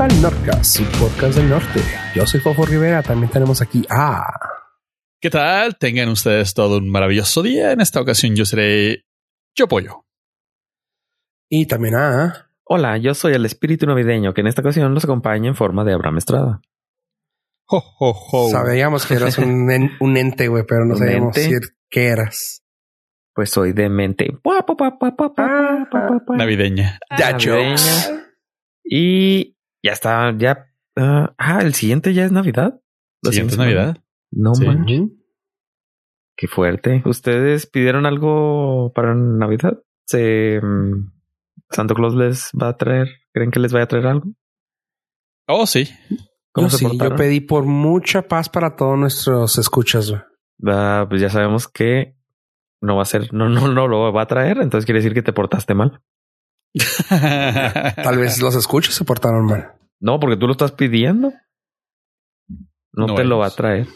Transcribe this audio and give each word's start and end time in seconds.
Al 0.00 0.10
podcast 0.12 1.36
del 1.36 1.50
norte. 1.50 1.80
Yo 2.14 2.24
soy 2.26 2.40
Fofo 2.40 2.64
Rivera, 2.64 3.02
también 3.02 3.30
tenemos 3.30 3.60
aquí 3.60 3.84
a... 3.90 4.22
¿Qué 5.20 5.28
tal? 5.28 5.76
Tengan 5.76 6.08
ustedes 6.08 6.54
todo 6.54 6.78
un 6.78 6.88
maravilloso 6.88 7.42
día. 7.42 7.72
En 7.72 7.82
esta 7.82 8.00
ocasión 8.00 8.34
yo 8.34 8.46
seré 8.46 9.04
Yo 9.54 9.68
Pollo. 9.68 10.06
Y 11.50 11.66
también 11.66 11.96
a... 11.96 12.50
Hola, 12.64 12.96
yo 12.96 13.12
soy 13.12 13.34
el 13.34 13.44
espíritu 13.44 13.84
navideño 13.84 14.32
que 14.32 14.40
en 14.40 14.46
esta 14.46 14.62
ocasión 14.62 14.94
nos 14.94 15.04
acompaña 15.04 15.48
en 15.48 15.54
forma 15.54 15.84
de 15.84 15.92
Abraham 15.92 16.16
Estrada. 16.16 16.62
Ho, 17.66 17.82
ho. 17.98 18.48
Sabíamos 18.48 19.04
que 19.04 19.14
eras 19.14 19.36
un, 19.36 20.16
ente, 20.16 20.48
güey, 20.48 20.64
pero 20.66 20.86
no 20.86 20.96
sabíamos 20.96 21.34
decir 21.34 21.60
qué 21.90 22.06
eras. 22.06 22.62
Pues 23.34 23.50
soy 23.50 23.74
de 23.74 23.90
mente 23.90 24.30
navideña. 26.38 26.98
Y 28.82 29.59
ya 29.82 29.92
está, 29.92 30.32
ya. 30.36 30.66
ah, 30.96 31.34
ah, 31.38 31.60
el 31.62 31.74
siguiente 31.74 32.12
ya 32.14 32.24
es 32.24 32.32
Navidad. 32.32 32.80
La 33.22 33.30
Siguiente 33.32 33.54
siguiente 33.54 33.74
Navidad. 33.76 34.02
No 34.32 34.54
Sí. 34.54 34.66
manches, 34.66 35.02
qué 36.36 36.46
fuerte. 36.48 37.02
¿Ustedes 37.04 37.66
pidieron 37.66 38.06
algo 38.06 38.92
para 38.94 39.14
Navidad? 39.14 39.78
¿Se, 40.06 40.60
mm, 40.62 41.12
¿Santo 41.70 41.94
Claus 41.94 42.14
les 42.14 42.50
va 42.60 42.68
a 42.68 42.76
traer? 42.76 43.08
¿Creen 43.32 43.50
que 43.50 43.60
les 43.60 43.72
vaya 43.72 43.84
a 43.84 43.88
traer 43.88 44.06
algo? 44.06 44.32
Oh, 45.46 45.66
sí. 45.66 45.88
¿Cómo 46.52 46.66
Yo 46.68 46.70
se 46.70 46.88
sí, 46.88 46.98
yo 46.98 47.16
pedí 47.16 47.40
por 47.40 47.64
mucha 47.64 48.22
paz 48.26 48.48
para 48.48 48.74
todos 48.76 48.98
nuestros 48.98 49.56
escuchas, 49.58 50.10
güey. 50.10 50.22
Ah, 50.66 51.06
pues 51.08 51.20
ya 51.20 51.28
sabemos 51.28 51.68
que 51.68 52.16
no 52.80 52.96
va 52.96 53.02
a 53.02 53.06
ser, 53.06 53.32
no, 53.32 53.48
no, 53.48 53.68
no 53.68 53.86
lo 53.88 54.12
va 54.12 54.22
a 54.22 54.26
traer. 54.26 54.58
Entonces 54.58 54.84
quiere 54.86 54.98
decir 55.00 55.14
que 55.14 55.22
te 55.22 55.32
portaste 55.32 55.74
mal. 55.74 56.00
Tal 57.08 58.18
vez 58.18 58.40
los 58.40 58.54
escuchas 58.54 58.94
se 58.94 59.04
portaron 59.04 59.46
mal. 59.46 59.72
No, 60.00 60.18
porque 60.20 60.36
tú 60.36 60.46
lo 60.46 60.52
estás 60.52 60.72
pidiendo. 60.72 61.32
No, 62.92 63.06
No 63.06 63.14
te 63.14 63.24
lo 63.24 63.38
va 63.38 63.46
a 63.46 63.50
traer. 63.50 63.86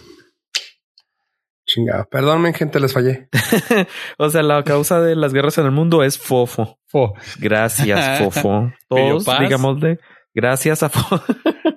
Chingado. 1.66 2.06
Perdónme, 2.10 2.52
gente, 2.52 2.78
les 2.78 2.92
fallé. 2.92 3.28
O 4.18 4.28
sea, 4.28 4.42
la 4.42 4.62
causa 4.64 5.00
de 5.00 5.16
las 5.16 5.32
guerras 5.32 5.56
en 5.58 5.64
el 5.64 5.70
mundo 5.70 6.02
es 6.02 6.18
fofo. 6.18 6.78
Fo. 6.86 7.14
Gracias, 7.38 8.18
fofo. 8.22 8.70
Todos, 8.88 9.24
paz. 9.24 9.40
digámosle, 9.40 9.98
gracias 10.34 10.82
a 10.82 10.90
fofo. 10.90 11.22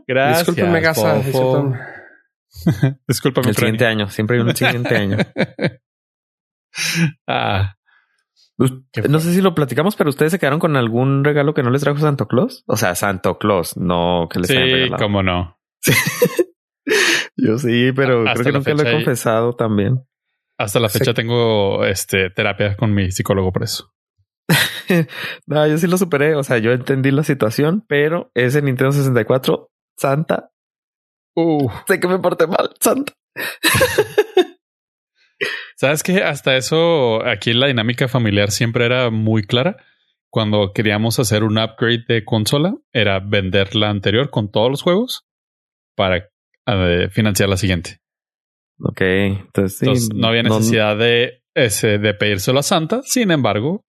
Gracias. 0.06 0.48
Discúlpenme, 0.48 0.82
Gaza. 0.82 1.22
Fofo. 1.22 1.74
Discúlpame, 3.08 3.50
El 3.50 3.56
siguiente 3.56 3.86
año, 3.86 4.10
siempre 4.10 4.38
hay 4.38 4.44
un 4.44 4.56
siguiente 4.56 4.96
año. 4.96 5.18
Ah, 7.28 7.77
No 9.08 9.20
sé 9.20 9.34
si 9.34 9.42
lo 9.42 9.54
platicamos, 9.54 9.96
pero 9.96 10.10
ustedes 10.10 10.32
se 10.32 10.40
quedaron 10.40 10.60
con 10.60 10.76
algún 10.78 11.24
regalo 11.24 11.54
que 11.54 11.62
no 11.64 11.70
les 11.70 11.82
trajo 11.84 12.00
Santo 12.00 12.28
Claus. 12.28 12.64
O 12.68 12.76
sea, 12.76 12.96
Santo 12.96 13.38
Claus, 13.38 13.78
no 13.78 14.28
que 14.32 14.40
les 14.40 14.50
hayan 14.50 14.64
sí, 14.66 14.72
regalado. 14.74 15.04
cómo 15.04 15.22
no. 15.24 15.60
Yo 17.36 17.58
sí, 17.60 17.92
pero 17.96 18.22
Hasta 18.28 18.34
creo 18.34 18.46
que 18.46 18.72
nunca 18.74 18.84
lo 18.84 18.90
he 18.90 18.94
confesado 18.94 19.54
también. 19.54 20.04
Hasta 20.58 20.80
la 20.80 20.90
Sí. 20.90 20.98
fecha 21.00 21.14
tengo 21.14 21.86
este 21.86 22.32
terapia 22.32 22.76
con 22.76 22.94
mi 22.96 23.12
psicólogo 23.12 23.52
por 23.52 23.64
eso. 23.64 23.94
No, 25.46 25.68
yo 25.68 25.78
sí 25.78 25.86
lo 25.86 25.98
superé. 25.98 26.34
O 26.36 26.44
sea, 26.44 26.58
yo 26.60 26.72
entendí 26.72 27.12
la 27.12 27.24
situación, 27.24 27.84
pero 27.88 28.32
ese 28.34 28.62
Nintendo 28.62 28.92
64, 28.94 29.70
Santa, 29.98 30.52
Uh, 31.36 31.70
sé 31.88 32.00
que 32.00 32.08
me 32.08 32.18
porté 32.18 32.48
mal, 32.48 32.72
Santa. 32.80 33.14
¿Sabes 35.78 36.02
qué? 36.02 36.24
Hasta 36.24 36.58
eso, 36.58 37.24
aquí 37.24 37.54
la 37.54 37.68
dinámica 37.68 38.08
familiar 38.08 38.50
siempre 38.50 38.86
era 38.86 39.12
muy 39.12 39.44
clara. 39.44 39.78
Cuando 40.32 40.74
queríamos 40.74 41.20
hacer 41.20 41.44
un 41.44 41.60
upgrade 41.60 42.04
de 42.08 42.26
consola, 42.26 42.76
era 42.92 43.20
vender 43.20 43.76
la 43.76 43.90
anterior 43.90 44.32
con 44.32 44.52
todos 44.52 44.72
los 44.72 44.82
juegos 44.82 45.28
para 45.96 46.30
eh, 46.66 47.10
financiar 47.12 47.50
la 47.50 47.58
siguiente. 47.58 48.00
Ok, 48.80 49.02
entonces 49.02 49.78
sí. 49.78 49.86
Entonces 49.86 50.10
no 50.16 50.28
había 50.28 50.42
necesidad 50.42 50.98
de, 50.98 51.44
ese, 51.54 52.00
de 52.00 52.16
pedírselo 52.16 52.60
a 52.60 52.64
Santa. 52.64 53.02
Sin 53.04 53.30
embargo, 53.30 53.86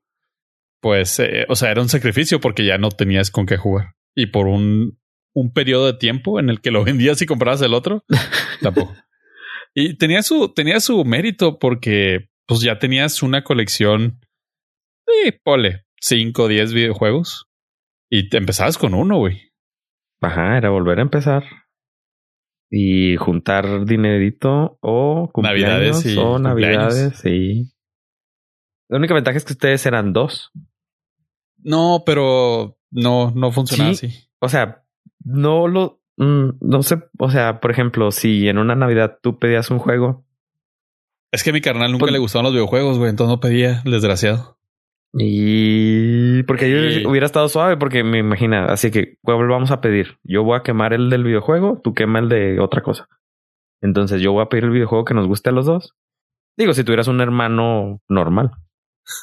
pues, 0.83 1.19
eh, 1.21 1.47
o 1.49 1.57
sea, 1.57 1.71
era 1.71 1.81
un 1.81 1.89
sacrificio 1.89 2.39
porque 2.39 2.67
ya 2.67 2.77
no 2.77 2.91
tenías 2.91 3.31
con 3.31 3.47
qué 3.47 3.57
jugar. 3.57 3.95
Y 4.15 4.27
por 4.27 4.47
un, 4.47 4.99
un 5.35 5.53
periodo 5.55 5.87
de 5.87 5.99
tiempo 5.99 6.39
en 6.39 6.51
el 6.51 6.61
que 6.61 6.71
lo 6.71 6.85
vendías 6.85 7.23
y 7.23 7.27
comprabas 7.27 7.63
el 7.63 7.73
otro, 7.73 8.05
tampoco. 8.61 8.95
Y 9.81 9.95
tenía 9.97 10.23
su, 10.23 10.53
tenía 10.53 10.81
su 10.81 11.05
mérito 11.05 11.59
porque 11.61 12.31
pues 12.47 12.61
ya 12.63 12.79
tenías 12.79 13.23
una 13.23 13.45
colección 13.45 14.21
sí, 15.07 15.33
pole, 15.45 15.85
5 16.01 16.43
o 16.43 16.49
10 16.49 16.73
videojuegos 16.73 17.47
y 18.11 18.29
te 18.29 18.39
empezabas 18.39 18.77
con 18.77 18.95
uno, 18.95 19.19
güey. 19.19 19.53
Ajá, 20.21 20.57
era 20.57 20.71
volver 20.71 20.99
a 20.99 21.03
empezar. 21.03 21.45
Y 22.71 23.17
juntar 23.17 23.85
dinerito 23.87 24.79
o 24.81 25.31
cumpleaños 25.33 26.03
Navidades 26.03 26.07
y 26.07 26.19
o 26.19 26.39
navidades, 26.39 27.19
sí. 27.19 27.73
La 28.89 28.99
única 28.99 29.15
ventaja 29.15 29.39
es 29.39 29.45
que 29.45 29.53
ustedes 29.53 29.87
eran 29.87 30.13
dos. 30.13 30.51
No, 31.59 32.03
pero 32.05 32.79
no, 32.91 33.31
no 33.31 33.53
funcionaba 33.53 33.95
Sí. 33.95 34.07
así. 34.07 34.29
O 34.41 34.49
sea, 34.49 34.85
no 35.21 35.69
lo, 35.69 36.03
mm, 36.19 36.49
no 36.61 36.83
sé, 36.83 36.99
o 37.19 37.31
sea, 37.31 37.61
por 37.61 37.71
ejemplo, 37.71 38.11
si 38.11 38.49
en 38.49 38.59
una 38.59 38.75
Navidad 38.75 39.19
tú 39.23 39.39
pedías 39.39 39.71
un 39.71 39.79
juego 39.79 40.25
Es 41.33 41.43
que 41.45 41.51
a 41.51 41.53
mi 41.53 41.61
carnal 41.61 41.91
nunca 41.93 42.03
Pues- 42.05 42.13
le 42.13 42.19
gustaban 42.19 42.45
los 42.45 42.53
videojuegos, 42.55 42.99
güey. 42.99 43.11
Entonces 43.11 43.35
no 43.35 43.41
pedía, 43.41 43.83
desgraciado. 43.85 44.59
y 45.15 46.43
porque 46.45 46.71
yo 46.71 47.09
hubiera 47.11 47.27
estado 47.27 47.49
suave 47.49 47.77
porque 47.77 48.05
me 48.05 48.19
imagina, 48.19 48.67
así 48.67 48.91
que 48.91 49.17
¿cuál 49.23 49.47
vamos 49.49 49.71
a 49.71 49.81
pedir? 49.81 50.19
Yo 50.23 50.43
voy 50.45 50.57
a 50.59 50.63
quemar 50.63 50.93
el 50.93 51.11
del 51.11 51.25
videojuego, 51.25 51.81
tú 51.83 51.95
quema 51.95 52.19
el 52.19 52.29
de 52.29 52.61
otra 52.61 52.83
cosa. 52.83 53.09
Entonces 53.81 54.21
yo 54.21 54.33
voy 54.33 54.43
a 54.43 54.49
pedir 54.49 54.65
el 54.65 54.71
videojuego 54.71 55.05
que 55.05 55.15
nos 55.15 55.27
guste 55.27 55.51
a 55.51 55.53
los 55.53 55.67
dos. 55.67 55.95
Digo, 56.57 56.73
si 56.75 56.85
tuvieras 56.85 57.09
un 57.09 57.21
hermano 57.21 58.01
normal. 58.09 58.51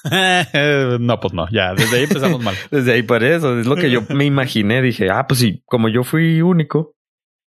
no, 1.00 1.20
pues 1.20 1.34
no, 1.34 1.48
ya 1.52 1.74
desde 1.74 1.98
ahí 1.98 2.04
empezamos 2.04 2.42
mal. 2.44 2.56
Desde 2.72 2.94
ahí 2.94 3.04
por 3.04 3.24
eso, 3.24 3.60
es 3.60 3.68
lo 3.68 3.76
que 3.76 3.90
yo 3.92 4.02
me 4.10 4.26
imaginé. 4.26 4.82
Dije, 4.82 5.10
ah, 5.12 5.26
pues 5.28 5.40
sí, 5.40 5.62
como 5.66 5.90
yo 5.90 6.04
fui 6.04 6.42
único, 6.42 6.96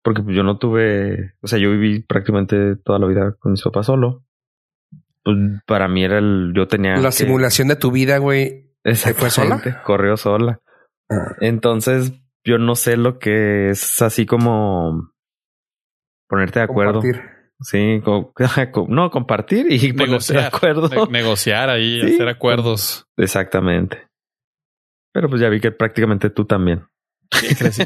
porque 0.03 0.23
pues 0.23 0.37
yo 0.37 0.43
no 0.43 0.59
tuve, 0.59 1.35
o 1.41 1.47
sea, 1.47 1.59
yo 1.59 1.71
viví 1.71 2.01
prácticamente 2.03 2.77
toda 2.77 2.99
la 2.99 3.07
vida 3.07 3.35
con 3.39 3.53
mi 3.53 3.61
papá 3.63 3.83
solo. 3.83 4.25
Pues 5.25 5.37
para 5.67 5.89
mí 5.89 6.05
era 6.05 6.19
el, 6.19 6.53
yo 6.55 6.69
tenía 6.69 6.97
La 6.97 7.09
que- 7.09 7.13
simulación 7.13 7.69
de 7.69 7.77
tu 7.77 7.91
vida, 7.91 8.19
güey. 8.19 8.71
Exactamente, 8.85 9.31
sola? 9.71 9.83
Corrió 9.83 10.17
sola. 10.17 10.61
Ah, 11.11 11.35
Entonces, 11.41 12.13
yo 12.45 12.59
no 12.59 12.77
sé 12.77 12.97
lo 12.97 13.19
que 13.19 13.71
es 13.71 14.01
así 14.03 14.27
como 14.27 15.11
ponerte 16.29 16.61
de 16.61 16.65
acuerdo. 16.65 17.01
compartir. 17.01 17.36
Sí, 17.61 18.01
co- 18.05 18.33
no 18.89 19.11
compartir 19.11 19.71
y 19.73 19.93
Negociar. 19.93 20.47
acuerdo. 20.55 20.89
Ne- 20.89 21.07
negociar 21.11 21.71
ahí, 21.71 22.01
Sí. 22.03 22.15
hacer 22.15 22.29
acuerdos. 22.29 23.07
Exactamente. 23.17 24.09
Pero 25.13 25.29
pues 25.31 25.41
ya 25.41 25.49
vi 25.49 25.61
que 25.61 25.73
prácticamente 25.73 26.29
tú 26.31 26.45
también. 26.45 26.85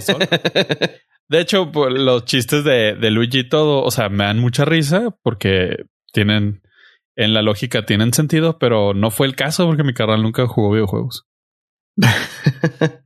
Solo. 0.01 0.27
De 1.29 1.41
hecho, 1.41 1.71
pues, 1.71 1.93
los 1.95 2.25
chistes 2.25 2.65
de, 2.65 2.97
de 2.97 3.11
Luigi 3.13 3.39
y 3.41 3.49
todo, 3.49 3.85
o 3.85 3.91
sea, 3.93 4.09
me 4.09 4.25
dan 4.25 4.41
mucha 4.41 4.65
risa 4.65 5.17
porque 5.23 5.85
tienen, 6.13 6.61
en 7.17 7.33
la 7.35 7.43
lógica 7.43 7.87
tienen 7.87 8.13
sentido, 8.13 8.59
pero 8.59 8.95
no 8.95 9.13
fue 9.13 9.29
el 9.29 9.37
caso 9.37 9.65
porque 9.67 9.85
mi 9.85 9.95
carnal 9.95 10.23
nunca 10.25 10.47
jugó 10.49 10.73
videojuegos. 10.73 11.29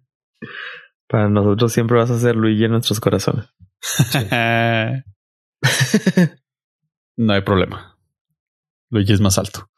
Para 1.06 1.28
nosotros 1.28 1.70
siempre 1.72 1.98
vas 1.98 2.10
a 2.10 2.18
ser 2.18 2.34
Luigi 2.34 2.64
en 2.64 2.70
nuestros 2.72 2.98
corazones. 2.98 3.44
No 7.16 7.32
hay 7.32 7.42
problema. 7.42 7.98
Luigi 8.90 9.12
es 9.12 9.20
más 9.20 9.38
alto. 9.38 9.68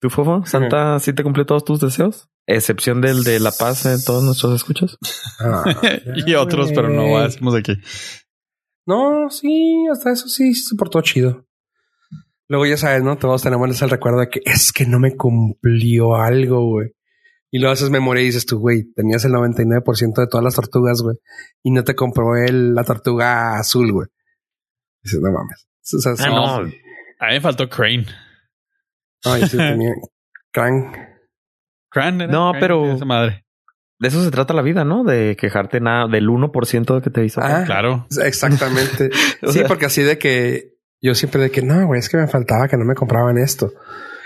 ¿Tú, 0.00 0.10
Fofo? 0.10 0.44
¿Santa 0.44 0.98
sí 1.00 1.12
te 1.12 1.22
cumplió 1.22 1.46
todos 1.46 1.64
tus 1.64 1.80
deseos? 1.80 2.28
Excepción 2.46 3.00
del 3.00 3.24
de 3.24 3.40
la 3.40 3.50
paz 3.50 3.84
de 3.84 3.98
todos 4.04 4.22
nuestros 4.22 4.54
escuchas. 4.54 4.98
Ah, 5.40 5.64
y 6.26 6.34
otros, 6.34 6.70
pero 6.74 6.88
no 6.88 7.18
hacemos 7.18 7.54
aquí. 7.54 7.74
No, 8.86 9.30
sí, 9.30 9.86
hasta 9.90 10.12
eso 10.12 10.28
sí 10.28 10.54
se 10.54 10.76
portó 10.76 11.00
chido. 11.00 11.46
Luego 12.48 12.66
ya 12.66 12.76
sabes, 12.76 13.02
¿no? 13.02 13.18
Todos 13.18 13.42
tenemos 13.42 13.82
el 13.82 13.90
recuerdo 13.90 14.20
de 14.20 14.28
que 14.28 14.40
es 14.44 14.72
que 14.72 14.86
no 14.86 15.00
me 15.00 15.16
cumplió 15.16 16.14
algo, 16.14 16.64
güey. 16.64 16.92
Y 17.50 17.58
lo 17.58 17.70
haces 17.70 17.90
memoria 17.90 18.22
y 18.22 18.26
dices 18.26 18.46
tú, 18.46 18.58
güey, 18.58 18.92
tenías 18.92 19.24
el 19.24 19.32
99% 19.32 20.14
de 20.14 20.26
todas 20.28 20.44
las 20.44 20.54
tortugas, 20.54 21.00
güey. 21.02 21.16
Y 21.62 21.70
no 21.70 21.82
te 21.82 21.94
compró 21.96 22.36
el, 22.36 22.74
la 22.74 22.84
tortuga 22.84 23.58
azul, 23.58 23.92
güey. 23.92 24.08
Dices, 25.02 25.20
no 25.20 25.32
mames. 25.32 25.65
O 25.94 25.98
sea. 25.98 26.12
Ah, 26.18 26.28
no. 26.30 26.56
A 26.56 26.62
mí 26.62 27.32
me 27.34 27.40
faltó 27.40 27.68
Crane. 27.68 28.06
Ay, 29.24 29.46
sí, 29.48 29.56
tenía 29.56 29.92
Crank. 30.52 30.96
Crane 31.90 32.24
era 32.24 32.32
No, 32.32 32.50
Crane, 32.52 32.60
pero- 32.60 32.92
esa 32.92 33.04
madre. 33.04 33.42
De 33.98 34.08
eso 34.08 34.22
se 34.22 34.30
trata 34.30 34.52
la 34.52 34.60
vida, 34.60 34.84
¿no? 34.84 35.04
De 35.04 35.36
quejarte 35.40 35.80
nada 35.80 36.06
del 36.06 36.28
1% 36.28 37.00
que 37.02 37.08
te 37.10 37.24
hizo. 37.24 37.40
Ah, 37.42 37.62
Claro. 37.64 38.06
Exactamente. 38.22 39.08
Sí, 39.42 39.52
sea- 39.52 39.66
porque 39.66 39.86
así 39.86 40.02
de 40.02 40.18
que 40.18 40.74
yo 41.00 41.14
siempre 41.14 41.40
de 41.40 41.50
que 41.50 41.62
no, 41.62 41.86
güey, 41.86 41.98
es 42.00 42.08
que 42.10 42.18
me 42.18 42.26
faltaba 42.28 42.68
que 42.68 42.76
no 42.76 42.84
me 42.84 42.94
compraban 42.94 43.38
esto. 43.38 43.70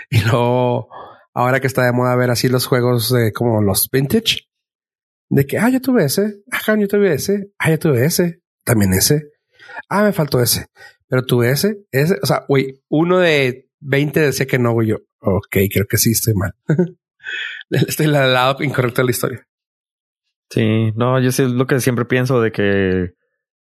Y 0.09 0.21
luego, 0.23 0.89
ahora 1.33 1.61
que 1.61 1.67
está 1.67 1.85
de 1.85 1.93
moda 1.93 2.15
ver 2.17 2.31
así 2.31 2.49
los 2.49 2.65
juegos 2.65 3.11
de 3.13 3.31
como 3.31 3.61
los 3.61 3.87
vintage, 3.89 4.41
De 5.29 5.45
que, 5.45 5.57
ah, 5.57 5.69
yo 5.69 5.79
tuve 5.79 6.03
ese, 6.03 6.41
ah, 6.51 6.75
yo 6.77 6.87
tuve 6.89 7.13
ese, 7.13 7.51
ah, 7.57 7.69
yo 7.69 7.79
tuve 7.79 8.03
ese, 8.03 8.41
también 8.65 8.91
ese, 8.91 9.21
ah, 9.87 10.03
me 10.03 10.11
faltó 10.11 10.41
ese, 10.41 10.65
pero 11.11 11.25
tuve 11.25 11.51
ese, 11.51 11.85
ese, 11.91 12.17
o 12.23 12.25
sea, 12.25 12.45
güey, 12.47 12.81
uno 12.87 13.19
de 13.19 13.69
20 13.81 14.17
decía 14.17 14.45
que 14.45 14.57
no, 14.57 14.71
güey, 14.71 14.87
yo, 14.87 14.99
ok, 15.19 15.57
creo 15.69 15.85
que 15.85 15.97
sí 15.97 16.11
estoy 16.11 16.33
mal. 16.35 16.55
estoy 17.69 18.05
al 18.05 18.31
lado 18.33 18.63
incorrecto 18.63 19.01
de 19.01 19.05
la 19.07 19.11
historia. 19.11 19.47
Sí, 20.49 20.93
no, 20.95 21.19
yo 21.19 21.33
sí 21.33 21.43
es 21.43 21.49
lo 21.49 21.67
que 21.67 21.81
siempre 21.81 22.05
pienso 22.05 22.39
de 22.39 22.53
que 22.53 23.13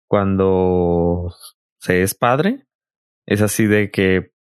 cuando 0.07 1.35
se 1.79 2.03
es 2.03 2.15
padre, 2.15 2.67
es 3.25 3.41
así 3.41 3.65
de 3.65 3.91
que 3.91 4.35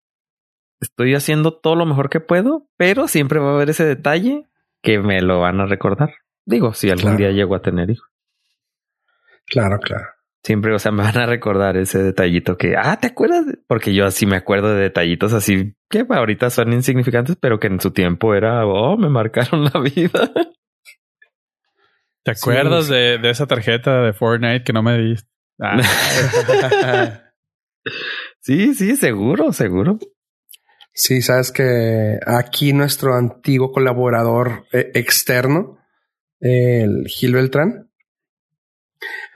estoy 0.82 1.16
haciendo 1.16 1.58
todo 1.58 1.78
lo 1.78 1.86
mejor 1.86 2.10
que 2.10 2.20
puedo, 2.20 2.68
pero 2.76 3.08
siempre 3.08 3.40
va 3.40 3.52
a 3.52 3.56
haber 3.56 3.70
ese 3.70 3.86
detalle 3.86 4.50
que 4.82 5.00
me 5.00 5.22
lo 5.22 5.40
van 5.40 5.62
a 5.62 5.66
recordar. 5.66 6.14
Digo, 6.44 6.74
si 6.74 6.90
algún 6.90 7.16
día 7.16 7.32
llego 7.32 7.56
a 7.56 7.62
tener 7.62 7.90
hijos. 7.90 8.10
Claro, 9.46 9.80
claro. 9.80 10.10
Siempre, 10.44 10.74
o 10.74 10.80
sea, 10.80 10.92
me 10.92 11.04
van 11.04 11.18
a 11.18 11.28
recordar 11.28 11.78
ese 11.78 12.02
detallito 12.02 12.58
que, 12.58 12.76
ah, 12.76 13.00
¿te 13.00 13.08
acuerdas? 13.08 13.46
Porque 13.68 13.94
yo 13.94 14.06
así 14.06 14.26
me 14.26 14.36
acuerdo 14.36 14.74
de 14.74 14.82
detallitos 14.82 15.34
así 15.34 15.76
que 15.88 16.06
ahorita 16.10 16.50
son 16.50 16.74
insignificantes, 16.74 17.36
pero 17.40 17.60
que 17.60 17.68
en 17.68 17.80
su 17.80 17.92
tiempo 17.92 18.34
era, 18.34 18.66
oh, 18.66 18.98
me 18.98 19.10
marcaron 19.10 19.66
la 19.66 19.80
vida. 19.80 20.32
¿Te 22.24 22.32
acuerdas 22.32 22.88
de, 22.88 23.20
de, 23.20 23.30
esa 23.30 23.46
tarjeta 23.46 24.02
de 24.02 24.14
Fortnite 24.14 24.64
que 24.64 24.74
no 24.74 24.82
me 24.82 24.98
diste? 24.98 25.30
Ah. 25.60 25.78
sí, 28.40 28.74
sí, 28.74 28.96
seguro, 28.96 29.54
seguro. 29.54 30.00
Sí, 30.94 31.22
sabes 31.22 31.52
que 31.52 32.20
aquí 32.26 32.74
nuestro 32.74 33.16
antiguo 33.16 33.72
colaborador 33.72 34.66
eh, 34.72 34.92
externo, 34.94 35.78
el 36.40 37.08
Gil 37.08 37.34
Beltrán, 37.34 37.91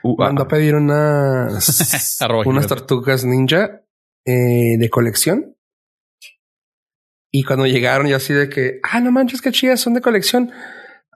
uh, 0.02 0.16
mandó 0.18 0.42
a 0.42 0.48
pedir 0.48 0.74
unas, 0.76 2.20
unas 2.44 2.66
tortugas 2.66 3.24
ninja 3.24 3.82
eh, 4.24 4.76
de 4.78 4.90
colección. 4.90 5.56
Y 7.30 7.44
cuando 7.44 7.66
llegaron, 7.66 8.06
yo 8.06 8.16
así 8.16 8.32
de 8.32 8.48
que, 8.48 8.80
ah, 8.82 9.00
no 9.00 9.12
manches, 9.12 9.42
qué 9.42 9.52
chidas, 9.52 9.80
son 9.80 9.94
de 9.94 10.00
colección. 10.00 10.50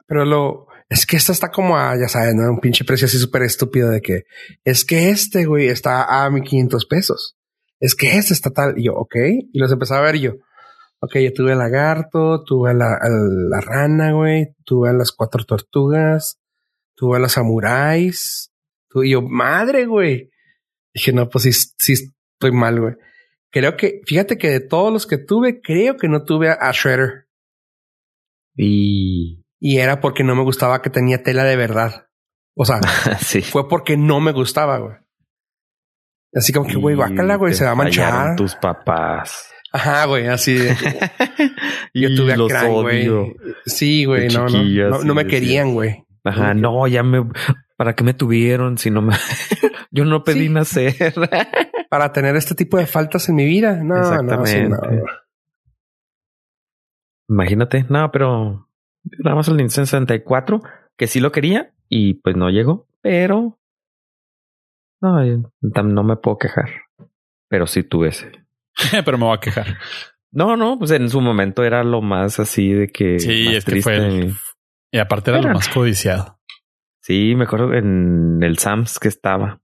Pero 0.06 0.24
lo, 0.24 0.66
es 0.88 1.06
que 1.06 1.16
esta 1.16 1.32
está 1.32 1.50
como 1.50 1.78
a, 1.78 1.96
ya 1.96 2.08
sabes, 2.08 2.34
¿no? 2.34 2.50
un 2.50 2.60
pinche 2.60 2.84
precio 2.84 3.06
así 3.06 3.18
súper 3.18 3.42
estúpido 3.42 3.88
de 3.90 4.02
que 4.02 4.24
es 4.64 4.84
que 4.84 5.10
este 5.10 5.46
güey 5.46 5.68
está 5.68 6.24
a 6.24 6.28
1500 6.30 6.86
pesos 6.86 7.36
es 7.80 7.94
que 7.94 8.16
ese 8.18 8.34
está 8.34 8.50
tal. 8.50 8.78
Y 8.78 8.84
yo, 8.84 8.94
ok. 8.94 9.16
Y 9.52 9.58
los 9.58 9.72
empezaba 9.72 10.00
a 10.00 10.04
ver 10.04 10.20
yo. 10.20 10.34
Ok, 11.00 11.16
yo 11.16 11.32
tuve 11.32 11.52
el 11.52 11.58
lagarto, 11.58 12.44
tuve 12.44 12.74
la, 12.74 12.98
la 13.00 13.60
rana, 13.62 14.12
güey, 14.12 14.54
tuve 14.66 14.92
las 14.92 15.12
cuatro 15.12 15.44
tortugas, 15.44 16.38
tuve 17.00 17.16
a 17.16 17.20
los 17.20 17.32
samuráis, 17.32 18.52
tuve 18.90 19.08
yo, 19.08 19.22
madre, 19.22 19.86
güey. 19.86 20.30
Dije, 20.92 21.12
no, 21.14 21.30
pues 21.30 21.44
sí, 21.44 21.52
sí 21.78 21.94
estoy 21.94 22.52
mal, 22.52 22.78
güey. 22.78 22.94
Creo 23.50 23.74
que, 23.78 24.02
fíjate 24.04 24.36
que 24.36 24.50
de 24.50 24.60
todos 24.60 24.92
los 24.92 25.06
que 25.06 25.16
tuve, 25.16 25.62
creo 25.62 25.96
que 25.96 26.08
no 26.08 26.24
tuve 26.24 26.50
a, 26.50 26.70
Shredder. 26.72 27.26
Y... 28.54 29.46
Y 29.62 29.78
era 29.78 30.00
porque 30.00 30.24
no 30.24 30.34
me 30.34 30.42
gustaba 30.42 30.80
que 30.80 30.88
tenía 30.88 31.22
tela 31.22 31.44
de 31.44 31.56
verdad. 31.56 32.06
O 32.54 32.64
sea, 32.64 32.80
sí. 33.20 33.40
fue 33.40 33.66
porque 33.68 33.96
no 33.96 34.20
me 34.20 34.32
gustaba, 34.32 34.78
güey. 34.78 34.96
Así 36.34 36.52
como 36.52 36.66
que, 36.66 36.76
güey, 36.76 36.96
guácala, 36.96 37.36
güey, 37.36 37.54
se 37.54 37.64
va 37.64 37.70
a 37.70 37.74
manchar. 37.74 38.36
tus 38.36 38.54
papás. 38.56 39.50
Ajá, 39.72 40.04
güey, 40.04 40.26
así. 40.28 40.56
yo 41.94 42.14
tuve 42.14 42.34
a 42.34 42.36
Crank, 42.36 42.72
güey. 42.72 43.08
Sí, 43.66 44.04
güey, 44.04 44.28
no, 44.28 44.46
no, 44.48 45.02
no, 45.02 45.14
me 45.14 45.26
querían, 45.26 45.74
güey. 45.74 46.04
Ajá, 46.24 46.54
no, 46.54 46.86
ya 46.86 47.02
me, 47.02 47.28
¿para 47.76 47.94
qué 47.94 48.04
me 48.04 48.14
tuvieron 48.14 48.78
si 48.78 48.90
no 48.90 49.02
me, 49.02 49.14
yo 49.90 50.04
no 50.04 50.22
pedí 50.24 50.48
nacer? 50.48 51.14
Para 51.90 52.12
tener 52.12 52.36
este 52.36 52.54
tipo 52.54 52.76
de 52.76 52.86
faltas 52.86 53.28
en 53.28 53.34
mi 53.34 53.44
vida. 53.44 53.82
No, 53.82 53.96
Exactamente. 53.96 54.68
no, 54.68 54.76
no. 54.76 55.04
Imagínate, 57.28 57.84
no, 57.88 58.10
pero 58.12 58.68
nada 59.18 59.36
más 59.36 59.48
el 59.48 59.56
Nintendo 59.56 59.86
64, 59.86 60.62
que 60.96 61.06
sí 61.08 61.18
lo 61.18 61.32
quería 61.32 61.72
y 61.88 62.14
pues 62.14 62.36
no 62.36 62.48
llegó, 62.50 62.86
pero 63.00 63.58
no, 65.00 65.22
no 65.82 66.02
me 66.04 66.16
puedo 66.16 66.38
quejar. 66.38 66.70
Pero 67.48 67.66
sí 67.66 67.82
tuve 67.82 68.08
ese. 68.08 68.30
pero 69.04 69.18
me 69.18 69.24
voy 69.24 69.36
a 69.36 69.40
quejar. 69.40 69.78
No, 70.32 70.56
no, 70.56 70.78
pues 70.78 70.92
en 70.92 71.08
su 71.08 71.20
momento 71.20 71.64
era 71.64 71.82
lo 71.82 72.02
más 72.02 72.38
así 72.38 72.72
de 72.72 72.88
que. 72.88 73.18
Sí, 73.18 73.48
es 73.54 73.64
que 73.64 73.82
fue. 73.82 74.32
Y 74.92 74.98
aparte 74.98 75.30
era, 75.30 75.40
lo 75.40 75.54
más 75.54 75.68
codiciado. 75.68 76.38
Sí, 77.00 77.34
me 77.34 77.44
acuerdo 77.44 77.72
en 77.74 78.42
el 78.42 78.58
Sams 78.58 78.98
que 78.98 79.08
estaba 79.08 79.60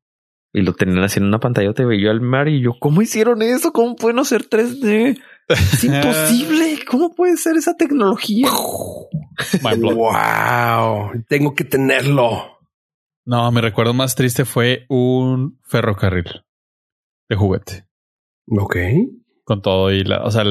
y 0.52 0.62
lo 0.62 0.72
tenían 0.72 1.04
así 1.04 1.18
en 1.18 1.26
una 1.26 1.38
pantalla. 1.38 1.72
Te 1.74 1.84
veía 1.84 2.10
al 2.10 2.20
mar 2.20 2.48
y 2.48 2.62
yo, 2.62 2.78
¿cómo 2.78 3.02
hicieron 3.02 3.42
eso? 3.42 3.72
¿Cómo 3.72 3.94
pueden 3.94 4.18
hacer 4.18 4.48
3D? 4.48 5.20
Es 5.48 5.84
imposible. 5.84 6.78
¿Cómo 6.88 7.14
puede 7.14 7.36
ser 7.36 7.56
esa 7.56 7.76
tecnología? 7.76 8.48
wow, 9.62 11.12
tengo 11.28 11.54
que 11.54 11.64
tenerlo. 11.64 12.58
No, 13.26 13.50
mi 13.50 13.60
recuerdo 13.60 13.92
más 13.92 14.14
triste 14.14 14.44
fue 14.44 14.86
un 14.88 15.58
ferrocarril 15.64 16.44
de 17.28 17.36
juguete. 17.36 17.86
Ok. 18.48 18.76
Con 19.44 19.60
todo 19.60 19.90
y 19.90 20.04
la, 20.04 20.24
o 20.24 20.30
sea, 20.30 20.44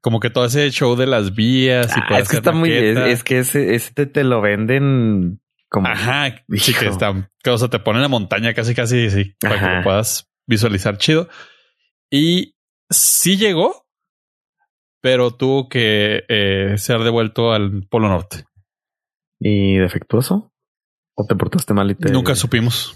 como 0.00 0.20
que 0.20 0.30
todo 0.30 0.44
ese 0.44 0.70
show 0.70 0.96
de 0.96 1.06
las 1.06 1.34
vías 1.34 1.94
y 1.96 2.00
ah, 2.00 2.18
es 2.18 2.28
que 2.28 2.36
está 2.36 2.52
muy, 2.52 2.72
es, 2.72 3.22
que 3.22 3.40
ese, 3.40 3.74
ese 3.74 4.06
te, 4.06 4.24
lo 4.24 4.40
venden 4.40 5.40
como. 5.68 5.88
Ajá. 5.88 6.34
Sí, 6.56 6.74
que 6.74 6.86
está, 6.86 7.10
o 7.10 7.58
sea, 7.58 7.68
te 7.68 7.78
ponen 7.78 8.02
la 8.02 8.08
montaña 8.08 8.54
casi, 8.54 8.74
casi, 8.74 9.10
sí, 9.10 9.34
para 9.40 9.58
que 9.58 9.76
lo 9.76 9.82
puedas 9.82 10.30
visualizar 10.46 10.98
chido. 10.98 11.28
Y 12.10 12.56
sí 12.88 13.36
llegó, 13.36 13.86
pero 15.00 15.32
tuvo 15.32 15.68
que 15.68 16.24
eh, 16.28 16.74
ser 16.76 17.00
devuelto 17.00 17.52
al 17.52 17.86
Polo 17.88 18.08
Norte. 18.08 18.44
¿Y 19.38 19.76
defectuoso? 19.78 20.52
¿O 21.14 21.26
te 21.26 21.34
portaste 21.34 21.72
mal 21.72 21.90
y 21.90 21.94
te... 21.94 22.10
Nunca 22.10 22.34
supimos. 22.34 22.94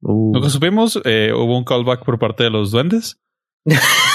Uh. 0.00 0.32
Nunca 0.34 0.50
supimos. 0.50 1.00
Eh, 1.04 1.32
hubo 1.34 1.56
un 1.56 1.64
callback 1.64 2.04
por 2.04 2.18
parte 2.18 2.44
de 2.44 2.50
los 2.50 2.70
duendes. 2.70 3.20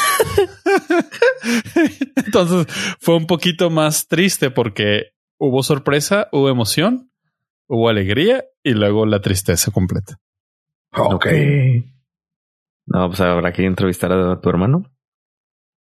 Entonces 2.25 2.67
fue 2.99 3.15
un 3.15 3.27
poquito 3.27 3.69
más 3.69 4.07
triste 4.07 4.51
porque 4.51 5.13
hubo 5.37 5.63
sorpresa, 5.63 6.29
hubo 6.31 6.49
emoción, 6.49 7.11
hubo 7.67 7.89
alegría 7.89 8.45
y 8.63 8.73
luego 8.73 9.05
la 9.05 9.21
tristeza 9.21 9.71
completa. 9.71 10.19
Ok. 10.95 11.27
No, 12.85 13.07
pues 13.07 13.19
habrá 13.21 13.51
que 13.51 13.65
entrevistar 13.65 14.11
a 14.11 14.39
tu 14.39 14.49
hermano. 14.49 14.91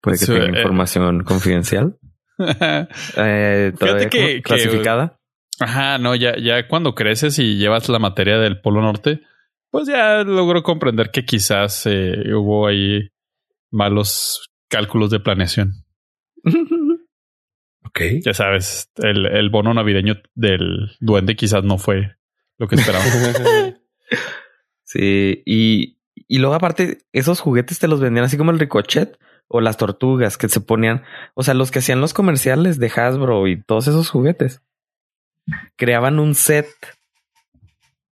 Puede 0.00 0.18
que 0.18 0.26
tenga 0.26 0.44
eh, 0.44 0.48
información 0.62 1.24
confidencial. 1.24 1.98
eh, 2.38 3.72
Fíjate 3.78 4.08
que, 4.08 4.42
clasificada. 4.42 5.18
Ajá, 5.58 5.98
no, 5.98 6.14
ya, 6.14 6.36
ya 6.38 6.66
cuando 6.68 6.94
creces 6.94 7.38
y 7.38 7.56
llevas 7.56 7.88
la 7.88 7.98
materia 7.98 8.38
del 8.38 8.60
Polo 8.62 8.80
Norte, 8.80 9.20
pues 9.70 9.86
ya 9.86 10.24
logro 10.24 10.62
comprender 10.62 11.10
que 11.10 11.24
quizás 11.24 11.86
eh, 11.86 12.34
hubo 12.34 12.66
ahí 12.66 13.10
malos 13.70 14.49
cálculos 14.70 15.10
de 15.10 15.20
planeación. 15.20 15.84
ok. 17.84 18.00
Ya 18.24 18.32
sabes, 18.32 18.90
el, 18.96 19.26
el 19.26 19.50
bono 19.50 19.74
navideño 19.74 20.22
del 20.34 20.96
duende 21.00 21.36
quizás 21.36 21.62
no 21.64 21.76
fue 21.76 22.16
lo 22.56 22.66
que 22.68 22.76
esperábamos. 22.76 23.12
sí, 24.84 25.42
y, 25.44 25.98
y 26.14 26.38
luego 26.38 26.54
aparte, 26.54 26.98
esos 27.12 27.40
juguetes 27.40 27.78
te 27.78 27.88
los 27.88 28.00
vendían 28.00 28.24
así 28.24 28.38
como 28.38 28.52
el 28.52 28.58
ricochet 28.58 29.18
o 29.48 29.60
las 29.60 29.76
tortugas 29.76 30.38
que 30.38 30.48
se 30.48 30.60
ponían, 30.60 31.02
o 31.34 31.42
sea, 31.42 31.54
los 31.54 31.72
que 31.72 31.80
hacían 31.80 32.00
los 32.00 32.14
comerciales 32.14 32.78
de 32.78 32.92
Hasbro 32.94 33.48
y 33.48 33.60
todos 33.60 33.88
esos 33.88 34.08
juguetes 34.08 34.62
creaban 35.76 36.20
un 36.20 36.36
set 36.36 36.68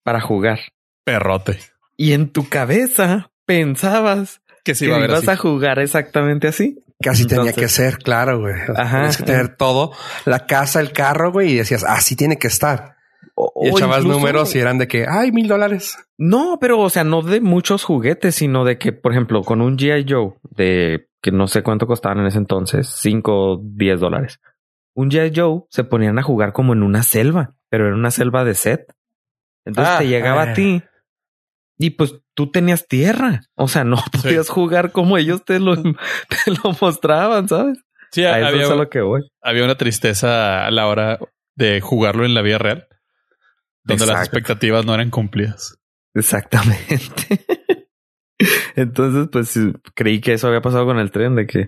para 0.03 0.21
jugar. 0.21 0.59
Perrote. 1.03 1.59
Y 1.97 2.13
en 2.13 2.29
tu 2.29 2.47
cabeza 2.49 3.31
pensabas 3.45 4.42
que, 4.63 4.75
si 4.75 4.85
ibas 4.85 5.27
a 5.27 5.37
jugar 5.37 5.79
exactamente 5.79 6.47
así. 6.47 6.79
Casi 7.01 7.27
tenía 7.27 7.51
que 7.51 7.67
ser, 7.67 7.97
claro, 7.97 8.39
güey. 8.39 8.55
Tienes 8.65 9.17
que 9.17 9.23
tener 9.23 9.57
todo, 9.57 9.91
la 10.25 10.45
casa, 10.45 10.79
el 10.79 10.93
carro, 10.93 11.31
güey, 11.31 11.51
y 11.51 11.55
decías, 11.57 11.83
así 11.83 12.15
tiene 12.15 12.37
que 12.37 12.47
estar. 12.47 12.95
y 13.61 13.69
echabas 13.69 14.05
números 14.05 14.55
y 14.55 14.59
eran 14.59 14.77
de 14.77 14.87
que, 14.87 15.05
ay, 15.09 15.33
mil 15.33 15.47
dólares. 15.47 15.97
No, 16.17 16.59
pero, 16.61 16.79
o 16.79 16.89
sea, 16.89 17.03
no 17.03 17.21
de 17.21 17.41
muchos 17.41 17.83
juguetes, 17.83 18.35
sino 18.35 18.63
de 18.63 18.77
que, 18.77 18.93
por 18.93 19.11
ejemplo, 19.11 19.41
con 19.41 19.61
un 19.61 19.77
GI 19.77 20.05
Joe 20.07 20.35
de 20.55 21.09
que 21.21 21.31
no 21.31 21.47
sé 21.47 21.61
cuánto 21.61 21.87
costaban 21.87 22.19
en 22.19 22.27
ese 22.27 22.37
entonces, 22.37 22.95
cinco, 22.97 23.59
diez 23.61 23.99
dólares 23.99 24.39
un 24.95 25.09
G.I. 25.09 25.31
Joe 25.35 25.63
se 25.69 25.83
ponían 25.83 26.19
a 26.19 26.23
jugar 26.23 26.53
como 26.53 26.73
en 26.73 26.83
una 26.83 27.03
selva, 27.03 27.55
pero 27.69 27.87
era 27.87 27.95
una 27.95 28.11
selva 28.11 28.43
de 28.43 28.53
set. 28.53 28.93
Entonces 29.65 29.97
te 29.97 30.03
ah, 30.03 30.07
llegaba 30.07 30.43
a 30.43 30.51
ah. 30.51 30.53
ti 30.53 30.83
y 31.77 31.91
pues 31.91 32.15
tú 32.35 32.51
tenías 32.51 32.87
tierra. 32.87 33.41
O 33.55 33.67
sea, 33.67 33.83
no 33.83 33.97
podías 34.23 34.49
jugar 34.49 34.91
como 34.91 35.17
ellos 35.17 35.43
te 35.45 35.59
lo, 35.59 35.75
te 35.81 36.51
lo 36.63 36.75
mostraban, 36.81 37.47
¿sabes? 37.47 37.79
Sí, 38.11 38.23
había, 38.25 38.67
lo 38.75 38.89
que 38.89 39.01
voy. 39.01 39.21
había 39.41 39.63
una 39.63 39.75
tristeza 39.75 40.65
a 40.67 40.71
la 40.71 40.87
hora 40.87 41.17
de 41.55 41.81
jugarlo 41.81 42.25
en 42.25 42.35
la 42.35 42.41
vida 42.43 42.59
real. 42.59 42.87
donde 43.83 44.05
las 44.05 44.19
expectativas 44.21 44.85
no 44.85 44.93
eran 44.93 45.09
cumplidas. 45.09 45.77
Exactamente. 46.13 47.43
Entonces, 48.75 49.29
pues 49.31 49.57
creí 49.95 50.21
que 50.21 50.33
eso 50.33 50.47
había 50.47 50.61
pasado 50.61 50.85
con 50.85 50.99
el 50.99 51.11
tren, 51.11 51.35
de 51.35 51.47
que, 51.47 51.67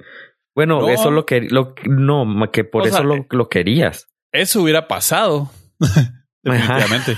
bueno, 0.56 0.82
No. 0.82 0.90
eso 0.90 1.10
lo 1.12 1.26
que, 1.26 1.42
lo, 1.42 1.74
no, 1.88 2.26
que 2.52 2.64
por 2.64 2.84
O 2.84 2.86
eso 2.86 2.98
sea, 2.98 3.06
lo, 3.06 3.26
lo 3.30 3.50
querías. 3.50 4.08
Eso 4.32 4.62
hubiera 4.62 4.88
pasado. 4.88 5.50
Definitivamente. 6.44 7.18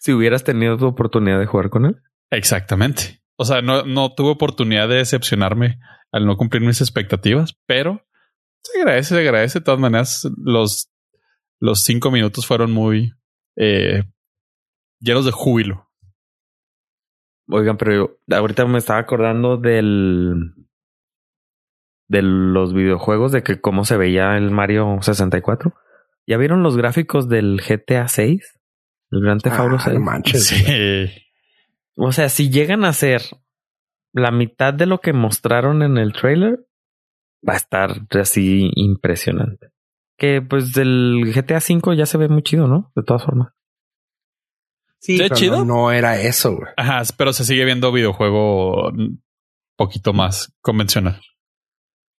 Si 0.00 0.12
hubieras 0.12 0.44
tenido 0.44 0.76
tu 0.76 0.86
oportunidad 0.86 1.38
de 1.40 1.46
jugar 1.46 1.70
con 1.70 1.86
él. 1.86 1.96
Exactamente. 2.30 3.22
O 3.36 3.44
sea, 3.44 3.62
no, 3.62 3.84
no 3.84 4.14
tuve 4.14 4.30
oportunidad 4.30 4.88
de 4.88 4.96
decepcionarme 4.96 5.78
al 6.12 6.26
no 6.26 6.36
cumplir 6.36 6.62
mis 6.62 6.80
expectativas, 6.80 7.54
pero 7.66 8.04
se 8.62 8.80
agradece, 8.80 9.14
se 9.14 9.20
agradece. 9.20 9.58
De 9.60 9.64
todas 9.64 9.80
maneras, 9.80 10.28
los, 10.36 10.90
los 11.60 11.82
cinco 11.84 12.10
minutos 12.10 12.46
fueron 12.46 12.72
muy 12.72 13.12
eh, 13.56 14.02
llenos 15.00 15.24
de 15.24 15.30
júbilo. 15.32 15.88
Oigan, 17.50 17.76
pero 17.78 17.94
yo 18.28 18.36
ahorita 18.36 18.66
me 18.66 18.78
estaba 18.78 18.98
acordando 18.98 19.56
del 19.56 20.52
de 22.10 22.22
los 22.22 22.72
videojuegos 22.74 23.32
de 23.32 23.42
que 23.42 23.60
cómo 23.60 23.84
se 23.84 23.96
veía 23.98 24.36
el 24.36 24.50
Mario 24.50 24.98
64. 25.00 25.74
¿Ya 26.26 26.36
vieron 26.38 26.62
los 26.62 26.76
gráficos 26.76 27.28
del 27.28 27.60
GTA 27.66 28.08
6? 28.08 28.60
El 29.10 29.20
Grand 29.22 29.42
Theft 29.42 29.58
Auto 29.58 29.76
Ah, 29.76 29.82
6. 29.84 29.94
no 29.94 30.00
manches. 30.04 30.50
güey. 30.66 31.08
Sí. 31.08 31.22
O 32.00 32.12
sea, 32.12 32.28
si 32.28 32.50
llegan 32.50 32.84
a 32.84 32.92
ser 32.92 33.22
la 34.14 34.30
mitad 34.30 34.72
de 34.72 34.86
lo 34.86 35.00
que 35.00 35.12
mostraron 35.12 35.82
en 35.82 35.98
el 35.98 36.12
trailer, 36.12 36.66
va 37.46 37.54
a 37.54 37.56
estar 37.56 37.90
así 38.10 38.70
impresionante. 38.74 39.70
Que 40.16 40.42
pues 40.42 40.72
del 40.72 41.32
GTA 41.34 41.60
5 41.60 41.92
ya 41.94 42.06
se 42.06 42.18
ve 42.18 42.28
muy 42.28 42.42
chido, 42.42 42.66
¿no? 42.68 42.92
De 42.94 43.02
todas 43.02 43.24
formas. 43.24 43.52
Sí, 45.00 45.14
¿Está 45.14 45.24
pero 45.26 45.34
chido? 45.36 45.56
No, 45.58 45.64
no 45.64 45.92
era 45.92 46.20
eso, 46.20 46.56
güey. 46.56 46.72
Ajá, 46.76 47.02
pero 47.16 47.32
se 47.32 47.44
sigue 47.44 47.64
viendo 47.64 47.92
videojuego 47.92 48.88
un 48.90 49.22
poquito 49.76 50.12
más 50.12 50.52
convencional. 50.60 51.20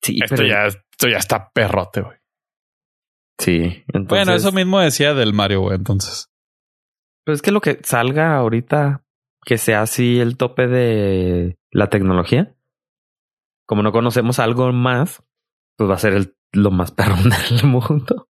Sí, 0.01 0.19
Esto 0.23 0.35
pero 0.37 0.47
ya, 0.47 0.65
esto 0.67 1.09
ya 1.09 1.17
está 1.17 1.51
perrote, 1.51 2.01
güey. 2.01 2.17
sí. 3.37 3.83
Entonces, 3.87 4.07
Bueno, 4.07 4.33
eso 4.33 4.51
mismo 4.53 4.79
decía 4.79 5.13
del 5.13 5.33
Mario, 5.33 5.61
güey. 5.61 5.75
Entonces, 5.75 6.29
Pues 7.25 7.39
es 7.39 7.41
que 7.41 7.51
lo 7.51 7.59
que 7.59 7.79
salga 7.83 8.35
ahorita, 8.37 9.03
que 9.49 9.57
sea 9.57 9.81
así 9.81 10.19
el 10.19 10.37
tope 10.37 10.67
de 10.67 11.57
la 11.71 11.89
tecnología, 11.89 12.55
como 13.65 13.81
no 13.81 13.91
conocemos 13.91 14.37
algo 14.37 14.71
más, 14.71 15.23
pues 15.75 15.89
va 15.89 15.95
a 15.95 15.97
ser 15.99 16.13
el, 16.13 16.35
lo 16.51 16.69
más 16.69 16.91
perrón 16.91 17.23
del 17.49 17.63
mundo. 17.65 18.29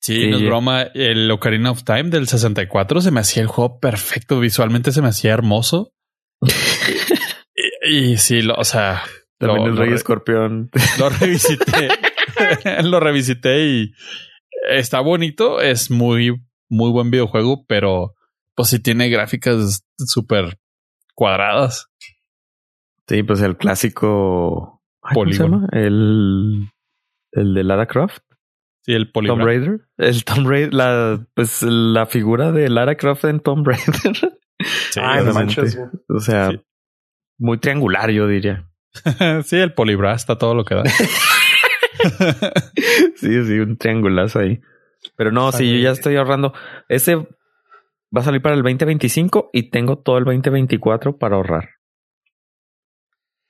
sí, 0.00 0.14
Sí. 0.22 0.30
no 0.30 0.38
es 0.38 0.42
broma. 0.44 0.82
El 0.94 1.30
Ocarina 1.30 1.70
of 1.70 1.84
Time 1.84 2.04
del 2.04 2.28
64 2.28 3.02
se 3.02 3.10
me 3.10 3.20
hacía 3.20 3.42
el 3.42 3.48
juego 3.48 3.78
perfecto. 3.78 4.40
Visualmente 4.40 4.90
se 4.92 5.02
me 5.02 5.08
hacía 5.08 5.34
hermoso. 5.34 5.92
y, 7.84 8.12
y 8.12 8.16
sí, 8.16 8.40
lo, 8.42 8.54
o 8.54 8.64
sea, 8.64 9.02
También 9.38 9.60
lo, 9.64 9.66
el 9.66 9.74
lo 9.74 9.80
Rey 9.82 9.90
re- 9.90 9.96
Escorpión. 9.96 10.70
lo 10.98 11.08
revisité. 11.10 11.88
lo 12.84 13.00
revisité 13.00 13.66
y 13.66 13.92
está 14.70 15.00
bonito. 15.00 15.60
Es 15.60 15.90
muy, 15.90 16.32
muy 16.70 16.90
buen 16.90 17.10
videojuego, 17.10 17.66
pero 17.66 18.14
pues 18.58 18.68
sí 18.70 18.80
tiene 18.82 19.08
gráficas 19.08 19.82
súper 19.96 20.58
cuadradas. 21.14 21.86
Sí, 23.06 23.22
pues 23.22 23.40
el 23.40 23.56
clásico 23.56 24.82
¿cómo 25.00 25.10
se 25.10 25.14
Polígono. 25.14 25.56
llama? 25.60 25.68
El, 25.72 26.68
el 27.32 27.54
de 27.54 27.64
Lara 27.64 27.86
Croft, 27.86 28.18
Sí, 28.84 28.92
el 28.94 29.04
Tomb 29.12 29.26
Polygram. 29.28 29.46
Raider. 29.46 29.80
El 29.98 30.24
Tomb 30.24 30.46
Raider, 30.48 30.74
la, 30.74 31.26
pues 31.34 31.62
la 31.62 32.06
figura 32.06 32.52
de 32.52 32.68
Lara 32.70 32.96
Croft 32.96 33.24
en 33.24 33.40
Tomb 33.40 33.66
Raider. 33.66 34.38
Sí, 34.90 34.98
Ay, 35.00 35.24
no 35.24 35.32
manches. 35.34 35.78
o 36.08 36.18
sea, 36.18 36.50
Sí. 36.50 36.60
muy 37.38 37.58
triangular, 37.58 38.10
yo 38.10 38.26
diría. 38.26 38.68
sí, 39.44 39.56
el 39.56 39.72
Polybra 39.72 40.14
está 40.14 40.36
todo 40.36 40.54
lo 40.56 40.64
que 40.64 40.74
da. 40.74 40.82
Sí, 43.16 43.44
sí, 43.44 43.58
un 43.60 43.76
triangulazo 43.76 44.40
ahí. 44.40 44.60
Pero 45.16 45.30
no, 45.32 45.52
sí, 45.52 45.70
yo 45.76 45.78
ya 45.84 45.90
estoy 45.92 46.16
ahorrando. 46.16 46.52
Ese 46.88 47.26
va 48.16 48.20
a 48.20 48.24
salir 48.24 48.40
para 48.42 48.54
el 48.54 48.62
2025 48.62 49.50
y 49.52 49.70
tengo 49.70 49.98
todo 49.98 50.18
el 50.18 50.24
2024 50.24 51.18
para 51.18 51.36
ahorrar. 51.36 51.68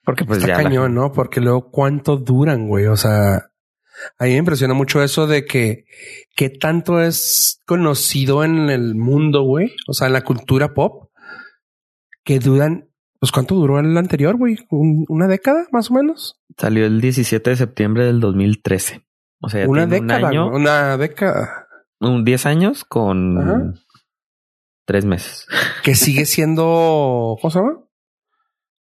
Porque 0.05 0.25
pues 0.25 0.39
Está 0.39 0.49
ya. 0.49 0.57
la- 0.59 0.63
cañón, 0.65 0.95
¿no? 0.95 1.13
Porque 1.13 1.41
luego 1.41 1.71
cuánto 1.71 2.17
duran, 2.17 2.67
güey. 2.69 2.87
O 2.87 2.97
sea, 2.97 3.51
a 4.19 4.25
mí 4.25 4.31
me 4.31 4.37
impresiona 4.37 4.75
mucho 4.75 5.03
eso 5.03 5.27
de 5.27 5.45
que 5.45 5.85
qué 6.35 6.49
tanto 6.51 7.01
es 7.03 7.61
conocido 7.67 8.43
en 8.45 8.71
el 8.71 8.95
mundo, 8.95 9.43
güey. 9.43 9.75
O 9.87 9.93
sea, 9.93 10.07
en 10.07 10.15
la 10.15 10.23
cultura 10.23 10.73
pop, 10.73 11.11
que 12.25 12.39
duran, 12.39 12.89
pues 13.21 13.33
cuánto 13.33 13.55
duró 13.55 13.79
el 13.81 13.97
anterior, 13.99 14.37
güey, 14.37 14.57
Un- 14.71 15.05
una 15.09 15.27
década 15.29 15.67
más 15.73 15.91
o 15.91 15.95
menos. 15.95 16.41
Salió 16.57 16.87
el 16.87 17.01
17 17.01 17.51
de 17.51 17.57
septiembre 17.57 18.05
del 18.05 18.21
2013. 18.21 19.05
O 19.41 19.49
sea, 19.51 19.61
ya 19.63 19.69
Una 19.69 19.87
tiene 19.89 20.01
década, 20.07 20.19
un 20.21 20.27
año, 20.27 20.47
una 20.49 20.97
década 20.97 21.67
un 22.01 22.25
10 22.25 22.47
años 22.47 22.85
con 22.85 23.39
Ajá. 23.39 23.73
Tres 24.89 25.05
meses. 25.05 25.47
que 25.85 25.95
sigue 25.95 26.25
siendo, 26.25 27.37
¿cómo 27.41 27.51
se 27.51 27.59
llama? 27.59 27.85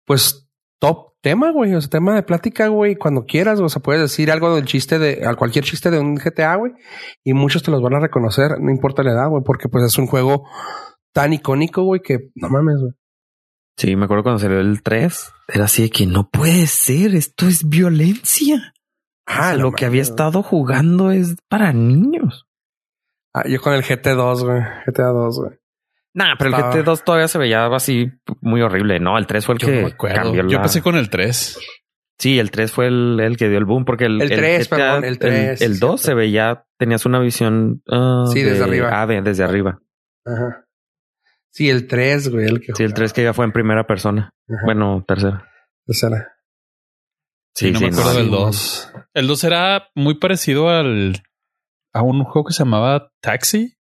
Pues 0.05 0.49
top 0.79 1.13
tema, 1.21 1.51
güey. 1.51 1.75
O 1.75 1.81
sea, 1.81 1.89
tema 1.89 2.15
de 2.15 2.23
plática, 2.23 2.69
güey. 2.69 2.95
Cuando 2.95 3.25
quieras, 3.25 3.59
o 3.59 3.67
sea, 3.67 3.81
puedes 3.81 4.01
decir 4.01 4.31
algo 4.31 4.55
del 4.55 4.65
chiste 4.65 4.97
de, 4.97 5.27
a 5.27 5.35
cualquier 5.35 5.65
chiste 5.65 5.91
de 5.91 5.99
un 5.99 6.15
GTA, 6.15 6.55
güey. 6.55 6.71
Y 7.23 7.33
muchos 7.33 7.61
te 7.61 7.69
los 7.69 7.81
van 7.81 7.95
a 7.95 7.99
reconocer, 7.99 8.59
no 8.59 8.71
importa 8.71 9.03
la 9.03 9.11
edad, 9.11 9.29
güey, 9.29 9.43
porque 9.43 9.67
pues 9.67 9.83
es 9.83 9.97
un 9.97 10.07
juego 10.07 10.47
tan 11.13 11.33
icónico, 11.33 11.83
güey, 11.83 12.01
que 12.01 12.31
no 12.35 12.49
mames, 12.49 12.77
güey. 12.79 12.93
Sí, 13.77 13.95
me 13.95 14.05
acuerdo 14.05 14.23
cuando 14.23 14.39
salió 14.39 14.59
el 14.59 14.81
3. 14.81 15.31
Era 15.49 15.65
así 15.65 15.83
de 15.83 15.89
que 15.89 16.05
no 16.05 16.29
puede 16.29 16.65
ser, 16.67 17.13
esto 17.13 17.45
es 17.47 17.67
violencia. 17.67 18.55
O 18.55 19.31
sea, 19.33 19.49
Ah, 19.49 19.55
lo 19.55 19.73
que 19.73 19.85
había 19.85 20.01
estado 20.01 20.43
jugando 20.43 21.11
es 21.11 21.35
para 21.49 21.71
niños. 21.71 22.47
Ah, 23.33 23.43
yo 23.47 23.61
con 23.61 23.73
el 23.73 23.83
GT2, 23.83 24.43
güey. 24.43 24.61
GTA 24.87 25.09
2, 25.09 25.39
güey. 25.39 25.59
Nah, 26.13 26.35
pero 26.37 26.49
el 26.49 26.55
Estaba- 26.55 26.73
GT2 26.75 27.03
todavía 27.03 27.27
se 27.27 27.37
veía 27.37 27.65
así 27.67 28.07
muy 28.41 28.61
horrible. 28.61 28.99
No, 28.99 29.17
el 29.17 29.27
3 29.27 29.45
fue 29.45 29.55
el 29.55 29.59
Yo 29.59 29.67
que 29.67 29.75
no 29.75 29.81
me 29.81 29.93
acuerdo. 29.93 30.15
cambió 30.23 30.41
Yo 30.43 30.49
la... 30.49 30.55
empecé 30.57 30.81
con 30.81 30.95
el 30.95 31.09
3. 31.09 31.59
Sí, 32.17 32.37
el 32.39 32.51
3 32.51 32.71
fue 32.71 32.87
el, 32.87 33.19
el 33.21 33.37
que 33.37 33.47
dio 33.47 33.57
el 33.57 33.65
boom 33.65 33.85
porque 33.85 34.05
el, 34.05 34.21
El 34.21 34.29
3, 34.29 34.67
perdón, 34.67 35.05
el 35.05 35.19
3, 35.19 35.61
El, 35.61 35.73
sí, 35.75 35.79
2 35.79 36.01
se 36.01 36.13
veía, 36.15 36.65
tenías 36.77 37.05
una 37.05 37.19
visión 37.19 37.81
ah, 37.89 38.25
Sí, 38.33 38.41
desde 38.41 38.57
de 38.57 38.63
arriba. 38.65 39.01
ave, 39.01 39.21
desde 39.21 39.43
arriba. 39.43 39.79
Ajá. 40.25 40.65
Sí, 41.51 41.69
el 41.69 41.87
3, 41.87 42.29
güey, 42.29 42.45
el 42.47 42.59
que 42.59 42.75
Sí, 42.75 42.83
el 42.83 42.93
3 42.93 43.13
que 43.13 43.23
ya 43.23 43.33
fue 43.33 43.45
en 43.45 43.51
primera 43.53 43.85
persona. 43.87 44.31
Ajá. 44.49 44.61
Bueno, 44.65 45.03
tercera. 45.07 45.47
Tercera. 45.85 46.33
Sí, 47.55 47.71
no 47.71 47.79
me 47.79 47.87
acuerdo 47.87 48.11
no, 48.11 48.17
del 48.17 48.25
sí, 48.25 48.31
2. 48.31 48.93
El 49.13 49.27
2 49.27 49.43
era 49.45 49.87
muy 49.95 50.15
parecido 50.19 50.69
al 50.69 51.21
a 51.93 52.01
un 52.03 52.23
juego 52.23 52.47
que 52.47 52.53
se 52.53 52.63
llamaba 52.63 53.11
Taxi. 53.21 53.75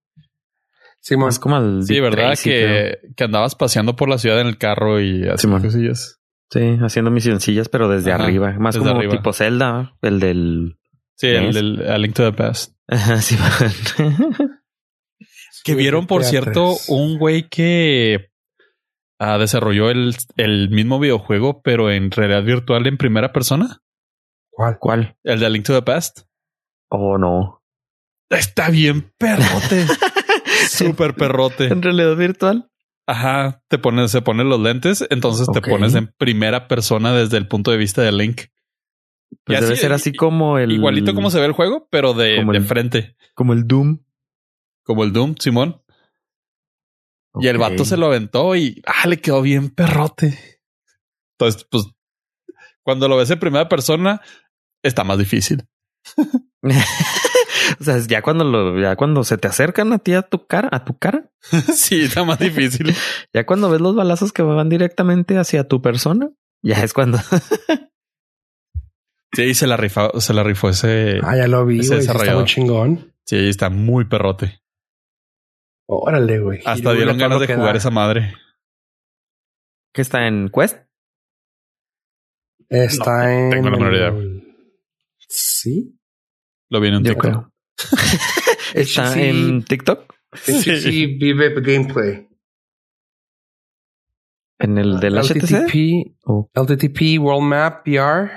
Simón. 1.06 1.28
Es 1.28 1.38
como 1.38 1.56
el 1.58 1.84
Sí, 1.84 2.00
¿verdad? 2.00 2.26
Tracy, 2.26 2.50
que, 2.50 2.98
que 3.16 3.24
andabas 3.24 3.54
paseando 3.54 3.94
por 3.94 4.08
la 4.08 4.18
ciudad 4.18 4.40
en 4.40 4.48
el 4.48 4.58
carro 4.58 5.00
y 5.00 5.28
así 5.28 5.46
cosillas. 5.46 6.20
Sí, 6.50 6.78
haciendo 6.80 7.12
misioncillas, 7.12 7.68
pero 7.68 7.88
desde 7.88 8.10
Ajá, 8.12 8.24
arriba. 8.24 8.52
Más 8.58 8.74
desde 8.74 8.88
como 8.88 8.98
arriba. 8.98 9.12
tipo 9.16 9.32
Zelda, 9.32 9.96
el 10.02 10.18
del. 10.18 10.78
Sí, 11.16 11.28
el, 11.28 11.46
¿Ves? 11.46 11.56
el- 11.56 11.88
A 11.88 11.98
Link 11.98 12.14
to 12.14 12.24
the 12.28 12.36
Past. 12.36 12.74
Ajá, 12.88 13.18
sí. 13.22 13.36
Que 15.64 15.74
vieron, 15.74 16.06
por 16.06 16.22
cierto, 16.24 16.74
3. 16.74 16.88
un 16.90 17.18
güey 17.18 17.48
que 17.48 18.30
ah, 19.18 19.36
desarrolló 19.38 19.90
el, 19.90 20.14
el 20.36 20.70
mismo 20.70 21.00
videojuego, 21.00 21.60
pero 21.62 21.90
en 21.90 22.10
realidad 22.12 22.42
virtual 22.44 22.86
en 22.86 22.96
primera 22.96 23.32
persona. 23.32 23.80
¿Cuál? 24.50 24.78
¿Cuál? 24.80 25.16
El 25.24 25.40
de 25.40 25.46
A 25.46 25.48
Link 25.48 25.66
to 25.66 25.72
the 25.74 25.82
Past. 25.82 26.20
Oh, 26.88 27.18
no. 27.18 27.62
Está 28.30 28.70
bien 28.70 29.12
perrote. 29.18 29.86
Súper 30.70 31.14
perrote. 31.14 31.66
¿En 31.66 31.82
realidad 31.82 32.16
virtual? 32.16 32.70
Ajá. 33.06 33.62
Te 33.68 33.78
pones, 33.78 34.10
se 34.10 34.22
ponen 34.22 34.48
los 34.48 34.60
lentes, 34.60 35.04
entonces 35.10 35.46
te 35.52 35.60
pones 35.60 35.94
en 35.94 36.12
primera 36.18 36.66
persona 36.68 37.12
desde 37.12 37.36
el 37.36 37.46
punto 37.48 37.70
de 37.70 37.76
vista 37.76 38.02
de 38.02 38.12
Link. 38.12 38.42
Pues 39.44 39.58
Y 39.58 39.60
debe 39.62 39.72
así- 39.74 39.82
ser 39.82 39.92
así 39.92 40.12
como 40.12 40.58
el. 40.58 40.72
Igualito 40.72 41.14
como 41.14 41.30
se 41.30 41.38
ve 41.40 41.46
el 41.46 41.52
juego, 41.52 41.88
pero 41.90 42.14
de, 42.14 42.44
de 42.44 42.56
el- 42.58 42.64
frente. 42.64 43.16
Como 43.34 43.52
el 43.52 43.66
Doom. 43.66 43.98
Como 44.84 45.04
el 45.04 45.12
Doom, 45.12 45.34
Simón. 45.38 45.82
Y 47.38 47.48
el 47.48 47.58
vato 47.58 47.84
se 47.84 47.96
lo 47.98 48.06
aventó 48.06 48.56
y 48.56 48.82
ah, 48.86 49.06
le 49.06 49.20
quedó 49.20 49.42
bien 49.42 49.68
perrote. 49.70 50.60
Entonces, 51.38 51.66
pues, 51.70 51.84
cuando 52.82 53.08
lo 53.08 53.16
ves 53.18 53.30
en 53.30 53.38
primera 53.38 53.68
persona, 53.68 54.22
está 54.82 55.04
más 55.04 55.18
difícil. 55.18 55.64
o 57.80 57.84
sea, 57.84 57.98
ya 57.98 58.22
cuando 58.22 58.44
lo, 58.44 58.80
ya 58.80 58.96
cuando 58.96 59.24
se 59.24 59.38
te 59.38 59.48
acercan 59.48 59.92
a 59.92 59.98
ti 59.98 60.14
a 60.14 60.22
tu 60.22 60.46
cara, 60.46 60.68
a 60.72 60.84
tu 60.84 60.98
cara, 60.98 61.30
sí, 61.74 62.02
está 62.02 62.24
más 62.24 62.38
difícil. 62.38 62.94
ya 63.34 63.46
cuando 63.46 63.70
ves 63.70 63.80
los 63.80 63.94
balazos 63.94 64.32
que 64.32 64.42
van 64.42 64.68
directamente 64.68 65.38
hacia 65.38 65.68
tu 65.68 65.82
persona, 65.82 66.30
ya 66.62 66.82
es 66.82 66.92
cuando. 66.92 67.18
Sí, 69.32 69.54
se 69.54 69.66
la 69.66 69.76
rifó, 69.76 70.18
se 70.20 70.32
la 70.32 70.42
rifó 70.42 70.70
ese. 70.70 71.18
Ah, 71.22 71.36
ya 71.36 71.46
lo 71.46 71.66
vi, 71.66 71.80
Ese 71.80 71.96
güey. 71.96 72.02
sí 72.02 72.10
Está 72.10 72.34
muy 72.34 72.44
chingón. 72.44 73.12
Sí, 73.24 73.48
está 73.48 73.70
muy 73.70 74.04
perrote. 74.06 74.60
Órale, 75.88 76.38
güey. 76.40 76.60
Hasta 76.64 76.92
dieron 76.94 77.18
ganas 77.18 77.40
de 77.40 77.46
jugar 77.54 77.72
da. 77.72 77.78
esa 77.78 77.90
madre. 77.90 78.34
¿Qué 79.92 80.02
está 80.02 80.26
en 80.26 80.48
Quest? 80.48 80.78
Está 82.68 83.24
No, 83.24 83.28
en. 83.28 83.50
tengo 83.50 83.70
la 83.70 83.76
menor 83.76 83.94
idea. 83.94 84.14
Sí. 85.28 85.95
Lo 86.70 86.80
vi 86.80 86.88
en 86.88 86.94
un 86.96 87.04
Yo 87.04 87.12
TikTok. 87.14 87.22
creo. 87.22 87.52
Está 88.74 89.18
en 89.20 89.64
TikTok. 89.64 90.12
HTC 90.32 91.18
Vive 91.18 91.60
Gameplay. 91.60 92.28
En 94.58 94.78
el 94.78 94.98
del 95.00 95.18
HTC. 95.18 95.52
LTTP, 95.52 96.16
Oh. 96.24 96.50
LTTP 96.54 97.18
World 97.20 97.42
Map 97.48 97.86
VR. 97.86 98.30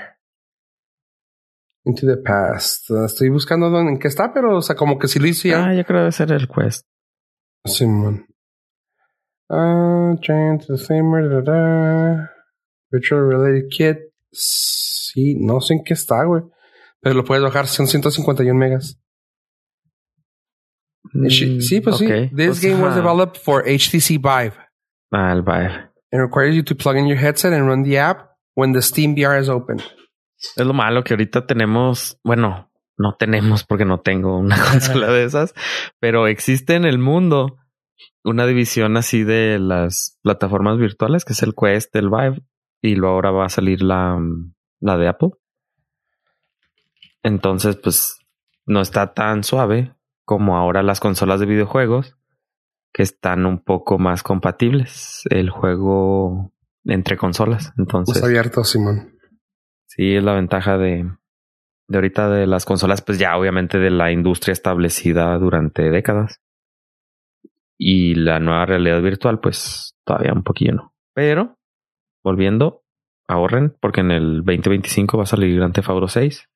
Into 1.86 2.06
the 2.06 2.18
past. 2.18 2.90
Uh, 2.90 3.06
Estoy 3.06 3.30
buscando 3.30 3.70
dónde, 3.70 3.94
en 3.94 4.00
qué 4.00 4.10
está, 4.10 4.32
pero 4.34 4.58
o 4.58 4.62
sea, 4.62 4.76
como 4.76 5.00
que 5.00 5.08
si 5.08 5.18
lo 5.20 5.28
hice 5.28 5.50
ya. 5.50 5.66
Ah, 5.66 5.74
yo 5.74 5.84
creo 5.86 5.98
que 5.98 6.02
debe 6.02 6.12
ser 6.12 6.32
el 6.32 6.48
Quest. 6.48 6.86
Simón. 7.66 8.26
Ah, 9.50 10.14
Giant 10.22 10.66
da, 10.68 11.42
da. 11.42 12.32
Virtual 12.92 13.28
Related 13.30 13.68
Kit. 13.70 13.98
Sí, 14.32 15.36
no 15.40 15.60
sé 15.62 15.76
en 15.76 15.84
qué 15.84 15.94
está, 15.94 16.24
güey. 16.26 16.44
Pero 17.02 17.16
lo 17.16 17.24
puedes 17.24 17.44
bajar, 17.44 17.68
son 17.68 17.88
151 17.88 18.58
megas. 18.58 19.00
Mm, 21.14 21.30
sí, 21.30 21.82
pues 21.82 21.98
sí. 21.98 22.06
This 22.36 22.48
Pues, 22.48 22.62
game 22.62 22.82
was 22.84 22.96
developed 22.96 23.38
for 23.42 23.64
HTC 23.66 24.18
Vive 24.20 24.54
Ah, 25.12 25.32
el 25.32 25.42
Vive. 25.42 25.90
and 26.12 26.22
requires 26.22 26.56
you 26.56 26.64
to 26.64 26.76
plug 26.76 26.98
in 26.98 27.08
your 27.08 27.18
headset 27.18 27.54
and 27.54 27.68
run 27.68 27.84
the 27.84 27.98
app 27.98 28.32
when 28.56 28.74
the 28.74 28.82
Steam 28.82 29.16
VR 29.16 29.40
is 29.40 29.50
open. 29.50 29.78
Es 30.56 30.66
lo 30.66 30.74
malo 30.74 31.04
que 31.04 31.14
ahorita 31.14 31.46
tenemos, 31.48 32.20
bueno, 32.24 32.72
no 32.98 33.16
tenemos 33.18 33.64
porque 33.64 33.86
no 33.86 34.00
tengo 34.02 34.38
una 34.38 34.58
consola 34.72 35.08
de 35.12 35.24
esas, 35.24 35.54
pero 36.00 36.28
existe 36.28 36.76
en 36.76 36.86
el 36.86 37.00
mundo 37.00 37.58
una 38.24 38.46
división 38.46 38.98
así 38.98 39.24
de 39.24 39.58
las 39.60 40.20
plataformas 40.22 40.78
virtuales, 40.78 41.26
que 41.26 41.34
es 41.34 41.42
el 41.44 41.54
Quest, 41.56 41.96
el 41.96 42.10
Vive, 42.10 42.42
y 42.82 42.96
luego 42.96 43.16
ahora 43.16 43.32
va 43.32 43.46
a 43.46 43.50
salir 43.50 43.82
la, 43.82 44.16
mm, 44.18 44.54
la 44.82 44.98
de 44.98 45.08
Apple. 45.08 45.30
Entonces, 47.24 47.76
pues, 47.76 48.20
no 48.66 48.82
está 48.82 49.14
tan 49.14 49.44
suave 49.44 49.96
como 50.26 50.58
ahora 50.58 50.84
las 50.84 51.00
consolas 51.00 51.40
de 51.40 51.48
videojuegos, 51.48 52.18
que 52.94 53.04
están 53.04 53.46
un 53.46 53.64
poco 53.64 53.98
más 53.98 54.24
compatibles 54.24 55.24
el 55.30 55.50
juego 55.50 56.54
entre 56.86 57.18
consolas. 57.18 57.74
Entonces, 57.78 58.20
Pues 58.20 58.24
abierto, 58.24 58.64
Simón. 58.64 59.18
Sí, 59.88 60.16
es 60.16 60.24
la 60.24 60.34
ventaja 60.34 60.78
de, 60.78 61.10
de 61.88 61.98
ahorita 61.98 62.30
de 62.30 62.48
las 62.48 62.66
consolas, 62.66 63.02
pues 63.02 63.18
ya 63.20 63.38
obviamente 63.38 63.80
de 63.80 63.90
la 63.90 64.12
industria 64.12 64.54
establecida 64.54 65.38
durante 65.38 65.90
décadas. 65.90 66.42
Y 67.78 68.16
la 68.16 68.40
nueva 68.40 68.66
realidad 68.66 69.02
virtual, 69.02 69.40
pues 69.40 69.96
todavía 70.04 70.34
un 70.34 70.44
poquillo 70.44 70.74
no. 70.74 70.94
Pero, 71.14 71.58
volviendo, 72.24 72.84
ahorren, 73.28 73.76
porque 73.80 74.02
en 74.02 74.12
el 74.12 74.38
2025 74.44 75.18
va 75.18 75.24
a 75.24 75.28
salir 75.28 75.56
Grand 75.56 75.74
Theft 75.74 75.90
Auto 75.90 76.08
6. 76.08 76.49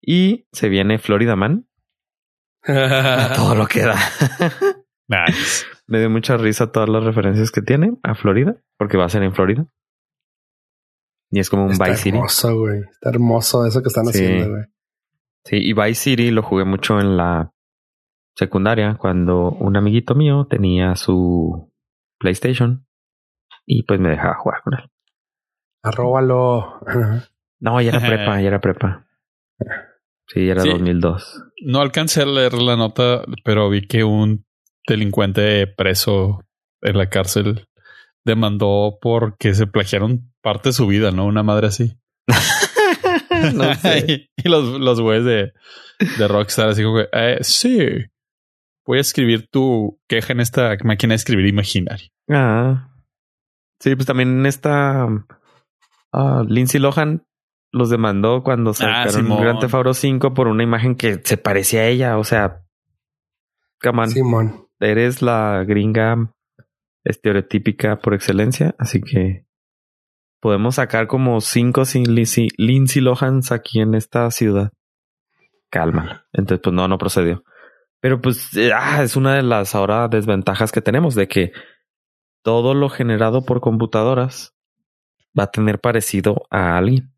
Y 0.00 0.46
se 0.52 0.68
viene 0.68 0.98
Florida 0.98 1.36
Man. 1.36 1.68
a 2.66 3.32
todo 3.36 3.54
lo 3.54 3.66
que 3.66 3.82
da. 3.82 3.96
Nice. 5.08 5.64
Me 5.86 6.00
dio 6.00 6.10
mucha 6.10 6.36
risa 6.36 6.70
todas 6.70 6.88
las 6.88 7.02
referencias 7.02 7.50
que 7.50 7.62
tiene 7.62 7.96
a 8.02 8.14
Florida, 8.14 8.56
porque 8.76 8.98
va 8.98 9.06
a 9.06 9.08
ser 9.08 9.22
en 9.22 9.34
Florida. 9.34 9.66
Y 11.30 11.40
es 11.40 11.48
como 11.50 11.64
un 11.64 11.70
Vice 11.78 11.96
City. 11.96 12.16
hermoso, 12.16 12.58
güey. 12.58 12.80
Está 12.90 13.10
hermoso 13.10 13.66
eso 13.66 13.80
que 13.82 13.88
están 13.88 14.04
Sí. 14.06 14.22
haciendo, 14.24 14.50
güey. 14.50 14.64
Sí, 15.44 15.56
y 15.56 15.72
Vice 15.72 15.94
City 15.94 16.30
lo 16.30 16.42
jugué 16.42 16.64
mucho 16.64 17.00
en 17.00 17.16
la 17.16 17.52
secundaria 18.36 18.96
cuando 18.98 19.50
un 19.50 19.76
amiguito 19.76 20.14
mío 20.14 20.46
tenía 20.48 20.94
su 20.94 21.72
PlayStation 22.18 22.86
y 23.66 23.82
pues 23.84 23.98
me 24.00 24.10
dejaba 24.10 24.34
jugar 24.34 24.62
con 24.62 24.74
él. 24.74 24.90
Arróbalo. 25.82 26.80
No, 27.60 27.80
ya 27.80 27.90
era 27.90 28.00
prepa, 28.00 28.40
ya 28.42 28.46
era 28.48 28.60
prepa. 28.60 29.06
Sí, 30.28 30.48
era 30.48 30.62
Sí. 30.62 30.70
2002. 30.70 31.42
No 31.64 31.80
alcancé 31.80 32.22
a 32.22 32.26
leer 32.26 32.54
la 32.54 32.76
nota, 32.76 33.22
pero 33.44 33.68
vi 33.70 33.86
que 33.86 34.04
un 34.04 34.44
delincuente 34.86 35.66
preso 35.66 36.44
en 36.82 36.98
la 36.98 37.08
cárcel 37.08 37.66
demandó 38.24 38.98
porque 39.00 39.54
se 39.54 39.66
plagiaron 39.66 40.32
parte 40.42 40.70
de 40.70 40.72
su 40.74 40.86
vida, 40.86 41.10
¿no? 41.10 41.26
Una 41.26 41.42
madre 41.42 41.68
así. 41.68 41.98
no 43.54 43.74
sé. 43.74 44.28
y 44.36 44.48
los, 44.48 44.78
los 44.80 45.00
güeyes 45.00 45.24
de, 45.24 45.52
de 46.18 46.28
Rockstar 46.28 46.68
así 46.68 46.82
como 46.82 46.98
que, 46.98 47.08
eh, 47.12 47.38
sí, 47.40 47.78
voy 48.86 48.98
a 48.98 49.02
escribir 49.02 49.48
tu 49.50 49.98
queja 50.08 50.32
en 50.32 50.40
esta 50.40 50.76
máquina 50.84 51.12
de 51.12 51.16
escribir 51.16 51.46
imaginaria. 51.46 52.08
Ah. 52.30 52.90
Sí, 53.80 53.94
pues 53.94 54.06
también 54.06 54.44
esta 54.44 55.06
ah, 56.12 56.44
Lindsay 56.46 56.80
Lohan 56.80 57.24
los 57.72 57.90
demandó 57.90 58.42
cuando 58.42 58.74
sacaron 58.74 59.12
Simón. 59.12 59.40
Grand 59.40 59.60
Theft 59.60 59.74
Auto 59.74 59.94
5 59.94 60.34
por 60.34 60.48
una 60.48 60.62
imagen 60.62 60.94
que 60.96 61.20
se 61.22 61.36
parecía 61.36 61.82
a 61.82 61.86
ella. 61.86 62.18
O 62.18 62.24
sea, 62.24 62.64
come 63.82 64.02
on. 64.02 64.10
Simón. 64.10 64.68
eres 64.80 65.22
la 65.22 65.64
gringa 65.66 66.32
estereotípica 67.04 67.98
por 67.98 68.14
excelencia, 68.14 68.74
así 68.78 69.00
que 69.00 69.46
podemos 70.40 70.76
sacar 70.76 71.06
como 71.06 71.40
cinco 71.40 71.84
sin 71.84 72.14
Lindsay, 72.14 72.48
Lindsay 72.56 73.02
Lohans 73.02 73.52
aquí 73.52 73.80
en 73.80 73.94
esta 73.94 74.30
ciudad. 74.30 74.72
Calma. 75.70 76.26
Entonces, 76.32 76.60
pues 76.62 76.74
no, 76.74 76.88
no 76.88 76.98
procedió. 76.98 77.44
Pero 78.00 78.20
pues 78.20 78.56
eh, 78.56 78.72
ah, 78.72 79.02
es 79.02 79.16
una 79.16 79.34
de 79.34 79.42
las 79.42 79.74
ahora 79.74 80.08
desventajas 80.08 80.72
que 80.72 80.80
tenemos 80.80 81.14
de 81.14 81.28
que 81.28 81.52
todo 82.42 82.74
lo 82.74 82.88
generado 82.88 83.44
por 83.44 83.60
computadoras 83.60 84.54
va 85.38 85.44
a 85.44 85.50
tener 85.50 85.80
parecido 85.80 86.46
a 86.50 86.76
alguien. 86.76 87.12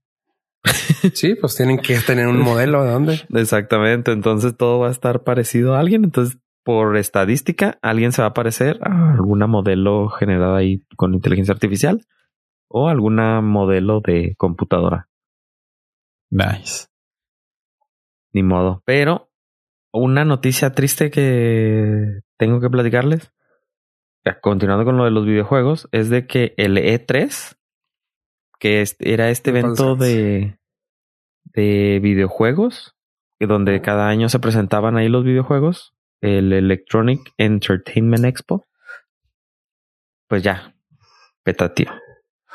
Sí, 1.15 1.35
pues 1.35 1.57
tienen 1.57 1.79
que 1.79 1.99
tener 2.01 2.27
un 2.27 2.41
modelo 2.41 2.85
de 2.85 2.91
dónde. 2.91 3.21
Exactamente. 3.35 4.13
Entonces 4.13 4.57
todo 4.57 4.81
va 4.81 4.89
a 4.89 4.93
estar 4.93 5.23
parecido 5.23 5.75
a 5.75 5.81
alguien. 5.81 6.05
Entonces, 6.05 6.39
por 6.63 6.97
estadística, 6.97 7.79
alguien 7.83 8.13
se 8.13 8.23
va 8.23 8.29
a 8.29 8.35
parecer 8.35 8.79
a 8.83 9.13
alguna 9.13 9.47
modelo 9.47 10.09
generada 10.09 10.59
ahí 10.59 10.85
con 10.97 11.15
inteligencia 11.15 11.55
artificial 11.55 12.07
o 12.69 12.89
alguna 12.89 13.41
modelo 13.41 14.01
de 14.01 14.35
computadora. 14.37 15.09
Nice. 16.31 16.87
Ni 18.33 18.43
modo. 18.43 18.83
Pero 18.85 19.31
una 19.93 20.25
noticia 20.25 20.73
triste 20.73 21.11
que 21.11 22.21
tengo 22.37 22.61
que 22.61 22.71
platicarles, 22.71 23.33
continuando 24.41 24.85
con 24.85 24.97
lo 24.97 25.05
de 25.05 25.11
los 25.11 25.27
videojuegos, 25.27 25.89
es 25.91 26.11
de 26.11 26.27
que 26.27 26.55
el 26.57 26.77
E3, 26.77 27.57
que 28.61 28.85
era 29.01 29.31
este 29.31 29.51
evento 29.51 29.97
de, 29.97 30.59
de 31.45 31.99
videojuegos, 32.01 32.95
que 33.41 33.47
donde 33.47 33.81
cada 33.81 34.09
año 34.09 34.29
se 34.29 34.39
presentaban 34.39 34.97
ahí 34.97 35.09
los 35.09 35.25
videojuegos, 35.25 35.95
el 36.21 36.53
Electronic 36.53 37.33
Entertainment 37.39 38.27
Expo, 38.27 38.69
pues 40.29 40.43
ya, 40.43 40.77
peta 41.43 41.75
tío. 41.75 41.91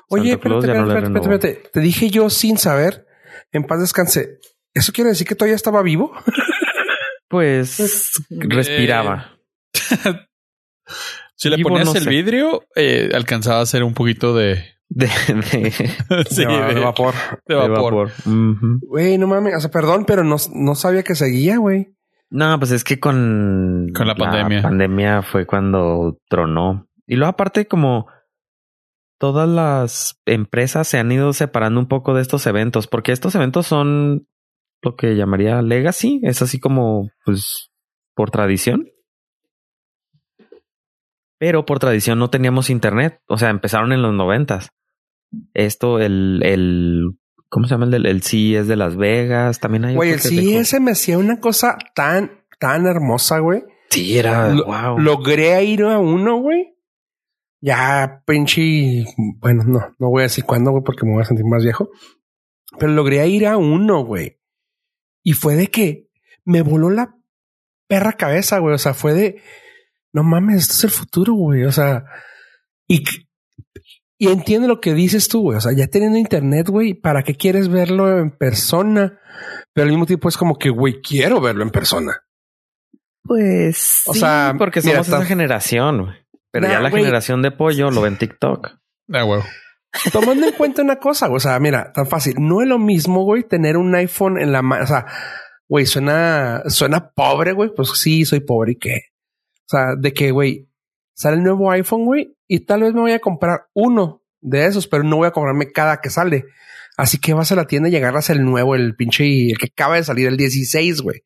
Oye, 0.10 0.34
espérate, 0.34 0.68
ya 0.68 0.74
no 0.76 0.86
le 0.86 0.94
espérate, 0.94 1.18
espérate, 1.18 1.48
espérate. 1.50 1.70
Te 1.72 1.80
dije 1.80 2.10
yo 2.10 2.30
sin 2.30 2.58
saber, 2.58 3.08
en 3.52 3.66
paz 3.66 3.82
descanse. 3.82 4.40
¿Eso 4.74 4.94
quiere 4.94 5.10
decir 5.10 5.28
que 5.28 5.36
todavía 5.36 5.56
estaba 5.56 5.82
vivo? 5.82 6.14
Pues 7.28 8.14
respiraba. 8.30 9.38
Si 11.38 11.50
le 11.50 11.58
ponías 11.62 11.86
no 11.86 11.94
el 11.96 12.04
sé. 12.04 12.10
vidrio, 12.10 12.66
eh, 12.78 13.10
alcanzaba 13.14 13.60
a 13.60 13.64
hacer 13.64 13.84
un 13.84 13.94
poquito 13.94 14.34
de, 14.34 14.75
De, 14.88 15.08
de, 15.08 15.72
sí, 16.30 16.46
de, 16.46 16.46
va- 16.46 16.68
de 16.68 16.76
de- 16.76 16.80
vapor. 16.82 17.14
de 17.48 17.56
vapor. 17.56 18.12
Güey, 18.82 19.18
no 19.18 19.28
mames. 19.28 19.56
O 19.56 19.60
sea, 19.60 19.72
perdón, 19.72 20.06
pero 20.06 20.24
no, 20.24 20.36
no 20.54 20.76
sabía 20.76 21.04
que 21.04 21.16
seguía, 21.16 21.58
güey. 21.58 21.88
No, 22.30 22.58
pues 22.60 22.72
es 22.72 22.84
que 22.84 23.00
con, 23.00 23.88
Con 23.96 24.08
la 24.08 24.16
pandemia. 24.16 24.62
pandemia 24.62 25.22
fue 25.22 25.46
cuando 25.46 26.18
tronó. 26.30 26.88
Y 27.08 27.16
luego 27.16 27.30
aparte 27.32 27.68
como 27.68 28.08
todas 29.20 29.48
las 29.48 30.20
empresas 30.26 30.88
se 30.88 30.98
han 30.98 31.12
ido 31.12 31.34
separando 31.34 31.80
un 31.80 31.88
poco 31.88 32.14
de 32.14 32.22
estos 32.22 32.46
eventos, 32.48 32.88
porque 32.88 33.12
estos 33.12 33.34
eventos 33.36 33.68
son 33.68 34.28
lo 34.82 34.96
que 34.96 35.16
llamaría 35.16 35.62
legacy, 35.62 36.20
es 36.24 36.42
así 36.42 36.60
como 36.60 37.10
pues 37.26 37.72
por 38.16 38.32
tradición. 38.32 38.88
Pero 41.38 41.66
por 41.66 41.80
tradición 41.80 42.20
no 42.20 42.30
teníamos 42.30 42.70
internet, 42.70 43.20
o 43.28 43.38
sea, 43.38 43.50
empezaron 43.50 43.92
en 43.92 44.02
los 44.02 44.14
noventas. 44.14 44.70
Esto, 45.54 46.00
el, 46.00 46.42
el, 46.44 47.04
¿cómo 47.50 47.66
se 47.68 47.72
llama 47.74 47.86
el 47.86 47.92
del 47.92 48.06
el 48.06 48.22
CES 48.24 48.68
de 48.68 48.76
Las 48.76 48.96
Vegas? 48.96 49.60
También 49.60 49.86
hay 49.86 49.96
Güey, 49.96 50.12
el 50.12 50.20
CES 50.20 50.80
me 50.80 50.92
hacía 50.92 51.18
una 51.18 51.40
cosa 51.40 51.78
tan, 51.94 52.46
tan 52.60 52.86
hermosa, 52.88 53.40
güey. 53.40 53.64
Sí, 53.90 54.18
era 54.18 54.54
Lo- 54.54 54.66
wow. 54.66 54.98
Logré 55.00 55.62
ir 55.66 55.84
a 55.84 56.00
uno, 56.00 56.38
güey. 56.40 56.74
Ya, 57.62 58.24
pinche. 58.26 59.06
Bueno, 59.40 59.64
no, 59.66 59.96
no 59.98 60.10
voy 60.10 60.22
a 60.22 60.24
decir 60.24 60.46
cuándo, 60.46 60.72
güey, 60.72 60.84
porque 60.84 61.06
me 61.06 61.14
voy 61.14 61.22
a 61.24 61.26
sentir 61.26 61.46
más 61.46 61.64
viejo. 61.64 61.90
Pero 62.80 62.92
logré 62.92 63.26
ir 63.28 63.48
a 63.48 63.58
uno, 63.58 64.06
güey. 64.06 64.40
Y 65.24 65.34
fue 65.34 65.56
de 65.56 65.68
que 65.68 66.08
me 66.44 66.62
voló 66.62 66.90
la 66.90 67.16
perra 67.88 68.14
cabeza, 68.14 68.60
güey. 68.60 68.76
O 68.76 68.78
sea, 68.78 68.94
fue 68.94 69.14
de. 69.14 69.42
No 70.16 70.24
mames, 70.24 70.62
esto 70.62 70.74
es 70.74 70.84
el 70.86 70.90
futuro, 70.92 71.34
güey. 71.34 71.66
O 71.66 71.74
sea, 71.74 72.06
y, 72.88 73.04
y 74.18 74.30
entiendo 74.30 74.66
lo 74.66 74.80
que 74.80 74.94
dices 74.94 75.28
tú, 75.28 75.42
güey. 75.42 75.58
O 75.58 75.62
sea, 75.62 75.74
ya 75.74 75.88
teniendo 75.88 76.18
internet, 76.18 76.70
güey, 76.70 76.94
¿para 76.94 77.22
qué 77.22 77.36
quieres 77.36 77.68
verlo 77.68 78.18
en 78.18 78.32
persona? 78.32 79.20
Pero 79.74 79.84
al 79.84 79.90
mismo 79.90 80.06
tiempo 80.06 80.30
es 80.30 80.38
como 80.38 80.58
que, 80.58 80.70
güey, 80.70 81.02
quiero 81.02 81.42
verlo 81.42 81.64
en 81.64 81.70
persona. 81.70 82.24
Pues, 83.24 84.04
o 84.06 84.14
sea, 84.14 84.56
porque 84.58 84.82
somos 84.82 85.06
esa 85.06 85.26
generación, 85.26 86.04
güey. 86.04 86.16
Pero 86.50 86.70
ya 86.70 86.80
la 86.80 86.92
generación 86.92 87.42
de 87.42 87.52
pollo 87.52 87.92
lo 87.92 88.02
ve 88.02 88.08
en 88.08 88.18
TikTok. 88.18 88.70
Ah, 89.12 89.24
güey. 89.24 89.42
Tomando 90.14 90.48
en 90.48 90.54
cuenta 90.54 90.82
una 90.82 90.96
cosa, 90.96 91.30
o 91.30 91.40
sea, 91.42 91.60
mira, 91.60 91.92
tan 91.92 92.08
fácil. 92.08 92.36
No 92.40 92.62
es 92.62 92.70
lo 92.70 92.80
mismo, 92.80 93.26
güey, 93.26 93.44
tener 93.44 93.76
un 93.76 93.94
iPhone 93.96 94.40
en 94.40 94.54
la 94.54 94.62
mano. 94.62 94.86
O 94.86 94.88
sea, 94.88 95.06
güey, 95.68 95.86
suena, 95.86 96.64
suena 96.68 97.10
pobre, 97.10 97.52
güey. 97.52 97.72
Pues 97.76 97.90
sí, 98.00 98.24
soy 98.24 98.40
pobre 98.40 98.74
y 98.74 98.76
qué. 98.78 99.15
O 99.66 99.70
sea, 99.70 99.96
de 99.98 100.14
que, 100.14 100.32
güey, 100.32 100.70
sale 101.14 101.38
el 101.38 101.44
nuevo 101.44 101.72
iPhone, 101.72 102.06
güey, 102.06 102.36
y 102.48 102.62
tal 102.62 102.82
vez 102.82 102.94
me 102.94 103.02
voy 103.02 103.12
a 103.14 103.20
comprar 103.20 103.68
uno 103.74 104.22
de 104.42 104.66
esos, 104.66 104.88
pero 104.88 105.04
no 105.04 105.18
voy 105.18 105.28
a 105.28 105.32
comprarme 105.32 105.72
cada 105.72 106.02
que 106.02 106.10
sale. 106.10 106.46
Así 106.98 107.18
que 107.18 107.34
vas 107.34 107.52
a 107.52 107.56
la 107.56 107.66
tienda 107.66 107.90
y 107.90 107.96
agarras 107.96 108.30
el 108.30 108.44
nuevo, 108.46 108.76
el 108.76 108.96
pinche, 108.96 109.50
el 109.50 109.58
que 109.58 109.68
acaba 109.68 109.96
de 109.96 110.04
salir, 110.04 110.28
el 110.28 110.38
16, 110.38 111.02
güey. 111.02 111.24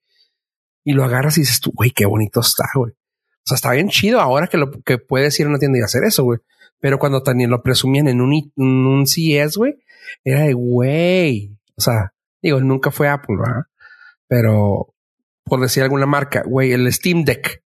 Y 0.84 0.93
lo 0.93 1.04
agarras 1.04 1.38
y 1.38 1.41
dices 1.41 1.60
tú, 1.60 1.71
güey, 1.73 1.91
qué 1.91 2.06
bonito 2.06 2.39
está, 2.39 2.65
güey. 2.73 2.91
O 2.91 3.45
sea, 3.45 3.56
está 3.56 3.71
bien 3.71 3.89
chido 3.89 4.19
ahora 4.19 4.47
que 4.47 4.58
lo 4.58 4.71
que 4.71 4.97
puedes 4.97 5.39
ir 5.39 5.45
a 5.45 5.49
una 5.49 5.60
tienda 5.60 5.80
y 5.80 5.82
hacer 5.82 6.04
eso, 6.04 6.23
güey. 6.23 6.39
Pero 6.80 6.97
cuando 6.97 7.21
también 7.21 7.49
lo 7.49 7.62
presumían 7.62 8.08
en 8.08 8.21
un, 8.21 8.34
en 8.34 8.65
un 8.65 9.06
CES, 9.06 9.58
güey, 9.58 9.75
era 10.23 10.43
de 10.43 10.54
güey. 10.54 11.58
O 11.75 11.82
sea, 11.82 12.13
digo, 12.41 12.60
nunca 12.62 12.89
fue 12.89 13.10
Apple, 13.10 13.36
¿verdad? 13.38 13.63
Pero 14.28 14.93
por 15.43 15.60
decir 15.60 15.84
alguna 15.84 16.06
marca, 16.06 16.43
güey, 16.45 16.71
el 16.71 16.91
Steam 16.93 17.25
Deck. 17.25 17.63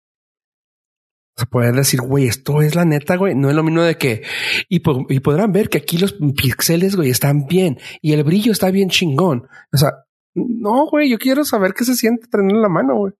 O 1.36 1.40
sea, 1.40 1.50
poder 1.50 1.74
decir, 1.74 2.00
güey, 2.02 2.28
esto 2.28 2.62
es 2.62 2.76
la 2.76 2.86
neta, 2.86 3.16
güey. 3.16 3.34
No 3.34 3.50
es 3.50 3.56
lo 3.56 3.64
mismo 3.64 3.82
de 3.82 3.98
que, 3.98 4.24
y, 4.70 4.82
y 5.10 5.20
podrán 5.20 5.52
ver 5.52 5.70
que 5.70 5.80
aquí 5.80 5.98
los 5.98 6.14
píxeles, 6.14 6.96
güey, 6.96 7.10
están 7.10 7.48
bien 7.48 7.80
y 8.02 8.14
el 8.14 8.24
brillo 8.24 8.52
está 8.52 8.70
bien 8.70 8.90
chingón. 8.90 9.48
O 9.72 9.78
sea, 9.78 10.06
no, 10.36 10.88
güey, 10.88 11.10
yo 11.10 11.18
quiero 11.18 11.44
saber 11.44 11.74
qué 11.74 11.86
se 11.86 11.96
siente 11.96 12.28
tenerlo 12.28 12.58
en 12.58 12.62
la 12.62 12.70
mano, 12.70 12.96
güey. 12.96 13.14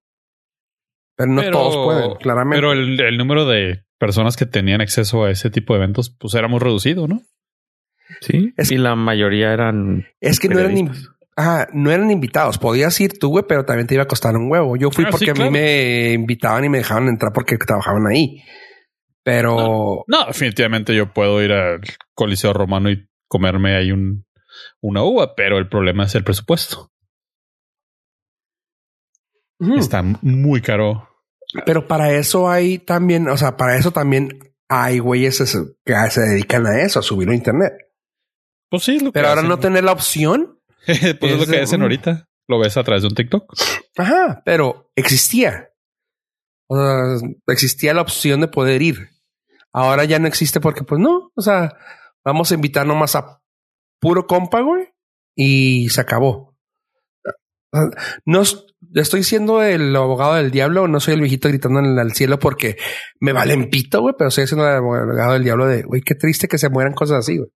Pero 1.16 1.32
no 1.32 1.52
todos 1.52 1.76
pueden, 1.86 2.16
claramente. 2.16 2.58
Pero 2.58 2.74
el, 2.74 3.00
el, 3.00 3.18
número 3.18 3.46
de 3.46 3.84
personas 4.00 4.36
que 4.36 4.46
tenían 4.46 4.82
acceso 4.82 5.24
a 5.24 5.32
ese 5.32 5.50
tipo 5.50 5.74
de 5.74 5.80
eventos, 5.80 6.10
pues 6.10 6.34
era 6.34 6.48
muy 6.48 6.60
reducido, 6.60 7.08
¿no? 7.08 7.22
Sí. 8.22 8.54
y 8.58 8.78
la 8.78 8.96
mayoría 8.96 9.54
eran. 9.54 10.06
Es 10.20 10.40
que 10.40 10.50
no 10.50 10.60
eran, 10.60 10.92
ah, 11.38 11.68
no 11.74 11.92
eran 11.92 12.12
invitados. 12.12 12.58
Podías 12.58 13.00
ir 13.00 13.18
tú, 13.20 13.30
güey, 13.30 13.46
pero 13.48 13.66
también 13.66 13.88
te 13.88 13.96
iba 13.96 14.04
a 14.04 14.08
costar 14.08 14.36
un 14.36 14.52
huevo. 14.52 14.76
Yo 14.76 14.92
fui 14.92 15.06
ah, 15.06 15.10
porque 15.12 15.32
a 15.32 15.34
mí 15.34 15.50
me 15.50 16.14
invitaban 16.14 16.66
y 16.66 16.70
me 16.70 16.80
dejaban 16.80 17.08
entrar 17.08 17.32
porque 17.34 17.58
trabajaban 17.58 18.08
ahí. 18.08 18.44
Pero. 19.24 20.04
No, 20.08 20.26
definitivamente 20.28 20.96
yo 20.96 21.14
puedo 21.14 21.42
ir 21.42 21.52
al 21.52 21.82
Coliseo 22.14 22.54
Romano 22.54 22.92
y 22.92 23.08
comerme 23.28 23.76
ahí 23.76 23.92
un, 23.92 24.26
una 24.82 25.04
uva, 25.04 25.36
pero 25.36 25.58
el 25.58 25.70
problema 25.70 26.06
es 26.06 26.16
el 26.16 26.24
presupuesto. 26.24 26.92
Está 29.78 30.04
muy 30.22 30.62
caro. 30.62 31.10
Pero 31.66 31.88
para 31.88 32.12
eso 32.12 32.50
hay 32.50 32.80
también, 32.80 33.28
o 33.30 33.38
sea, 33.38 33.56
para 33.56 33.78
eso 33.78 33.92
también 33.92 34.40
hay 34.68 35.00
güeyes 35.00 35.38
que 35.86 35.96
se 36.10 36.22
dedican 36.22 36.66
a 36.66 36.82
eso, 36.82 37.00
a 37.00 37.04
subirlo 37.04 37.32
a 37.32 37.38
internet. 37.38 37.74
Pues 38.70 38.84
sí, 38.84 39.00
lo 39.00 39.12
Pero 39.12 39.28
ahora 39.28 39.44
no 39.44 39.60
tener 39.60 39.84
la 39.84 39.92
opción. 39.92 40.60
pues 41.20 41.32
es, 41.34 41.40
lo 41.40 41.46
que 41.46 41.62
hacen 41.62 41.82
ahorita. 41.82 42.28
Lo 42.48 42.60
ves 42.60 42.76
a 42.76 42.84
través 42.84 43.04
de 43.04 43.08
un 43.08 43.16
TikTok. 43.16 43.54
Ajá, 43.98 44.42
pero 44.46 44.92
existía. 44.96 45.70
O 46.68 46.78
sea, 46.78 47.30
existía 47.48 47.94
la 47.94 48.02
opción 48.02 48.42
de 48.42 48.48
poder 48.48 48.82
ir. 48.82 49.10
Ahora 49.72 50.04
ya 50.06 50.20
no 50.20 50.28
existe 50.28 50.60
porque, 50.60 50.84
pues 50.84 51.02
no, 51.02 51.32
o 51.36 51.42
sea, 51.42 51.78
vamos 52.24 52.52
a 52.52 52.56
invitar 52.56 52.86
nomás 52.86 53.16
a 53.16 53.42
puro 54.00 54.28
compa, 54.28 54.62
güey, 54.62 54.90
y 55.36 55.90
se 55.90 56.02
acabó. 56.02 56.56
No, 58.26 58.44
estoy 58.94 59.24
siendo 59.24 59.64
el 59.64 59.96
abogado 59.96 60.36
del 60.36 60.52
diablo, 60.52 60.88
no 60.88 61.00
soy 61.00 61.16
el 61.16 61.22
viejito 61.22 61.50
gritando 61.50 61.80
en 61.80 61.98
el, 61.98 62.12
cielo 62.14 62.38
porque 62.38 62.78
me 63.20 63.34
valen 63.34 63.72
pito, 63.72 64.02
güey, 64.02 64.14
pero 64.16 64.28
estoy 64.28 64.46
siendo 64.46 64.68
el 64.68 64.76
abogado 64.76 65.34
del 65.34 65.44
diablo 65.44 65.66
de, 65.66 65.82
güey, 65.82 66.02
qué 66.02 66.14
triste 66.14 66.48
que 66.48 66.60
se 66.60 66.70
mueran 66.70 66.94
cosas 66.94 67.20
así, 67.20 67.38
güey. 67.38 67.50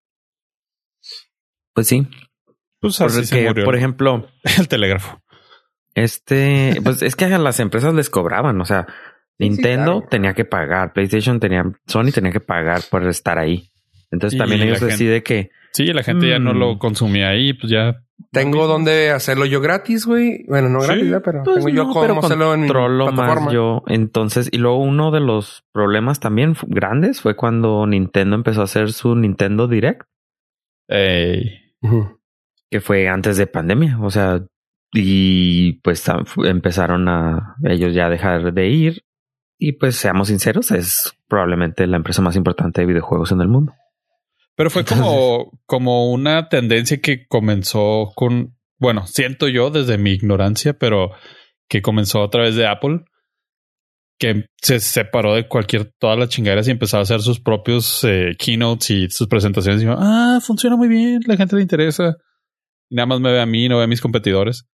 Pues 1.73 1.87
sí. 1.87 2.07
Pues 2.79 3.01
así 3.01 3.25
se 3.25 3.47
murió, 3.47 3.65
por 3.65 3.75
ejemplo, 3.75 4.27
el 4.59 4.67
telégrafo. 4.67 5.21
Este, 5.95 6.79
pues 6.83 7.01
es 7.01 7.15
que 7.15 7.25
a 7.25 7.37
las 7.37 7.59
empresas 7.59 7.93
les 7.93 8.09
cobraban, 8.09 8.59
o 8.61 8.65
sea, 8.65 8.85
Nintendo 9.39 10.03
tenía 10.09 10.33
que 10.33 10.45
pagar, 10.45 10.93
PlayStation 10.93 11.39
tenía, 11.39 11.63
Sony 11.87 12.11
tenía 12.13 12.31
que 12.31 12.39
pagar 12.39 12.81
por 12.89 13.07
estar 13.07 13.39
ahí. 13.39 13.71
Entonces 14.11 14.37
también 14.37 14.61
ellos 14.61 14.79
deciden 14.79 15.21
que. 15.23 15.49
Sí, 15.73 15.85
la 15.87 16.03
gente 16.03 16.29
ya 16.29 16.39
no 16.39 16.53
lo 16.53 16.75
mm. 16.75 16.77
consumía 16.77 17.29
ahí, 17.29 17.53
pues 17.53 17.71
ya 17.71 18.03
tengo 18.31 18.67
donde 18.67 19.11
hacerlo 19.11 19.45
yo 19.45 19.61
gratis, 19.61 20.05
güey. 20.05 20.43
Bueno, 20.47 20.69
no 20.69 20.79
gratis, 20.79 21.13
pero 21.23 21.43
pues 21.43 21.57
tengo 21.57 21.69
yo 21.69 21.87
cómo 21.87 22.19
hacerlo 22.19 22.53
en 22.53 22.61
mi 22.61 22.67
plataforma. 22.67 23.51
yo. 23.51 23.83
Entonces, 23.87 24.49
y 24.51 24.57
luego 24.57 24.79
uno 24.79 25.11
de 25.11 25.19
los 25.19 25.63
problemas 25.71 26.19
también 26.19 26.55
grandes 26.67 27.21
fue 27.21 27.35
cuando 27.35 27.85
Nintendo 27.85 28.35
empezó 28.35 28.61
a 28.61 28.65
hacer 28.65 28.91
su 28.91 29.15
Nintendo 29.15 29.67
Direct. 29.67 30.07
Que 32.69 32.81
fue 32.81 33.07
antes 33.07 33.37
de 33.37 33.47
pandemia. 33.47 33.97
O 34.01 34.09
sea, 34.09 34.41
y 34.93 35.73
pues 35.81 36.03
empezaron 36.43 37.07
a 37.07 37.55
ellos 37.63 37.93
ya 37.93 38.09
dejar 38.09 38.53
de 38.53 38.67
ir. 38.67 39.03
Y 39.59 39.73
pues 39.73 39.95
seamos 39.95 40.27
sinceros, 40.27 40.69
es 40.71 41.17
probablemente 41.27 41.87
la 41.87 41.97
empresa 41.97 42.21
más 42.21 42.35
importante 42.35 42.81
de 42.81 42.87
videojuegos 42.87 43.31
en 43.31 43.41
el 43.41 43.47
mundo. 43.47 43.73
Pero 44.55 44.69
fue 44.69 44.85
como, 44.85 45.59
como 45.65 46.11
una 46.11 46.49
tendencia 46.49 46.97
que 46.99 47.27
comenzó 47.27 48.11
con, 48.15 48.55
bueno, 48.79 49.07
siento 49.07 49.47
yo 49.47 49.69
desde 49.71 49.97
mi 49.97 50.11
ignorancia, 50.11 50.73
pero 50.73 51.11
que 51.67 51.81
comenzó 51.81 52.23
a 52.23 52.29
través 52.29 52.55
de 52.55 52.67
Apple, 52.67 53.01
que 54.19 54.45
se 54.61 54.79
separó 54.79 55.35
de 55.35 55.47
cualquier, 55.47 55.93
todas 55.99 56.17
las 56.17 56.29
chingaderas 56.29 56.67
y 56.67 56.71
empezó 56.71 56.97
a 56.97 57.01
hacer 57.01 57.21
sus 57.21 57.39
propios 57.39 58.03
eh, 58.03 58.35
keynotes 58.37 58.89
y 58.89 59.09
sus 59.09 59.27
presentaciones. 59.27 59.81
Y 59.81 59.85
dijo, 59.85 59.97
ah, 59.99 60.39
funciona 60.41 60.75
muy 60.75 60.87
bien, 60.87 61.19
la 61.25 61.37
gente 61.37 61.55
le 61.55 61.61
interesa. 61.61 62.17
Y 62.89 62.95
nada 62.95 63.05
más 63.07 63.19
me 63.19 63.31
ve 63.31 63.41
a 63.41 63.45
mí, 63.45 63.67
no 63.67 63.77
ve 63.77 63.83
a 63.83 63.87
mis 63.87 64.01
competidores. 64.01 64.67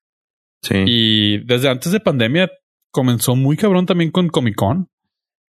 Sí. 0.62 0.84
Y 0.86 1.38
desde 1.46 1.70
antes 1.70 1.92
de 1.92 2.00
pandemia 2.00 2.50
comenzó 2.92 3.36
muy 3.36 3.58
cabrón 3.58 3.86
también 3.86 4.12
con 4.12 4.30
Comic 4.30 4.56
Con 4.56 4.90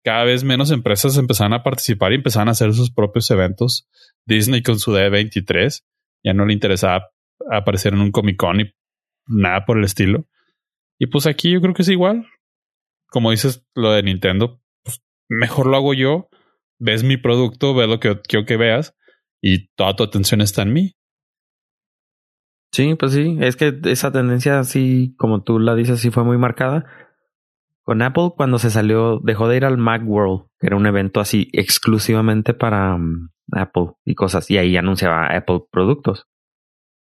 cada 0.03 0.23
vez 0.23 0.43
menos 0.43 0.71
empresas 0.71 1.17
empezaron 1.17 1.53
a 1.53 1.63
participar 1.63 2.11
y 2.11 2.15
empezaron 2.15 2.47
a 2.47 2.51
hacer 2.51 2.73
sus 2.73 2.91
propios 2.91 3.29
eventos. 3.31 3.87
Disney 4.25 4.61
con 4.61 4.79
su 4.79 4.91
D23 4.91 5.83
ya 6.23 6.33
no 6.33 6.45
le 6.45 6.53
interesaba 6.53 7.09
aparecer 7.51 7.93
en 7.93 8.01
un 8.01 8.11
Comic 8.11 8.37
Con 8.37 8.61
y 8.61 8.71
nada 9.27 9.65
por 9.65 9.77
el 9.77 9.83
estilo. 9.83 10.25
Y 10.99 11.07
pues 11.07 11.27
aquí 11.27 11.51
yo 11.51 11.61
creo 11.61 11.73
que 11.73 11.81
es 11.81 11.89
igual. 11.89 12.25
Como 13.07 13.31
dices 13.31 13.65
lo 13.75 13.91
de 13.91 14.03
Nintendo, 14.03 14.61
pues 14.83 15.01
mejor 15.27 15.67
lo 15.67 15.77
hago 15.77 15.93
yo. 15.93 16.29
Ves 16.79 17.03
mi 17.03 17.17
producto, 17.17 17.73
ves 17.73 17.89
lo 17.89 17.99
que 17.99 18.19
quiero 18.21 18.45
que 18.45 18.57
veas 18.57 18.95
y 19.41 19.67
toda 19.75 19.95
tu 19.95 20.03
atención 20.03 20.41
está 20.41 20.61
en 20.61 20.73
mí. 20.73 20.95
Sí, 22.71 22.95
pues 22.95 23.13
sí, 23.13 23.37
es 23.41 23.55
que 23.55 23.79
esa 23.85 24.11
tendencia 24.11 24.59
así 24.59 25.15
como 25.17 25.41
tú 25.41 25.59
la 25.59 25.75
dices, 25.75 25.99
sí 25.99 26.11
fue 26.11 26.23
muy 26.23 26.37
marcada. 26.37 26.85
Con 27.83 28.03
Apple, 28.03 28.31
cuando 28.37 28.59
se 28.59 28.69
salió, 28.69 29.19
dejó 29.23 29.47
de 29.47 29.57
ir 29.57 29.65
al 29.65 29.77
Macworld, 29.77 30.43
que 30.59 30.67
era 30.67 30.75
un 30.75 30.85
evento 30.85 31.19
así 31.19 31.49
exclusivamente 31.53 32.53
para 32.53 32.95
um, 32.95 33.29
Apple 33.51 33.93
y 34.05 34.13
cosas, 34.13 34.51
y 34.51 34.59
ahí 34.59 34.77
anunciaba 34.77 35.35
Apple 35.35 35.61
productos. 35.71 36.27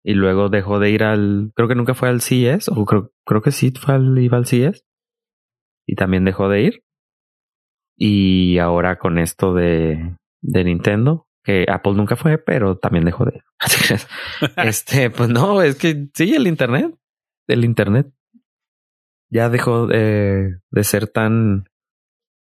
Y 0.03 0.15
luego 0.15 0.49
dejó 0.49 0.79
de 0.79 0.89
ir 0.89 1.03
al, 1.03 1.51
creo 1.55 1.67
que 1.67 1.75
nunca 1.75 1.93
fue 1.93 2.09
al 2.09 2.21
CES, 2.21 2.69
o 2.69 2.85
creo, 2.85 3.11
creo 3.23 3.41
que 3.41 3.51
sí 3.51 3.71
fue 3.71 3.93
al, 3.93 4.17
iba 4.17 4.37
al 4.37 4.47
CES. 4.47 4.83
Y 5.85 5.95
también 5.95 6.25
dejó 6.25 6.49
de 6.49 6.61
ir. 6.61 6.83
Y 7.95 8.57
ahora 8.57 8.97
con 8.97 9.19
esto 9.19 9.53
de, 9.53 10.17
de 10.41 10.63
Nintendo, 10.63 11.27
que 11.43 11.65
Apple 11.69 11.93
nunca 11.93 12.15
fue, 12.15 12.37
pero 12.37 12.77
también 12.77 13.05
dejó 13.05 13.25
de 13.25 13.41
este, 14.57 15.09
pues 15.09 15.29
no, 15.29 15.61
es 15.61 15.75
que 15.75 16.07
sí, 16.13 16.33
el 16.33 16.47
Internet. 16.47 16.95
El 17.47 17.65
Internet 17.65 18.07
ya 19.33 19.49
dejó 19.49 19.87
de, 19.87 20.59
ser 20.83 21.07
tan 21.07 21.65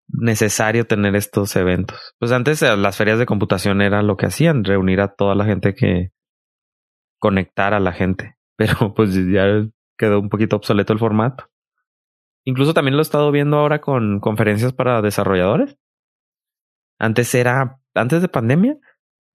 necesario 0.08 0.88
tener 0.88 1.16
estos 1.16 1.56
eventos. 1.56 2.16
Pues 2.18 2.32
antes 2.32 2.62
eh, 2.64 2.76
las 2.76 2.98
ferias 2.98 3.20
de 3.20 3.28
computación 3.28 3.82
era 3.82 4.02
lo 4.02 4.18
que 4.18 4.26
hacían, 4.26 4.64
reunir 4.64 5.00
a 5.00 5.14
toda 5.14 5.36
la 5.36 5.46
gente 5.46 5.76
que 5.76 6.10
conectar 7.20 7.76
a 7.76 7.80
la 7.80 7.94
gente. 7.94 8.36
Pero 8.58 8.94
pues 8.94 9.14
ya 9.14 9.46
quedó 9.98 10.20
un 10.20 10.30
poquito 10.30 10.56
obsoleto 10.56 10.92
el 10.92 11.00
formato. 11.00 11.50
Incluso 12.44 12.74
también 12.74 12.96
lo 12.96 13.02
he 13.02 13.04
estado 13.04 13.32
viendo 13.32 13.58
ahora 13.58 13.80
con 13.80 14.20
conferencias 14.20 14.74
para 14.74 15.02
desarrolladores. 15.02 15.78
Antes 16.98 17.34
era, 17.36 17.80
antes 17.94 18.22
de 18.22 18.28
pandemia, 18.28 18.78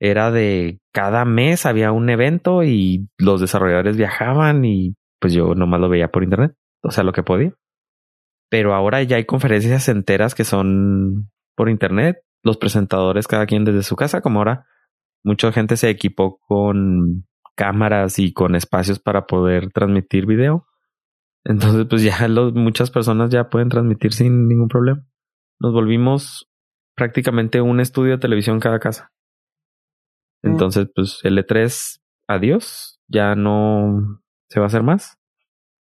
era 0.00 0.30
de 0.30 0.80
cada 0.92 1.24
mes 1.24 1.66
había 1.66 1.92
un 1.92 2.10
evento 2.10 2.62
y 2.62 3.08
los 3.18 3.40
desarrolladores 3.40 3.96
viajaban 3.96 4.64
y 4.64 4.94
pues 5.20 5.32
yo 5.32 5.54
nomás 5.54 5.80
lo 5.80 5.88
veía 5.88 6.08
por 6.08 6.24
internet 6.24 6.54
o 6.84 6.90
sea, 6.90 7.02
lo 7.02 7.12
que 7.12 7.22
podía. 7.22 7.54
pero 8.50 8.74
ahora 8.74 9.02
ya 9.02 9.16
hay 9.16 9.24
conferencias 9.24 9.88
enteras 9.88 10.34
que 10.34 10.44
son 10.44 11.30
por 11.56 11.68
internet, 11.68 12.18
los 12.44 12.56
presentadores 12.56 13.26
cada 13.26 13.46
quien 13.46 13.64
desde 13.64 13.82
su 13.82 13.96
casa, 13.96 14.20
como 14.20 14.38
ahora 14.38 14.66
mucha 15.24 15.50
gente 15.50 15.76
se 15.76 15.88
equipó 15.88 16.38
con 16.46 17.26
cámaras 17.56 18.18
y 18.18 18.32
con 18.32 18.54
espacios 18.54 19.00
para 19.00 19.26
poder 19.26 19.70
transmitir 19.72 20.26
video. 20.26 20.66
Entonces, 21.44 21.86
pues 21.88 22.02
ya 22.02 22.28
muchas 22.28 22.90
personas 22.90 23.30
ya 23.30 23.48
pueden 23.48 23.70
transmitir 23.70 24.12
sin 24.12 24.46
ningún 24.46 24.68
problema. 24.68 25.04
Nos 25.58 25.72
volvimos 25.72 26.48
prácticamente 26.94 27.60
un 27.60 27.80
estudio 27.80 28.12
de 28.12 28.18
televisión 28.18 28.60
cada 28.60 28.78
casa. 28.78 29.13
Entonces, 30.44 30.88
pues 30.94 31.20
L3, 31.22 32.00
adiós, 32.28 33.00
ya 33.08 33.34
no 33.34 34.20
se 34.48 34.60
va 34.60 34.66
a 34.66 34.68
hacer 34.68 34.82
más. 34.82 35.18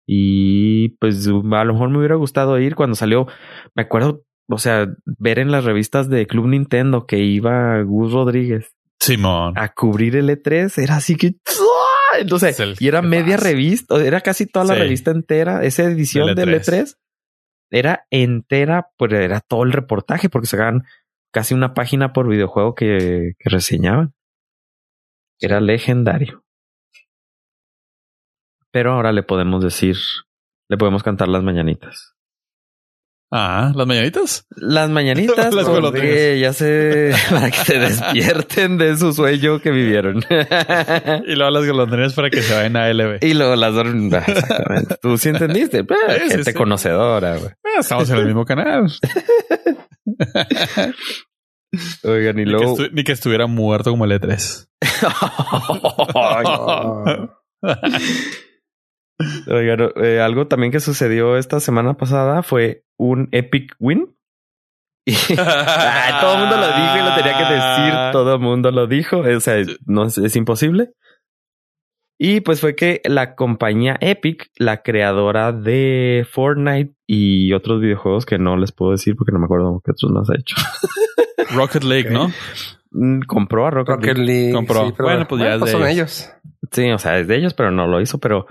Y 0.06 0.90
pues 0.98 1.26
a 1.26 1.64
lo 1.64 1.72
mejor 1.72 1.90
me 1.90 1.98
hubiera 1.98 2.16
gustado 2.16 2.58
ir 2.58 2.74
cuando 2.74 2.94
salió, 2.94 3.26
me 3.74 3.82
acuerdo, 3.82 4.22
o 4.48 4.58
sea, 4.58 4.86
ver 5.04 5.38
en 5.38 5.50
las 5.50 5.64
revistas 5.64 6.08
de 6.08 6.26
Club 6.26 6.46
Nintendo 6.46 7.06
que 7.06 7.18
iba 7.18 7.82
Gus 7.82 8.12
Rodríguez. 8.12 8.74
Simón. 9.00 9.54
A 9.56 9.72
cubrir 9.72 10.16
el 10.16 10.28
E3, 10.28 10.82
era 10.82 10.96
así 10.96 11.16
que... 11.16 11.36
Entonces, 12.18 12.80
y 12.80 12.86
era 12.86 13.02
media 13.02 13.36
revista, 13.36 13.96
era 13.96 14.20
casi 14.20 14.46
toda 14.46 14.64
la 14.64 14.74
revista 14.76 15.10
entera, 15.10 15.64
esa 15.64 15.82
edición 15.82 16.34
del 16.36 16.50
E3 16.50 16.94
era 17.70 18.06
entera, 18.10 18.90
pues 18.96 19.12
era 19.12 19.40
todo 19.40 19.64
el 19.64 19.72
reportaje 19.72 20.28
porque 20.28 20.46
sacaban 20.46 20.84
casi 21.32 21.54
una 21.54 21.74
página 21.74 22.12
por 22.12 22.28
videojuego 22.28 22.74
que, 22.76 23.32
que 23.36 23.50
reseñaban. 23.50 24.14
Era 25.40 25.60
legendario. 25.60 26.44
Pero 28.70 28.92
ahora 28.92 29.12
le 29.12 29.22
podemos 29.22 29.62
decir, 29.62 29.96
le 30.68 30.76
podemos 30.76 31.02
cantar 31.02 31.28
las 31.28 31.42
mañanitas. 31.42 32.14
Ah, 33.36 33.72
¿las 33.74 33.86
mañanitas? 33.86 34.46
Las 34.50 34.90
mañanitas, 34.90 35.52
las 35.54 35.68
porque 35.68 36.38
ya 36.38 36.52
sé, 36.52 37.12
para 37.30 37.50
que 37.50 37.58
se 37.58 37.78
despierten 37.80 38.78
de 38.78 38.96
su 38.96 39.12
sueño 39.12 39.60
que 39.60 39.72
vivieron. 39.72 40.24
y 41.26 41.34
luego 41.34 41.50
las 41.50 41.66
golondrinas 41.66 42.14
para 42.14 42.30
que 42.30 42.42
se 42.42 42.54
vayan 42.54 42.76
a 42.76 42.92
LB. 42.92 43.24
Y 43.24 43.34
luego 43.34 43.56
las 43.56 43.74
ah, 43.74 44.24
exactamente. 44.26 44.96
Tú 45.02 45.18
sí 45.18 45.30
entendiste, 45.30 45.82
pues, 45.84 45.98
gente 46.32 46.54
conocedora. 46.54 47.36
Ah, 47.64 47.80
estamos 47.80 48.08
en 48.10 48.18
el 48.18 48.26
mismo 48.26 48.44
canal. 48.44 48.92
Oigan, 52.04 52.38
y 52.38 52.44
luego... 52.44 52.76
Ni 52.92 53.02
que, 53.04 53.12
estuviera 53.12 53.46
muerto 53.46 53.90
como 53.90 54.04
el 54.04 54.12
E3. 54.12 54.68
Oigan, 59.46 59.92
eh, 60.02 60.20
algo 60.20 60.48
también 60.48 60.72
que 60.72 60.80
sucedió 60.80 61.36
esta 61.36 61.60
semana 61.60 61.96
pasada 61.96 62.42
fue 62.42 62.84
un 62.98 63.28
epic 63.32 63.74
win. 63.78 64.16
todo 65.06 66.34
el 66.34 66.40
mundo 66.40 66.56
lo 66.56 66.66
dijo 66.66 66.96
y 66.96 67.02
lo 67.02 67.14
tenía 67.14 67.36
que 67.36 67.44
decir. 67.54 67.94
Todo 68.12 68.34
el 68.34 68.40
mundo 68.40 68.70
lo 68.70 68.86
dijo. 68.86 69.18
O 69.18 69.40
sea, 69.40 69.62
no 69.86 70.06
es, 70.06 70.36
imposible. 70.36 70.92
Y 72.18 72.40
pues 72.40 72.60
fue 72.60 72.76
que 72.76 73.00
la 73.04 73.34
compañía 73.34 73.96
Epic, 74.00 74.50
la 74.56 74.82
creadora 74.82 75.52
de 75.52 76.26
Fortnite 76.30 76.94
y 77.06 77.52
otros 77.52 77.80
videojuegos 77.80 78.24
que 78.24 78.38
no 78.38 78.56
les 78.56 78.72
puedo 78.72 78.92
decir 78.92 79.16
porque 79.16 79.32
no 79.32 79.40
me 79.40 79.46
acuerdo 79.46 79.80
qué 79.84 79.90
otros 79.90 80.12
más 80.12 80.30
ha 80.30 80.34
hecho. 80.34 80.56
Rocket 81.56 81.82
League, 81.82 82.10
¿no? 82.10 82.30
Mm, 82.92 83.22
compró 83.26 83.66
a 83.66 83.70
Rocket, 83.70 84.16
League. 84.16 84.52
Compró. 84.52 84.92
bueno, 84.98 85.26
pues 85.26 85.42
ya 85.42 85.58
pues 85.58 85.72
son 85.72 85.86
ellos. 85.86 86.30
Sí, 86.70 86.90
o 86.90 86.98
sea, 86.98 87.18
es 87.18 87.26
de 87.26 87.36
ellos, 87.36 87.54
pero 87.54 87.70
no 87.70 87.86
lo 87.88 88.00
hizo. 88.00 88.18
Pero 88.18 88.46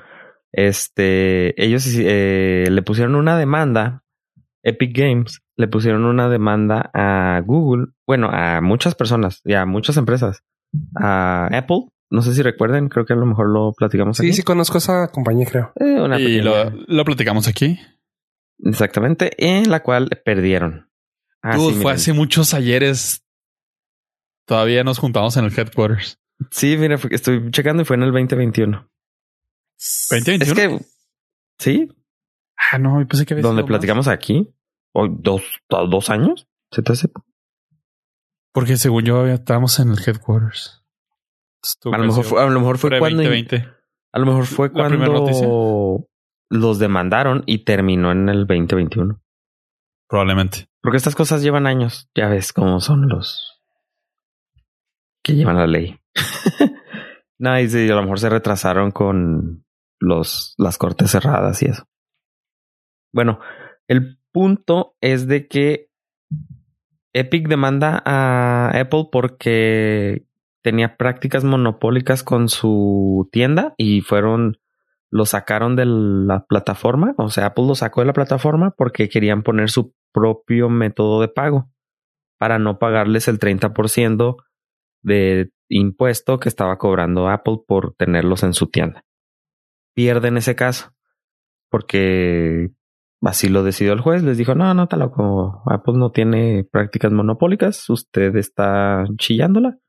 este, 0.52 1.62
ellos 1.64 1.88
eh, 1.98 2.68
le 2.70 2.82
pusieron 2.82 3.16
una 3.16 3.38
demanda, 3.38 4.04
Epic 4.62 4.96
Games 4.96 5.44
le 5.56 5.68
pusieron 5.68 6.06
una 6.06 6.30
demanda 6.30 6.90
a 6.94 7.42
Google, 7.46 7.88
bueno, 8.08 8.30
a 8.32 8.62
muchas 8.62 8.96
personas 8.96 9.42
y 9.46 9.54
a 9.54 9.66
muchas 9.66 9.98
empresas, 9.98 10.44
a 10.96 11.48
Apple. 11.52 11.90
No 12.14 12.22
sé 12.22 12.36
si 12.36 12.44
recuerden, 12.44 12.90
creo 12.90 13.08
que 13.08 13.14
a 13.14 13.16
lo 13.16 13.26
mejor 13.26 13.50
lo 13.50 13.74
platicamos 13.74 14.20
aquí. 14.20 14.28
Sí, 14.28 14.34
sí 14.36 14.44
conozco 14.44 14.78
esa 14.78 15.08
compañía, 15.08 15.48
creo. 15.48 15.74
Eh, 15.80 16.22
y 16.22 16.42
lo, 16.42 16.70
lo, 16.70 17.06
platicamos 17.06 17.48
aquí. 17.48 17.80
Exactamente, 18.60 19.32
en 19.40 19.72
la 19.72 19.82
cual 19.82 20.22
perdieron. 20.24 20.92
fue 21.82 21.92
hace 21.92 22.14
muchos 22.14 22.54
ayeres. 22.54 23.26
Todavía 24.46 24.84
nos 24.84 25.00
juntamos 25.00 25.38
en 25.38 25.46
el 25.46 25.60
headquarters. 25.60 26.20
Sí, 26.52 26.78
mira, 26.78 27.00
estoy 27.10 27.50
checando 27.50 27.82
y 27.82 27.86
fue 27.86 27.96
en 27.96 28.04
el 28.04 28.12
2021. 28.12 28.88
¿2021? 29.80 30.42
Es 30.44 30.54
que 30.54 30.86
sí. 31.58 31.90
Ah, 32.72 32.78
no, 32.78 33.04
pensé 33.08 33.26
que 33.26 33.34
Donde 33.34 33.64
platicamos 33.64 34.08
aquí. 34.08 34.54
O 34.92 35.08
dos, 35.08 35.42
dos 35.68 36.12
años. 36.12 36.48
¿Se 36.70 36.84
te 36.84 36.94
hace? 36.94 37.10
Porque 38.52 38.78
según 38.78 39.04
yo 39.04 39.26
estábamos 39.26 39.80
en 39.80 39.90
el 39.90 39.98
headquarters. 39.98 40.83
A 41.92 41.98
lo, 41.98 42.06
mejor 42.06 42.24
fue, 42.26 42.42
a 42.42 42.46
lo 42.46 42.60
mejor 42.60 42.78
fue 42.78 43.00
cuando. 43.00 43.24
A 43.24 44.20
lo 44.20 44.26
mejor 44.26 44.46
fue 44.46 44.72
cuando 44.72 46.08
los 46.50 46.80
demandaron 46.80 47.44
y 47.46 47.60
terminó 47.60 48.12
en 48.12 48.30
el 48.30 48.46
2021. 48.46 49.20
Probablemente. 50.08 50.68
Porque 50.82 50.98
estas 50.98 51.16
cosas 51.16 51.42
llevan 51.42 51.66
años. 51.66 52.10
Ya 52.14 52.28
ves 52.28 52.54
cómo 52.54 52.80
son 52.80 53.08
los 53.08 53.54
que 55.24 55.36
llevan 55.36 55.58
la 55.58 55.68
ley. 55.68 55.98
no, 57.40 57.60
y 57.60 57.90
a 57.90 57.96
lo 57.96 58.02
mejor 58.02 58.20
se 58.20 58.30
retrasaron 58.30 58.92
con 58.92 59.66
los, 60.00 60.54
las 60.58 60.78
cortes 60.78 61.12
cerradas 61.12 61.64
y 61.64 61.68
eso. 61.68 61.88
Bueno, 63.14 63.40
el 63.88 64.20
punto 64.32 64.96
es 65.02 65.28
de 65.28 65.48
que 65.48 65.90
Epic 67.14 67.48
demanda 67.48 68.02
a 68.06 68.72
Apple 68.78 69.08
porque 69.12 70.26
tenía 70.64 70.98
prácticas 70.98 71.44
monopólicas 71.44 72.24
con 72.24 72.50
su 72.50 73.30
tienda 73.32 73.76
y 73.78 74.02
fueron, 74.02 74.58
lo 75.12 75.26
sacaron 75.26 75.76
de 75.76 75.86
la 75.86 76.46
plataforma. 76.46 77.14
O 77.18 77.30
sea, 77.30 77.48
Apple 77.48 77.68
lo 77.68 77.76
sacó 77.76 78.02
de 78.02 78.08
la 78.08 78.14
plataforma 78.14 78.72
porque 78.76 79.10
querían 79.10 79.44
poner 79.44 79.70
su 79.70 79.94
propio 80.12 80.70
método 80.70 81.22
de 81.22 81.28
pago 81.28 81.70
para 82.40 82.58
no 82.58 82.80
pagarles 82.80 83.28
el 83.28 83.40
30% 83.40 84.38
de 85.02 85.52
impuesto 85.70 86.40
que 86.40 86.50
estaba 86.50 86.78
cobrando 86.78 87.30
Apple 87.30 87.60
por 87.68 87.94
tenerlos 87.96 88.44
en 88.44 88.54
su 88.54 88.68
tienda 88.68 89.04
pierden 89.94 90.38
ese 90.38 90.56
caso 90.56 90.92
porque 91.70 92.70
así 93.22 93.50
lo 93.50 93.64
decidió 93.64 93.94
el 93.94 94.02
juez. 94.02 94.22
Les 94.22 94.38
dijo, 94.38 94.54
no, 94.54 94.74
no, 94.74 94.84
está 94.84 94.98
loco. 94.98 95.64
Apple 95.66 95.96
no 95.98 96.12
tiene 96.12 96.68
prácticas 96.72 97.12
monopólicas. 97.12 97.90
Usted 97.90 98.36
está 98.36 99.06
chillándola. 99.18 99.80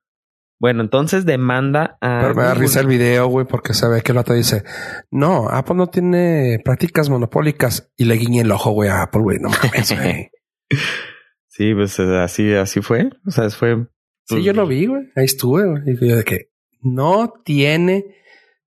Bueno, 0.59 0.83
entonces 0.83 1.25
demanda 1.27 1.99
a. 2.01 2.21
Pero 2.23 2.35
me 2.35 2.43
da 2.43 2.55
risa 2.55 2.81
el 2.81 2.87
video, 2.87 3.27
güey, 3.27 3.47
porque 3.47 3.75
se 3.75 3.89
ve 3.89 4.03
que 4.03 4.13
el 4.13 4.19
otro 4.19 4.35
dice: 4.35 4.65
No, 5.11 5.49
Apple 5.49 5.77
no 5.77 5.89
tiene 5.89 6.61
prácticas 6.65 7.11
monopólicas. 7.11 7.93
Y 7.97 8.05
le 8.05 8.15
guiñe 8.15 8.43
el 8.43 8.53
ojo, 8.53 8.71
güey, 8.71 8.89
a 8.89 9.03
Apple, 9.03 9.23
güey. 9.23 9.39
No 9.39 9.51
mames, 9.51 9.93
güey. 9.97 10.31
sí, 11.49 11.75
pues 11.75 11.99
así, 11.99 12.55
así 12.55 12.81
fue. 12.81 13.11
O 13.27 13.31
sea, 13.31 13.51
fue. 13.51 13.87
sí, 14.25 14.43
yo 14.43 14.53
lo 14.53 14.67
vi, 14.67 14.87
güey. 14.87 15.03
Ahí 15.17 15.25
estuve, 15.25 15.67
güey. 15.67 15.83
Y 15.87 15.95
de 15.95 16.25
que 16.25 16.51
no 16.81 17.33
tiene 17.45 18.05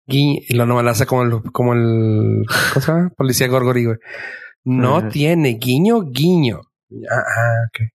y 0.08 0.56
lo 0.56 0.66
no 0.66 0.80
hace 0.80 1.06
como 1.06 1.24
el, 1.24 1.42
como 1.52 1.74
el 1.74 2.46
cosa 2.74 3.12
policía 3.18 3.48
Gorgori, 3.48 3.86
güey. 3.86 3.98
No 4.64 5.10
tiene 5.10 5.58
guiño, 5.60 6.02
guiño. 6.02 6.62
Ah, 7.10 7.24
ah, 7.38 7.68
ok. 7.68 7.90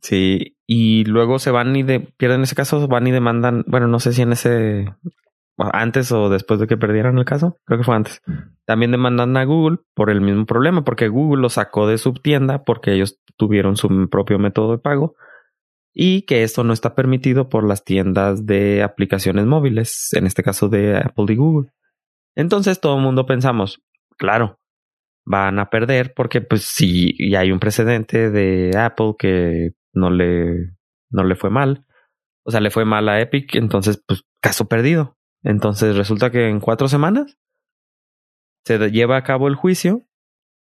Sí, 0.00 0.53
y 0.66 1.04
luego 1.04 1.38
se 1.38 1.50
van 1.50 1.74
y 1.76 1.82
de, 1.82 2.00
pierden 2.00 2.42
ese 2.42 2.54
caso, 2.54 2.86
van 2.88 3.06
y 3.06 3.12
demandan, 3.12 3.64
bueno, 3.66 3.86
no 3.86 4.00
sé 4.00 4.12
si 4.12 4.22
en 4.22 4.32
ese, 4.32 4.94
antes 5.56 6.10
o 6.12 6.28
después 6.30 6.58
de 6.60 6.66
que 6.66 6.76
perdieran 6.76 7.18
el 7.18 7.24
caso, 7.24 7.58
creo 7.64 7.78
que 7.78 7.84
fue 7.84 7.96
antes. 7.96 8.22
También 8.64 8.90
demandan 8.90 9.36
a 9.36 9.44
Google 9.44 9.78
por 9.94 10.10
el 10.10 10.20
mismo 10.20 10.46
problema, 10.46 10.84
porque 10.84 11.08
Google 11.08 11.42
lo 11.42 11.48
sacó 11.48 11.86
de 11.86 11.98
su 11.98 12.14
tienda 12.14 12.64
porque 12.64 12.92
ellos 12.92 13.20
tuvieron 13.36 13.76
su 13.76 14.08
propio 14.08 14.38
método 14.38 14.72
de 14.72 14.78
pago 14.78 15.14
y 15.92 16.22
que 16.22 16.42
esto 16.42 16.64
no 16.64 16.72
está 16.72 16.94
permitido 16.94 17.48
por 17.48 17.64
las 17.64 17.84
tiendas 17.84 18.46
de 18.46 18.82
aplicaciones 18.82 19.46
móviles, 19.46 20.12
en 20.12 20.26
este 20.26 20.42
caso 20.42 20.68
de 20.68 20.96
Apple 20.96 21.26
y 21.28 21.36
Google. 21.36 21.70
Entonces 22.34 22.80
todo 22.80 22.96
el 22.96 23.02
mundo 23.02 23.26
pensamos, 23.26 23.82
claro, 24.16 24.58
van 25.24 25.58
a 25.58 25.70
perder 25.70 26.12
porque 26.14 26.40
pues 26.40 26.62
si 26.64 27.14
ya 27.30 27.40
hay 27.40 27.52
un 27.52 27.60
precedente 27.60 28.30
de 28.30 28.76
Apple 28.76 29.14
que 29.18 29.74
no 29.94 30.10
le, 30.10 30.76
no 31.10 31.24
le 31.24 31.36
fue 31.36 31.50
mal, 31.50 31.86
o 32.44 32.50
sea, 32.50 32.60
le 32.60 32.70
fue 32.70 32.84
mal 32.84 33.08
a 33.08 33.20
Epic, 33.20 33.54
entonces 33.54 34.02
pues 34.06 34.24
caso 34.40 34.68
perdido. 34.68 35.16
Entonces 35.42 35.96
resulta 35.96 36.30
que 36.30 36.48
en 36.48 36.60
cuatro 36.60 36.88
semanas 36.88 37.38
se 38.64 38.78
lleva 38.90 39.16
a 39.16 39.24
cabo 39.24 39.48
el 39.48 39.56
juicio 39.56 40.02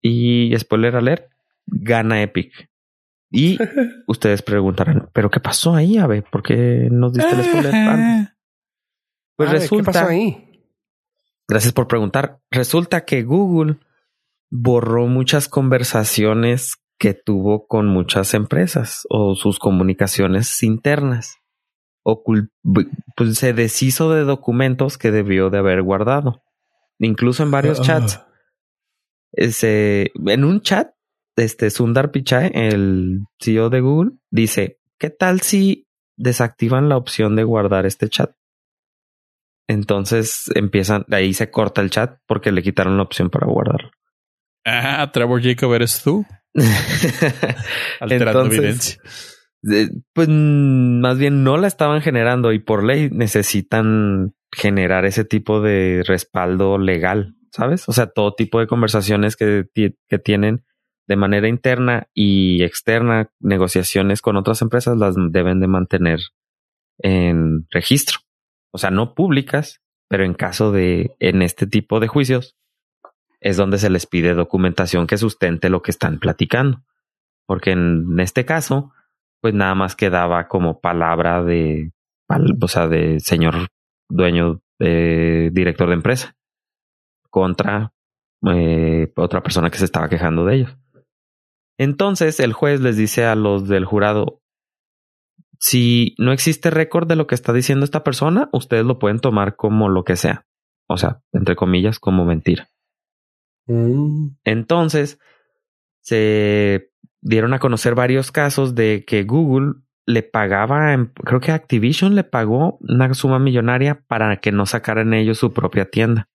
y 0.03 0.53
spoiler 0.59 0.97
alert, 0.97 1.31
gana 1.67 2.23
Epic. 2.23 2.71
Y 3.31 3.59
ustedes 4.07 4.43
preguntarán, 4.43 5.11
¿pero 5.13 5.31
qué 5.31 5.41
pasó 5.41 5.75
ahí, 5.75 5.99
Ave? 5.99 6.23
¿Por 6.23 6.43
qué 6.43 6.89
nos 6.91 7.13
diste 7.13 7.35
el 7.35 7.45
spoiler 7.45 8.35
Pues 9.37 9.51
resulta. 9.51 9.93
¿Qué 9.93 9.99
pasó 9.99 10.11
ahí? 10.11 10.65
Gracias 11.47 11.73
por 11.73 11.89
preguntar. 11.89 12.41
Resulta 12.51 13.05
que 13.05 13.23
Google 13.23 13.79
borró 14.51 15.07
muchas 15.07 15.49
conversaciones 15.49 16.77
que 16.99 17.15
tuvo 17.15 17.67
con 17.67 17.87
muchas 17.87 18.35
empresas 18.35 19.07
o 19.09 19.35
sus 19.35 19.59
comunicaciones 19.59 20.63
internas. 20.63 21.37
Ocult 22.03 22.51
pues 23.15 23.39
se 23.39 23.53
deshizo 23.53 24.13
de 24.13 24.25
documentos 24.25 24.99
que 24.99 25.11
debió 25.11 25.51
de 25.51 25.59
haber 25.59 25.83
guardado. 25.83 26.43
Incluso 26.99 27.43
en 27.43 27.51
varios 27.51 27.81
Ah. 27.81 27.83
chats. 27.85 28.25
Ese, 29.33 30.11
en 30.27 30.45
un 30.45 30.61
chat, 30.61 30.91
este 31.37 31.71
Sundar 31.71 32.11
Pichai, 32.11 32.51
el 32.55 33.21
CEO 33.39 33.71
de 33.71 33.81
Google, 33.81 34.13
dice, 34.31 34.81
¿qué 34.99 35.11
tal 35.11 35.41
si 35.43 35.87
desactivan 36.17 36.89
la 36.89 36.97
opción 36.97 37.37
de 37.37 37.45
guardar 37.45 37.87
este 37.87 38.09
chat? 38.09 38.33
Entonces 39.69 40.51
empiezan, 40.55 41.05
de 41.09 41.17
ahí 41.17 41.35
se 41.35 41.51
corta 41.51 41.83
el 41.83 41.91
chat 41.91 42.19
porque 42.27 42.51
le 42.53 42.63
quitaron 42.63 42.97
la 42.97 43.03
opción 43.03 43.29
para 43.31 43.47
guardarlo. 43.47 43.91
Ah, 44.65 45.09
Trevor 45.13 45.43
Jacob 45.43 45.75
eres 45.75 46.03
tú. 46.03 46.25
Alterando 48.01 48.43
Entonces, 48.43 48.59
evidencia. 48.59 49.03
Pues 50.13 50.29
mm, 50.29 51.01
más 51.01 51.19
bien 51.19 51.45
no 51.45 51.57
la 51.57 51.67
estaban 51.67 52.01
generando 52.01 52.53
y 52.53 52.59
por 52.59 52.85
ley 52.85 53.11
necesitan 53.11 54.35
generar 54.53 55.05
ese 55.05 55.25
tipo 55.25 55.61
de 55.61 56.03
respaldo 56.07 56.79
legal, 56.79 57.35
¿sabes? 57.53 57.89
O 57.89 57.93
sea, 57.93 58.07
todo 58.07 58.35
tipo 58.35 58.61
de 58.61 58.67
conversaciones 58.67 59.37
que, 59.37 59.67
que 59.75 60.19
tienen 60.19 60.65
de 61.09 61.17
manera 61.17 61.49
interna 61.49 62.09
y 62.15 62.63
externa, 62.63 63.31
negociaciones 63.41 64.21
con 64.21 64.37
otras 64.37 64.63
empresas 64.63 64.97
las 64.97 65.15
deben 65.31 65.59
de 65.59 65.67
mantener 65.67 66.21
en 66.99 67.67
registro. 67.71 68.19
O 68.73 68.79
sea, 68.79 68.91
no 68.91 69.15
públicas, 69.15 69.81
pero 70.09 70.25
en 70.25 70.35
caso 70.35 70.71
de, 70.71 71.17
en 71.19 71.43
este 71.43 71.67
tipo 71.67 71.99
de 71.99 72.09
juicios, 72.09 72.57
es 73.41 73.57
donde 73.57 73.79
se 73.79 73.91
les 73.91 74.07
pide 74.07 74.35
documentación 74.35 75.07
que 75.07 75.19
sustente 75.19 75.69
lo 75.69 75.83
que 75.83 75.91
están 75.91 76.19
platicando. 76.19 76.83
Porque 77.47 77.71
en 77.71 78.19
este 78.21 78.45
caso, 78.45 78.93
pues 79.41 79.55
nada 79.55 79.75
más 79.75 79.97
quedaba 79.97 80.49
como 80.49 80.81
palabra 80.81 81.43
de, 81.43 81.93
o 82.61 82.69
sea, 82.69 82.89
de 82.89 83.21
señor 83.21 83.69
dueño, 84.09 84.61
eh, 84.81 85.51
director 85.53 85.89
de 85.89 85.95
empresa 85.95 86.37
contra 87.31 87.93
eh, 88.47 89.13
otra 89.17 89.43
persona 89.43 89.71
que 89.71 89.79
se 89.79 89.85
estaba 89.85 90.09
quejando 90.09 90.45
de 90.45 90.57
ellos. 90.57 90.77
Entonces 91.79 92.41
el 92.41 92.53
juez 92.53 92.81
les 92.81 92.97
dice 92.97 93.25
a 93.25 93.35
los 93.35 93.69
del 93.69 93.85
jurado, 93.85 94.41
si 95.61 96.15
no 96.19 96.33
existe 96.33 96.71
récord 96.71 97.09
de 97.09 97.17
lo 97.17 97.27
que 97.27 97.35
está 97.35 97.53
diciendo 97.53 97.85
esta 97.85 98.05
persona, 98.05 98.49
ustedes 98.53 98.85
lo 98.85 98.99
pueden 98.99 99.21
tomar 99.21 99.57
como 99.57 99.89
lo 99.89 100.05
que 100.05 100.17
sea. 100.17 100.47
O 100.89 100.97
sea, 100.97 101.23
entre 101.33 101.57
comillas, 101.57 101.99
como 101.99 102.25
mentira. 102.25 102.69
Mm. 103.69 104.31
Entonces, 104.45 105.19
se 106.01 106.91
dieron 107.21 107.55
a 107.55 107.59
conocer 107.59 107.95
varios 107.95 108.33
casos 108.33 108.75
de 108.75 109.05
que 109.07 109.25
Google 109.25 109.75
le 110.07 110.23
pagaba, 110.23 110.97
creo 111.25 111.41
que 111.41 111.53
Activision 111.53 112.15
le 112.15 112.25
pagó 112.25 112.79
una 112.81 113.13
suma 113.13 113.39
millonaria 113.39 114.03
para 114.07 114.39
que 114.39 114.53
no 114.53 114.65
sacaran 114.65 115.13
ellos 115.13 115.39
su 115.39 115.53
propia 115.53 115.91
tienda. 115.91 116.29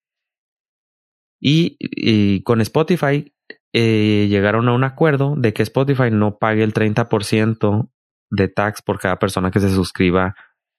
Y, 1.41 1.76
y 1.80 2.43
con 2.43 2.62
Spotify 2.62 3.34
eh, 3.74 4.28
llegaron 4.30 4.69
a 4.69 4.74
un 4.74 4.84
acuerdo 4.84 5.36
de 5.36 5.54
que 5.54 5.63
Spotify 5.63 6.12
no 6.12 6.38
pague 6.38 6.63
el 6.63 6.74
30% 6.74 7.89
de 8.30 8.48
tax 8.48 8.84
por 8.84 9.00
cada 9.00 9.17
persona 9.17 9.50
que 9.50 9.60
se 9.60 9.69
suscriba 9.69 10.36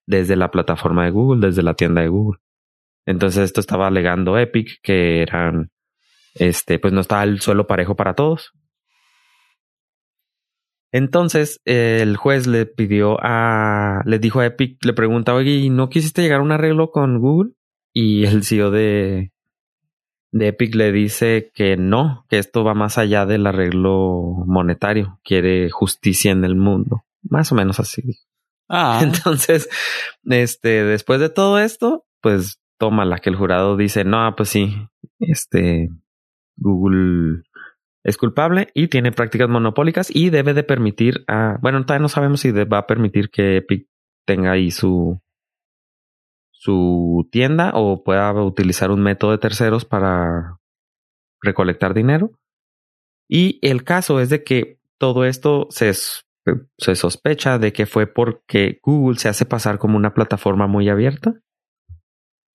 desde 0.07 0.37
la 0.37 0.53
plataforma 0.53 1.05
de 1.05 1.11
Google, 1.11 1.47
desde 1.47 1.64
la 1.64 1.75
tienda 1.75 2.03
de 2.03 2.09
Google. 2.09 2.38
Entonces 3.07 3.45
esto 3.45 3.61
estaba 3.61 3.88
alegando 3.88 4.38
Epic 4.38 4.79
que 4.83 5.23
eran 5.23 5.71
este, 6.35 6.79
pues 6.79 6.92
no 6.92 7.01
estaba 7.01 7.23
el 7.25 7.40
suelo 7.40 7.66
parejo 7.66 7.97
para 7.97 8.14
todos. 8.14 8.53
Entonces, 10.92 11.61
el 11.64 12.16
juez 12.16 12.47
le 12.47 12.66
pidió 12.66 13.16
a, 13.20 14.03
le 14.05 14.20
dijo 14.20 14.38
a 14.38 14.47
Epic, 14.47 14.85
le 14.85 14.92
pregunta, 14.92 15.35
oye, 15.35 15.51
¿y 15.51 15.68
no 15.68 15.88
quisiste 15.88 16.23
llegar 16.23 16.38
a 16.38 16.44
un 16.44 16.53
arreglo 16.53 16.92
con 16.92 17.18
Google? 17.18 17.51
Y 17.92 18.27
el 18.27 18.44
CEO 18.44 18.70
de, 18.70 19.33
de 20.31 20.49
Epic 20.49 20.75
le 20.77 20.92
dice 20.92 21.51
que 21.53 21.77
no, 21.77 22.27
que 22.29 22.38
esto 22.38 22.62
va 22.62 22.75
más 22.75 22.97
allá 22.97 23.27
del 23.27 23.47
arreglo 23.47 24.44
monetario, 24.47 25.20
quiere 25.25 25.68
justicia 25.68 26.31
en 26.31 26.44
el 26.44 26.55
mundo. 26.55 27.05
Más 27.23 27.51
o 27.51 27.57
menos 27.57 27.81
así. 27.81 28.03
Ah, 28.68 29.01
Entonces, 29.03 29.68
este, 30.25 30.85
después 30.85 31.18
de 31.18 31.29
todo 31.29 31.59
esto, 31.59 32.05
pues 32.20 32.61
tómala 32.79 33.18
que 33.18 33.31
el 33.31 33.37
jurado 33.37 33.77
dice, 33.77 34.05
no, 34.05 34.35
pues 34.37 34.49
sí, 34.49 34.77
este, 35.18 35.88
Google 36.57 37.43
es 38.05 38.17
culpable 38.19 38.69
y 38.75 38.88
tiene 38.88 39.12
prácticas 39.12 39.49
monopólicas 39.49 40.14
y 40.14 40.31
debe 40.31 40.55
de 40.55 40.62
permitir 40.62 41.25
a, 41.27 41.59
bueno, 41.62 41.83
todavía 41.83 42.03
no 42.03 42.09
sabemos 42.09 42.40
si 42.40 42.53
va 42.53 42.79
a 42.79 42.87
permitir 42.87 43.31
que 43.31 43.57
Epic 43.57 43.88
tenga 44.27 44.53
ahí 44.53 44.71
su, 44.71 45.21
su 46.51 47.29
tienda 47.33 47.73
o 47.75 48.05
pueda 48.05 48.33
utilizar 48.33 48.90
un 48.90 49.03
método 49.03 49.33
de 49.33 49.38
terceros 49.38 49.85
para 49.85 50.59
recolectar 51.40 51.95
dinero. 51.95 52.33
Y 53.29 53.59
el 53.62 53.85
caso 53.85 54.21
es 54.21 54.29
de 54.29 54.45
que 54.45 54.79
todo 54.99 55.25
esto 55.25 55.67
se, 55.71 55.93
se 55.95 56.95
sospecha 56.95 57.59
de 57.59 57.73
que 57.73 57.87
fue 57.87 58.07
porque 58.07 58.81
Google 58.83 59.19
se 59.19 59.29
hace 59.29 59.47
pasar 59.47 59.79
como 59.79 59.97
una 59.97 60.12
plataforma 60.12 60.67
muy 60.67 60.88
abierta 60.88 61.40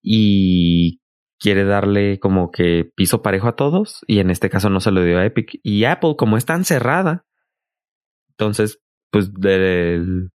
y 0.01 0.98
quiere 1.39 1.63
darle 1.63 2.19
como 2.19 2.51
que 2.51 2.91
piso 2.95 3.21
parejo 3.21 3.47
a 3.47 3.55
todos 3.55 4.03
y 4.07 4.19
en 4.19 4.29
este 4.29 4.49
caso 4.49 4.69
no 4.69 4.79
se 4.79 4.91
lo 4.91 5.03
dio 5.03 5.17
a 5.19 5.25
Epic 5.25 5.59
y 5.63 5.85
Apple 5.85 6.15
como 6.17 6.37
es 6.37 6.45
tan 6.45 6.65
cerrada 6.65 7.25
entonces 8.31 8.81
pues 9.11 9.33
del 9.33 10.31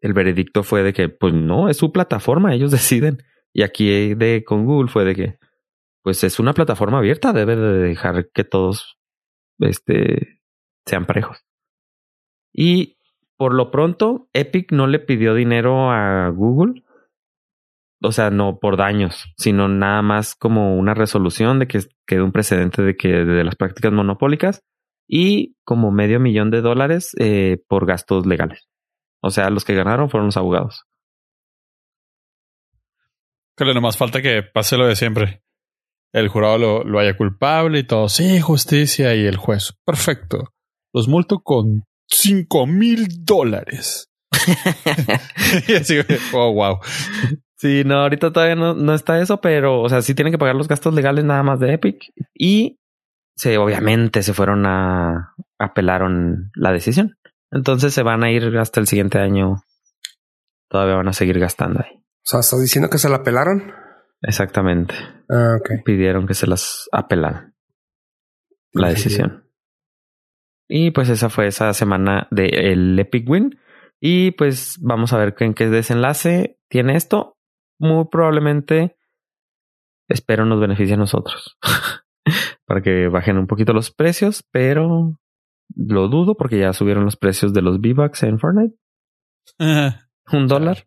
el 0.00 0.12
veredicto 0.12 0.62
fue 0.62 0.82
de 0.82 0.92
que 0.92 1.08
pues 1.08 1.34
no 1.34 1.68
es 1.68 1.76
su 1.76 1.92
plataforma 1.92 2.54
ellos 2.54 2.70
deciden 2.72 3.22
y 3.52 3.62
aquí 3.62 4.14
de 4.14 4.44
con 4.44 4.64
Google 4.64 4.90
fue 4.90 5.04
de 5.04 5.14
que 5.14 5.38
pues 6.02 6.22
es 6.22 6.38
una 6.38 6.52
plataforma 6.52 6.98
abierta 6.98 7.32
debe 7.32 7.56
de 7.56 7.78
dejar 7.78 8.28
que 8.32 8.44
todos 8.44 8.98
este 9.58 10.40
sean 10.86 11.06
parejos. 11.06 11.44
Y 12.52 12.98
por 13.36 13.54
lo 13.54 13.70
pronto 13.70 14.28
Epic 14.32 14.70
no 14.72 14.86
le 14.86 15.00
pidió 15.00 15.34
dinero 15.34 15.90
a 15.90 16.28
Google 16.28 16.83
o 18.02 18.12
sea, 18.12 18.30
no 18.30 18.58
por 18.58 18.76
daños, 18.76 19.32
sino 19.38 19.68
nada 19.68 20.02
más 20.02 20.34
como 20.34 20.76
una 20.76 20.94
resolución 20.94 21.58
de 21.58 21.66
que 21.66 21.80
quede 22.06 22.22
un 22.22 22.32
precedente 22.32 22.82
de 22.82 22.96
que 22.96 23.08
de 23.08 23.44
las 23.44 23.56
prácticas 23.56 23.92
monopólicas 23.92 24.62
y 25.08 25.56
como 25.64 25.90
medio 25.90 26.20
millón 26.20 26.50
de 26.50 26.60
dólares 26.60 27.14
eh, 27.18 27.58
por 27.68 27.86
gastos 27.86 28.26
legales. 28.26 28.68
O 29.22 29.30
sea, 29.30 29.50
los 29.50 29.64
que 29.64 29.74
ganaron 29.74 30.10
fueron 30.10 30.26
los 30.26 30.36
abogados. 30.36 30.84
que 33.56 33.64
le 33.64 33.74
nomás 33.74 33.96
falta 33.96 34.20
que 34.20 34.42
pase 34.42 34.76
lo 34.76 34.86
de 34.86 34.96
siempre. 34.96 35.42
El 36.12 36.28
jurado 36.28 36.58
lo, 36.58 36.84
lo 36.84 36.98
haya 36.98 37.16
culpable 37.16 37.80
y 37.80 37.86
todo. 37.86 38.08
Sí, 38.08 38.40
justicia. 38.40 39.14
Y 39.14 39.26
el 39.26 39.36
juez. 39.36 39.74
Perfecto. 39.84 40.52
Los 40.92 41.08
multo 41.08 41.40
con 41.40 41.84
cinco 42.06 42.66
mil 42.66 43.24
dólares. 43.24 44.10
y 45.68 45.74
así, 45.74 45.98
oh, 46.32 46.52
wow. 46.52 46.78
Sí, 47.64 47.82
no, 47.82 48.00
ahorita 48.00 48.30
todavía 48.30 48.56
no, 48.56 48.74
no 48.74 48.92
está 48.92 49.18
eso, 49.20 49.40
pero, 49.40 49.80
o 49.80 49.88
sea, 49.88 50.02
sí 50.02 50.14
tienen 50.14 50.32
que 50.34 50.38
pagar 50.38 50.54
los 50.54 50.68
gastos 50.68 50.92
legales 50.92 51.24
nada 51.24 51.42
más 51.42 51.58
de 51.60 51.72
Epic 51.72 52.12
y 52.34 52.78
se, 53.36 53.56
obviamente 53.56 54.22
se 54.22 54.34
fueron 54.34 54.66
a, 54.66 55.34
apelaron 55.58 56.50
la 56.56 56.72
decisión. 56.72 57.16
Entonces 57.50 57.94
se 57.94 58.02
van 58.02 58.22
a 58.22 58.30
ir 58.30 58.54
hasta 58.58 58.80
el 58.80 58.86
siguiente 58.86 59.18
año. 59.18 59.62
Todavía 60.68 60.96
van 60.96 61.08
a 61.08 61.14
seguir 61.14 61.38
gastando 61.38 61.80
ahí. 61.82 61.96
O 61.96 62.26
sea, 62.26 62.40
¿estás 62.40 62.60
diciendo 62.60 62.90
que 62.90 62.98
se 62.98 63.08
la 63.08 63.22
pelaron? 63.22 63.72
Exactamente. 64.20 64.94
Ah, 65.30 65.56
ok. 65.58 65.84
Pidieron 65.86 66.26
que 66.26 66.34
se 66.34 66.46
las 66.46 66.86
apelaran 66.92 67.54
la 68.72 68.88
Muy 68.88 68.94
decisión. 68.94 69.48
Y 70.68 70.90
pues 70.90 71.08
esa 71.08 71.30
fue 71.30 71.46
esa 71.46 71.72
semana 71.72 72.28
del 72.30 72.98
Epic 72.98 73.26
Win. 73.26 73.58
Y 74.02 74.32
pues 74.32 74.76
vamos 74.82 75.14
a 75.14 75.16
ver 75.16 75.34
en 75.38 75.54
qué 75.54 75.70
desenlace 75.70 76.58
tiene 76.68 76.96
esto. 76.96 77.33
Muy 77.84 78.06
probablemente 78.06 78.96
espero 80.08 80.46
nos 80.46 80.58
beneficie 80.58 80.94
a 80.94 80.96
nosotros. 80.96 81.58
Para 82.66 82.80
que 82.80 83.08
bajen 83.08 83.36
un 83.36 83.46
poquito 83.46 83.74
los 83.74 83.90
precios, 83.90 84.42
pero 84.50 85.20
lo 85.76 86.08
dudo 86.08 86.34
porque 86.34 86.58
ya 86.58 86.72
subieron 86.72 87.04
los 87.04 87.16
precios 87.16 87.52
de 87.52 87.60
los 87.60 87.76
V-Bucks 87.76 88.22
en 88.22 88.38
Fortnite. 88.38 88.74
Un 90.32 90.48
dólar. 90.48 90.84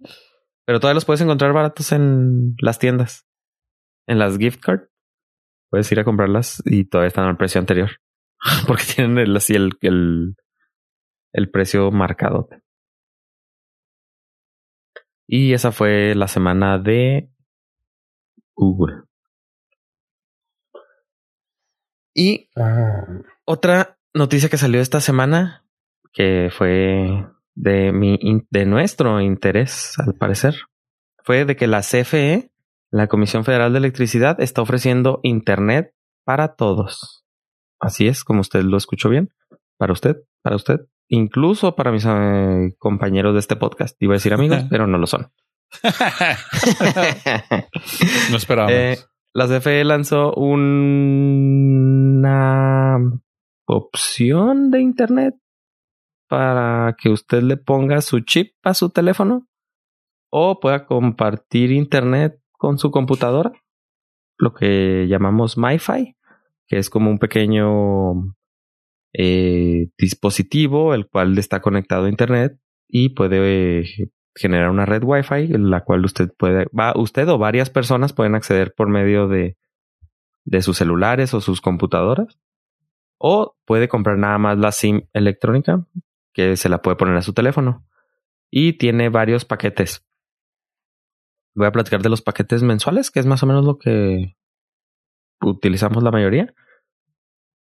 Pero 0.65 0.79
todavía 0.79 0.95
los 0.95 1.05
puedes 1.05 1.21
encontrar 1.21 1.53
baratos 1.53 1.91
en 1.91 2.55
las 2.59 2.79
tiendas. 2.79 3.27
En 4.07 4.17
las 4.17 4.39
gift 4.39 4.59
card. 4.59 4.87
Puedes 5.69 5.91
ir 5.91 5.99
a 5.99 6.03
comprarlas 6.03 6.63
y 6.65 6.85
todavía 6.85 7.09
están 7.09 7.25
al 7.25 7.37
precio 7.37 7.59
anterior. 7.59 7.91
Porque 8.65 8.83
tienen 8.95 9.19
el, 9.19 9.37
así 9.37 9.53
el, 9.53 9.73
el, 9.81 10.35
el 11.31 11.51
precio 11.51 11.91
marcado. 11.91 12.49
Y 15.27 15.53
esa 15.53 15.71
fue 15.71 16.15
la 16.15 16.27
semana 16.27 16.79
de 16.79 17.29
Google. 18.55 19.03
Y 22.15 22.49
Ah. 22.55 23.05
otra 23.45 23.99
noticia 24.13 24.49
que 24.49 24.57
salió 24.57 24.81
esta 24.81 25.01
semana, 25.01 25.65
que 26.13 26.49
fue 26.51 27.27
de 27.53 27.91
mi 27.91 28.17
de 28.49 28.65
nuestro 28.65 29.21
interés, 29.21 29.93
al 29.99 30.15
parecer, 30.15 30.55
fue 31.23 31.45
de 31.45 31.55
que 31.55 31.67
la 31.67 31.81
CFE, 31.83 32.51
la 32.89 33.07
Comisión 33.07 33.43
Federal 33.43 33.73
de 33.73 33.79
Electricidad, 33.79 34.39
está 34.41 34.61
ofreciendo 34.61 35.19
internet 35.23 35.93
para 36.23 36.55
todos. 36.55 37.25
Así 37.79 38.07
es, 38.07 38.23
como 38.23 38.41
usted 38.41 38.61
lo 38.63 38.77
escuchó 38.77 39.09
bien. 39.09 39.29
Para 39.77 39.93
usted, 39.93 40.17
para 40.41 40.55
usted, 40.55 40.87
incluso 41.09 41.75
para 41.75 41.91
mis 41.91 42.05
eh, 42.07 42.75
compañeros 42.77 43.33
de 43.33 43.39
este 43.39 43.55
podcast. 43.55 43.99
Iba 44.01 44.13
a 44.13 44.17
decir 44.17 44.33
amigos, 44.33 44.65
pero 44.69 44.87
no 44.87 44.97
lo 44.97 45.07
son. 45.07 45.31
no 48.31 48.37
esperábamos. 48.37 48.73
Eh, 48.73 48.97
la 49.33 49.47
CFE 49.47 49.83
lanzó 49.83 50.33
una 50.33 50.87
opción 53.67 54.71
de 54.71 54.81
internet 54.81 55.35
para 56.27 56.95
que 56.99 57.09
usted 57.09 57.43
le 57.43 57.57
ponga 57.57 58.01
su 58.01 58.21
chip 58.21 58.53
a 58.63 58.73
su 58.73 58.89
teléfono 58.89 59.47
o 60.29 60.59
pueda 60.59 60.85
compartir 60.85 61.71
internet 61.71 62.41
con 62.51 62.77
su 62.77 62.91
computadora, 62.91 63.53
lo 64.37 64.53
que 64.53 65.07
llamamos 65.07 65.57
MiFi, 65.57 66.17
que 66.67 66.77
es 66.77 66.89
como 66.89 67.09
un 67.09 67.19
pequeño 67.19 68.35
eh, 69.19 69.89
dispositivo 69.97 70.93
el 70.93 71.07
cual 71.07 71.35
está 71.39 71.59
conectado 71.59 72.05
a 72.05 72.09
internet 72.09 72.59
y 72.87 73.09
puede 73.09 73.79
eh, 73.79 74.11
generar 74.35 74.69
una 74.69 74.85
red 74.85 75.01
Wi-Fi 75.03 75.55
en 75.55 75.71
la 75.71 75.83
cual 75.83 76.05
usted 76.05 76.29
puede, 76.37 76.67
va, 76.67 76.93
usted 76.95 77.27
o 77.27 77.39
varias 77.39 77.71
personas 77.71 78.13
pueden 78.13 78.35
acceder 78.35 78.75
por 78.75 78.89
medio 78.89 79.27
de, 79.27 79.57
de 80.45 80.61
sus 80.61 80.77
celulares 80.77 81.33
o 81.33 81.41
sus 81.41 81.61
computadoras. 81.61 82.37
O 83.17 83.55
puede 83.65 83.87
comprar 83.87 84.19
nada 84.19 84.37
más 84.37 84.59
la 84.59 84.71
SIM 84.71 85.07
electrónica 85.13 85.87
que 86.31 86.55
se 86.55 86.69
la 86.69 86.83
puede 86.83 86.97
poner 86.97 87.15
a 87.15 87.23
su 87.23 87.33
teléfono. 87.33 87.87
Y 88.51 88.73
tiene 88.73 89.09
varios 89.09 89.45
paquetes. 89.45 90.05
Voy 91.55 91.65
a 91.65 91.71
platicar 91.71 92.03
de 92.03 92.09
los 92.09 92.21
paquetes 92.21 92.61
mensuales, 92.61 93.09
que 93.09 93.19
es 93.19 93.25
más 93.25 93.41
o 93.41 93.47
menos 93.47 93.65
lo 93.65 93.79
que 93.79 94.35
utilizamos 95.41 96.03
la 96.03 96.11
mayoría. 96.11 96.53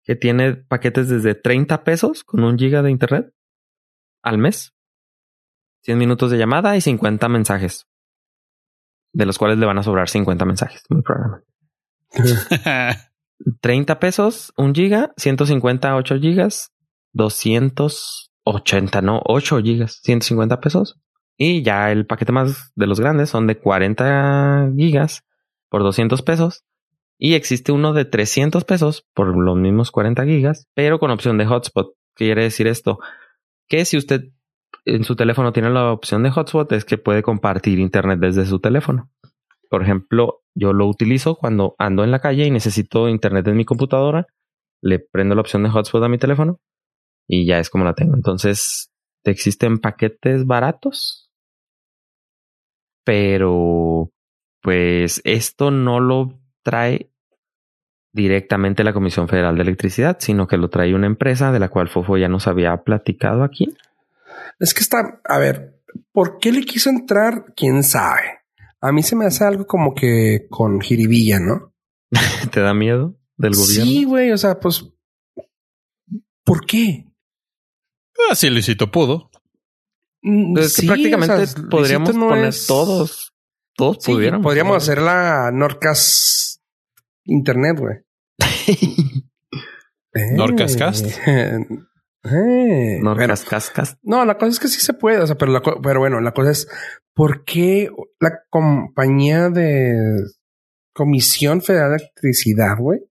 Que 0.03 0.15
tiene 0.15 0.55
paquetes 0.55 1.09
desde 1.09 1.35
30 1.35 1.83
pesos 1.83 2.23
con 2.23 2.43
un 2.43 2.57
giga 2.57 2.81
de 2.81 2.91
internet 2.91 3.33
al 4.21 4.37
mes. 4.37 4.73
100 5.83 5.97
minutos 5.97 6.31
de 6.31 6.37
llamada 6.37 6.75
y 6.75 6.81
50 6.81 7.27
mensajes. 7.29 7.87
De 9.11 9.25
los 9.25 9.37
cuales 9.37 9.57
le 9.57 9.65
van 9.65 9.77
a 9.77 9.83
sobrar 9.83 10.09
50 10.09 10.45
mensajes. 10.45 10.83
Muy 10.89 11.01
probablemente. 11.01 11.47
30 13.61 13.99
pesos, 13.99 14.53
1 14.57 14.73
giga, 14.73 15.13
150, 15.17 15.95
8 15.95 16.19
gigas, 16.19 16.71
280, 17.13 19.01
no, 19.01 19.21
8 19.25 19.61
gigas, 19.61 19.99
150 20.03 20.59
pesos. 20.59 20.99
Y 21.37 21.63
ya 21.63 21.91
el 21.91 22.05
paquete 22.05 22.31
más 22.31 22.71
de 22.75 22.87
los 22.87 22.99
grandes 22.99 23.29
son 23.29 23.47
de 23.47 23.59
40 23.59 24.71
gigas 24.77 25.23
por 25.69 25.83
200 25.83 26.21
pesos. 26.21 26.63
Y 27.17 27.35
existe 27.35 27.71
uno 27.71 27.93
de 27.93 28.05
300 28.05 28.65
pesos 28.65 29.07
por 29.13 29.35
los 29.37 29.57
mismos 29.57 29.91
40 29.91 30.25
gigas, 30.25 30.67
pero 30.73 30.99
con 30.99 31.11
opción 31.11 31.37
de 31.37 31.45
hotspot. 31.45 31.93
¿Qué 32.15 32.25
quiere 32.25 32.43
decir 32.43 32.67
esto? 32.67 32.99
Que 33.67 33.85
si 33.85 33.97
usted 33.97 34.31
en 34.85 35.03
su 35.03 35.15
teléfono 35.15 35.53
tiene 35.53 35.69
la 35.69 35.91
opción 35.91 36.23
de 36.23 36.31
hotspot, 36.31 36.71
es 36.73 36.85
que 36.85 36.97
puede 36.97 37.23
compartir 37.23 37.79
internet 37.79 38.19
desde 38.19 38.45
su 38.45 38.59
teléfono. 38.59 39.09
Por 39.69 39.81
ejemplo, 39.81 40.41
yo 40.53 40.73
lo 40.73 40.87
utilizo 40.87 41.35
cuando 41.35 41.75
ando 41.79 42.03
en 42.03 42.11
la 42.11 42.19
calle 42.19 42.45
y 42.45 42.51
necesito 42.51 43.07
internet 43.07 43.47
en 43.47 43.57
mi 43.57 43.65
computadora. 43.65 44.27
Le 44.81 44.99
prendo 44.99 45.35
la 45.35 45.41
opción 45.41 45.63
de 45.63 45.69
hotspot 45.69 46.03
a 46.03 46.09
mi 46.09 46.17
teléfono 46.17 46.59
y 47.27 47.45
ya 47.45 47.59
es 47.59 47.69
como 47.69 47.85
la 47.85 47.93
tengo. 47.93 48.15
Entonces, 48.15 48.91
existen 49.23 49.79
paquetes 49.79 50.45
baratos, 50.45 51.31
pero 53.05 54.11
pues 54.61 55.21
esto 55.23 55.71
no 55.71 55.99
lo 55.99 56.39
trae 56.63 57.09
directamente 58.11 58.83
la 58.83 58.93
Comisión 58.93 59.27
Federal 59.27 59.55
de 59.55 59.63
Electricidad, 59.63 60.17
sino 60.19 60.47
que 60.47 60.57
lo 60.57 60.69
trae 60.69 60.93
una 60.93 61.07
empresa 61.07 61.51
de 61.51 61.59
la 61.59 61.69
cual 61.69 61.89
Fofo 61.89 62.17
ya 62.17 62.27
nos 62.27 62.47
había 62.47 62.75
platicado 62.83 63.43
aquí. 63.43 63.75
Es 64.59 64.73
que 64.73 64.81
está, 64.81 65.19
a 65.23 65.37
ver, 65.39 65.79
¿por 66.11 66.37
qué 66.39 66.51
le 66.51 66.63
quiso 66.63 66.89
entrar? 66.89 67.53
¿Quién 67.55 67.83
sabe? 67.83 68.39
A 68.81 68.91
mí 68.91 69.01
se 69.01 69.15
me 69.15 69.25
hace 69.25 69.43
algo 69.45 69.65
como 69.65 69.93
que 69.95 70.45
con 70.49 70.79
jiribilla, 70.81 71.39
¿no? 71.39 71.73
¿Te 72.51 72.59
da 72.59 72.73
miedo 72.73 73.15
del 73.37 73.53
gobierno? 73.55 73.85
Sí, 73.85 74.03
güey, 74.03 74.31
o 74.31 74.37
sea, 74.37 74.59
pues, 74.59 74.85
¿por 76.43 76.65
qué? 76.65 77.07
Así 78.29 78.49
Luisito 78.49 78.91
pudo. 78.91 79.31
Es 80.21 80.75
que 80.75 80.81
sí, 80.81 80.87
prácticamente 80.87 81.33
o 81.33 81.45
sea, 81.45 81.63
podríamos 81.69 82.15
no 82.15 82.29
poner 82.29 82.45
es- 82.45 82.67
todos, 82.67 83.32
todos 83.75 83.97
Sí, 84.01 84.11
pudiéramos. 84.13 84.43
podríamos 84.43 84.77
hacer 84.77 85.01
la 85.01 85.51
Norcas 85.51 86.61
Internet, 87.25 87.79
güey. 87.79 87.97
Eh. 90.15 90.31
Norcascast. 90.33 91.07
Eh. 92.25 92.99
No, 93.01 94.23
la 94.23 94.37
cosa 94.37 94.51
es 94.51 94.59
que 94.61 94.69
sí 94.69 94.79
se 94.79 94.93
puede, 94.93 95.19
o 95.19 95.27
sea, 95.27 95.35
pero, 95.37 95.51
la 95.51 95.61
pero 95.61 95.99
bueno, 95.99 96.21
la 96.21 96.31
cosa 96.31 96.51
es 96.51 96.69
por 97.13 97.43
qué 97.43 97.89
la 98.21 98.31
compañía 98.49 99.49
de 99.49 99.93
Comisión 100.93 101.61
Federal 101.61 101.89
de 101.89 101.95
Electricidad, 101.97 102.77
güey, 102.79 103.01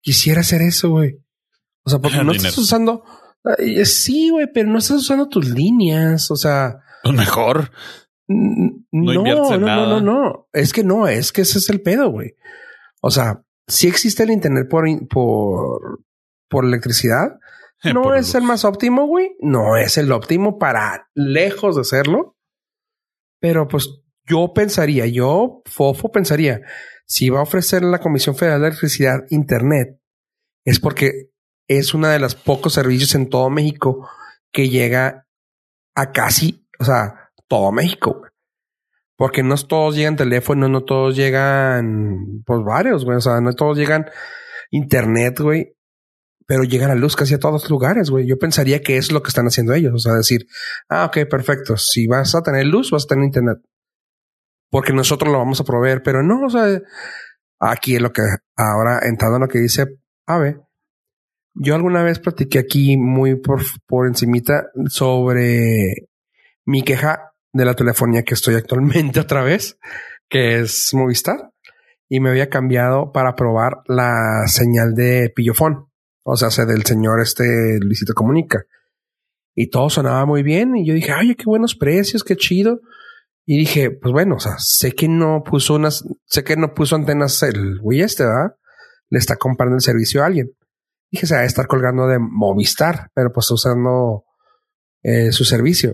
quisiera 0.00 0.42
hacer 0.42 0.62
eso, 0.62 0.90
güey. 0.90 1.18
O 1.82 1.90
sea, 1.90 1.98
porque 1.98 2.18
no 2.22 2.30
Dinero. 2.30 2.36
estás 2.50 2.58
usando, 2.58 3.02
sí, 3.82 4.30
güey, 4.30 4.46
pero 4.54 4.68
no 4.70 4.78
estás 4.78 4.98
usando 4.98 5.28
tus 5.28 5.48
líneas, 5.48 6.30
o 6.30 6.36
sea, 6.36 6.76
Pues 7.02 7.16
mejor. 7.16 7.72
No 8.26 8.84
no, 8.90 9.22
no, 9.22 9.58
no, 9.58 9.86
no, 9.86 10.00
no, 10.00 10.48
es 10.52 10.72
que 10.72 10.82
no, 10.82 11.06
es 11.08 11.30
que 11.32 11.42
ese 11.42 11.58
es 11.58 11.68
el 11.68 11.82
pedo, 11.82 12.10
güey. 12.10 12.34
O 13.02 13.10
sea, 13.10 13.44
si 13.66 13.86
existe 13.86 14.22
el 14.22 14.30
internet 14.30 14.66
por, 14.68 14.86
por, 15.08 16.00
por 16.48 16.64
electricidad, 16.64 17.38
no 17.94 18.14
es 18.14 18.34
el 18.34 18.42
más 18.42 18.64
óptimo, 18.64 19.06
güey. 19.06 19.36
No 19.40 19.76
es 19.76 19.98
el 19.98 20.10
óptimo 20.12 20.58
para 20.58 21.08
lejos 21.14 21.76
de 21.76 21.84
serlo. 21.84 22.36
Pero 23.40 23.68
pues 23.68 24.02
yo 24.26 24.52
pensaría, 24.54 25.06
yo, 25.06 25.62
Fofo, 25.66 26.10
pensaría, 26.10 26.62
si 27.06 27.28
va 27.28 27.40
a 27.40 27.42
ofrecer 27.42 27.82
la 27.82 27.98
Comisión 28.00 28.36
Federal 28.36 28.62
de 28.62 28.68
Electricidad 28.68 29.24
Internet, 29.28 30.00
es 30.64 30.80
porque 30.80 31.30
es 31.68 31.92
uno 31.92 32.08
de 32.08 32.18
los 32.18 32.34
pocos 32.34 32.72
servicios 32.72 33.14
en 33.14 33.28
todo 33.28 33.50
México 33.50 34.08
que 34.50 34.70
llega 34.70 35.26
a 35.94 36.12
casi, 36.12 36.66
o 36.78 36.84
sea, 36.84 37.23
todo 37.48 37.72
México. 37.72 38.18
güey. 38.18 38.30
Porque 39.16 39.42
no 39.42 39.56
todos 39.56 39.94
llegan 39.94 40.16
teléfono, 40.16 40.68
no 40.68 40.84
todos 40.84 41.14
llegan, 41.16 42.42
pues 42.44 42.60
varios, 42.64 43.04
güey. 43.04 43.18
O 43.18 43.20
sea, 43.20 43.40
no 43.40 43.52
todos 43.52 43.78
llegan 43.78 44.06
internet, 44.70 45.38
güey 45.40 45.74
pero 46.46 46.64
llega 46.64 46.88
la 46.88 46.94
luz 46.94 47.16
casi 47.16 47.34
a 47.34 47.38
todos 47.38 47.70
lugares, 47.70 48.10
güey. 48.10 48.26
Yo 48.26 48.38
pensaría 48.38 48.82
que 48.82 48.96
es 48.96 49.12
lo 49.12 49.22
que 49.22 49.28
están 49.28 49.46
haciendo 49.46 49.72
ellos. 49.72 49.94
O 49.94 49.98
sea, 49.98 50.14
decir, 50.14 50.46
ah, 50.88 51.06
ok, 51.06 51.28
perfecto. 51.28 51.76
Si 51.76 52.06
vas 52.06 52.34
a 52.34 52.42
tener 52.42 52.66
luz, 52.66 52.90
vas 52.90 53.04
a 53.04 53.08
tener 53.08 53.24
internet. 53.24 53.58
Porque 54.70 54.92
nosotros 54.92 55.32
lo 55.32 55.38
vamos 55.38 55.60
a 55.60 55.64
proveer, 55.64 56.02
pero 56.02 56.22
no, 56.22 56.46
o 56.46 56.50
sea, 56.50 56.80
aquí 57.60 57.96
es 57.96 58.02
lo 58.02 58.12
que 58.12 58.22
ahora 58.56 59.00
entrando 59.04 59.36
en 59.36 59.42
lo 59.42 59.48
que 59.48 59.60
dice 59.60 59.98
Ave. 60.26 60.60
Yo 61.54 61.76
alguna 61.76 62.02
vez 62.02 62.18
platiqué 62.18 62.58
aquí 62.58 62.96
muy 62.96 63.36
por, 63.36 63.62
por 63.86 64.08
encimita 64.08 64.70
sobre 64.88 66.08
mi 66.64 66.82
queja 66.82 67.33
de 67.54 67.64
la 67.64 67.74
telefonía 67.74 68.24
que 68.24 68.34
estoy 68.34 68.56
actualmente 68.56 69.20
otra 69.20 69.42
vez, 69.42 69.78
que 70.28 70.60
es 70.60 70.90
Movistar, 70.92 71.52
y 72.08 72.20
me 72.20 72.28
había 72.28 72.50
cambiado 72.50 73.12
para 73.12 73.34
probar 73.34 73.78
la 73.86 74.42
señal 74.46 74.94
de 74.94 75.32
pillofón. 75.34 75.86
O 76.24 76.36
sea, 76.36 76.50
se 76.50 76.66
del 76.66 76.84
señor 76.84 77.20
este 77.20 77.78
Luisito 77.80 78.12
Comunica. 78.12 78.64
Y 79.54 79.70
todo 79.70 79.88
sonaba 79.88 80.26
muy 80.26 80.42
bien. 80.42 80.76
Y 80.76 80.86
yo 80.86 80.94
dije, 80.94 81.12
ay, 81.12 81.34
qué 81.34 81.44
buenos 81.46 81.74
precios, 81.74 82.24
qué 82.24 82.36
chido. 82.36 82.80
Y 83.46 83.58
dije, 83.58 83.90
pues 83.90 84.12
bueno, 84.12 84.36
o 84.36 84.40
sea, 84.40 84.54
sé 84.58 84.92
que 84.92 85.06
no 85.06 85.42
puso 85.44 85.74
unas, 85.74 86.02
sé 86.24 86.44
que 86.44 86.56
no 86.56 86.74
puso 86.74 86.96
antenas 86.96 87.42
el 87.42 87.78
güey 87.78 88.00
este, 88.00 88.24
¿verdad? 88.24 88.56
Le 89.10 89.18
está 89.18 89.36
comprando 89.36 89.76
el 89.76 89.82
servicio 89.82 90.22
a 90.22 90.26
alguien. 90.26 90.50
Dije, 91.10 91.26
se 91.26 91.34
va 91.34 91.42
a 91.42 91.44
estar 91.44 91.66
colgando 91.66 92.06
de 92.06 92.18
Movistar, 92.18 93.10
pero 93.14 93.32
pues 93.32 93.50
usando 93.50 94.24
eh, 95.02 95.30
su 95.30 95.44
servicio. 95.44 95.92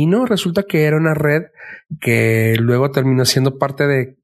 Y 0.00 0.06
no, 0.06 0.24
resulta 0.24 0.62
que 0.62 0.84
era 0.84 0.96
una 0.96 1.12
red 1.12 1.42
que 2.00 2.54
luego 2.58 2.90
terminó 2.90 3.26
siendo 3.26 3.58
parte 3.58 3.86
de, 3.86 4.16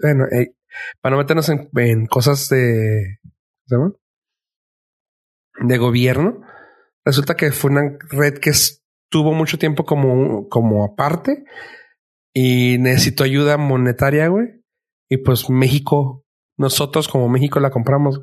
bueno, 0.00 0.24
eh, 0.32 0.54
para 1.02 1.14
no 1.14 1.20
meternos 1.20 1.50
en, 1.50 2.06
cosas 2.06 2.48
de, 2.48 3.18
¿cómo 3.22 3.34
se 3.66 3.76
llama? 3.76 3.92
de 5.68 5.76
gobierno. 5.76 6.40
Resulta 7.04 7.34
que 7.34 7.52
fue 7.52 7.70
una 7.70 7.98
red 8.08 8.38
que 8.38 8.48
estuvo 8.48 9.34
mucho 9.34 9.58
tiempo 9.58 9.84
como, 9.84 10.48
como 10.48 10.86
aparte 10.86 11.44
y 12.32 12.78
necesitó 12.78 13.24
ayuda 13.24 13.58
monetaria, 13.58 14.28
güey. 14.28 14.64
Y 15.10 15.18
pues 15.18 15.50
México, 15.50 16.24
nosotros 16.56 17.08
como 17.08 17.28
México 17.28 17.60
la 17.60 17.70
compramos. 17.70 18.22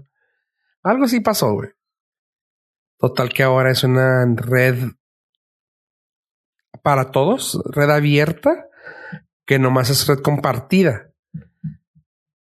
Algo 0.82 1.04
así 1.04 1.20
pasó, 1.20 1.54
güey. 1.54 1.70
Total 2.98 3.30
que 3.30 3.44
ahora 3.44 3.70
es 3.70 3.84
una 3.84 4.26
red 4.36 4.94
para 6.82 7.12
todos, 7.12 7.60
red 7.66 7.90
abierta, 7.90 8.68
que 9.46 9.60
nomás 9.60 9.90
es 9.90 10.08
red 10.08 10.20
compartida. 10.20 11.12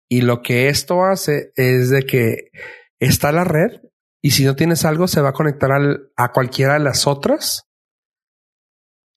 Y 0.08 0.22
lo 0.22 0.42
que 0.42 0.68
esto 0.68 1.04
hace 1.04 1.52
es 1.56 1.90
de 1.90 2.02
que 2.02 2.50
está 2.98 3.32
la 3.32 3.44
red 3.44 3.80
y 4.22 4.30
si 4.30 4.44
no 4.44 4.54
tienes 4.54 4.84
algo 4.84 5.08
se 5.08 5.20
va 5.20 5.30
a 5.30 5.34
conectar 5.34 5.70
a 6.16 6.32
cualquiera 6.32 6.74
de 6.74 6.80
las 6.80 7.06
otras. 7.06 7.68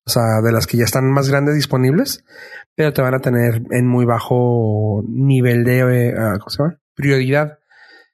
O 0.07 0.09
sea, 0.09 0.41
de 0.43 0.51
las 0.51 0.67
que 0.67 0.77
ya 0.77 0.83
están 0.83 1.11
más 1.11 1.29
grandes 1.29 1.55
disponibles, 1.55 2.23
pero 2.75 2.93
te 2.93 3.01
van 3.01 3.15
a 3.15 3.19
tener 3.19 3.61
en 3.71 3.87
muy 3.87 4.05
bajo 4.05 5.03
nivel 5.07 5.63
de 5.63 6.09
eh, 6.09 6.13
¿cómo 6.39 6.49
se 6.49 6.57
llama? 6.63 6.79
prioridad. 6.95 7.59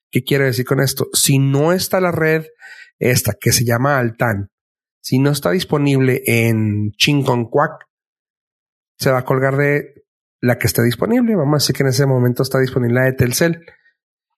¿Qué 0.10 0.24
quiero 0.24 0.46
decir 0.46 0.66
con 0.66 0.82
esto? 0.82 1.08
Si 1.14 1.40
no 1.40 1.72
está 1.72 2.02
la 2.02 2.12
red 2.12 2.46
esta 3.00 3.34
que 3.40 3.52
se 3.52 3.66
llama 3.66 3.98
Altan, 3.98 4.51
si 5.02 5.20
no 5.20 5.32
está 5.32 5.52
disponible 5.52 6.22
en 6.26 6.92
Chinconcuac, 6.92 7.88
se 8.98 9.12
va 9.12 9.20
a 9.20 9.26
colgar 9.26 9.58
de 9.58 10.06
la 10.40 10.58
que 10.58 10.68
esté 10.68 10.84
disponible. 10.84 11.36
Vamos 11.36 11.56
a 11.56 11.64
decir 11.64 11.76
que 11.76 11.84
en 11.84 11.90
ese 11.90 12.06
momento 12.06 12.44
está 12.44 12.60
disponible 12.60 13.00
la 13.00 13.06
de 13.06 13.14
Telcel. 13.14 13.66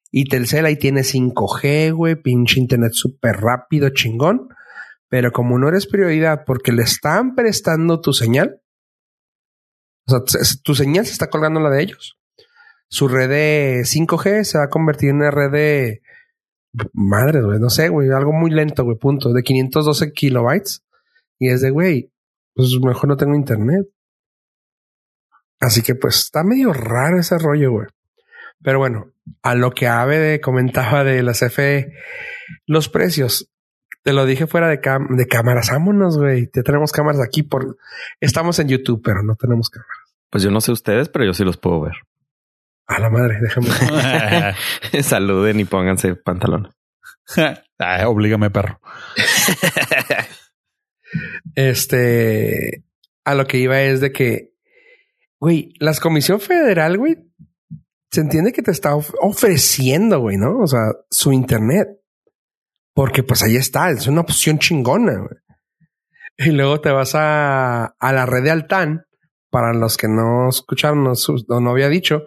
Y 0.10 0.26
Telcel 0.26 0.66
ahí 0.66 0.78
tiene 0.78 1.02
5G, 1.02 1.94
güey, 1.94 2.16
pinche 2.16 2.60
internet 2.60 2.94
súper 2.94 3.38
rápido, 3.38 3.90
chingón. 3.90 4.48
Pero 5.10 5.32
como 5.32 5.60
no 5.60 5.68
eres 5.68 5.86
prioridad 5.86 6.44
porque 6.46 6.72
le 6.72 6.84
están 6.84 7.36
prestando 7.36 8.00
tu 8.00 8.14
señal, 8.14 8.62
o 10.08 10.12
sea, 10.12 10.20
tu 10.64 10.76
señal 10.76 11.06
se 11.06 11.12
está 11.12 11.28
colgando 11.28 11.60
la 11.60 11.70
de 11.70 11.84
ellos. 11.84 12.20
Su 12.90 13.08
red 13.08 13.30
de 13.30 13.82
5G 13.86 14.44
se 14.44 14.58
va 14.58 14.66
a 14.66 14.70
convertir 14.70 15.10
en 15.10 15.18
una 15.18 15.32
red 15.32 15.52
de 15.52 16.02
madre, 16.94 17.42
güey, 17.42 17.60
no 17.60 17.70
sé, 17.70 17.90
güey, 17.90 18.10
algo 18.10 18.32
muy 18.32 18.52
lento, 18.52 18.84
güey, 18.84 18.98
punto, 18.98 19.32
de 19.34 19.44
512 19.44 20.12
kilobytes. 20.12 20.84
Y 21.40 21.50
es 21.50 21.62
de, 21.62 21.72
güey, 21.72 22.12
pues 22.54 22.70
mejor 22.82 23.10
no 23.10 23.18
tengo 23.18 23.36
internet. 23.36 23.88
Así 25.60 25.82
que 25.82 25.96
pues 25.96 26.18
está 26.18 26.44
medio 26.44 26.74
raro 26.74 27.20
ese 27.20 27.38
rollo, 27.38 27.72
güey. 27.72 27.88
Pero 28.62 28.80
bueno, 28.80 29.12
a 29.42 29.56
lo 29.56 29.72
que 29.72 29.88
Ave 29.88 30.40
comentaba 30.42 31.04
de 31.04 31.24
las 31.24 31.40
FE, 31.40 31.92
los 32.66 32.90
precios, 32.90 33.50
te 34.04 34.14
lo 34.14 34.26
dije 34.26 34.48
fuera 34.48 34.68
de, 34.68 34.78
de 34.78 35.28
cámaras, 35.28 35.70
vámonos, 35.72 36.18
güey, 36.18 36.50
ya 36.54 36.64
tenemos 36.64 36.92
cámaras 36.92 37.22
aquí 37.22 37.44
por, 37.44 37.78
estamos 38.20 38.60
en 38.60 38.68
YouTube, 38.68 39.02
pero 39.04 39.24
no 39.24 39.36
tenemos 39.36 39.70
cámaras. 39.70 40.16
Pues 40.30 40.44
yo 40.44 40.52
no 40.52 40.62
sé 40.62 40.72
ustedes, 40.72 41.10
pero 41.10 41.26
yo 41.26 41.34
sí 41.34 41.44
los 41.44 41.58
puedo 41.58 41.82
ver. 41.82 41.94
A 42.88 43.00
la 43.00 43.10
madre, 43.10 43.40
déjame. 43.42 43.68
Saluden 45.04 45.60
y 45.60 45.66
pónganse 45.66 46.16
pantalones. 46.16 46.74
Ay, 47.78 48.06
oblígame, 48.06 48.50
perro. 48.50 48.80
este, 51.56 52.84
a 53.24 53.36
lo 53.36 53.46
que 53.46 53.58
iba 53.58 53.82
es 53.82 54.02
de 54.02 54.12
que, 54.12 54.54
güey, 55.40 55.74
la 55.80 55.94
Comisión 55.96 56.40
Federal, 56.40 56.98
güey, 56.98 57.18
se 58.12 58.22
entiende 58.22 58.52
que 58.52 58.62
te 58.62 58.72
está 58.72 58.96
ofreciendo, 58.96 60.20
güey, 60.20 60.38
¿no? 60.38 60.60
O 60.60 60.68
sea, 60.68 60.92
su 61.10 61.32
internet. 61.32 61.88
Porque 62.94 63.24
pues 63.24 63.42
ahí 63.42 63.56
está, 63.56 63.90
es 63.90 64.06
una 64.06 64.22
opción 64.22 64.60
chingona, 64.60 65.14
güey. 65.14 65.40
Y 66.38 66.52
luego 66.52 66.80
te 66.80 66.92
vas 66.92 67.16
a, 67.16 67.86
a 67.86 68.14
la 68.14 68.26
red 68.26 68.44
de 68.44 68.52
Altan, 68.52 69.06
para 69.50 69.74
los 69.74 69.98
que 69.98 70.08
no 70.08 70.50
escucharon 70.50 71.08
o 71.08 71.60
no 71.60 71.70
había 71.72 71.90
dicho, 71.90 72.24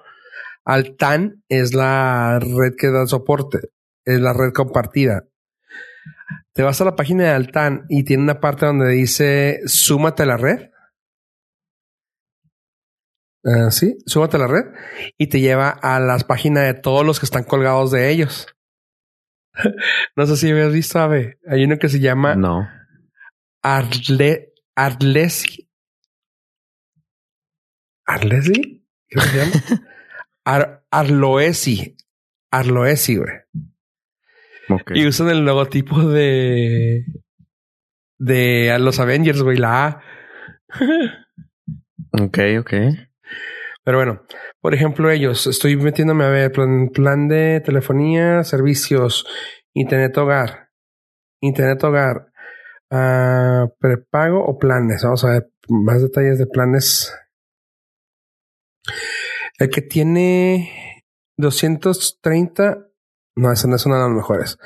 Altan 0.66 1.44
es 1.48 1.74
la 1.74 2.40
red 2.40 2.74
que 2.76 2.88
da 2.88 3.06
soporte, 3.06 3.70
es 4.04 4.20
la 4.20 4.32
red 4.32 4.52
compartida. 4.52 5.28
Te 6.52 6.62
vas 6.64 6.80
a 6.80 6.84
la 6.84 6.96
página 6.96 7.22
de 7.22 7.30
Altan 7.30 7.86
y 7.88 8.02
tiene 8.02 8.24
una 8.24 8.40
parte 8.40 8.66
donde 8.66 8.88
dice 8.90 9.60
súmate 9.66 10.24
a 10.24 10.26
la 10.26 10.36
red. 10.36 10.70
Uh, 13.44 13.70
sí, 13.70 13.96
súmate 14.06 14.38
a 14.38 14.40
la 14.40 14.48
red 14.48 14.64
y 15.16 15.28
te 15.28 15.38
lleva 15.38 15.68
a 15.70 16.00
las 16.00 16.24
páginas 16.24 16.64
de 16.64 16.74
todos 16.74 17.06
los 17.06 17.20
que 17.20 17.26
están 17.26 17.44
colgados 17.44 17.92
de 17.92 18.10
ellos. 18.10 18.48
no 20.16 20.26
sé 20.26 20.36
si 20.36 20.50
habías 20.50 20.72
visto, 20.72 20.98
Ave. 20.98 21.38
Hay 21.46 21.62
uno 21.62 21.78
que 21.78 21.88
se 21.88 22.00
llama 22.00 22.34
No. 22.34 22.68
Arle, 23.62 24.52
Arlesi. 24.74 25.70
¿Arlesi? 28.04 28.84
¿Qué 29.08 29.20
se 29.20 29.36
llama? 29.36 29.52
Ar 30.47 30.84
Arloesi. 30.90 31.97
Arloesi, 32.53 33.16
güey. 33.16 33.34
Okay. 34.68 35.03
Y 35.03 35.07
usan 35.07 35.28
el 35.28 35.44
logotipo 35.44 36.01
de. 36.09 37.05
de 38.18 38.76
los 38.78 39.01
Avengers, 39.01 39.42
güey, 39.42 39.59
la 39.59 39.86
A. 39.86 40.03
ok, 42.22 42.38
ok. 42.61 42.72
Pero 43.84 43.99
bueno, 43.99 44.22
por 44.61 44.74
ejemplo, 44.74 45.11
ellos, 45.11 45.47
estoy 45.47 45.76
metiéndome 45.76 46.24
a 46.24 46.28
ver 46.28 46.53
plan, 46.53 46.88
plan 46.88 47.28
de 47.28 47.61
telefonía, 47.64 48.42
servicios, 48.42 49.26
internet 49.74 50.16
hogar, 50.16 50.70
internet 51.40 51.82
hogar, 51.84 52.32
uh, 52.90 53.68
prepago 53.78 54.44
o 54.44 54.59
planes. 54.59 55.03
Vamos 55.03 55.24
a 55.24 55.32
ver 55.32 55.51
más 55.68 56.03
detalles 56.03 56.38
de 56.38 56.47
planes. 56.47 57.12
El 59.59 59.70
que 59.70 59.82
tiene 59.82 61.04
230, 61.38 62.88
no, 63.36 63.52
ese 63.52 63.68
no 63.68 63.76
es 63.76 63.86
una 63.86 63.96
de 63.96 64.02
las 64.02 64.11
mejores. 64.11 64.59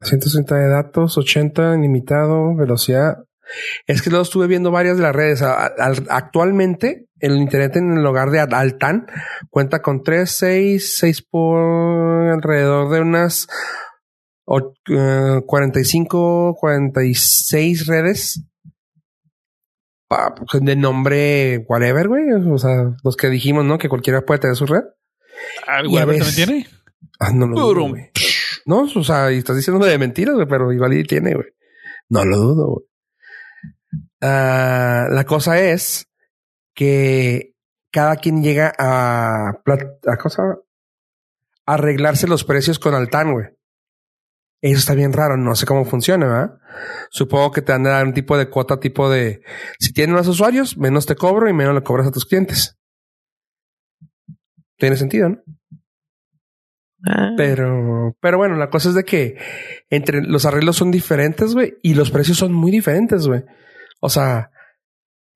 230 0.00 0.56
de 0.56 0.68
datos, 0.68 1.16
80 1.16 1.76
ilimitado, 1.76 2.56
velocidad. 2.56 3.24
Es 3.86 4.02
que 4.02 4.10
luego 4.10 4.22
estuve 4.22 4.46
viendo 4.46 4.70
varias 4.70 4.96
de 4.96 5.02
las 5.02 5.14
redes. 5.14 5.42
Actualmente, 5.42 7.06
el 7.20 7.36
internet 7.36 7.76
en 7.76 7.96
el 7.96 8.06
hogar 8.06 8.30
de 8.30 8.40
Altan 8.40 9.06
cuenta 9.50 9.82
con 9.82 10.02
3, 10.02 10.28
6, 10.28 10.96
6 10.98 11.22
por 11.22 12.30
alrededor 12.30 12.90
de 12.90 13.00
unas 13.00 13.46
45, 14.44 16.56
46 16.58 17.86
redes 17.86 18.42
pues, 18.42 18.51
de 20.60 20.76
nombre 20.76 21.64
whatever, 21.68 22.08
güey. 22.08 22.24
O 22.32 22.58
sea, 22.58 22.94
los 23.02 23.16
que 23.16 23.28
dijimos, 23.28 23.64
¿no? 23.64 23.78
Que 23.78 23.88
cualquiera 23.88 24.22
puede 24.22 24.40
tener 24.40 24.56
su 24.56 24.66
red. 24.66 24.82
¿Whatever 25.88 26.18
también 26.18 26.34
tiene? 26.34 26.66
Ah, 27.18 27.32
no 27.32 27.46
lo 27.46 27.60
dudo, 27.60 27.88
güey. 27.88 28.10
No, 28.66 28.88
o 28.94 29.04
sea, 29.04 29.32
y 29.32 29.38
estás 29.38 29.56
diciendo 29.56 29.84
de 29.84 29.98
mentiras, 29.98 30.34
güey, 30.34 30.46
pero 30.46 30.72
igual 30.72 30.94
y 30.94 31.04
tiene, 31.04 31.34
güey. 31.34 31.48
No 32.08 32.24
lo 32.24 32.36
dudo, 32.36 32.66
güey. 32.66 32.86
Uh, 34.22 35.10
la 35.12 35.24
cosa 35.26 35.60
es 35.60 36.08
que 36.74 37.54
cada 37.90 38.16
quien 38.16 38.42
llega 38.42 38.72
a, 38.78 39.50
a 39.50 40.16
cosa 40.16 40.58
arreglarse 41.66 42.28
los 42.28 42.44
precios 42.44 42.78
con 42.78 42.94
Altan, 42.94 43.32
güey. 43.32 43.46
Eso 44.62 44.78
está 44.78 44.94
bien 44.94 45.12
raro, 45.12 45.36
no 45.36 45.56
sé 45.56 45.66
cómo 45.66 45.84
funciona, 45.84 46.26
¿verdad? 46.26 46.58
Supongo 47.10 47.50
que 47.50 47.62
te 47.62 47.72
van 47.72 47.84
a 47.88 47.90
dar 47.90 48.06
un 48.06 48.14
tipo 48.14 48.38
de 48.38 48.48
cuota, 48.48 48.78
tipo 48.78 49.10
de 49.10 49.42
si 49.80 49.92
tienes 49.92 50.14
más 50.14 50.28
usuarios, 50.28 50.78
menos 50.78 51.04
te 51.04 51.16
cobro 51.16 51.48
y 51.48 51.52
menos 51.52 51.74
le 51.74 51.82
cobras 51.82 52.06
a 52.06 52.12
tus 52.12 52.24
clientes. 52.24 52.78
Tiene 54.76 54.96
sentido, 54.96 55.30
¿no? 55.30 55.42
Ah. 57.04 57.30
Pero, 57.36 58.16
pero 58.20 58.38
bueno, 58.38 58.54
la 58.54 58.70
cosa 58.70 58.90
es 58.90 58.94
de 58.94 59.02
que 59.02 59.36
entre 59.90 60.22
los 60.22 60.44
arreglos 60.44 60.76
son 60.76 60.92
diferentes, 60.92 61.54
güey, 61.54 61.74
y 61.82 61.94
los 61.94 62.12
precios 62.12 62.38
son 62.38 62.52
muy 62.52 62.70
diferentes, 62.70 63.26
güey. 63.26 63.42
O 64.00 64.08
sea, 64.08 64.52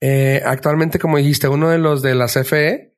eh, 0.00 0.40
actualmente, 0.44 1.00
como 1.00 1.16
dijiste, 1.16 1.48
uno 1.48 1.68
de 1.68 1.78
los 1.78 2.00
de 2.00 2.14
la 2.14 2.26
CFE, 2.26 2.94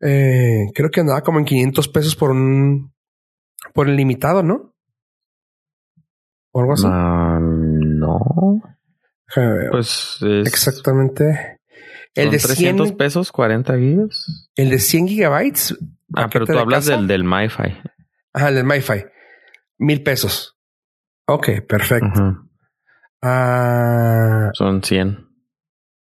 eh, 0.00 0.64
creo 0.74 0.90
que 0.90 1.00
andaba 1.00 1.20
como 1.20 1.38
en 1.38 1.44
500 1.44 1.88
pesos 1.88 2.16
por 2.16 2.30
un, 2.30 2.94
por 3.74 3.86
el 3.86 3.96
limitado, 3.96 4.42
¿no? 4.42 4.74
¿O 6.52 6.60
algo 6.60 6.72
así? 6.72 6.86
Uh, 6.86 7.40
no. 7.40 8.62
Pues 9.70 10.18
es... 10.20 10.46
Exactamente. 10.46 11.60
El 12.14 12.30
de 12.30 12.38
300 12.38 12.92
pesos, 12.92 13.30
40 13.30 13.78
gigas. 13.78 14.50
El 14.56 14.70
de 14.70 14.78
100 14.78 15.08
gigabytes. 15.08 15.78
Ah, 16.14 16.28
pero 16.30 16.46
tú 16.46 16.58
hablas 16.58 16.86
del, 16.86 17.06
del 17.06 17.22
MiFi. 17.24 17.76
Ajá, 18.32 18.48
el 18.48 18.56
del 18.56 18.64
MiFi. 18.64 19.04
Mil 19.78 20.02
pesos. 20.02 20.58
Ok, 21.26 21.48
perfecto. 21.68 22.20
Uh 22.20 22.36
-huh. 23.22 24.48
uh, 24.48 24.50
Son 24.54 24.82
100. 24.82 25.28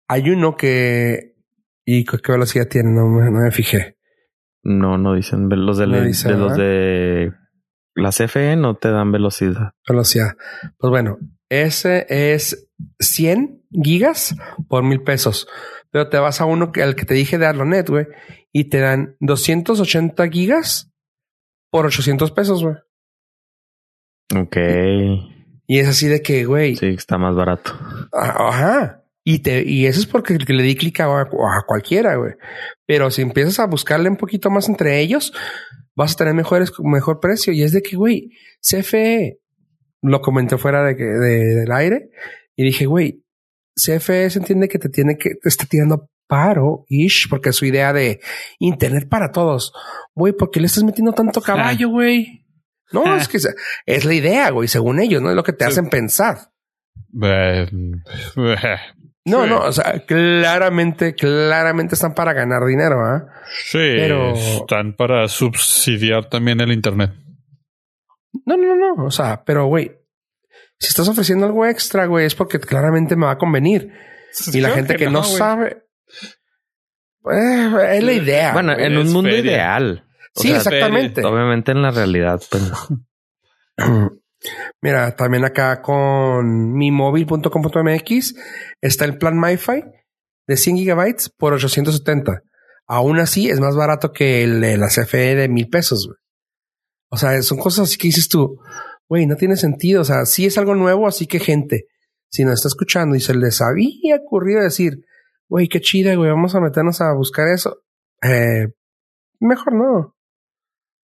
Hay 0.08 0.30
uno 0.30 0.56
que... 0.56 1.36
¿Y 1.84 2.04
qué 2.04 2.32
velocidad 2.32 2.68
tiene? 2.68 2.90
No 2.90 3.06
me, 3.08 3.30
no 3.30 3.40
me 3.40 3.50
fijé. 3.50 3.96
No, 4.64 4.98
no 4.98 5.14
dicen. 5.14 5.48
Los 5.48 5.78
de, 5.78 5.86
no 5.86 6.00
de 6.00 6.36
los 6.36 6.56
de 6.56 7.32
las 7.94 8.18
CFE 8.18 8.56
no 8.56 8.76
te 8.76 8.90
dan 8.90 9.12
velocidad. 9.12 9.72
Velocidad. 9.88 10.36
Pues 10.78 10.90
bueno, 10.90 11.18
ese 11.48 12.06
es 12.08 12.68
100 13.00 13.64
gigas 13.82 14.34
por 14.68 14.82
mil 14.82 15.02
pesos. 15.02 15.46
Pero 15.90 16.08
te 16.08 16.18
vas 16.18 16.40
a 16.40 16.46
uno 16.46 16.72
que 16.72 16.82
al 16.82 16.94
que 16.96 17.04
te 17.04 17.14
dije 17.14 17.36
de 17.38 17.46
Arlonet, 17.46 17.88
güey, 17.90 18.06
y 18.50 18.64
te 18.70 18.78
dan 18.80 19.16
280 19.20 20.26
gigas 20.30 20.90
por 21.70 21.84
800 21.86 22.30
pesos, 22.32 22.62
güey. 22.62 22.76
Ok. 24.34 24.56
Y 25.66 25.78
es 25.78 25.88
así 25.88 26.08
de 26.08 26.22
que, 26.22 26.44
güey, 26.44 26.76
Sí, 26.76 26.86
está 26.86 27.18
más 27.18 27.34
barato. 27.34 27.72
a- 28.12 28.48
ajá. 28.48 28.98
Y 29.24 29.38
te, 29.38 29.62
y 29.64 29.86
eso 29.86 30.00
es 30.00 30.06
porque 30.06 30.34
le 30.36 30.62
di 30.64 30.74
clic 30.74 30.98
a, 31.00 31.20
a 31.20 31.28
cualquiera, 31.66 32.16
güey. 32.16 32.32
Pero 32.86 33.10
si 33.10 33.22
empiezas 33.22 33.60
a 33.60 33.66
buscarle 33.66 34.08
un 34.08 34.16
poquito 34.16 34.50
más 34.50 34.68
entre 34.68 34.98
ellos, 35.00 35.32
vas 35.96 36.12
a 36.12 36.16
tener 36.16 36.34
mejores, 36.34 36.72
mejor 36.82 37.20
precio. 37.20 37.52
Y 37.52 37.62
es 37.62 37.72
de 37.72 37.82
que, 37.82 37.96
güey, 37.96 38.30
CFE, 38.60 39.38
lo 40.02 40.20
comenté 40.20 40.58
fuera 40.58 40.82
de 40.84 40.96
que, 40.96 41.04
de- 41.04 41.54
del 41.56 41.72
aire 41.72 42.10
y 42.56 42.64
dije, 42.64 42.86
güey, 42.86 43.22
CFE 43.76 44.28
se 44.30 44.38
entiende 44.38 44.68
que 44.68 44.78
te 44.78 44.88
tiene 44.88 45.16
que, 45.16 45.30
te 45.40 45.48
está 45.48 45.64
tirando 45.66 46.08
paro, 46.26 46.84
ish, 46.88 47.28
porque 47.28 47.52
su 47.52 47.64
idea 47.66 47.92
de 47.92 48.20
internet 48.58 49.08
para 49.08 49.30
todos. 49.32 49.72
Güey, 50.14 50.32
¿por 50.32 50.50
qué 50.50 50.60
le 50.60 50.66
estás 50.66 50.82
metiendo 50.84 51.12
tanto 51.12 51.40
caballo, 51.42 51.88
güey? 51.90 52.46
No, 52.92 53.16
es 53.16 53.28
que 53.28 53.36
es- 53.38 53.54
es 53.86 54.04
la 54.04 54.14
idea, 54.14 54.50
güey, 54.50 54.68
según 54.68 55.00
ellos, 55.00 55.22
no 55.22 55.30
es 55.30 55.36
lo 55.36 55.42
que 55.42 55.52
te 55.52 55.64
Sí. 55.64 55.70
hacen 55.70 55.88
pensar. 55.88 56.38
No, 59.24 59.44
Sí. 59.44 59.50
no, 59.50 59.60
o 59.60 59.72
sea, 59.72 60.04
claramente, 60.04 61.14
claramente 61.14 61.94
están 61.94 62.14
para 62.14 62.32
ganar 62.32 62.64
dinero, 62.66 63.04
¿ah? 63.04 63.24
Sí, 63.66 63.78
Pero- 63.78 64.32
están 64.34 64.94
para 64.94 65.28
subsidiar 65.28 66.28
también 66.28 66.60
el 66.60 66.72
Internet. 66.72 67.12
No, 68.46 68.56
no, 68.56 68.74
no, 68.74 69.04
o 69.04 69.10
sea, 69.10 69.44
pero 69.44 69.66
güey, 69.66 69.92
si 70.78 70.88
estás 70.88 71.06
ofreciendo 71.06 71.46
algo 71.46 71.64
extra, 71.66 72.06
güey, 72.06 72.26
es 72.26 72.34
porque 72.34 72.58
claramente 72.58 73.14
me 73.14 73.26
va 73.26 73.32
a 73.32 73.38
convenir. 73.38 73.92
Y 74.52 74.60
la 74.60 74.70
gente 74.70 74.96
que, 74.96 75.08
no, 75.10 75.22
sabe, 75.22 75.84
eh, 77.30 77.70
es 77.96 78.02
la 78.02 78.12
idea. 78.12 78.52
bueno, 78.54 78.72
en 78.76 78.96
un 78.96 79.12
mundo 79.12 79.30
feria. 79.30 79.52
ideal. 79.52 80.04
O 80.34 80.40
sí, 80.40 80.48
sea, 80.48 80.56
exactamente. 80.56 81.22
Obviamente 81.24 81.72
en 81.72 81.82
la 81.82 81.90
realidad, 81.90 82.40
pues 82.50 82.72
no. 83.78 84.12
Mira, 84.80 85.14
también 85.16 85.44
acá 85.44 85.80
con 85.82 86.72
mimóvil.com.mx 86.72 88.34
está 88.80 89.04
el 89.04 89.18
plan 89.18 89.38
MiFi 89.38 89.84
de 90.46 90.56
100 90.56 90.76
gigabytes 90.76 91.30
por 91.30 91.52
870. 91.52 92.42
Aún 92.86 93.18
así 93.18 93.48
es 93.48 93.60
más 93.60 93.76
barato 93.76 94.12
que 94.12 94.42
el 94.42 94.60
de 94.60 94.76
la 94.76 94.88
CFE 94.88 95.36
de 95.36 95.48
mil 95.48 95.68
pesos. 95.68 96.10
O 97.10 97.16
sea, 97.16 97.40
son 97.42 97.58
cosas 97.58 97.88
así 97.88 97.98
que 97.98 98.08
dices 98.08 98.28
tú, 98.28 98.58
güey, 99.08 99.26
no 99.26 99.36
tiene 99.36 99.56
sentido. 99.56 100.02
O 100.02 100.04
sea, 100.04 100.26
sí 100.26 100.46
es 100.46 100.58
algo 100.58 100.74
nuevo, 100.74 101.06
así 101.06 101.26
que 101.26 101.38
gente, 101.38 101.86
si 102.30 102.44
nos 102.44 102.54
está 102.54 102.68
escuchando 102.68 103.14
y 103.14 103.20
se 103.20 103.34
les 103.34 103.60
había 103.60 104.16
ocurrido 104.16 104.62
decir, 104.62 105.04
güey, 105.48 105.68
qué 105.68 105.80
chida, 105.80 106.14
güey, 106.16 106.30
vamos 106.30 106.54
a 106.54 106.60
meternos 106.60 107.00
a 107.00 107.12
buscar 107.14 107.48
eso. 107.48 107.82
Eh, 108.22 108.68
mejor 109.38 109.74
no. 109.74 110.16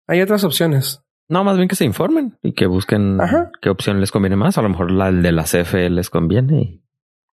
Hay 0.08 0.22
otras 0.22 0.44
opciones. 0.44 1.03
No, 1.34 1.44
más 1.44 1.58
bien 1.58 1.68
que 1.68 1.76
se 1.76 1.84
informen 1.84 2.38
y 2.44 2.54
que 2.54 2.68
busquen 2.68 3.20
Ajá. 3.20 3.50
qué 3.60 3.70
opción 3.70 4.00
les 4.00 4.12
conviene 4.12 4.36
más. 4.36 4.60
A 4.60 4.62
lo 4.62 4.70
mejor 4.70 4.92
la 4.92 5.10
el 5.10 5.24
de 5.24 5.32
la 5.32 5.46
CFE 5.46 5.90
les 5.90 6.12
conviene. 6.12 6.84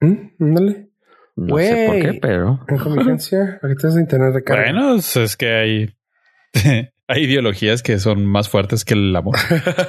¿Mm? 0.01 0.15
Ándale. 0.41 0.89
No 1.37 1.57
sé 1.59 1.85
por 1.87 2.01
qué, 2.01 2.19
pero 2.21 2.59
En 2.67 2.79
convivencia, 2.79 3.61
paquetes 3.63 3.95
de 3.95 4.01
internet 4.01 4.35
de 4.35 4.43
carga. 4.43 4.65
Bueno, 4.65 4.95
pues 4.95 5.17
es 5.17 5.37
que 5.37 5.55
hay, 5.55 5.95
hay 7.07 7.23
ideologías 7.23 7.85
que 7.85 8.01
son 8.01 8.27
más 8.27 8.49
fuertes 8.49 8.85
que 8.85 8.95
el 8.95 9.15
amor. 9.15 9.37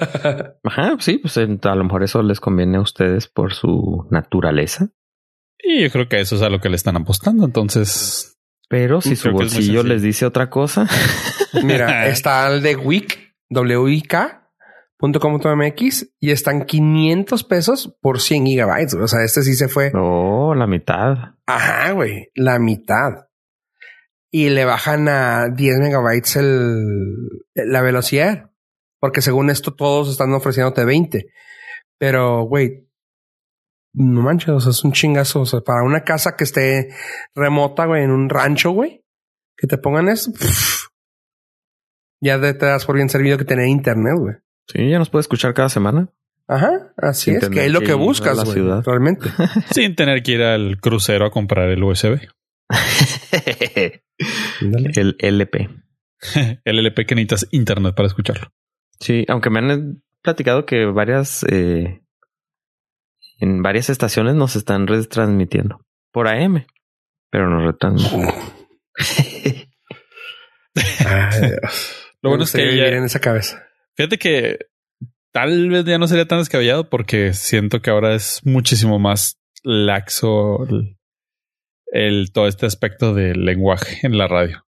ajá, 0.64 0.97
sí, 0.99 1.18
pues 1.18 1.36
a 1.36 1.76
lo 1.76 1.84
mejor 1.84 2.03
eso 2.03 2.22
les 2.22 2.39
conviene 2.39 2.78
a 2.78 2.82
ustedes 2.82 3.28
por 3.28 3.53
su 3.53 4.08
naturaleza. 4.12 4.89
Y 5.64 5.82
yo 5.82 5.89
creo 5.89 6.08
que 6.08 6.20
eso 6.20 6.36
es 6.36 6.43
a 6.43 6.49
lo 6.49 6.60
que 6.60 6.70
le 6.70 6.76
están 6.76 6.95
apostando. 6.95 7.43
Entonces, 7.43 8.38
Pero 8.70 9.01
si 9.01 9.16
su 9.16 9.32
bolsillo 9.32 9.82
les 9.82 10.03
dice 10.03 10.28
otra 10.28 10.51
cosa, 10.51 10.88
Mira, 11.64 12.08
está 12.08 12.53
el 12.53 12.62
de 12.62 12.76
Wik, 12.76 13.24
wik.com.mx 13.50 14.41
y 16.20 16.32
están 16.32 16.66
500 16.66 17.43
pesos 17.43 17.96
por 18.02 18.20
100 18.22 18.46
gigabytes. 18.46 18.93
O 18.96 19.08
sea, 19.08 19.24
este 19.24 19.41
sí 19.43 19.56
se 19.56 19.68
fue. 19.68 19.91
oh, 19.96 20.54
la 20.56 20.68
mitad. 20.68 21.36
Ajá, 21.46 21.91
güey, 21.91 22.32
la 22.36 22.60
mitad. 22.60 23.28
Y 24.32 24.50
le 24.50 24.66
bajan 24.66 25.08
a 25.08 25.50
10 25.50 25.80
megabytes 25.80 26.36
el, 26.36 27.14
la 27.54 27.82
velocidad. 27.82 28.52
Porque 29.00 29.22
según 29.22 29.50
esto 29.50 29.74
todos 29.74 30.10
están 30.10 30.34
ofreciéndote 30.34 30.84
20. 30.84 31.28
Pero, 31.98 32.43
güey, 32.43 32.86
no 33.93 34.22
manches, 34.22 34.50
o 34.50 34.60
sea, 34.60 34.72
es 34.72 34.84
un 34.84 34.91
chingazo. 34.91 35.41
O 35.41 35.46
sea, 35.46 35.62
para 35.62 35.84
una 35.84 36.04
casa 36.04 36.36
que 36.36 36.43
esté 36.43 36.89
remota, 37.34 37.86
güey, 37.86 38.04
en 38.04 38.12
un 38.12 38.30
rancho, 38.30 38.72
güey, 38.72 39.06
que 39.56 39.68
te 39.68 39.78
pongan 39.78 40.10
eso, 40.10 40.32
pff, 40.34 40.88
ya 42.26 42.39
te, 42.39 42.53
das 42.53 42.86
por 42.86 42.95
bien 42.95 43.09
servido 43.09 43.38
que 43.38 43.45
tener 43.45 43.67
internet, 43.67 44.15
güey. 44.17 44.36
Sí, 44.67 44.89
ya 44.89 44.99
nos 44.99 45.09
puede 45.09 45.21
escuchar 45.21 45.53
cada 45.53 45.69
semana. 45.69 46.09
Ajá, 46.47 46.93
así 46.97 47.32
Sin 47.32 47.43
es, 47.43 47.49
que 47.49 47.65
es 47.65 47.71
lo 47.71 47.80
que 47.80 47.88
que 47.88 47.93
buscas, 47.93 48.38
la 48.38 48.43
güey, 48.43 48.55
ciudad. 48.55 48.84
realmente. 48.86 49.30
sin 49.71 49.95
tener 49.95 50.21
que 50.23 50.34
ir 50.34 50.43
al 50.43 50.80
crucero 50.80 51.26
a 51.26 51.32
comprar 51.32 51.69
el 51.69 51.84
USB. 51.84 52.19
El 54.95 55.15
LP. 55.19 55.69
El 56.63 56.80
LP 56.80 57.05
que 57.05 57.15
necesitas 57.15 57.47
internet 57.51 57.93
para 57.95 58.07
escucharlo. 58.07 58.51
Sí, 58.99 59.26
aunque 59.28 59.49
me 59.49 59.59
han 59.59 60.03
platicado 60.21 60.65
que 60.65 60.86
varias 60.86 61.45
eh, 61.49 62.01
en 63.39 63.61
varias 63.61 63.89
estaciones 63.89 64.36
nos 64.36 64.55
están 64.55 64.88
retransmitiendo 64.88 65.82
por 66.11 66.28
AM, 66.28 66.65
pero 67.30 67.49
nos 67.49 67.65
retransmiten. 67.65 68.30
Ay, 71.05 71.41
Dios. 71.41 72.05
Lo 72.26 72.30
bueno 72.32 72.43
es 72.43 72.51
que 72.51 72.78
ya- 72.78 72.88
en 72.88 73.03
esa 73.05 73.19
cabeza. 73.19 73.63
Fíjate 73.95 74.17
que 74.17 74.57
tal 75.32 75.69
vez 75.69 75.86
ya 75.86 75.97
no 75.97 76.07
sería 76.07 76.28
tan 76.28 76.39
descabellado 76.39 76.89
porque 76.89 77.34
siento 77.34 77.82
que 77.82 77.89
ahora 77.89 78.13
es 78.15 78.41
muchísimo 78.45 78.99
más 78.99 79.39
laxo 79.63 80.63
el, 80.67 80.97
el- 81.91 82.32
todo 82.34 82.47
este 82.47 82.65
aspecto 82.65 83.13
del 83.13 83.45
lenguaje 83.45 83.99
en 84.05 84.17
la 84.17 84.28
radio. 84.28 84.65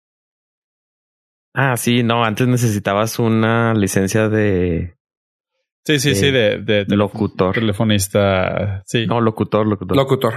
ah, 1.54 1.76
sí, 1.78 2.04
no, 2.04 2.24
antes 2.24 2.48
necesitabas 2.48 3.20
una 3.20 3.74
licencia 3.74 4.30
de 4.30 4.96
Sí, 5.86 6.00
sí, 6.00 6.16
sí, 6.16 6.32
de, 6.32 6.86
locutor. 6.90 7.54
telefonista. 7.56 8.84
Sí. 8.86 9.06
No, 9.08 9.22
locutor, 9.22 9.66
locutor. 9.66 9.96
Locutor. 9.96 10.34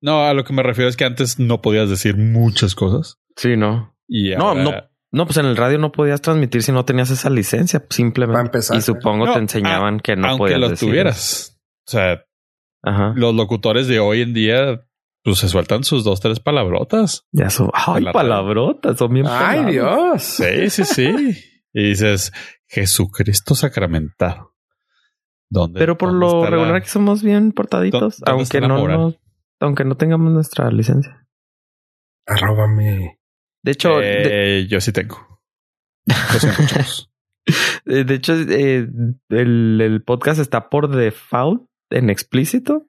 No, 0.00 0.24
a 0.26 0.32
lo 0.34 0.44
que 0.44 0.52
me 0.52 0.62
refiero 0.62 0.88
es 0.88 0.96
que 0.96 1.04
antes 1.04 1.40
no 1.40 1.60
podías 1.60 1.90
decir 1.90 2.16
muchas 2.16 2.74
cosas. 2.74 3.18
sí, 3.36 3.56
no. 3.56 3.96
Y 4.06 4.32
ahora- 4.32 4.62
no. 4.62 4.70
No, 4.70 4.90
pues 5.26 5.36
en 5.38 5.46
el 5.46 5.56
radio 5.56 5.78
no 5.78 5.92
podías 5.92 6.20
transmitir 6.20 6.62
si 6.62 6.72
no 6.72 6.84
tenías 6.84 7.10
esa 7.10 7.30
licencia, 7.30 7.84
simplemente. 7.90 8.34
Para 8.36 8.46
empezar. 8.46 8.76
y 8.76 8.80
supongo 8.80 9.26
No, 9.26 9.32
te 9.34 9.38
enseñaban 9.38 10.00
que 10.00 10.16
no 10.16 10.26
aunque 10.28 10.38
podías 10.44 10.60
lo 10.60 10.68
decir. 10.70 10.88
tuvieras. 10.88 11.60
O 11.86 11.90
sea, 11.90 12.24
Ajá. 12.82 13.12
los 13.16 13.34
locutores 13.34 13.86
de 13.86 14.00
hoy 14.00 14.22
en 14.22 14.34
día, 14.34 14.86
pues 15.22 15.38
se 15.38 15.48
sueltan 15.48 15.84
sus 15.84 16.02
dos, 16.04 16.20
tres 16.20 16.40
palabrotas. 16.40 17.26
Ya 17.32 17.48
son, 17.50 17.70
ay, 17.72 18.02
la 18.02 18.12
palabrotas, 18.12 18.96
son 18.98 19.12
bien 19.14 19.26
Ay. 19.28 19.72
Dios. 19.72 20.22
Sí, 20.22 20.68
sí, 20.70 20.84
sí. 20.84 21.36
y 21.72 21.82
dices, 21.90 22.32
Jesucristo 22.66 23.54
sacramentado. 23.54 24.52
¿Dónde? 25.50 25.78
Pero 25.78 25.96
por 25.96 26.10
dónde 26.10 26.26
lo 26.26 26.44
la- 26.44 26.50
regular 26.50 26.74
aquí 26.76 26.88
somos 26.88 27.22
bien 27.22 27.52
portaditos, 27.52 28.18
¿Dó- 28.20 28.24
dónde 28.26 28.42
está 28.42 28.58
aunque 28.58 28.60
no, 28.60 28.88
nos- 28.88 29.18
aunque 29.60 29.84
no 29.84 29.96
tengamos 29.96 30.32
nuestra 30.32 30.70
licencia. 30.70 31.26
Arróbame. 32.26 33.18
De 33.64 33.72
hecho, 33.72 33.96
de, 33.98 34.60
Eh, 34.60 34.66
yo 34.68 34.80
sí 34.80 34.92
tengo. 34.92 35.40
De 37.84 38.14
hecho, 38.14 38.34
eh, 38.34 38.86
el, 39.28 39.80
el 39.80 40.02
podcast 40.02 40.40
está 40.40 40.68
por 40.70 40.88
default 40.94 41.68
en 41.90 42.08
explícito, 42.08 42.86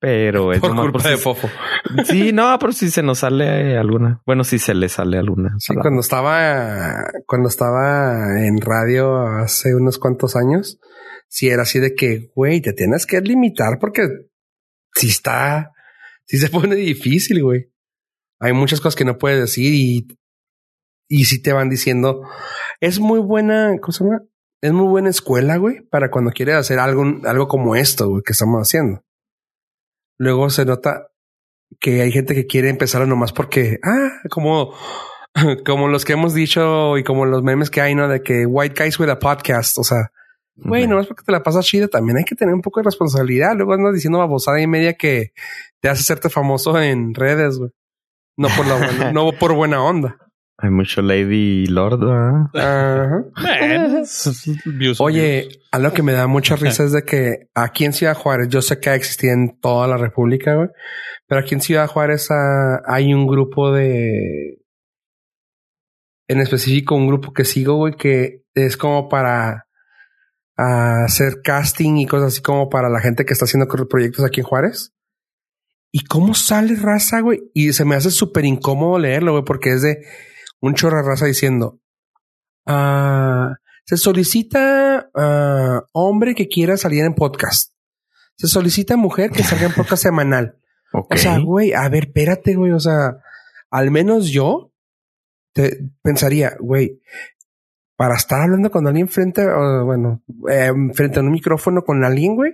pero 0.00 0.52
es 0.52 0.60
Por 0.60 0.74
culpa 0.76 0.92
por 0.92 1.02
de 1.02 1.16
si- 1.16 1.22
Fofo. 1.22 1.48
Sí, 2.04 2.32
no, 2.32 2.56
pero 2.58 2.72
si 2.72 2.90
se 2.90 3.02
nos 3.02 3.18
sale 3.20 3.76
alguna. 3.76 4.20
Bueno, 4.26 4.44
si 4.44 4.58
se 4.58 4.74
le 4.74 4.88
sale 4.88 5.18
alguna. 5.18 5.54
Sí, 5.58 5.68
palabra. 5.68 5.82
cuando 5.82 6.00
estaba, 6.00 7.04
cuando 7.26 7.48
estaba 7.48 8.44
en 8.46 8.60
radio 8.60 9.22
hace 9.26 9.74
unos 9.74 9.98
cuantos 9.98 10.36
años, 10.36 10.78
sí 11.28 11.48
era 11.48 11.62
así 11.62 11.78
de 11.80 11.94
que, 11.94 12.30
güey, 12.34 12.60
te 12.60 12.72
tienes 12.72 13.06
que 13.06 13.20
limitar 13.20 13.78
porque 13.80 14.02
si 14.94 15.08
está, 15.08 15.72
si 16.24 16.38
se 16.38 16.48
pone 16.48 16.74
difícil, 16.76 17.42
güey. 17.42 17.70
Hay 18.40 18.52
muchas 18.52 18.80
cosas 18.80 18.96
que 18.96 19.04
no 19.04 19.18
puedes 19.18 19.40
decir 19.40 19.72
y, 19.74 20.06
y 21.08 21.24
si 21.24 21.40
te 21.42 21.52
van 21.52 21.68
diciendo, 21.68 22.22
es 22.80 23.00
muy 23.00 23.20
buena, 23.20 23.76
¿cómo 23.80 23.92
se 23.92 24.04
llama? 24.04 24.22
Es 24.62 24.72
muy 24.72 24.88
buena 24.88 25.10
escuela, 25.10 25.56
güey, 25.56 25.80
para 25.88 26.10
cuando 26.10 26.30
quieres 26.32 26.56
hacer 26.56 26.78
algo, 26.78 27.04
algo 27.24 27.48
como 27.48 27.76
esto, 27.76 28.08
güey, 28.08 28.22
que 28.24 28.32
estamos 28.32 28.60
haciendo. 28.60 29.02
Luego 30.18 30.50
se 30.50 30.64
nota 30.64 31.08
que 31.80 32.02
hay 32.02 32.12
gente 32.12 32.34
que 32.34 32.46
quiere 32.46 32.70
empezar 32.70 33.06
nomás 33.06 33.32
porque, 33.32 33.78
ah, 33.82 34.10
como, 34.30 34.72
como 35.66 35.88
los 35.88 36.04
que 36.04 36.14
hemos 36.14 36.34
dicho 36.34 36.96
y 36.96 37.04
como 37.04 37.26
los 37.26 37.42
memes 37.42 37.70
que 37.70 37.80
hay, 37.80 37.94
¿no? 37.94 38.08
De 38.08 38.22
que 38.22 38.46
white 38.46 38.82
guys 38.82 38.98
with 38.98 39.10
a 39.10 39.18
podcast, 39.18 39.78
o 39.78 39.84
sea, 39.84 40.10
güey, 40.54 40.82
Ujú. 40.84 40.92
nomás 40.92 41.06
porque 41.06 41.24
te 41.24 41.32
la 41.32 41.42
pasas 41.42 41.66
chida, 41.66 41.88
también 41.88 42.16
hay 42.18 42.24
que 42.24 42.34
tener 42.34 42.54
un 42.54 42.62
poco 42.62 42.80
de 42.80 42.84
responsabilidad. 42.84 43.54
Luego 43.56 43.74
andas 43.74 43.94
diciendo 43.94 44.18
babosada 44.18 44.60
y 44.60 44.66
media 44.66 44.94
que 44.94 45.32
te 45.80 45.88
hace 45.88 46.00
hacerte 46.00 46.30
famoso 46.30 46.80
en 46.80 47.14
redes, 47.14 47.58
güey. 47.58 47.70
No 48.36 48.48
por 48.56 48.66
la 48.66 48.76
buena, 48.76 49.12
no 49.12 49.32
por 49.38 49.54
buena 49.54 49.82
onda. 49.82 50.18
Hay 50.58 50.70
mucho 50.70 51.02
Lady 51.02 51.66
Lord, 51.66 52.00
¿verdad? 52.00 53.24
Eh, 53.58 54.94
Oye, 54.98 55.48
algo 55.70 55.92
que 55.92 56.02
me 56.02 56.12
da 56.12 56.26
mucha 56.26 56.56
risa 56.56 56.84
es 56.84 56.92
de 56.92 57.02
que 57.02 57.48
aquí 57.54 57.84
en 57.84 57.92
Ciudad 57.92 58.16
Juárez, 58.16 58.48
yo 58.48 58.62
sé 58.62 58.80
que 58.80 58.94
existía 58.94 59.32
en 59.32 59.58
toda 59.60 59.86
la 59.86 59.98
República, 59.98 60.54
güey, 60.54 60.68
pero 61.26 61.40
aquí 61.40 61.54
en 61.54 61.60
Ciudad 61.60 61.88
Juárez 61.88 62.30
ah, 62.30 62.80
hay 62.86 63.12
un 63.12 63.26
grupo 63.26 63.72
de, 63.72 64.58
en 66.28 66.40
específico 66.40 66.94
un 66.94 67.06
grupo 67.06 67.32
que 67.32 67.44
sigo, 67.44 67.76
güey, 67.76 67.94
que 67.94 68.42
es 68.54 68.76
como 68.76 69.08
para 69.08 69.66
ah, 70.56 71.04
hacer 71.04 71.42
casting 71.42 71.96
y 71.96 72.06
cosas 72.06 72.28
así 72.28 72.42
como 72.42 72.68
para 72.68 72.88
la 72.88 73.00
gente 73.00 73.24
que 73.24 73.32
está 73.32 73.44
haciendo 73.44 73.68
proyectos 73.88 74.24
aquí 74.24 74.40
en 74.40 74.46
Juárez. 74.46 74.92
¿Y 75.96 76.04
cómo 76.04 76.34
sale 76.34 76.76
raza, 76.76 77.20
güey? 77.20 77.50
Y 77.54 77.72
se 77.72 77.86
me 77.86 77.94
hace 77.94 78.10
súper 78.10 78.44
incómodo 78.44 78.98
leerlo, 78.98 79.32
güey, 79.32 79.44
porque 79.44 79.70
es 79.70 79.80
de 79.80 80.04
un 80.60 80.74
chorro 80.74 81.00
raza 81.00 81.24
diciendo, 81.24 81.80
ah, 82.66 83.54
se 83.86 83.96
solicita 83.96 85.08
ah, 85.14 85.86
hombre 85.92 86.34
que 86.34 86.48
quiera 86.48 86.76
salir 86.76 87.02
en 87.02 87.14
podcast. 87.14 87.72
Se 88.36 88.46
solicita 88.46 88.98
mujer 88.98 89.30
que 89.30 89.42
salga 89.42 89.68
en 89.68 89.72
podcast 89.72 90.02
semanal. 90.02 90.58
O 90.92 91.16
sea, 91.16 91.38
güey, 91.38 91.72
a 91.72 91.88
ver, 91.88 92.04
espérate, 92.08 92.54
güey. 92.54 92.72
O 92.72 92.80
sea, 92.80 93.16
al 93.70 93.90
menos 93.90 94.28
yo 94.28 94.72
te 95.54 95.80
pensaría, 96.02 96.56
güey, 96.60 97.00
para 97.96 98.16
estar 98.16 98.42
hablando 98.42 98.70
con 98.70 98.86
alguien 98.86 99.08
frente, 99.08 99.46
bueno, 99.82 100.22
eh, 100.50 100.72
frente 100.92 101.18
a 101.18 101.22
un 101.22 101.32
micrófono 101.32 101.82
con 101.82 102.04
alguien, 102.04 102.36
güey, 102.36 102.52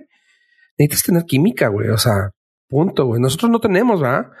necesitas 0.77 1.03
tener 1.03 1.25
química, 1.25 1.67
güey. 1.67 1.89
O 1.89 1.97
sea, 1.97 2.31
punto, 2.73 3.05
güey. 3.05 3.21
Nosotros 3.21 3.51
no 3.51 3.59
tenemos, 3.59 4.01
¿verdad? 4.01 4.31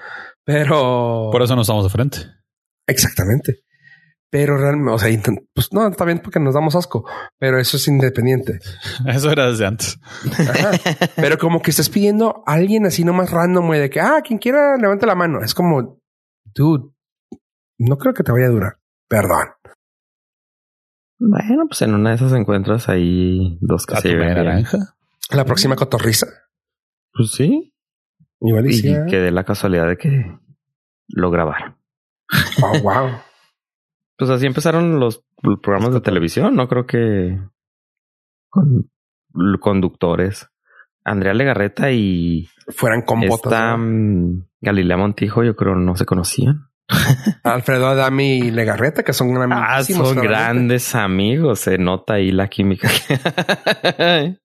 Pero 0.43 1.29
Por 1.31 1.41
eso 1.41 1.55
no 1.55 1.61
estamos 1.61 1.83
de 1.83 1.89
frente. 1.89 2.17
exactamente. 2.87 3.59
Pero 4.29 4.57
realmente, 4.57 4.91
o 4.91 4.97
sea, 4.97 5.35
pues 5.53 5.71
no, 5.73 5.87
está 5.87 6.05
bien 6.05 6.17
porque 6.17 6.39
nos 6.39 6.55
damos 6.55 6.75
asco, 6.75 7.07
pero 7.37 7.59
eso 7.59 7.77
es 7.77 7.87
independiente. 7.87 8.57
Eso 9.07 9.29
era 9.29 9.47
desde 9.51 9.67
antes. 9.67 9.99
Ajá. 10.25 10.71
Pero 11.15 11.37
como 11.37 11.61
que 11.61 11.69
estás 11.69 11.87
pidiendo 11.87 12.43
a 12.47 12.53
alguien 12.53 12.87
así 12.87 13.03
nomás 13.03 13.29
random, 13.29 13.67
güey, 13.67 13.79
de 13.79 13.91
que, 13.91 14.01
ah, 14.01 14.21
quien 14.25 14.39
quiera, 14.39 14.75
levante 14.77 15.05
la 15.05 15.13
mano. 15.13 15.43
Es 15.43 15.53
como, 15.53 16.01
dude, 16.55 16.89
no 17.77 17.97
creo 17.97 18.15
que 18.15 18.23
te 18.23 18.31
vaya 18.31 18.47
a 18.47 18.49
durar. 18.49 18.79
Perdón. 19.07 19.49
Bueno, 21.19 21.67
pues 21.67 21.83
en 21.83 21.93
una 21.93 22.09
de 22.09 22.15
esas 22.15 22.33
encuentras 22.33 22.89
ahí 22.89 23.59
dos 23.61 23.85
que 23.85 23.97
se 23.97 24.15
naranja. 24.15 24.95
La 25.29 25.45
próxima 25.45 25.75
cotorriza. 25.75 26.25
Pues 27.13 27.31
sí. 27.31 27.72
Igual 28.43 28.65
y 28.67 28.69
Y 28.69 28.73
sí, 28.73 28.95
que 29.09 29.17
de 29.17 29.31
la 29.31 29.43
casualidad 29.43 29.87
de 29.87 29.97
que 29.97 30.37
lo 31.07 31.31
grabaron. 31.31 31.75
Oh, 32.61 32.79
wow. 32.81 33.09
Pues 34.15 34.29
así 34.29 34.45
empezaron 34.45 34.99
los 34.99 35.25
programas 35.63 35.91
de 35.93 35.99
televisión. 35.99 36.55
No 36.55 36.67
creo 36.69 36.85
que 36.85 37.39
con 38.49 38.87
conductores. 39.59 40.47
Andrea 41.03 41.33
Legarreta 41.33 41.91
y 41.91 42.47
Fueran 42.69 43.01
compotas. 43.01 43.51
esta 43.51 43.71
¿no? 43.75 43.79
mm, 43.79 44.45
Galilea 44.61 44.97
Montijo, 44.97 45.43
yo 45.43 45.55
creo 45.55 45.75
no 45.75 45.95
se 45.95 46.05
conocían. 46.05 46.69
Alfredo 47.43 47.87
Adami 47.87 48.37
y 48.37 48.51
Legarreta, 48.51 49.03
que 49.03 49.13
son 49.13 49.35
Ah, 49.35 49.43
amiguísimos, 49.77 50.09
son 50.09 50.17
realmente. 50.17 50.27
grandes 50.27 50.95
amigos. 50.95 51.59
Se 51.61 51.77
nota 51.79 52.13
ahí 52.13 52.31
la 52.31 52.47
química. 52.49 52.89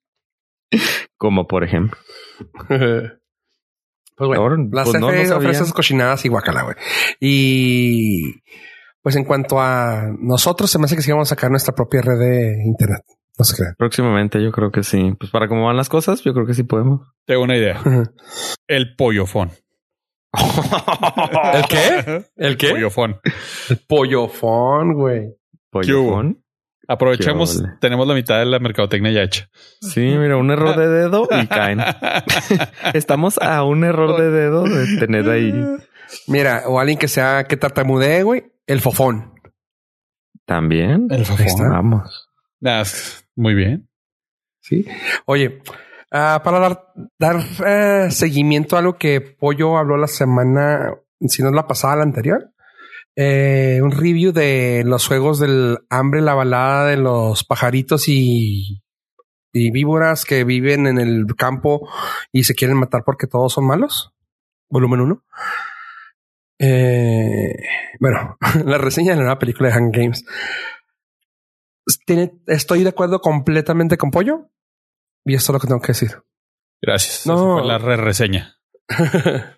Como 1.19 1.47
por 1.47 1.63
ejemplo. 1.63 1.99
Pues 4.19 4.29
bueno, 4.39 4.69
pues 4.71 4.93
no, 4.95 5.01
no 5.01 5.09
CFE 5.09 5.27
sabía. 5.27 5.37
ofrecen 5.37 5.63
esas 5.63 5.73
cochinadas 5.73 6.25
y 6.25 6.29
guacala, 6.29 6.63
güey. 6.63 6.77
Y 7.21 8.43
pues 9.01 9.17
en 9.17 9.25
cuanto 9.25 9.61
a 9.61 10.09
nosotros, 10.19 10.71
se 10.71 10.79
me 10.79 10.85
hace 10.87 10.97
que 10.97 11.03
sí 11.03 11.11
vamos 11.11 11.29
a 11.29 11.35
sacar 11.35 11.51
nuestra 11.51 11.75
propia 11.75 12.03
red 12.03 12.19
de 12.19 12.63
internet. 12.67 13.03
No 13.39 13.45
se 13.45 13.57
crean. 13.57 13.75
Próximamente 13.79 14.43
yo 14.43 14.51
creo 14.51 14.73
que 14.73 14.83
sí. 14.83 15.13
Pues 15.19 15.31
para 15.31 15.47
cómo 15.47 15.67
van 15.67 15.77
las 15.77 15.89
cosas, 15.89 16.23
yo 16.25 16.35
creo 16.35 16.45
que 16.45 16.55
sí 16.55 16.65
podemos. 16.65 17.03
Tengo 17.25 17.43
una 17.43 17.57
idea. 17.57 17.81
El 18.67 18.97
pollofón. 18.97 19.53
¿El 21.55 21.65
qué? 21.69 22.25
¿El 22.37 22.57
qué? 22.57 22.71
Pollofón. 22.71 23.21
El 23.71 23.79
pollofón, 23.87 24.95
güey. 24.95 25.35
Pollofón. 25.71 26.43
Aprovechemos, 26.91 27.63
tenemos 27.81 28.09
la 28.09 28.15
mitad 28.15 28.39
de 28.39 28.47
la 28.47 28.59
mercadotecnia 28.59 29.13
ya 29.13 29.23
hecha. 29.23 29.51
Sí, 29.83 30.01
mira, 30.01 30.39
un 30.39 30.51
error 30.51 30.75
de 30.75 30.89
dedo 30.89 31.29
y 31.31 31.47
caen. 31.47 31.81
Estamos 32.95 33.39
a 33.39 33.63
un 33.63 33.85
error 33.85 34.19
de 34.19 34.31
dedo 34.31 34.65
de 34.65 34.99
tener 34.99 35.29
ahí 35.29 35.53
Mira, 36.27 36.63
o 36.67 36.81
alguien 36.81 36.99
que 36.99 37.09
sea 37.09 37.45
que 37.45 37.57
tartamudee, 37.57 38.23
güey. 38.23 38.53
El 38.67 38.81
fofón. 38.81 39.35
también. 40.45 41.09
El 41.11 41.23
está. 41.23 41.69
Vamos. 41.69 42.31
Nah, 42.61 42.85
muy 43.37 43.55
bien. 43.55 43.89
Sí. 44.61 44.87
Oye, 45.27 45.63
ah, 46.11 46.41
para 46.43 46.59
dar, 46.59 46.93
dar 47.19 47.37
eh, 47.67 48.11
seguimiento 48.11 48.77
a 48.77 48.81
algo 48.81 48.97
que 48.97 49.21
Pollo 49.21 49.79
habló 49.79 49.97
la 49.97 50.07
semana, 50.07 50.95
si 51.21 51.43
no 51.43 51.49
es 51.49 51.55
la 51.55 51.67
pasada, 51.67 51.97
la 51.97 52.03
anterior. 52.03 52.51
Eh, 53.21 53.81
un 53.83 53.91
review 53.91 54.31
de 54.33 54.85
los 54.87 55.09
juegos 55.09 55.41
del 55.41 55.79
hambre, 55.91 56.21
la 56.23 56.35
balada 56.35 56.87
de 56.87 56.97
los 56.99 57.43
pajaritos 57.43 58.07
y, 58.09 58.81
y 59.53 59.71
víboras 59.73 60.25
que 60.25 60.45
viven 60.45 60.87
en 60.87 60.99
el 60.99 61.27
campo 61.37 61.89
y 62.31 62.45
se 62.45 62.55
quieren 62.55 62.77
matar 62.77 63.03
porque 63.05 63.27
todos 63.27 63.53
son 63.55 63.67
malos. 63.67 64.13
Volumen 64.71 65.01
1. 65.01 65.25
Eh, 66.61 67.55
bueno, 68.01 68.37
la 68.65 68.79
reseña 68.79 69.11
de 69.13 69.17
la 69.17 69.23
nueva 69.25 69.39
película 69.39 69.69
de 69.71 69.77
Hunger 69.79 70.01
Games. 70.03 70.25
Tiene- 72.07 72.39
estoy 72.47 72.83
de 72.83 72.91
acuerdo 72.91 73.21
completamente 73.21 73.97
con 73.97 74.11
Pollo. 74.11 74.51
Y 75.25 75.35
esto 75.35 75.53
es 75.53 75.55
lo 75.55 75.61
que 75.61 75.67
tengo 75.67 75.81
que 75.81 75.89
decir. 75.89 76.23
Gracias. 76.81 77.27
No. 77.27 77.35
Esa 77.35 77.59
fue 77.63 77.67
la 77.67 77.79
re 77.79 77.97
reseña. 77.97 78.57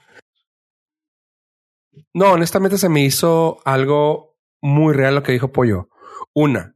no, 2.15 2.33
honestamente 2.33 2.79
se 2.79 2.89
me 2.89 3.05
hizo 3.05 3.61
algo 3.65 4.37
muy 4.61 4.95
real 4.95 5.15
lo 5.15 5.23
que 5.23 5.33
dijo 5.33 5.53
Pollo. 5.53 5.89
Una, 6.35 6.75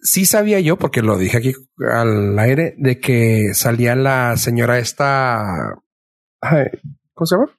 sí 0.00 0.24
sabía 0.24 0.60
yo, 0.60 0.76
porque 0.76 1.02
lo 1.02 1.18
dije 1.18 1.38
aquí 1.38 1.52
al 1.92 2.38
aire, 2.38 2.74
de 2.78 3.00
que 3.00 3.54
salía 3.54 3.94
la 3.94 4.36
señora 4.36 4.78
esta. 4.78 5.76
¿Cómo 7.14 7.26
se 7.26 7.36
llama? 7.36 7.50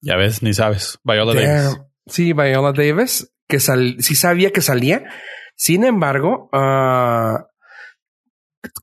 Ya 0.00 0.16
ves, 0.16 0.42
ni 0.42 0.54
sabes. 0.54 0.98
Viola 1.04 1.34
Davis. 1.34 1.48
Damn. 1.48 1.86
Sí, 2.06 2.32
Viola 2.32 2.72
Davis, 2.72 3.32
que 3.48 3.60
sal 3.60 3.96
sí 4.00 4.14
sabía 4.14 4.50
que 4.50 4.60
salía. 4.60 5.04
Sin 5.54 5.84
embargo, 5.84 6.48
ah, 6.52 7.46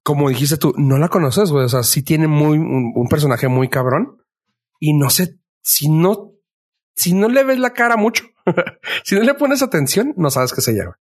como 0.03 0.29
dijiste 0.29 0.57
tú, 0.57 0.73
no 0.77 0.97
la 0.97 1.09
conoces, 1.09 1.51
güey. 1.51 1.65
O 1.65 1.69
sea, 1.69 1.83
sí 1.83 2.03
tiene 2.03 2.27
muy 2.27 2.57
un, 2.57 2.93
un 2.95 3.07
personaje 3.09 3.47
muy 3.47 3.69
cabrón. 3.69 4.17
Y 4.79 4.93
no 4.93 5.09
sé, 5.09 5.39
si 5.61 5.89
no, 5.89 6.31
si 6.99 7.13
no 7.13 7.29
le 7.29 7.45
ves 7.45 7.59
la 7.59 7.71
cara 7.71 7.95
mucho, 7.95 8.25
si 9.05 9.15
no 9.15 9.21
le 9.21 9.33
pones 9.33 9.61
atención, 9.61 10.13
no 10.17 10.29
sabes 10.29 10.51
qué 10.51 10.59
se 10.59 10.73
llama. 10.73 10.99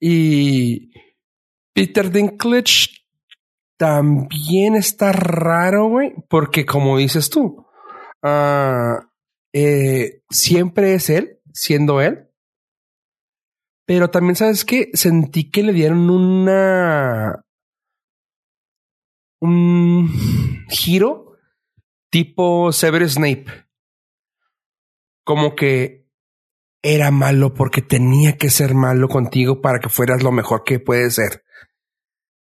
Y 0.00 0.92
Peter 1.74 2.10
Dinklage 2.10 2.88
también 3.76 4.76
está 4.76 5.12
raro, 5.12 5.88
güey, 5.88 6.14
porque 6.30 6.64
como 6.64 6.96
dices 6.96 7.28
tú, 7.28 7.66
ah, 8.22 9.10
eh, 9.52 10.22
siempre 10.30 10.94
es 10.94 11.10
él, 11.10 11.40
siendo 11.52 12.00
él. 12.00 12.30
Pero 13.84 14.08
también 14.08 14.36
sabes 14.36 14.64
que 14.64 14.90
sentí 14.94 15.50
que 15.50 15.62
le 15.62 15.74
dieron 15.74 16.08
una 16.08 17.44
un 19.42 20.08
giro 20.70 21.36
tipo 22.10 22.72
Severus 22.72 23.14
Snape. 23.14 23.44
Como 25.24 25.54
que 25.54 26.02
era 26.82 27.10
malo 27.10 27.54
porque 27.54 27.80
tenía 27.80 28.36
que 28.36 28.50
ser 28.50 28.74
malo 28.74 29.08
contigo 29.08 29.60
para 29.60 29.78
que 29.78 29.88
fueras 29.88 30.22
lo 30.22 30.32
mejor 30.32 30.64
que 30.64 30.80
puedes 30.80 31.14
ser. 31.14 31.44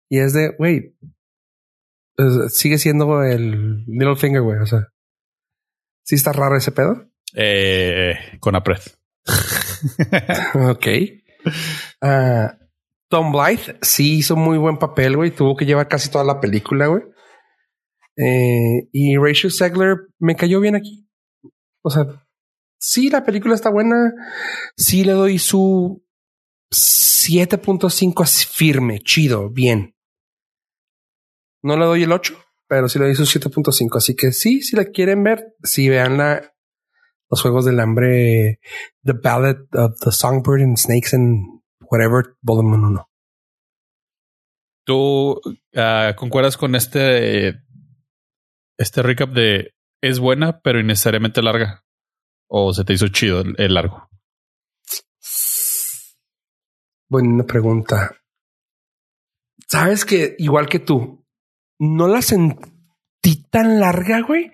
Y 0.09 0.19
es 0.19 0.33
de, 0.33 0.55
güey, 0.57 0.95
sigue 2.49 2.77
siendo 2.77 3.23
el 3.23 3.85
Littlefinger, 3.85 4.41
güey. 4.41 4.59
O 4.59 4.65
sea, 4.65 4.87
sí 6.03 6.15
está 6.15 6.31
raro 6.31 6.57
ese 6.57 6.71
pedo. 6.71 7.09
Eh, 7.35 8.15
con 8.39 8.55
Apred. 8.55 8.81
ok. 10.69 10.87
Ah, 12.01 12.57
Tom 13.09 13.31
Blythe 13.31 13.77
sí 13.81 14.17
hizo 14.19 14.35
muy 14.35 14.57
buen 14.57 14.77
papel, 14.77 15.15
güey. 15.15 15.31
Tuvo 15.31 15.55
que 15.55 15.65
llevar 15.65 15.87
casi 15.87 16.09
toda 16.09 16.23
la 16.23 16.39
película, 16.39 16.87
güey. 16.87 17.03
Eh, 18.17 18.89
y 18.91 19.17
Rachel 19.17 19.51
Segler 19.51 19.97
me 20.19 20.35
cayó 20.35 20.59
bien 20.59 20.75
aquí. 20.75 21.07
O 21.81 21.89
sea, 21.89 22.05
sí, 22.79 23.09
la 23.09 23.23
película 23.23 23.53
está 23.53 23.69
buena. 23.69 24.13
Sí 24.75 25.03
le 25.03 25.11
doy 25.11 25.37
su 25.37 26.03
7.5 26.71 28.23
así 28.23 28.45
firme, 28.45 28.99
chido, 28.99 29.49
bien. 29.49 29.95
No 31.61 31.77
le 31.77 31.85
doy 31.85 32.03
el 32.03 32.11
8, 32.11 32.37
pero 32.67 32.87
sí 32.87 32.99
le 32.99 33.05
doy 33.05 33.15
su 33.15 33.23
7.5. 33.23 33.97
Así 33.97 34.15
que 34.15 34.31
sí, 34.31 34.61
si 34.61 34.75
la 34.75 34.85
quieren 34.85 35.23
ver, 35.23 35.55
sí 35.63 35.89
veanla. 35.89 36.53
los 37.29 37.41
juegos 37.43 37.65
del 37.65 37.79
hambre, 37.79 38.59
The 39.03 39.13
Ballad 39.13 39.57
of 39.73 39.99
the 39.99 40.11
Songbird 40.11 40.61
and 40.61 40.77
Snakes 40.77 41.13
and 41.13 41.61
whatever, 41.81 42.35
volumen 42.41 42.83
1. 42.83 43.09
¿Tú 44.85 45.39
ah, 45.75 46.15
concuerdas 46.17 46.57
con 46.57 46.73
este, 46.73 47.61
este 48.77 49.03
recap 49.03 49.29
de 49.29 49.75
es 50.01 50.19
buena, 50.19 50.61
pero 50.61 50.79
innecesariamente 50.79 51.43
larga? 51.43 51.83
¿O 52.51 52.73
se 52.73 52.83
te 52.83 52.93
hizo 52.93 53.07
chido 53.09 53.41
el, 53.41 53.55
el 53.57 53.73
largo? 53.75 54.09
Buena 57.07 57.43
pregunta. 57.43 58.15
Sabes 59.67 60.05
que 60.05 60.35
igual 60.39 60.67
que 60.67 60.79
tú, 60.79 61.25
no 61.79 62.07
la 62.07 62.21
sentí 62.21 63.43
tan 63.49 63.79
larga, 63.79 64.21
güey. 64.21 64.51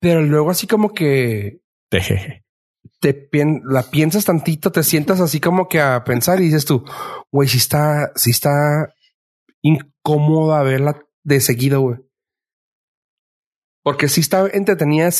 Pero 0.00 0.22
luego 0.22 0.50
así 0.50 0.66
como 0.68 0.94
que 0.94 1.62
te 3.00 3.30
pien- 3.30 3.62
la 3.64 3.82
piensas 3.82 4.24
tantito, 4.24 4.70
te 4.70 4.84
sientas 4.84 5.20
así 5.20 5.40
como 5.40 5.68
que 5.68 5.80
a 5.80 6.04
pensar 6.04 6.40
y 6.40 6.44
dices 6.44 6.64
tú, 6.64 6.84
güey, 7.32 7.48
si 7.48 7.58
está, 7.58 8.12
si 8.14 8.30
está 8.30 8.94
incómoda 9.62 10.62
verla 10.62 11.00
de 11.24 11.40
seguido, 11.40 11.80
güey. 11.80 11.98
Porque 13.82 14.08
si 14.08 14.20
está 14.20 14.46
entretenida, 14.52 15.10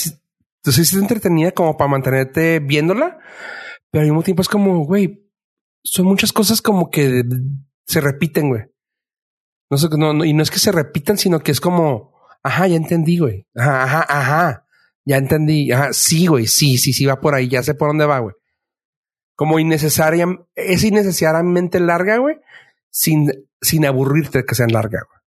sí 0.64 0.82
está 0.82 0.98
entretenida 0.98 1.52
como 1.52 1.76
para 1.76 1.90
mantenerte 1.90 2.58
viéndola, 2.60 3.18
pero 3.90 4.02
al 4.02 4.08
mismo 4.08 4.22
tiempo 4.22 4.42
es 4.42 4.48
como, 4.48 4.84
güey, 4.84 5.28
son 5.82 6.06
muchas 6.06 6.32
cosas 6.32 6.62
como 6.62 6.90
que 6.90 7.22
se 7.86 8.00
repiten, 8.00 8.48
güey. 8.48 8.62
No 9.70 9.76
sé, 9.76 9.88
no, 9.96 10.12
no, 10.12 10.24
y 10.24 10.32
no 10.32 10.42
es 10.42 10.50
que 10.50 10.58
se 10.58 10.72
repitan, 10.72 11.18
sino 11.18 11.40
que 11.40 11.52
es 11.52 11.60
como, 11.60 12.14
ajá, 12.42 12.66
ya 12.66 12.76
entendí, 12.76 13.18
güey. 13.18 13.46
Ajá, 13.54 13.84
ajá, 13.84 14.06
ajá. 14.08 14.66
Ya 15.04 15.16
entendí. 15.16 15.72
Ajá, 15.72 15.92
sí, 15.92 16.26
güey. 16.26 16.46
Sí, 16.46 16.78
sí, 16.78 16.92
sí, 16.92 17.06
va 17.06 17.20
por 17.20 17.34
ahí. 17.34 17.48
Ya 17.48 17.62
sé 17.62 17.74
por 17.74 17.88
dónde 17.88 18.06
va, 18.06 18.18
güey. 18.18 18.34
Como 19.34 19.58
innecesaria, 19.58 20.26
es 20.54 20.84
innecesariamente 20.84 21.80
larga, 21.80 22.18
güey, 22.18 22.36
sin, 22.90 23.30
sin 23.60 23.86
aburrirte 23.86 24.44
que 24.44 24.54
sean 24.54 24.72
larga, 24.72 25.00
güey. 25.08 25.20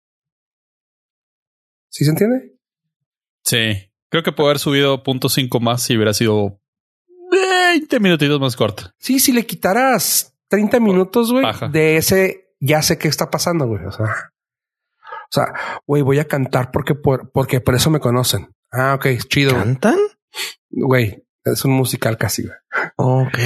¿Sí 1.89 2.05
se 2.05 2.11
entiende? 2.11 2.55
Sí. 3.43 3.88
Creo 4.09 4.23
que 4.23 4.31
puede 4.31 4.49
haber 4.49 4.59
subido 4.59 5.03
punto 5.03 5.29
cinco 5.29 5.59
más 5.59 5.83
si 5.83 5.95
hubiera 5.95 6.13
sido 6.13 6.59
20 7.31 7.99
minutitos 7.99 8.39
más 8.39 8.55
corta. 8.55 8.93
Sí, 8.97 9.19
si 9.19 9.31
le 9.31 9.45
quitaras 9.45 10.35
30 10.49 10.79
minutos, 10.79 11.31
güey, 11.31 11.43
Baja. 11.43 11.67
de 11.67 11.97
ese, 11.97 12.53
ya 12.59 12.81
sé 12.81 12.97
qué 12.97 13.07
está 13.07 13.29
pasando, 13.29 13.67
güey. 13.67 13.85
O 13.85 13.91
sea, 13.91 14.05
o 14.05 15.31
sea, 15.31 15.53
güey, 15.85 16.01
voy 16.01 16.19
a 16.19 16.27
cantar 16.27 16.71
porque 16.71 16.95
por, 16.95 17.31
porque 17.31 17.61
por 17.61 17.75
eso 17.75 17.89
me 17.91 17.99
conocen. 17.99 18.49
Ah, 18.71 18.95
ok, 18.95 19.07
chido. 19.27 19.53
¿Cantan? 19.53 19.97
Güey, 20.71 21.23
es 21.45 21.65
un 21.65 21.71
musical 21.71 22.17
casi, 22.17 22.43
güey. 22.43 22.57
Ok. 22.95 23.37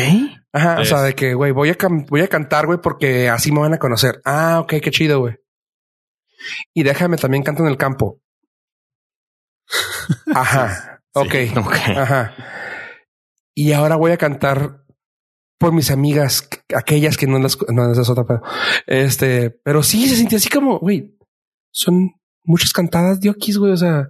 Ajá, 0.54 0.80
o 0.80 0.86
sea, 0.86 1.02
de 1.02 1.16
que, 1.16 1.34
güey, 1.34 1.52
voy 1.52 1.70
a, 1.72 1.78
voy 2.10 2.22
a 2.22 2.28
cantar, 2.28 2.68
güey, 2.68 2.80
porque 2.82 3.28
así 3.28 3.52
me 3.52 3.60
van 3.60 3.74
a 3.74 3.80
conocer. 3.80 4.22
Ah, 4.24 4.60
ok, 4.62 4.76
qué 4.82 4.92
chido, 4.92 5.20
güey. 5.20 5.36
Y 6.74 6.84
déjame 6.84 7.18
también 7.18 7.44
canto 7.44 7.64
en 7.64 7.70
el 7.70 7.78
campo. 7.78 8.22
Ajá, 10.34 11.02
ok, 11.14 11.34
Ok. 11.58 11.74
ajá. 11.98 12.34
Y 13.56 13.72
ahora 13.74 13.96
voy 13.96 14.12
a 14.12 14.18
cantar 14.18 14.84
por 15.60 15.72
mis 15.72 15.92
amigas, 15.92 16.50
aquellas 16.76 17.16
que 17.18 17.28
no 17.28 17.40
las, 17.40 17.58
no, 17.70 17.92
esa 17.92 18.02
es 18.02 18.10
otra, 18.10 18.26
pero, 18.26 18.42
este, 18.88 19.52
pero 19.52 19.84
sí 19.84 20.10
se 20.10 20.16
sintió 20.16 20.38
así 20.38 20.50
como, 20.50 20.80
güey, 20.80 21.16
son 21.72 22.12
muchas 22.44 22.74
cantadas 22.74 23.22
de 23.22 23.30
Okis, 23.30 23.58
güey. 23.58 23.72
O 23.72 23.78
sea, 23.78 24.10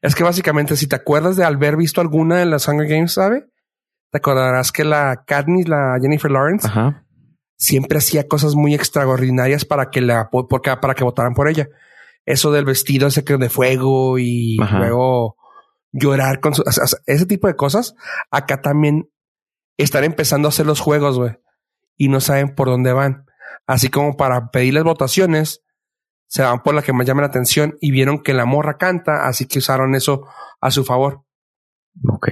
es 0.00 0.14
que 0.14 0.22
básicamente 0.22 0.76
si 0.76 0.86
te 0.86 0.94
acuerdas 0.96 1.36
de 1.36 1.44
haber 1.44 1.76
visto 1.76 2.00
alguna 2.00 2.36
de 2.38 2.46
las 2.46 2.68
Hunger 2.68 2.86
Games, 2.86 3.12
¿sabe? 3.14 3.46
Te 4.12 4.18
acordarás 4.18 4.70
que 4.70 4.84
la 4.84 5.24
Katniss, 5.26 5.68
la 5.68 5.96
Jennifer 6.00 6.30
Lawrence, 6.30 6.68
Ajá. 6.68 7.04
siempre 7.56 7.98
hacía 7.98 8.28
cosas 8.28 8.54
muy 8.54 8.74
extraordinarias 8.74 9.64
para 9.64 9.90
que 9.90 10.02
la 10.02 10.28
porque, 10.30 10.76
para 10.76 10.94
que 10.94 11.02
votaran 11.02 11.34
por 11.34 11.48
ella. 11.48 11.68
Eso 12.24 12.52
del 12.52 12.64
vestido 12.64 13.08
ese 13.08 13.24
que 13.24 13.36
de 13.36 13.48
fuego 13.50 14.18
y 14.18 14.58
Ajá. 14.60 14.78
luego 14.78 15.36
llorar 15.92 16.40
con 16.40 16.54
su, 16.54 16.62
o 16.62 16.70
sea, 16.70 16.84
ese 17.06 17.26
tipo 17.26 17.48
de 17.48 17.56
cosas. 17.56 17.94
Acá 18.30 18.60
también 18.62 19.10
están 19.76 20.04
empezando 20.04 20.48
a 20.48 20.50
hacer 20.50 20.66
los 20.66 20.80
juegos, 20.80 21.18
güey, 21.18 21.32
y 21.96 22.08
no 22.08 22.20
saben 22.20 22.54
por 22.54 22.68
dónde 22.68 22.92
van. 22.92 23.26
Así 23.66 23.88
como 23.88 24.16
para 24.16 24.50
pedirles 24.50 24.84
votaciones, 24.84 25.62
se 26.26 26.42
van 26.42 26.62
por 26.62 26.74
la 26.74 26.82
que 26.82 26.92
más 26.92 27.06
llama 27.06 27.22
la 27.22 27.28
atención 27.28 27.76
y 27.80 27.90
vieron 27.90 28.22
que 28.22 28.34
la 28.34 28.44
morra 28.46 28.78
canta, 28.78 29.26
así 29.26 29.46
que 29.46 29.58
usaron 29.58 29.94
eso 29.94 30.26
a 30.60 30.70
su 30.70 30.84
favor. 30.84 31.24
Ok. 32.08 32.28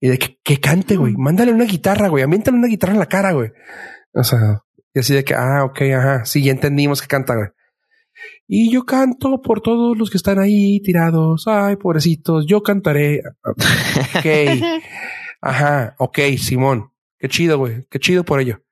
Y 0.00 0.08
de 0.08 0.18
que, 0.18 0.38
que 0.42 0.58
cante, 0.58 0.96
güey. 0.96 1.14
Mándale 1.16 1.52
una 1.52 1.64
guitarra, 1.64 2.08
güey. 2.08 2.24
Ambiéntale 2.24 2.56
una 2.56 2.66
guitarra 2.66 2.94
en 2.94 2.98
la 2.98 3.06
cara, 3.06 3.32
güey. 3.32 3.52
O 4.14 4.24
sea, 4.24 4.62
y 4.94 5.00
así 5.00 5.14
de 5.14 5.22
que, 5.22 5.34
ah, 5.34 5.64
ok, 5.64 5.80
ajá. 5.96 6.24
Sí, 6.24 6.42
ya 6.42 6.50
entendimos 6.50 7.02
que 7.02 7.08
canta, 7.08 7.34
güey. 7.34 7.48
Y 8.48 8.70
yo 8.70 8.84
canto 8.84 9.40
por 9.40 9.60
todos 9.60 9.96
los 9.96 10.10
que 10.10 10.16
están 10.16 10.38
ahí 10.38 10.80
tirados. 10.80 11.46
Ay, 11.46 11.76
pobrecitos, 11.76 12.46
yo 12.46 12.62
cantaré. 12.62 13.22
Ok. 14.14 14.26
Ajá, 15.40 15.94
ok, 15.98 16.18
Simón. 16.38 16.92
Qué 17.18 17.28
chido, 17.28 17.58
güey. 17.58 17.86
Qué 17.90 17.98
chido 17.98 18.24
por 18.24 18.40
ello. 18.40 18.62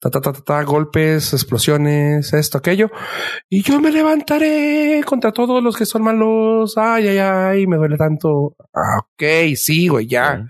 Ta, 0.00 0.10
ta, 0.10 0.20
ta, 0.20 0.32
ta, 0.32 0.42
ta, 0.42 0.62
golpes, 0.64 1.32
explosiones, 1.32 2.32
esto, 2.34 2.58
aquello. 2.58 2.90
Y 3.48 3.62
yo 3.62 3.80
me 3.80 3.90
levantaré 3.90 5.02
contra 5.06 5.32
todos 5.32 5.62
los 5.62 5.76
que 5.76 5.86
son 5.86 6.02
malos. 6.02 6.76
Ay, 6.76 7.08
ay, 7.08 7.18
ay, 7.18 7.66
me 7.66 7.76
duele 7.76 7.96
tanto. 7.96 8.54
Ah, 8.74 8.98
ok, 8.98 9.54
sí, 9.56 9.88
güey, 9.88 10.06
ya. 10.06 10.46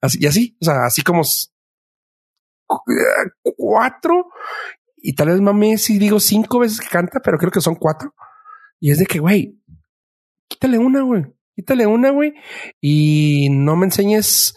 Así, 0.00 0.18
y 0.20 0.26
así, 0.26 0.56
o 0.60 0.64
sea, 0.64 0.84
así 0.84 1.02
como 1.02 1.22
eh, 1.22 3.30
cuatro. 3.56 4.28
Y 5.02 5.14
tal 5.14 5.28
vez 5.28 5.40
mami 5.40 5.76
si 5.78 5.98
digo 5.98 6.20
cinco 6.20 6.60
veces 6.60 6.80
que 6.80 6.88
canta, 6.88 7.20
pero 7.22 7.36
creo 7.36 7.50
que 7.50 7.60
son 7.60 7.74
cuatro. 7.74 8.14
Y 8.78 8.92
es 8.92 8.98
de 8.98 9.06
que, 9.06 9.18
güey, 9.18 9.58
quítale 10.48 10.78
una, 10.78 11.02
güey. 11.02 11.24
Quítale 11.54 11.86
una, 11.86 12.10
güey. 12.10 12.34
Y 12.80 13.48
no 13.50 13.76
me 13.76 13.86
enseñes 13.86 14.54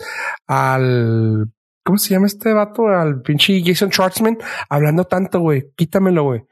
al. 0.48 1.52
¿Cómo 1.84 1.98
se 1.98 2.12
llama 2.12 2.28
este 2.28 2.54
vato? 2.54 2.88
Al 2.88 3.22
pinche 3.22 3.62
Jason 3.64 3.92
Schwartzman 3.92 4.38
hablando 4.70 5.06
tanto, 5.06 5.40
güey. 5.40 5.72
Quítamelo, 5.76 6.24
güey. 6.24 6.46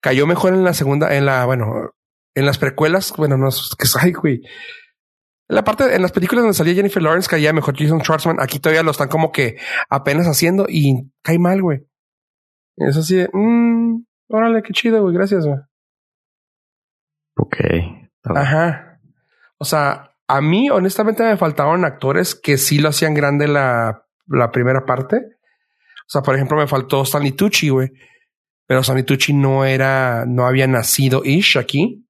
Cayó 0.00 0.26
mejor 0.26 0.54
en 0.54 0.64
la 0.64 0.74
segunda, 0.74 1.14
en 1.14 1.24
la, 1.24 1.46
bueno, 1.46 1.94
en 2.34 2.46
las 2.46 2.58
precuelas. 2.58 3.14
Bueno, 3.16 3.36
no, 3.36 3.48
que 3.50 3.88
ay, 4.00 4.12
güey. 4.12 4.42
En 5.48 5.56
la 5.56 5.64
parte, 5.64 5.94
en 5.94 6.02
las 6.02 6.12
películas 6.12 6.42
donde 6.42 6.56
salía 6.56 6.74
Jennifer 6.74 7.02
Lawrence 7.02 7.28
caía 7.28 7.52
mejor 7.52 7.78
Jason 7.78 8.00
Schwartzman. 8.00 8.40
Aquí 8.40 8.58
todavía 8.58 8.82
lo 8.82 8.90
están 8.90 9.08
como 9.08 9.30
que 9.30 9.56
apenas 9.88 10.26
haciendo 10.26 10.66
y 10.68 11.10
cae 11.22 11.38
mal, 11.38 11.62
güey. 11.62 11.86
Es 12.76 12.96
así 12.96 13.16
de, 13.16 13.28
mmm, 13.32 14.04
órale, 14.28 14.62
qué 14.62 14.72
chido, 14.72 15.02
güey. 15.02 15.14
Gracias, 15.14 15.46
güey. 15.46 15.58
Ok. 17.36 17.56
Ajá. 18.24 19.00
O 19.58 19.64
sea, 19.64 20.14
a 20.26 20.40
mí 20.40 20.70
honestamente 20.70 21.22
me 21.22 21.36
faltaban 21.36 21.84
actores 21.84 22.34
que 22.34 22.56
sí 22.56 22.78
lo 22.78 22.88
hacían 22.88 23.14
grande 23.14 23.48
la, 23.48 24.06
la 24.26 24.50
primera 24.50 24.84
parte. 24.84 25.16
O 25.16 26.08
sea, 26.08 26.22
por 26.22 26.34
ejemplo, 26.34 26.56
me 26.56 26.66
faltó 26.66 27.02
Stanley 27.02 27.32
Tucci, 27.32 27.68
güey. 27.68 27.92
Pero 28.66 28.80
Stanley 28.80 29.04
Tucci 29.04 29.32
no 29.32 29.64
era, 29.64 30.24
no 30.26 30.46
había 30.46 30.66
nacido 30.66 31.22
ish 31.24 31.58
aquí. 31.58 32.06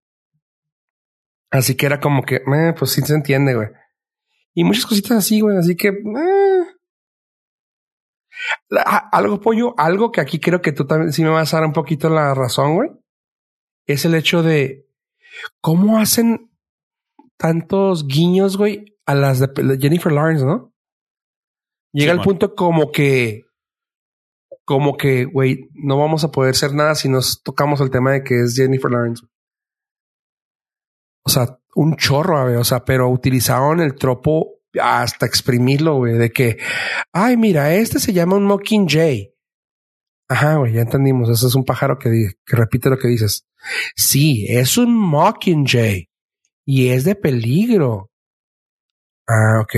Así 1.51 1.77
que 1.77 1.87
era 1.87 2.01
como 2.01 2.23
que, 2.23 2.37
eh, 2.37 2.75
pues 2.77 2.93
sí 2.93 3.03
se 3.03 3.15
entiende, 3.15 3.55
güey. 3.55 3.69
Y 4.55 4.65
muchas 4.65 4.87
cositas 4.87 5.19
así, 5.19 5.41
güey. 5.41 5.57
Así 5.57 5.77
que, 5.77 5.89
eh. 5.89 6.65
La- 8.69 8.83
a- 8.83 9.09
algo 9.11 9.41
pollo, 9.41 9.75
algo 9.79 10.13
que 10.13 10.21
aquí 10.21 10.39
creo 10.41 10.61
que 10.61 10.73
tú 10.73 10.87
también 10.87 11.13
sí 11.13 11.23
me 11.23 11.31
vas 11.31 11.53
a 11.55 11.59
dar 11.59 11.67
un 11.67 11.73
poquito 11.73 12.09
la 12.11 12.35
razón, 12.35 12.75
güey. 12.75 12.91
Es 13.87 14.05
el 14.05 14.15
hecho 14.15 14.43
de 14.43 14.87
cómo 15.61 15.99
hacen 15.99 16.51
tantos 17.39 18.07
guiños, 18.07 18.57
güey, 18.57 18.97
a 19.07 19.15
las 19.15 19.41
de 19.41 19.79
Jennifer 19.81 20.13
Lawrence, 20.13 20.45
¿no? 20.45 20.73
Llega 21.93 22.13
el 22.13 22.19
Simón. 22.21 22.25
punto 22.39 22.55
como 22.55 22.91
que, 22.91 23.43
como 24.65 24.97
que, 24.97 25.25
güey, 25.27 25.69
no 25.75 25.99
vamos 25.99 26.25
a 26.25 26.31
poder 26.31 26.51
hacer 26.53 26.75
nada 26.75 26.95
si 26.95 27.09
nos 27.09 27.43
tocamos 27.43 27.81
el 27.81 27.91
tema 27.91 28.13
de 28.13 28.25
que 28.25 28.41
es 28.43 28.55
Jennifer 28.57 28.91
Lawrence. 28.91 29.27
O 31.27 31.31
sea, 31.31 31.59
un 31.75 31.97
chorro, 31.97 32.43
güey, 32.45 32.57
o 32.57 32.65
sea, 32.65 32.85
pero 32.85 33.09
utilizaron 33.09 33.81
el 33.81 33.95
tropo 33.95 34.54
hasta 34.81 35.27
exprimirlo, 35.27 35.97
güey, 35.97 36.15
de 36.15 36.31
que, 36.31 36.59
ay, 37.13 37.37
mira, 37.37 37.75
este 37.75 37.99
se 37.99 38.13
llama 38.13 38.37
un 38.37 38.45
Mockingjay. 38.45 39.35
Ajá, 40.29 40.57
güey, 40.57 40.73
ya 40.73 40.83
entendimos. 40.83 41.29
Ese 41.29 41.47
es 41.47 41.55
un 41.55 41.65
pájaro 41.65 41.99
que, 41.99 42.11
que 42.45 42.57
repite 42.57 42.91
lo 42.91 42.99
que 42.99 43.09
dices. 43.09 43.47
Sí, 43.95 44.47
es 44.49 44.79
un 44.79 44.95
Mockingjay 44.97 46.09
y 46.67 46.89
es 46.89 47.05
de 47.05 47.15
peligro. 47.15 48.11
Ah, 49.27 49.61
ok. 49.63 49.75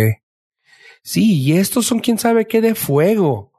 Sí, 1.02 1.42
y 1.42 1.56
estos 1.56 1.86
son 1.86 2.00
quién 2.00 2.18
sabe 2.18 2.46
qué 2.46 2.60
de 2.60 2.74
fuego. 2.74 3.52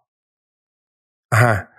Ajá. 1.30 1.72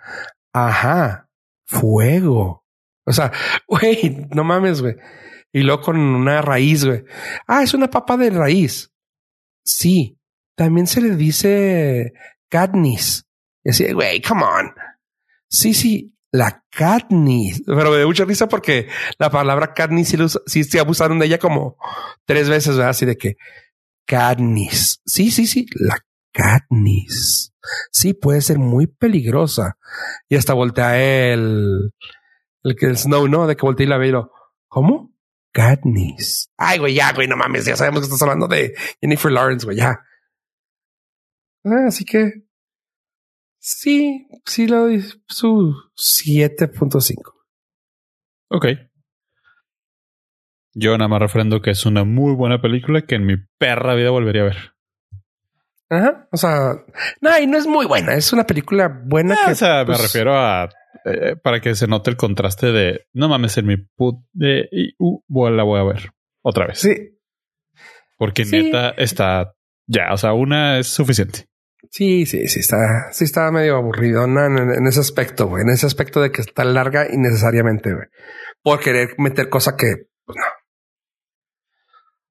Ajá. 0.53 1.29
Fuego. 1.67 2.65
O 3.05 3.13
sea, 3.13 3.33
güey, 3.69 4.27
no 4.31 4.45
mames, 4.45 4.83
güey. 4.83 4.97
Y 5.53 5.63
luego 5.63 5.83
con 5.83 5.99
una 5.99 6.43
raíz, 6.43 6.85
güey. 6.85 7.05
Ah, 7.47 7.63
es 7.63 7.75
una 7.75 7.89
papa 7.89 8.17
de 8.17 8.31
raíz. 8.31 8.93
Sí, 9.69 10.19
también 10.57 10.87
se 10.87 11.03
le 11.03 11.15
dice 11.15 12.15
Katniss. 12.49 13.27
Y 13.63 13.69
así, 13.69 13.93
güey, 13.93 14.23
come 14.23 14.43
on. 14.43 14.73
Sí, 15.51 15.75
sí, 15.75 16.17
la 16.33 16.65
Katniss. 16.71 17.65
Pero 17.67 17.91
me 17.91 17.99
dio 17.99 18.07
mucha 18.07 18.25
risa 18.25 18.49
porque 18.49 18.89
la 19.19 19.29
palabra 19.29 19.75
Katniss 19.75 20.09
sí, 20.09 20.17
sí 20.47 20.65
se 20.65 20.81
abusaron 20.81 21.19
de 21.19 21.27
ella 21.27 21.39
como 21.39 21.77
tres 22.25 22.49
veces, 22.49 22.77
¿verdad? 22.77 22.91
Así 22.93 23.05
de 23.05 23.19
que 23.19 23.37
Katniss. 24.07 25.03
Sí, 25.05 25.31
sí, 25.31 25.47
sí, 25.47 25.67
la 25.75 25.99
Katniss. 26.33 27.53
Sí, 27.93 28.15
puede 28.15 28.41
ser 28.41 28.59
muy 28.59 28.87
peligrosa. 28.87 29.77
Y 30.31 30.37
hasta 30.37 30.55
voltea 30.55 30.99
el, 31.31 31.93
el 32.63 32.75
que 32.75 32.87
el 32.87 32.97
Snow, 32.97 33.29
¿no? 33.29 33.47
De 33.47 33.55
que 33.55 33.67
voltea 33.67 33.85
y 33.85 33.89
la 33.91 33.99
ve 33.99 34.09
y 34.09 34.13
lo, 34.13 34.33
¿cómo? 34.67 35.13
Katniss. 35.53 36.51
Ay, 36.57 36.79
güey, 36.79 36.95
ya, 36.95 37.13
güey, 37.13 37.27
no 37.29 37.37
mames, 37.37 37.65
ya 37.65 37.77
sabemos 37.77 38.01
que 38.01 38.05
estás 38.05 38.23
hablando 38.23 38.47
de 38.49 38.75
Jennifer 39.01 39.31
Lawrence, 39.33 39.65
güey, 39.65 39.79
ya. 39.79 40.01
Ah, 41.65 41.87
así 41.89 42.05
que 42.05 42.45
sí, 43.59 44.29
sí 44.47 44.67
le 44.67 44.77
doy 44.77 45.05
su 45.27 45.75
7.5. 45.97 47.15
Ok. 48.51 48.67
Yo 50.75 50.97
nada 50.97 51.09
más 51.09 51.21
refrendo 51.21 51.61
que 51.61 51.71
es 51.71 51.85
una 51.87 52.05
muy 52.05 52.35
buena 52.35 52.61
película 52.61 53.03
que 53.03 53.17
en 53.17 53.27
mi 53.27 53.37
perra 53.59 53.95
vida 53.95 54.11
volvería 54.11 54.43
a 54.43 54.47
ver. 54.47 54.75
Ajá. 55.91 56.29
O 56.31 56.37
sea, 56.37 56.85
no, 57.21 57.39
y 57.39 57.47
no 57.47 57.59
es 57.59 57.67
muy 57.67 57.87
buena. 57.87 58.15
Es 58.15 58.33
una 58.33 58.47
película 58.47 58.89
buena 59.05 59.35
Ah, 59.35 59.47
que 59.47 59.53
o 59.53 59.55
sea, 59.57 59.85
pues, 59.85 59.99
me 59.99 60.05
refiero 60.05 60.39
a 60.39 60.69
eh, 61.11 61.37
para 61.37 61.61
que 61.61 61.75
se 61.75 61.87
note 61.87 62.11
el 62.11 62.17
contraste 62.17 62.73
de 62.73 63.07
no 63.13 63.29
mames 63.29 63.57
en 63.59 63.67
mi 63.67 63.77
put 63.77 64.17
de 64.33 64.69
y 64.73 64.95
uh, 64.99 65.49
la 65.51 65.63
voy 65.65 65.81
a 65.81 65.85
ver 65.85 66.11
otra 66.43 66.67
vez. 66.67 66.79
Sí, 66.81 66.95
Porque 68.17 68.45
Sí. 68.45 68.63
neta 68.63 68.91
está 68.91 69.55
ya, 69.87 70.13
o 70.13 70.17
sea, 70.17 70.33
una 70.33 70.79
es 70.79 70.89
suficiente. 70.89 71.47
sí, 71.91 72.27
sí, 72.27 72.47
sí 72.49 72.61
está, 72.61 73.11
sí 73.13 73.25
está 73.25 73.51
medio 73.51 73.77
aburrido 73.77 74.25
en, 74.25 74.37
en 74.37 74.87
ese 74.87 75.01
aspecto, 75.01 75.47
güey. 75.47 75.63
En 75.63 75.71
ese 75.71 75.87
aspecto 75.87 76.21
de 76.21 76.31
que 76.31 76.43
está 76.43 76.65
larga 76.65 77.07
innecesariamente, 77.13 77.93
güey. 77.95 78.07
Por 78.63 78.81
querer 78.81 79.11
meter 79.19 79.49
cosa 79.49 79.77
que 79.77 80.09
pues, 80.25 80.37
no. 80.37 80.45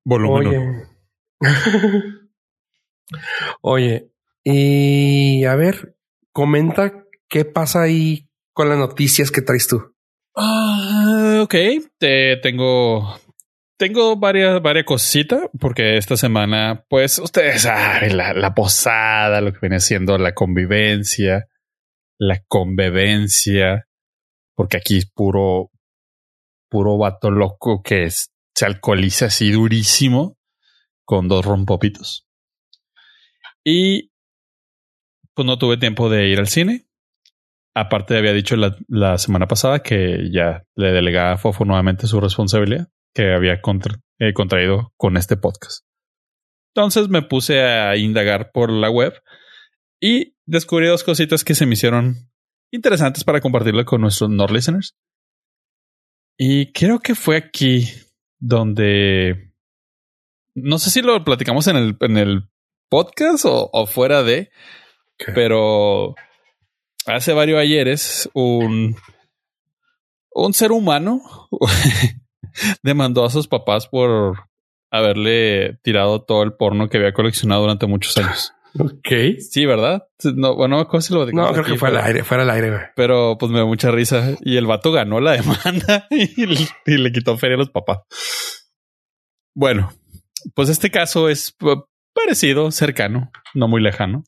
Volumen 0.04 0.48
Oye. 0.48 0.88
Oye, 3.62 4.12
y 4.44 5.46
a 5.46 5.56
ver, 5.56 5.96
comenta 6.32 7.06
qué 7.30 7.46
pasa 7.46 7.82
ahí 7.84 8.30
con 8.58 8.70
las 8.70 8.80
noticias 8.80 9.30
que 9.30 9.44
traes 9.44 9.68
tú. 9.68 9.94
Ah, 10.36 11.42
ok, 11.44 11.54
te 12.00 12.38
tengo 12.38 13.16
tengo 13.78 14.16
varias 14.18 14.60
varias 14.64 14.86
cositas 14.86 15.42
porque 15.60 15.98
esta 15.98 16.18
semana, 16.18 16.84
pues 16.90 17.20
ustedes 17.20 17.62
saben 17.62 18.18
la, 18.18 18.34
la 18.34 18.56
posada, 18.56 19.42
lo 19.42 19.54
que 19.54 19.60
viene 19.62 19.80
siendo 19.80 20.18
la 20.18 20.34
convivencia, 20.34 21.46
la 22.18 22.42
convivencia, 22.48 23.88
porque 24.56 24.78
aquí 24.78 24.98
es 24.98 25.12
puro 25.12 25.70
puro 26.68 26.98
vato 26.98 27.30
loco 27.30 27.84
que 27.84 28.06
es- 28.06 28.32
se 28.56 28.66
alcoholiza 28.66 29.28
así 29.28 29.52
durísimo 29.52 30.36
con 31.06 31.28
dos 31.28 31.46
rompopitos. 31.46 32.28
Y 33.64 34.12
pues 35.36 35.46
no 35.46 35.60
tuve 35.60 35.78
tiempo 35.78 36.10
de 36.10 36.28
ir 36.30 36.40
al 36.40 36.48
cine. 36.48 36.87
Aparte, 37.80 38.18
había 38.18 38.34
dicho 38.34 38.56
la, 38.56 38.76
la 38.88 39.18
semana 39.18 39.48
pasada 39.48 39.80
que 39.80 40.30
ya 40.32 40.64
le 40.76 40.92
delegaba 40.92 41.34
a 41.34 41.38
Fofo 41.38 41.64
nuevamente 41.66 42.08
su 42.08 42.20
responsabilidad 42.20 42.88
que 43.14 43.34
había 43.34 43.62
contra- 43.62 44.00
eh, 44.20 44.34
contraído 44.34 44.94
con 44.98 45.18
este 45.18 45.38
podcast. 45.38 45.86
Entonces 46.74 47.10
me 47.10 47.22
puse 47.22 47.62
a 47.62 47.96
indagar 47.98 48.52
por 48.52 48.72
la 48.72 48.90
web 48.90 49.14
y 50.00 50.36
descubrí 50.46 50.88
dos 50.88 51.04
cositas 51.04 51.44
que 51.44 51.56
se 51.56 51.66
me 51.66 51.74
hicieron 51.74 52.16
interesantes 52.72 53.24
para 53.24 53.42
compartirlo 53.42 53.84
con 53.86 54.02
nuestros 54.02 54.30
Nord 54.30 54.52
listeners. 54.52 54.96
Y 56.38 56.72
creo 56.72 57.00
que 57.00 57.16
fue 57.16 57.38
aquí 57.38 57.86
donde 58.40 59.52
no 60.54 60.78
sé 60.80 60.90
si 60.92 61.02
lo 61.02 61.24
platicamos 61.24 61.68
en 61.68 61.76
el, 61.76 61.98
en 62.00 62.18
el 62.18 62.50
podcast 62.90 63.46
o, 63.46 63.70
o 63.74 63.86
fuera 63.88 64.22
de, 64.24 64.50
pero 65.34 66.14
hace 67.08 67.34
varios 67.34 67.60
ayeres 67.60 68.30
un, 68.34 68.96
un 70.32 70.54
ser 70.54 70.72
humano 70.72 71.22
demandó 72.84 73.26
a 73.26 73.30
sus 73.30 73.48
papás 73.48 73.88
por 73.88 74.38
haberle 74.92 75.80
tirado 75.84 76.24
todo 76.24 76.44
el 76.44 76.54
porno 76.54 76.90
que 76.90 76.98
había 76.98 77.14
coleccionado 77.14 77.62
durante 77.62 77.88
muchos 77.88 78.18
años. 78.18 78.54
Ok. 78.80 79.40
Sí, 79.40 79.66
¿verdad? 79.66 80.08
No, 80.36 80.56
bueno, 80.56 80.76
no 80.76 80.82
acuerdo 80.82 81.02
si 81.02 81.14
lo 81.14 81.20
No, 81.22 81.26
platicamos 81.26 81.52
creo 81.52 81.64
aquí, 81.64 81.72
que 81.74 81.80
fue 81.80 81.90
al 81.90 81.98
aire, 81.98 82.24
fuera 82.24 82.44
al 82.44 82.50
aire, 82.52 82.70
güey. 82.70 82.82
pero 82.96 83.38
pues 83.38 83.52
me 83.52 83.58
dio 83.60 83.68
mucha 83.68 83.92
risa. 83.92 84.36
Y 84.42 84.58
el 84.58 84.68
vato 84.68 84.92
ganó 84.92 85.20
la 85.20 85.32
demanda 85.32 86.08
y 86.12 86.46
le, 86.46 86.68
y 86.86 86.98
le 86.98 87.12
quitó 87.12 87.38
feria 87.38 87.56
a 87.56 87.60
los 87.60 87.70
papás. 87.70 88.00
Bueno, 89.56 89.92
pues 90.54 90.70
este 90.70 90.92
caso 90.92 91.30
es 91.30 91.56
eh, 91.62 91.76
parecido, 92.14 92.72
cercano, 92.72 93.32
no 93.56 93.68
muy 93.68 93.82
lejano. 93.82 94.24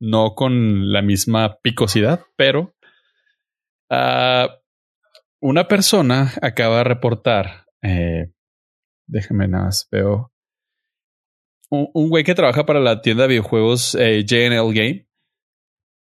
No 0.00 0.34
con 0.34 0.92
la 0.92 1.02
misma 1.02 1.58
picosidad, 1.60 2.24
pero 2.36 2.74
ah, 3.90 4.58
una 5.40 5.68
persona 5.68 6.32
acaba 6.42 6.78
de 6.78 6.84
reportar. 6.84 7.66
Eh, 7.82 8.32
déjeme 9.06 9.48
nada 9.48 9.66
más, 9.66 9.88
veo. 9.90 10.32
Un, 11.70 11.90
un 11.94 12.08
güey 12.08 12.24
que 12.24 12.34
trabaja 12.34 12.64
para 12.64 12.80
la 12.80 13.02
tienda 13.02 13.24
de 13.24 13.28
videojuegos 13.30 13.94
eh, 13.94 14.24
JNL 14.24 14.72
Game 14.72 15.08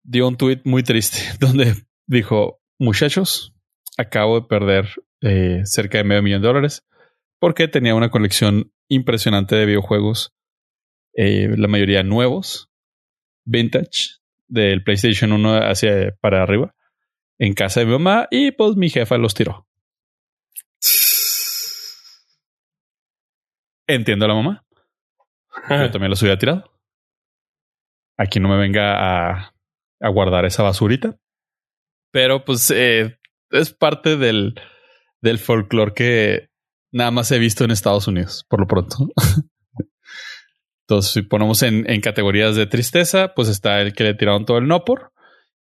dio 0.03 0.27
un 0.27 0.37
tweet 0.37 0.61
muy 0.65 0.83
triste 0.83 1.19
donde 1.39 1.73
dijo: 2.07 2.61
Muchachos, 2.79 3.55
acabo 3.97 4.41
de 4.41 4.47
perder 4.47 4.87
eh, 5.21 5.61
cerca 5.65 5.97
de 5.97 6.03
medio 6.03 6.23
millón 6.23 6.41
de 6.41 6.47
dólares 6.47 6.85
porque 7.39 7.67
tenía 7.67 7.95
una 7.95 8.11
colección 8.11 8.71
impresionante 8.89 9.55
de 9.55 9.65
videojuegos, 9.65 10.35
eh, 11.13 11.49
la 11.57 11.67
mayoría 11.67 12.03
nuevos, 12.03 12.68
vintage, 13.49 14.19
del 14.47 14.83
PlayStation 14.83 15.31
1 15.31 15.69
hacia 15.69 16.15
para 16.19 16.43
arriba, 16.43 16.75
en 17.37 17.53
casa 17.53 17.79
de 17.79 17.85
mi 17.85 17.93
mamá 17.93 18.27
y 18.31 18.51
pues 18.51 18.75
mi 18.75 18.89
jefa 18.89 19.17
los 19.17 19.33
tiró. 19.33 19.67
Entiendo 23.87 24.25
a 24.25 24.27
la 24.27 24.35
mamá. 24.35 24.65
Yo 25.69 25.91
también 25.91 26.11
los 26.11 26.21
hubiera 26.21 26.37
tirado. 26.37 26.71
Aquí 28.17 28.39
no 28.39 28.49
me 28.49 28.57
venga 28.57 29.33
a, 29.33 29.55
a 29.99 30.09
guardar 30.09 30.45
esa 30.45 30.63
basurita. 30.63 31.17
Pero 32.11 32.45
pues 32.45 32.71
eh, 32.71 33.19
es 33.51 33.73
parte 33.73 34.17
del, 34.17 34.59
del 35.21 35.39
folclore 35.39 35.93
que 35.93 36.49
nada 36.91 37.11
más 37.11 37.31
he 37.31 37.39
visto 37.39 37.63
en 37.63 37.71
Estados 37.71 38.07
Unidos, 38.07 38.45
por 38.49 38.59
lo 38.59 38.67
pronto. 38.67 39.09
Entonces, 40.89 41.11
si 41.11 41.21
ponemos 41.21 41.61
en, 41.61 41.87
en 41.87 42.01
categorías 42.01 42.55
de 42.55 42.65
tristeza, 42.65 43.35
pues 43.35 43.47
está 43.47 43.79
el 43.79 43.93
que 43.93 44.03
le 44.03 44.15
tiraron 44.15 44.43
todo 44.45 44.57
el 44.57 44.67
no 44.67 44.83
por 44.85 45.11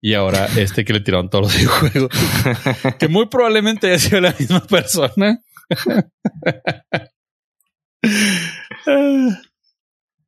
y 0.03 0.13
ahora 0.13 0.45
este 0.59 0.85
que 0.85 0.93
le 0.93 1.01
tiraron 1.01 1.31
todos 1.31 1.47
los 1.47 1.57
videojuegos, 1.57 2.11
que 2.99 3.09
muy 3.09 3.27
probablemente 3.29 3.87
haya 3.87 3.99
sido 3.99 4.21
la 4.21 4.35
misma 4.39 4.61
persona. 4.61 5.41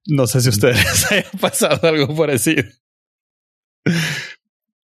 No 0.06 0.26
sé 0.26 0.40
si 0.40 0.48
a 0.48 0.50
ustedes 0.50 1.12
haya 1.12 1.30
pasado 1.38 1.86
algo 1.88 2.16
parecido. 2.16 2.64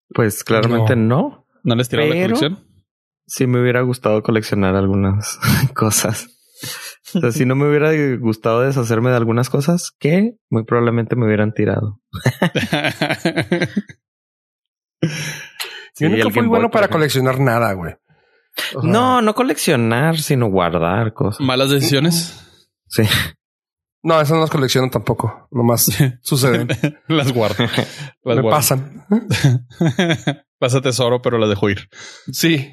Pues 0.09 0.43
claramente 0.43 0.97
no. 0.97 1.47
¿No 1.64 1.76
les 1.76 1.88
tiraron 1.88 2.09
la 2.09 2.24
colección? 2.24 2.68
Sí 3.28 3.47
me 3.47 3.62
hubiera 3.62 3.80
gustado 3.80 4.22
coleccionar 4.24 4.76
algunas 4.76 5.39
cosas. 5.74 6.40
O 7.16 7.20
sea, 7.20 7.32
si 7.32 7.45
no 7.45 7.55
me 7.55 7.68
hubiera 7.68 7.91
gustado 8.18 8.62
deshacerme 8.62 9.09
de 9.09 9.18
algunas 9.18 9.49
cosas 9.49 9.91
que 9.99 10.36
muy 10.49 10.64
probablemente 10.64 11.16
me 11.16 11.26
hubieran 11.26 11.53
tirado. 11.53 11.99
Yo 15.99 16.09
nunca 16.09 16.30
fui 16.30 16.47
bueno 16.47 16.70
para 16.70 16.88
coleccionar 16.88 17.39
nada, 17.39 17.74
güey. 17.74 17.93
O 18.76 18.82
sea, 18.82 18.89
No, 18.91 19.22
no 19.22 19.34
coleccionar, 19.34 20.18
sino 20.18 20.47
guardar 20.49 21.14
cosas. 21.14 21.39
Malas 21.45 21.70
decisiones. 21.70 22.39
Sí. 22.88 23.03
No, 24.03 24.16
esas 24.20 24.32
no 24.32 24.41
las 24.41 24.49
colecciono 24.49 24.89
tampoco. 24.89 25.47
Nomás 25.51 25.89
suceden. 26.22 26.68
las 27.07 27.32
guardo. 27.32 27.64
Las 28.24 28.36
Me 28.36 28.41
guardo. 28.41 28.49
pasan. 28.49 29.05
Pasa 30.59 30.82
tesoro, 30.82 31.22
pero 31.22 31.38
las 31.38 31.49
dejo 31.49 31.70
ir. 31.70 31.88
Sí. 32.32 32.72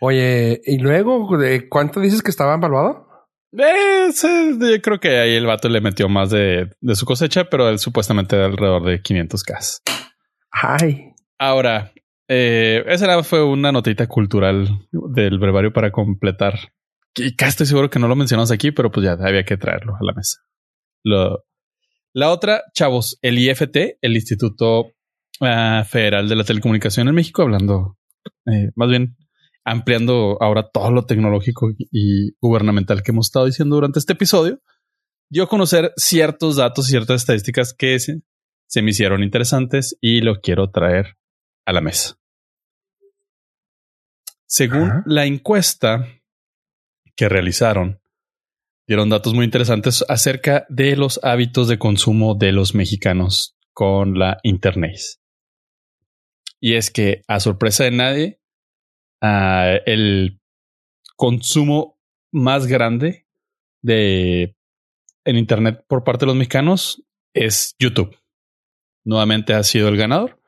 Oye, 0.00 0.60
y 0.64 0.78
luego, 0.78 1.36
¿de 1.36 1.68
cuánto 1.68 2.00
dices 2.00 2.22
que 2.22 2.30
estaba 2.30 2.54
evaluado? 2.54 3.08
Eh, 3.56 4.12
sí, 4.12 4.58
yo 4.60 4.80
creo 4.80 5.00
que 5.00 5.18
ahí 5.18 5.34
el 5.34 5.46
vato 5.46 5.68
le 5.68 5.80
metió 5.80 6.08
más 6.08 6.30
de, 6.30 6.70
de 6.80 6.94
su 6.94 7.04
cosecha, 7.04 7.44
pero 7.44 7.68
él 7.68 7.78
supuestamente 7.78 8.36
de 8.36 8.44
alrededor 8.44 8.84
de 8.84 9.02
500k. 9.02 9.80
Ay, 10.52 11.10
Ahora, 11.40 11.94
eh, 12.28 12.84
esa 12.86 13.22
fue 13.22 13.42
una 13.42 13.72
notita 13.72 14.06
cultural 14.06 14.68
del 14.92 15.38
brevario 15.38 15.72
para 15.72 15.90
completar 15.90 16.58
y 17.16 17.34
casi 17.34 17.50
estoy 17.50 17.66
seguro 17.66 17.88
que 17.88 17.98
no 17.98 18.08
lo 18.08 18.14
mencionamos 18.14 18.50
aquí, 18.50 18.72
pero 18.72 18.90
pues 18.90 19.04
ya 19.04 19.12
había 19.12 19.44
que 19.44 19.56
traerlo 19.56 19.94
a 19.94 20.04
la 20.04 20.12
mesa. 20.12 20.38
Lo, 21.02 21.46
la 22.12 22.30
otra, 22.30 22.62
chavos, 22.74 23.18
el 23.22 23.38
IFT, 23.38 23.96
el 24.02 24.16
Instituto 24.16 24.92
ah, 25.40 25.82
Federal 25.88 26.28
de 26.28 26.36
la 26.36 26.44
Telecomunicación 26.44 27.08
en 27.08 27.14
México, 27.14 27.40
hablando 27.40 27.96
eh, 28.44 28.70
más 28.76 28.90
bien 28.90 29.16
ampliando 29.64 30.38
ahora 30.40 30.68
todo 30.72 30.90
lo 30.90 31.06
tecnológico 31.06 31.70
y 31.78 32.32
gubernamental 32.40 33.02
que 33.02 33.12
hemos 33.12 33.28
estado 33.28 33.46
diciendo 33.46 33.76
durante 33.76 33.98
este 33.98 34.14
episodio, 34.14 34.60
dio 35.28 35.44
a 35.44 35.48
conocer 35.48 35.92
ciertos 35.96 36.56
datos, 36.56 36.86
ciertas 36.86 37.22
estadísticas 37.22 37.74
que 37.74 37.98
se, 37.98 38.22
se 38.66 38.82
me 38.82 38.90
hicieron 38.90 39.22
interesantes 39.22 39.96
y 40.00 40.20
lo 40.20 40.40
quiero 40.40 40.70
traer 40.70 41.16
a 41.64 41.72
la 41.72 41.80
mesa. 41.80 42.16
Según 44.46 45.02
la 45.06 45.26
encuesta 45.26 46.04
que 47.14 47.28
realizaron, 47.28 48.00
dieron 48.88 49.08
datos 49.08 49.34
muy 49.34 49.44
interesantes 49.44 50.04
acerca 50.08 50.66
de 50.68 50.96
los 50.96 51.20
hábitos 51.22 51.68
de 51.68 51.78
consumo 51.78 52.34
de 52.34 52.50
los 52.50 52.74
mexicanos 52.74 53.56
con 53.72 54.18
la 54.18 54.38
Internet. 54.42 54.98
Y 56.58 56.74
es 56.74 56.90
que, 56.90 57.22
a 57.28 57.38
sorpresa 57.38 57.84
de 57.84 57.92
nadie, 57.92 58.39
ah, 59.20 59.74
el 59.86 60.40
consumo 61.16 61.98
más 62.32 62.66
grande 62.66 63.26
de 63.82 64.56
en 65.24 65.36
Internet 65.36 65.84
por 65.86 66.04
parte 66.04 66.20
de 66.20 66.28
los 66.28 66.36
mexicanos 66.36 67.02
es 67.34 67.74
YouTube. 67.78 68.16
Nuevamente 69.04 69.54
ha 69.54 69.62
sido 69.62 69.88
el 69.88 69.96
ganador. 69.96 70.40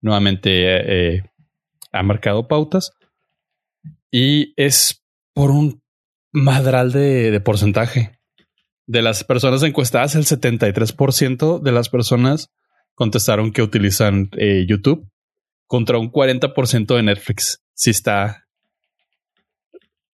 Nuevamente 0.00 1.16
eh, 1.16 1.24
ha 1.92 2.02
marcado 2.02 2.48
pautas. 2.48 2.92
Y 4.10 4.52
es 4.56 5.02
por 5.34 5.50
un 5.50 5.82
madral 6.32 6.92
de, 6.92 7.30
de 7.30 7.40
porcentaje. 7.40 8.18
De 8.86 9.02
las 9.02 9.24
personas 9.24 9.62
encuestadas, 9.62 10.14
el 10.16 10.24
73% 10.24 11.60
de 11.60 11.72
las 11.72 11.88
personas 11.88 12.50
contestaron 12.94 13.52
que 13.52 13.62
utilizan 13.62 14.28
eh, 14.36 14.66
YouTube 14.68 15.08
contra 15.66 15.98
un 15.98 16.10
40% 16.10 16.96
de 16.96 17.02
Netflix. 17.02 17.61
Si 17.74 17.90
está, 17.90 18.46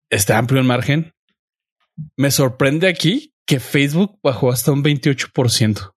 está 0.09 0.37
amplio 0.37 0.59
el 0.59 0.67
margen. 0.67 1.13
Me 2.17 2.31
sorprende 2.31 2.87
aquí 2.87 3.33
que 3.45 3.59
Facebook 3.59 4.19
bajó 4.23 4.51
hasta 4.51 4.71
un 4.71 4.83
28%. 4.83 5.93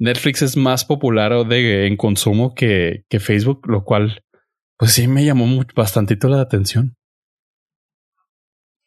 Netflix 0.00 0.42
es 0.42 0.56
más 0.56 0.84
popular 0.84 1.46
de, 1.46 1.86
en 1.86 1.96
consumo 1.96 2.54
que, 2.54 3.04
que 3.08 3.18
Facebook, 3.18 3.66
lo 3.68 3.84
cual 3.84 4.24
pues 4.76 4.92
sí 4.92 5.08
me 5.08 5.24
llamó 5.24 5.46
mucho, 5.46 5.74
bastantito 5.74 6.28
la 6.28 6.40
atención. 6.40 6.96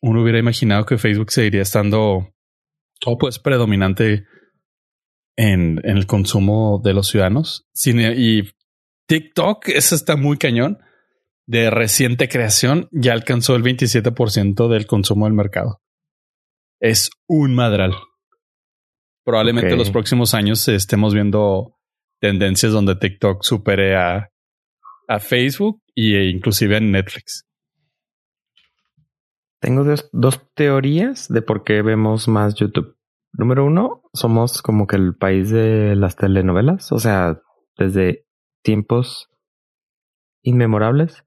Uno 0.02 0.24
hubiera 0.24 0.40
imaginado 0.40 0.86
que 0.86 0.98
Facebook 0.98 1.32
seguiría 1.32 1.62
estando 1.62 2.34
pues 3.20 3.40
predominante 3.40 4.26
en, 5.36 5.82
en 5.84 5.98
el 5.98 6.06
consumo 6.08 6.80
de 6.84 6.94
los 6.94 7.10
ciudadanos. 7.10 7.68
Y 7.86 8.44
TikTok, 9.08 9.68
eso 9.70 9.96
está 9.96 10.16
muy 10.16 10.38
cañón. 10.38 10.80
De 11.52 11.70
reciente 11.70 12.30
creación, 12.30 12.88
ya 12.94 13.12
alcanzó 13.12 13.58
el 13.58 13.64
27% 13.64 14.70
del 14.70 14.88
consumo 14.88 15.26
del 15.26 15.34
mercado. 15.34 15.82
Es 16.80 17.10
un 17.28 17.54
madral. 17.54 17.92
Probablemente 19.26 19.74
Ok. 19.74 19.78
los 19.78 19.92
próximos 19.92 20.34
años 20.34 20.66
estemos 20.70 21.14
viendo 21.14 21.78
tendencias 22.22 22.72
donde 22.72 22.96
TikTok 22.96 23.44
supere 23.44 23.98
a, 23.98 24.30
a 25.10 25.20
Facebook 25.20 25.82
e 25.94 26.30
inclusive 26.30 26.78
a 26.78 26.80
Netflix. 26.80 27.46
Tengo 29.60 29.84
dos, 29.84 30.10
dos 30.14 30.40
teorías 30.54 31.28
de 31.28 31.42
por 31.42 31.66
qué 31.66 31.82
vemos 31.82 32.30
más 32.30 32.56
YouTube. 32.56 32.96
Número 33.34 33.66
uno, 33.66 34.04
somos 34.14 34.62
como 34.62 34.88
que 34.88 34.96
el 34.96 35.18
país 35.18 35.50
de 35.50 35.98
las 35.98 36.16
telenovelas, 36.16 36.94
o 36.94 37.00
sea, 37.00 37.42
desde 37.78 38.26
tiempos 38.64 39.28
inmemorables 40.44 41.26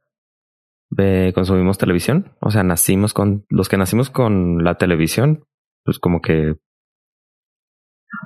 eh, 0.99 1.33
consumimos 1.35 1.79
televisión, 1.79 2.33
o 2.41 2.51
sea, 2.51 2.63
nacimos 2.63 3.15
con 3.15 3.45
los 3.49 3.69
que 3.69 3.77
nacimos 3.77 4.11
con 4.11 4.65
la 4.65 4.77
televisión, 4.77 5.45
pues 5.85 5.99
como 5.99 6.21
que 6.21 6.57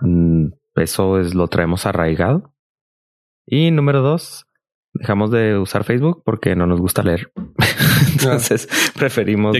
mm, 0.03 0.49
eso 0.77 1.19
es 1.19 1.35
lo 1.35 1.49
traemos 1.49 1.87
arraigado. 1.87 2.55
Y 3.47 3.71
número 3.71 4.03
dos, 4.03 4.47
dejamos 4.93 5.31
de 5.31 5.59
usar 5.59 5.85
Facebook 5.85 6.23
porque 6.25 6.55
no 6.55 6.67
nos 6.67 6.81
gusta 6.81 7.03
leer. 7.03 7.33
Entonces 8.13 8.69
preferimos 8.97 9.57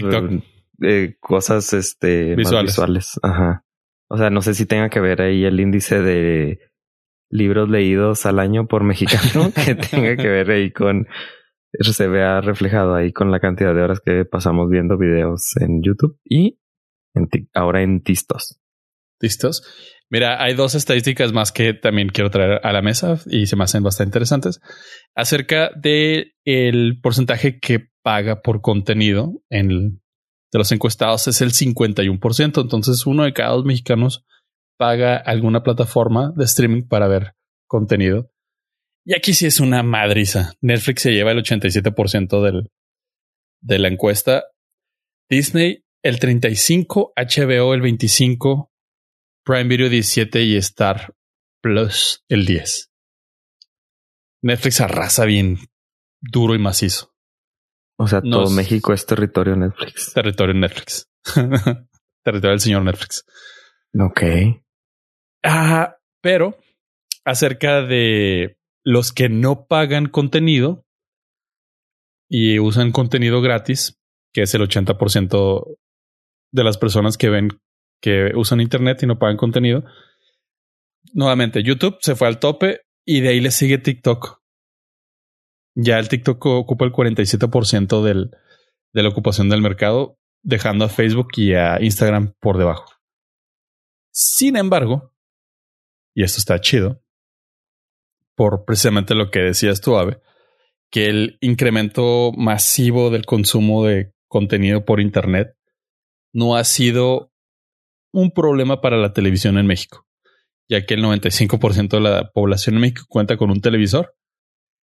eh, 0.81 1.15
cosas 1.19 1.73
este, 1.73 2.35
Visuales. 2.35 2.53
más 2.53 2.63
visuales. 2.63 3.19
Ajá. 3.23 3.65
O 4.09 4.17
sea, 4.17 4.29
no 4.29 4.41
sé 4.41 4.53
si 4.53 4.65
tenga 4.65 4.89
que 4.89 4.99
ver 4.99 5.21
ahí 5.21 5.45
el 5.45 5.59
índice 5.59 6.01
de 6.01 6.59
libros 7.29 7.69
leídos 7.69 8.25
al 8.25 8.39
año 8.39 8.67
por 8.67 8.83
mexicano 8.83 9.51
que 9.65 9.75
tenga 9.75 10.15
que 10.15 10.27
ver 10.27 10.49
ahí 10.49 10.71
con 10.71 11.07
se 11.73 12.07
vea 12.07 12.41
reflejado 12.41 12.95
ahí 12.95 13.11
con 13.11 13.31
la 13.31 13.39
cantidad 13.39 13.73
de 13.73 13.81
horas 13.81 14.01
que 14.03 14.25
pasamos 14.25 14.69
viendo 14.69 14.97
videos 14.97 15.55
en 15.57 15.81
YouTube 15.83 16.19
y 16.23 16.59
ahora 17.53 17.81
en 17.83 18.01
Tistos. 18.01 18.59
¿Listos? 19.19 19.63
Mira, 20.09 20.41
hay 20.41 20.55
dos 20.55 20.75
estadísticas 20.75 21.33
más 21.33 21.51
que 21.51 21.73
también 21.73 22.09
quiero 22.09 22.31
traer 22.31 22.61
a 22.63 22.71
la 22.71 22.81
mesa 22.81 23.19
y 23.27 23.45
se 23.45 23.55
me 23.55 23.65
hacen 23.65 23.83
bastante 23.83 24.09
interesantes 24.09 24.59
acerca 25.13 25.71
de 25.75 26.33
el 26.45 26.99
porcentaje 27.01 27.59
que 27.59 27.89
paga 28.01 28.41
por 28.41 28.61
contenido 28.61 29.41
en 29.49 30.01
de 30.51 30.57
los 30.57 30.71
encuestados 30.71 31.27
es 31.27 31.41
el 31.41 31.51
51%. 31.51 32.61
Entonces, 32.61 33.05
uno 33.05 33.23
de 33.23 33.33
cada 33.33 33.51
dos 33.51 33.65
mexicanos 33.65 34.25
paga 34.77 35.17
alguna 35.17 35.61
plataforma 35.61 36.33
de 36.35 36.45
streaming 36.45 36.87
para 36.87 37.07
ver 37.07 37.35
contenido. 37.67 38.31
Y 39.05 39.15
aquí 39.15 39.33
sí 39.33 39.45
es 39.45 39.59
una 39.59 39.81
madriza. 39.83 40.53
Netflix 40.61 41.01
se 41.03 41.11
lleva 41.11 41.31
el 41.31 41.43
87% 41.43 42.41
del, 42.43 42.69
de 43.61 43.79
la 43.79 43.87
encuesta. 43.87 44.43
Disney 45.29 45.83
el 46.03 46.19
35, 46.19 47.13
HBO 47.15 47.73
el 47.73 47.81
25, 47.81 48.71
Prime 49.43 49.63
Video 49.65 49.89
17 49.89 50.41
y 50.43 50.55
Star 50.57 51.13
Plus 51.61 52.23
el 52.29 52.45
10. 52.45 52.91
Netflix 54.41 54.79
arrasa 54.81 55.25
bien 55.25 55.57
duro 56.21 56.55
y 56.55 56.59
macizo. 56.59 57.13
O 57.97 58.07
sea, 58.07 58.21
Nos- 58.23 58.45
todo 58.45 58.55
México 58.55 58.93
es 58.93 59.05
territorio 59.05 59.55
Netflix. 59.55 60.13
Territorio 60.13 60.53
Netflix. 60.55 61.09
Territorio 62.23 62.51
del 62.51 62.59
señor 62.59 62.83
Netflix. 62.83 63.25
Ok. 63.99 64.21
Ah, 65.43 65.97
pero 66.21 66.57
acerca 67.25 67.81
de 67.81 68.57
los 68.83 69.11
que 69.11 69.29
no 69.29 69.65
pagan 69.67 70.07
contenido 70.07 70.85
y 72.29 72.59
usan 72.59 72.91
contenido 72.91 73.41
gratis, 73.41 73.99
que 74.33 74.43
es 74.43 74.53
el 74.53 74.61
80% 74.61 75.77
de 76.51 76.63
las 76.63 76.77
personas 76.77 77.17
que 77.17 77.29
ven 77.29 77.49
que 78.01 78.31
usan 78.35 78.61
internet 78.61 79.03
y 79.03 79.07
no 79.07 79.19
pagan 79.19 79.37
contenido. 79.37 79.83
Nuevamente, 81.13 81.63
YouTube 81.63 81.97
se 82.01 82.15
fue 82.15 82.27
al 82.27 82.39
tope 82.39 82.81
y 83.05 83.21
de 83.21 83.29
ahí 83.29 83.41
le 83.41 83.51
sigue 83.51 83.77
TikTok. 83.77 84.39
Ya 85.75 85.99
el 85.99 86.09
TikTok 86.09 86.45
ocupa 86.45 86.85
el 86.85 86.91
47% 86.91 88.03
del, 88.03 88.31
de 88.93 89.03
la 89.03 89.09
ocupación 89.09 89.49
del 89.49 89.61
mercado, 89.61 90.17
dejando 90.43 90.85
a 90.85 90.89
Facebook 90.89 91.29
y 91.35 91.53
a 91.53 91.81
Instagram 91.81 92.33
por 92.39 92.57
debajo. 92.57 92.85
Sin 94.11 94.55
embargo, 94.55 95.13
y 96.15 96.23
esto 96.23 96.39
está 96.39 96.59
chido, 96.59 97.01
por 98.39 98.63
precisamente 98.63 99.15
lo 99.15 99.31
que 99.31 99.41
decías 99.41 99.81
tú, 99.81 99.97
Ave, 99.97 100.21
que 100.89 101.07
el 101.07 101.37
incremento 101.41 102.31
masivo 102.31 103.09
del 103.09 103.25
consumo 103.25 103.83
de 103.83 104.13
contenido 104.29 104.85
por 104.85 105.01
Internet 105.01 105.57
no 106.31 106.55
ha 106.55 106.63
sido 106.63 107.33
un 108.13 108.31
problema 108.31 108.79
para 108.79 108.95
la 108.95 109.11
televisión 109.11 109.57
en 109.57 109.67
México, 109.67 110.07
ya 110.69 110.85
que 110.85 110.93
el 110.93 111.03
95% 111.03 111.89
de 111.89 111.99
la 111.99 112.31
población 112.31 112.75
en 112.75 112.81
México 112.81 113.03
cuenta 113.09 113.35
con 113.35 113.51
un 113.51 113.59
televisor 113.59 114.15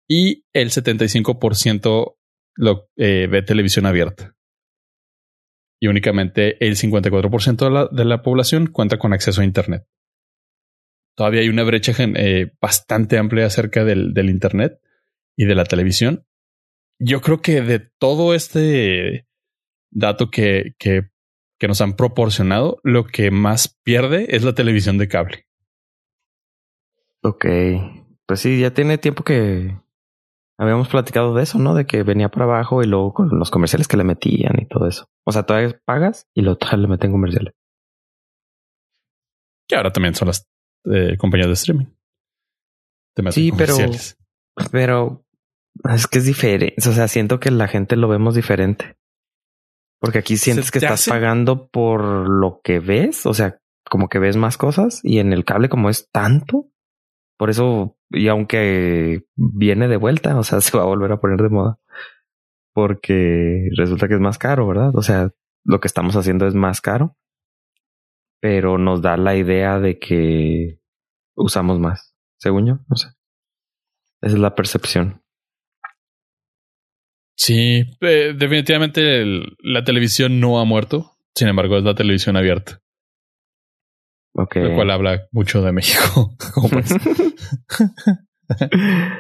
y 0.06 0.44
el 0.52 0.68
75% 0.68 2.16
lo, 2.56 2.90
eh, 2.96 3.26
ve 3.26 3.40
televisión 3.40 3.86
abierta. 3.86 4.36
Y 5.80 5.86
únicamente 5.86 6.62
el 6.62 6.76
54% 6.76 7.56
de 7.56 7.70
la, 7.70 7.88
de 7.90 8.04
la 8.04 8.20
población 8.20 8.66
cuenta 8.66 8.98
con 8.98 9.14
acceso 9.14 9.40
a 9.40 9.44
Internet. 9.44 9.86
Todavía 11.14 11.40
hay 11.40 11.48
una 11.48 11.64
brecha 11.64 11.92
eh, 11.98 12.52
bastante 12.60 13.18
amplia 13.18 13.46
acerca 13.46 13.84
del, 13.84 14.14
del 14.14 14.30
Internet 14.30 14.80
y 15.36 15.44
de 15.44 15.54
la 15.54 15.64
televisión. 15.64 16.26
Yo 16.98 17.20
creo 17.20 17.40
que 17.40 17.62
de 17.62 17.78
todo 17.78 18.34
este 18.34 19.26
dato 19.90 20.30
que, 20.30 20.74
que, 20.78 21.10
que 21.58 21.68
nos 21.68 21.80
han 21.80 21.94
proporcionado, 21.94 22.80
lo 22.84 23.04
que 23.06 23.30
más 23.30 23.78
pierde 23.82 24.34
es 24.34 24.44
la 24.44 24.54
televisión 24.54 24.98
de 24.98 25.08
cable. 25.08 25.46
Ok. 27.22 27.46
Pues 28.26 28.40
sí, 28.40 28.60
ya 28.60 28.72
tiene 28.72 28.98
tiempo 28.98 29.24
que 29.24 29.76
habíamos 30.56 30.88
platicado 30.88 31.34
de 31.34 31.42
eso, 31.42 31.58
¿no? 31.58 31.74
De 31.74 31.86
que 31.86 32.02
venía 32.02 32.28
para 32.28 32.44
abajo 32.44 32.82
y 32.82 32.86
luego 32.86 33.12
con 33.12 33.38
los 33.38 33.50
comerciales 33.50 33.88
que 33.88 33.96
le 33.96 34.04
metían 34.04 34.60
y 34.60 34.66
todo 34.66 34.86
eso. 34.86 35.08
O 35.24 35.32
sea, 35.32 35.44
todavía 35.44 35.80
pagas 35.84 36.28
y 36.34 36.42
lo 36.42 36.56
le 36.76 36.86
meten 36.86 37.12
comerciales. 37.12 37.54
Que 39.66 39.76
ahora 39.76 39.90
también 39.90 40.14
son 40.14 40.28
las 40.28 40.48
eh, 40.85 41.16
compañías 41.19 41.48
de 41.48 41.55
streaming. 41.55 41.86
Te 43.15 43.32
Sí, 43.32 43.52
pero-. 43.57 43.77
Pero 44.70 45.24
es 45.93 46.07
que 46.07 46.19
es 46.19 46.27
diferente. 46.27 46.74
O 46.89 46.93
sea, 46.93 47.09
siento 47.09 47.40
que 47.40 47.51
la 47.51 47.69
gente 47.69 47.97
lo 47.97 48.09
vemos 48.09 48.35
diferente. 48.35 48.97
Porque 50.01 50.19
aquí 50.19 50.36
sientes 50.36 50.66
Se 50.66 50.73
que 50.73 50.78
estás 50.78 51.01
hace- 51.01 51.11
pagando 51.11 51.69
por 51.69 52.02
lo 52.28 52.61
que 52.62 52.78
ves. 52.81 53.27
O 53.27 53.35
sea, 53.35 53.59
como 53.89 54.09
que 54.09 54.19
ves 54.19 54.36
más 54.36 54.57
cosas 54.57 55.01
y 55.02 55.19
en 55.19 55.32
el 55.32 55.44
cable 55.44 55.69
como 55.69 55.90
es 55.90 56.09
tanto. 56.11 56.69
Por 57.39 57.51
eso, 57.51 57.97
y 58.11 58.28
aunque 58.28 59.24
viene 59.36 59.89
de 59.89 59.97
vuelta, 59.97 60.39
o 60.39 60.43
sea, 60.44 60.61
se 60.61 60.77
va 60.77 60.82
a 60.85 60.86
volver 60.86 61.12
a 61.12 61.20
poner 61.20 61.40
de 61.43 61.48
moda. 61.48 61.78
Porque 62.74 63.69
resulta 63.77 64.09
que 64.09 64.15
es 64.15 64.20
más 64.20 64.39
caro, 64.39 64.66
¿verdad? 64.66 64.93
O 64.94 65.02
sea, 65.02 65.31
lo 65.65 65.81
que 65.81 65.89
estamos 65.89 66.16
haciendo 66.16 66.47
es 66.47 66.55
más 66.55 66.81
caro. 66.81 67.16
Pero 68.40 68.78
nos 68.78 69.02
da 69.02 69.16
la 69.16 69.36
idea 69.36 69.78
de 69.78 69.98
que 69.98 70.80
usamos 71.36 71.78
más. 71.78 72.14
Según 72.38 72.66
yo, 72.66 72.78
no 72.88 72.96
sé. 72.96 73.08
Esa 74.22 74.34
es 74.34 74.40
la 74.40 74.54
percepción. 74.54 75.22
Sí, 77.36 77.84
eh, 78.00 78.34
definitivamente 78.36 79.22
el- 79.22 79.56
la 79.60 79.82
televisión 79.84 80.40
no 80.40 80.60
ha 80.60 80.64
muerto. 80.64 81.12
Sin 81.34 81.48
embargo, 81.48 81.76
es 81.78 81.84
la 81.84 81.94
televisión 81.94 82.36
abierta, 82.36 82.80
Ok. 84.34 84.56
lo 84.56 84.74
cual 84.74 84.90
habla 84.90 85.26
mucho 85.32 85.62
de 85.62 85.72
México. 85.72 86.36
país. 86.70 86.94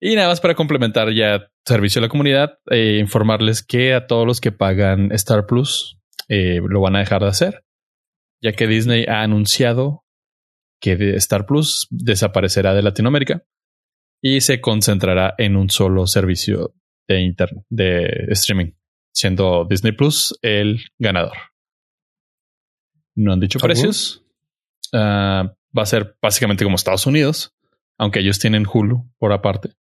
y 0.00 0.14
nada 0.16 0.28
más 0.28 0.40
para 0.40 0.54
complementar 0.54 1.12
ya 1.12 1.48
servicio 1.64 2.00
a 2.00 2.02
la 2.02 2.08
comunidad, 2.08 2.58
eh, 2.70 2.98
informarles 3.00 3.62
que 3.64 3.94
a 3.94 4.06
todos 4.06 4.26
los 4.26 4.40
que 4.40 4.52
pagan 4.52 5.12
Star 5.12 5.46
Plus 5.46 5.98
eh, 6.28 6.60
lo 6.66 6.80
van 6.80 6.96
a 6.96 7.00
dejar 7.00 7.22
de 7.22 7.28
hacer, 7.28 7.61
ya 8.42 8.52
que 8.52 8.66
Disney 8.66 9.06
ha 9.06 9.22
anunciado 9.22 10.04
que 10.80 11.14
Star 11.16 11.46
Plus 11.46 11.86
desaparecerá 11.90 12.74
de 12.74 12.82
Latinoamérica 12.82 13.44
y 14.20 14.40
se 14.40 14.60
concentrará 14.60 15.34
en 15.38 15.56
un 15.56 15.70
solo 15.70 16.06
servicio 16.06 16.74
de 17.08 17.20
internet, 17.20 17.64
de 17.70 18.26
streaming, 18.30 18.72
siendo 19.12 19.64
Disney 19.68 19.92
Plus 19.92 20.36
el 20.42 20.80
ganador. 20.98 21.36
No 23.14 23.32
han 23.32 23.40
dicho 23.40 23.58
precios. 23.60 24.24
Ah, 24.92 25.54
va 25.76 25.82
a 25.82 25.86
ser 25.86 26.16
básicamente 26.20 26.64
como 26.64 26.76
Estados 26.76 27.06
Unidos, 27.06 27.54
aunque 27.98 28.20
ellos 28.20 28.38
tienen 28.38 28.66
Hulu 28.66 29.08
por 29.18 29.32
aparte. 29.32 29.74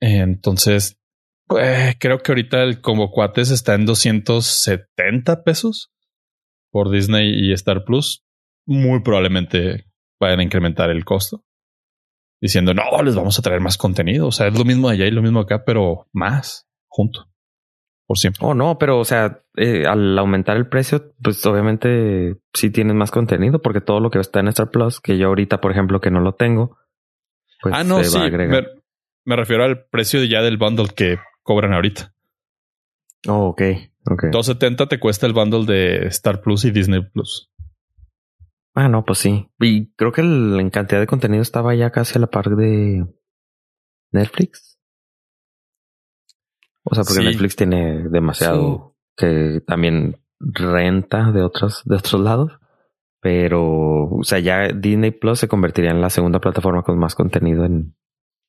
Entonces, 0.00 0.98
pues, 1.46 1.96
creo 1.98 2.18
que 2.18 2.32
ahorita 2.32 2.62
el 2.62 2.80
combo 2.80 3.10
cuates 3.10 3.50
está 3.50 3.74
en 3.74 3.86
270 3.86 5.44
pesos 5.44 5.92
por 6.70 6.90
Disney 6.90 7.32
y 7.34 7.52
Star 7.52 7.84
Plus. 7.84 8.24
Muy 8.66 9.00
probablemente 9.00 9.86
vayan 10.20 10.40
a 10.40 10.42
incrementar 10.42 10.90
el 10.90 11.04
costo. 11.04 11.44
Diciendo, 12.40 12.72
no, 12.72 13.02
les 13.02 13.16
vamos 13.16 13.38
a 13.38 13.42
traer 13.42 13.60
más 13.60 13.76
contenido. 13.76 14.28
O 14.28 14.32
sea, 14.32 14.46
es 14.46 14.56
lo 14.56 14.64
mismo 14.64 14.88
allá 14.88 15.06
y 15.06 15.10
lo 15.10 15.22
mismo 15.22 15.40
acá, 15.40 15.64
pero 15.64 16.06
más 16.12 16.68
junto. 16.86 17.28
Por 18.06 18.16
siempre. 18.16 18.40
Oh, 18.46 18.54
no, 18.54 18.78
pero 18.78 18.98
o 18.98 19.04
sea, 19.04 19.42
eh, 19.56 19.84
al 19.86 20.18
aumentar 20.18 20.56
el 20.56 20.68
precio, 20.68 21.14
pues 21.22 21.44
obviamente 21.44 22.36
sí 22.54 22.70
tienes 22.70 22.94
más 22.94 23.10
contenido 23.10 23.60
porque 23.60 23.80
todo 23.82 24.00
lo 24.00 24.10
que 24.10 24.18
está 24.18 24.40
en 24.40 24.48
Star 24.48 24.70
Plus, 24.70 25.00
que 25.00 25.18
yo 25.18 25.26
ahorita, 25.26 25.60
por 25.60 25.72
ejemplo, 25.72 26.00
que 26.00 26.10
no 26.10 26.20
lo 26.20 26.34
tengo, 26.34 26.78
pues 27.60 27.74
ah, 27.76 27.84
no, 27.84 27.98
se 27.98 28.10
sí. 28.10 28.16
va 28.16 28.24
a 28.24 28.26
agregar. 28.28 28.62
Me, 28.62 28.68
me 29.24 29.36
refiero 29.36 29.64
al 29.64 29.84
precio 29.86 30.24
ya 30.24 30.40
del 30.40 30.56
bundle 30.56 30.88
que 30.96 31.18
cobran 31.42 31.74
ahorita. 31.74 32.14
Oh, 33.26 33.48
ok, 33.48 33.62
ok. 34.12 34.24
270 34.32 34.86
te 34.86 34.98
cuesta 35.00 35.26
el 35.26 35.32
bundle 35.32 35.64
de 35.66 36.06
Star 36.08 36.40
Plus 36.40 36.64
y 36.64 36.70
Disney 36.70 37.00
Plus. 37.12 37.50
Ah, 38.74 38.88
no, 38.88 39.04
pues 39.04 39.18
sí. 39.18 39.48
Y 39.60 39.92
creo 39.94 40.12
que 40.12 40.20
el- 40.20 40.58
en 40.60 40.70
cantidad 40.70 41.00
de 41.00 41.06
contenido 41.06 41.42
estaba 41.42 41.74
ya 41.74 41.90
casi 41.90 42.16
a 42.16 42.20
la 42.20 42.26
par 42.28 42.50
de 42.50 43.04
Netflix. 44.12 44.78
O 46.84 46.94
sea, 46.94 47.04
porque 47.04 47.20
Sí. 47.22 47.26
Netflix 47.26 47.56
tiene 47.56 48.08
demasiado 48.08 48.96
que 49.16 49.60
también 49.66 50.16
renta 50.40 51.32
de 51.32 51.42
otros, 51.42 51.82
de 51.84 51.96
otros 51.96 52.20
lados. 52.22 52.52
Pero, 53.20 54.04
o 54.10 54.22
sea, 54.22 54.38
ya 54.38 54.68
Disney 54.68 55.10
Plus 55.10 55.40
se 55.40 55.48
convertiría 55.48 55.90
en 55.90 56.00
la 56.00 56.08
segunda 56.08 56.38
plataforma 56.38 56.82
con 56.84 56.96
más 56.98 57.16
contenido 57.16 57.64
en, 57.64 57.96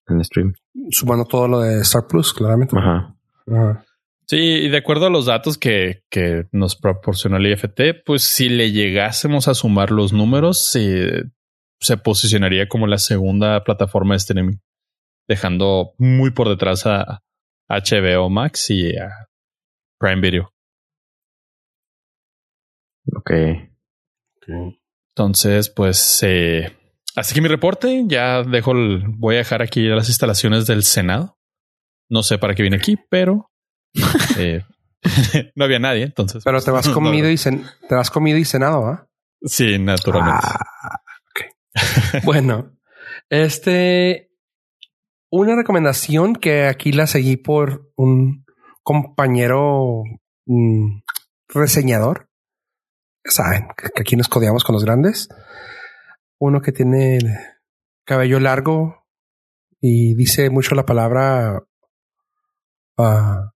en 0.08 0.24
stream. 0.24 0.54
Sumando 0.92 1.26
todo 1.26 1.48
lo 1.48 1.60
de 1.62 1.80
Star 1.82 2.06
Plus, 2.08 2.34
claramente. 2.34 2.78
Ajá. 2.78 3.16
Ajá. 3.48 3.84
Sí, 4.30 4.38
y 4.38 4.70
de 4.70 4.78
acuerdo 4.78 5.08
a 5.08 5.10
los 5.10 5.26
datos 5.26 5.58
que, 5.58 6.04
que 6.12 6.46
nos 6.52 6.76
proporcionó 6.76 7.38
el 7.38 7.48
IFT, 7.48 8.04
pues 8.06 8.22
si 8.22 8.48
le 8.48 8.72
llegásemos 8.72 9.48
a 9.48 9.56
sumar 9.56 9.90
los 9.90 10.14
números, 10.14 10.60
se, 10.60 11.24
se 11.80 11.98
posicionaría 11.98 12.68
como 12.68 12.86
la 12.86 13.00
segunda 13.00 13.64
plataforma 13.64 14.14
de 14.14 14.18
streaming, 14.18 14.58
dejando 15.28 15.94
muy 15.98 16.30
por 16.30 16.48
detrás 16.48 16.86
a 16.86 17.24
HBO 17.70 18.30
Max 18.30 18.70
y 18.70 18.96
a 18.96 19.10
Prime 20.00 20.22
Video. 20.22 20.54
Ok. 23.16 23.32
Entonces, 25.10 25.72
pues, 25.72 26.22
eh, 26.22 26.78
así 27.16 27.34
que 27.34 27.42
mi 27.42 27.48
reporte 27.48 28.04
ya 28.06 28.44
dejo, 28.44 28.74
el, 28.74 29.06
voy 29.08 29.36
a 29.36 29.40
dejar 29.40 29.64
aquí 29.64 29.88
las 29.88 30.08
instalaciones 30.08 30.68
del 30.68 30.84
Senado. 30.84 31.40
No 32.12 32.22
sé 32.22 32.38
para 32.38 32.54
qué 32.54 32.62
viene 32.62 32.78
aquí, 32.78 32.96
pero 33.10 33.49
eh, 34.38 34.64
no 35.56 35.66
había 35.66 35.80
nadie, 35.80 36.04
entonces. 36.04 36.44
Pero 36.44 36.62
te 36.62 36.72
vas 36.72 36.88
no, 36.88 36.94
comido 36.94 37.30
y 37.30 37.36
cen- 37.36 37.70
te 37.88 37.96
vas 37.96 38.10
comido 38.12 38.38
y 38.38 38.46
cenado, 38.46 38.86
¿ah? 38.88 39.08
Sí, 39.42 39.80
naturalmente. 39.80 40.46
Ah, 40.46 41.02
ok. 41.30 42.24
bueno, 42.24 42.78
este, 43.30 44.32
una 45.32 45.56
recomendación 45.56 46.36
que 46.36 46.66
aquí 46.66 46.92
la 46.92 47.08
seguí 47.08 47.38
por 47.38 47.92
un 47.96 48.46
compañero 48.84 50.04
mm, 50.46 51.00
reseñador. 51.48 52.30
Saben 53.24 53.68
que 53.78 53.90
que 53.90 54.02
aquí 54.02 54.16
nos 54.16 54.28
codeamos 54.28 54.64
con 54.64 54.74
los 54.74 54.84
grandes. 54.84 55.30
Uno 56.40 56.62
que 56.62 56.72
tiene 56.72 57.20
cabello 58.06 58.40
largo 58.40 59.06
y 59.80 60.16
dice 60.16 60.50
mucho 60.50 60.74
la 60.76 60.86
palabra 60.86 61.64
ah, 62.98 63.52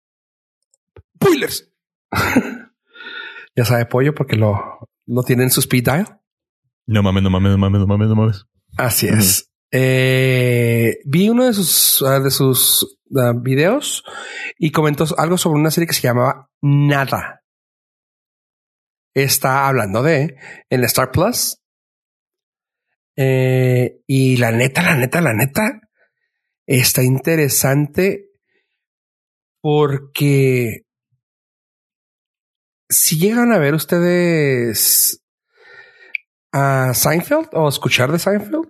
spoilers. 1.22 1.70
ya 3.56 3.64
sabe 3.64 3.86
pollo 3.86 4.14
porque 4.14 4.36
lo, 4.36 4.88
lo 5.06 5.22
tiene 5.22 5.44
en 5.44 5.50
su 5.50 5.60
speed 5.60 5.84
dial. 5.84 6.20
No 6.86 7.02
mames, 7.02 7.22
no 7.22 7.30
mames, 7.30 7.52
no 7.52 7.58
mames, 7.58 7.80
no 7.80 7.86
mames, 7.86 8.08
no 8.08 8.16
mames. 8.16 8.46
Así 8.76 9.06
es. 9.08 9.50
Eh, 9.70 10.98
vi 11.04 11.28
uno 11.28 11.46
de 11.46 11.54
sus, 11.54 12.02
ah, 12.02 12.20
de 12.20 12.30
sus 12.30 12.98
ah, 13.16 13.32
videos 13.34 14.04
y 14.58 14.70
comentó 14.70 15.06
algo 15.16 15.38
sobre 15.38 15.60
una 15.60 15.70
serie 15.70 15.86
que 15.86 15.94
se 15.94 16.02
llamaba 16.02 16.50
Nada. 16.60 17.42
Está 19.14 19.68
hablando 19.68 20.02
de 20.02 20.36
en 20.68 20.84
Star 20.84 21.10
Plus. 21.10 21.58
Eh, 23.16 24.00
y 24.06 24.36
la 24.38 24.52
neta, 24.52 24.82
la 24.82 24.96
neta, 24.96 25.20
la 25.20 25.34
neta 25.34 25.80
está 26.66 27.02
interesante 27.02 28.30
porque 29.60 30.86
si 32.92 33.18
llegan 33.18 33.52
a 33.52 33.58
ver 33.58 33.74
ustedes 33.74 35.20
a 36.52 36.92
Seinfeld 36.94 37.48
o 37.52 37.68
escuchar 37.68 38.12
de 38.12 38.18
Seinfeld, 38.18 38.66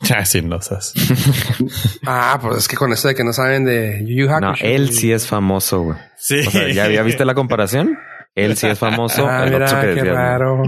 Ah, 0.16 0.24
sí, 0.24 0.40
no 0.42 0.60
sabes. 0.62 0.94
Ah, 2.06 2.38
pues 2.40 2.58
es 2.58 2.68
que 2.68 2.76
con 2.76 2.92
eso 2.92 3.08
de 3.08 3.14
que 3.14 3.24
no 3.24 3.32
saben 3.32 3.64
de 3.64 4.04
Yu 4.06 4.24
Yu 4.24 4.26
No, 4.28 4.48
Hakusho. 4.50 4.64
él 4.64 4.92
sí 4.92 5.12
es 5.12 5.26
famoso, 5.26 5.82
güey. 5.82 5.98
Sí. 6.16 6.38
O 6.46 6.50
sea, 6.50 6.68
¿ya, 6.72 6.88
¿ya 6.88 7.02
viste 7.02 7.24
la 7.24 7.34
comparación? 7.34 7.98
Él 8.34 8.56
sí 8.56 8.68
es 8.68 8.78
famoso. 8.78 9.26
Ah, 9.28 9.44
el 9.44 9.52
mira, 9.52 9.66
otro 9.66 9.80
que 9.80 9.94
qué 9.96 10.02
¿no? 10.04 10.14
raro. 10.14 10.62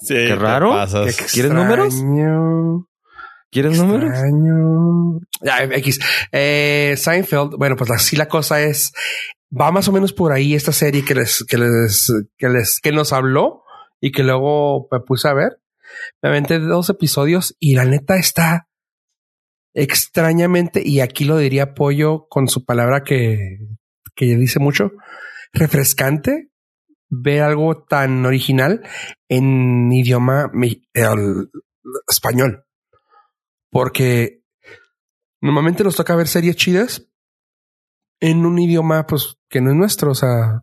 Sí, 0.00 0.14
Qué 0.14 0.34
raro. 0.34 0.70
pasas. 0.70 1.14
Qué 1.14 1.24
¿Quieres 1.26 1.52
números? 1.52 1.88
extraño, 1.94 2.86
¿Quieres 3.50 3.76
números? 3.78 4.10
extraño. 4.10 5.20
Ya, 5.42 5.62
X. 5.64 6.00
Eh, 6.32 6.94
Seinfeld, 6.96 7.56
bueno, 7.58 7.76
pues 7.76 7.90
así 7.90 8.16
la 8.16 8.26
cosa 8.28 8.62
es, 8.62 8.92
va 9.58 9.70
más 9.72 9.88
o 9.88 9.92
menos 9.92 10.12
por 10.12 10.32
ahí 10.32 10.54
esta 10.54 10.72
serie 10.72 11.04
que 11.04 11.14
les, 11.14 11.44
que 11.48 11.58
les, 11.58 12.12
que 12.36 12.48
les, 12.48 12.80
que 12.80 12.92
nos 12.92 13.12
habló 13.12 13.64
y 14.00 14.12
que 14.12 14.22
luego 14.22 14.88
me 14.90 15.00
puse 15.00 15.28
a 15.28 15.34
ver. 15.34 15.60
Me 16.22 16.28
aventé 16.28 16.58
dos 16.58 16.88
episodios 16.90 17.56
y 17.58 17.74
la 17.74 17.84
neta 17.84 18.16
está 18.16 18.68
extrañamente, 19.74 20.82
y 20.84 21.00
aquí 21.00 21.24
lo 21.24 21.36
diría 21.36 21.74
Pollo 21.74 22.26
con 22.28 22.48
su 22.48 22.64
palabra 22.64 23.02
que, 23.04 23.58
que 24.14 24.36
dice 24.36 24.58
mucho, 24.58 24.92
refrescante 25.52 26.50
ver 27.08 27.42
algo 27.42 27.84
tan 27.84 28.24
original 28.26 28.82
en 29.28 29.92
idioma 29.92 30.50
el- 30.94 31.50
español. 32.08 32.64
Porque 33.70 34.42
normalmente 35.40 35.84
nos 35.84 35.96
toca 35.96 36.16
ver 36.16 36.28
series 36.28 36.56
chidas 36.56 37.09
en 38.20 38.46
un 38.46 38.58
idioma 38.58 39.06
pues 39.06 39.38
que 39.48 39.60
no 39.60 39.70
es 39.70 39.76
nuestro. 39.76 40.12
O 40.12 40.14
sea, 40.14 40.62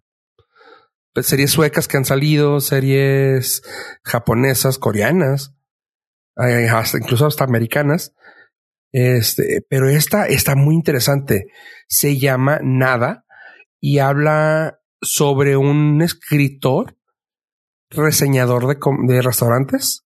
series 1.22 1.52
suecas 1.52 1.88
que 1.88 1.98
han 1.98 2.06
salido, 2.06 2.60
series 2.60 3.64
japonesas, 4.04 4.78
coreanas, 4.78 5.56
eh, 6.38 6.70
hasta, 6.70 6.98
incluso 6.98 7.26
hasta 7.26 7.44
americanas. 7.44 8.14
Este, 8.92 9.66
pero 9.70 9.90
esta 9.90 10.28
está 10.28 10.56
muy 10.56 10.76
interesante. 10.76 11.48
Se 11.88 12.18
llama 12.18 12.60
Nada 12.64 13.26
y 13.80 14.00
habla 14.00 14.80
sobre 15.02 15.58
un 15.58 16.02
escritor 16.02 16.98
reseñador 17.90 18.68
de, 18.68 18.78
de 19.08 19.22
restaurantes 19.22 20.06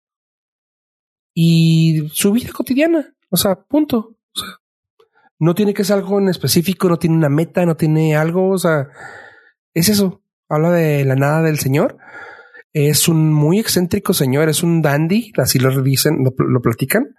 y 1.34 2.08
su 2.12 2.32
vida 2.32 2.50
cotidiana. 2.52 3.14
O 3.30 3.36
sea, 3.36 3.62
punto. 3.62 4.17
No 5.38 5.54
tiene 5.54 5.74
que 5.74 5.84
ser 5.84 5.96
algo 5.96 6.18
en 6.18 6.28
específico, 6.28 6.88
no 6.88 6.98
tiene 6.98 7.16
una 7.16 7.28
meta, 7.28 7.64
no 7.64 7.76
tiene 7.76 8.16
algo. 8.16 8.50
O 8.50 8.58
sea, 8.58 8.88
es 9.74 9.88
eso. 9.88 10.22
Habla 10.48 10.70
de 10.72 11.04
la 11.04 11.14
nada 11.14 11.42
del 11.42 11.58
señor. 11.58 11.98
Es 12.72 13.08
un 13.08 13.32
muy 13.32 13.58
excéntrico 13.58 14.12
señor, 14.12 14.48
es 14.48 14.62
un 14.62 14.82
dandy, 14.82 15.32
así 15.38 15.58
lo 15.58 15.82
dicen, 15.82 16.18
lo 16.22 16.60
platican. 16.60 17.14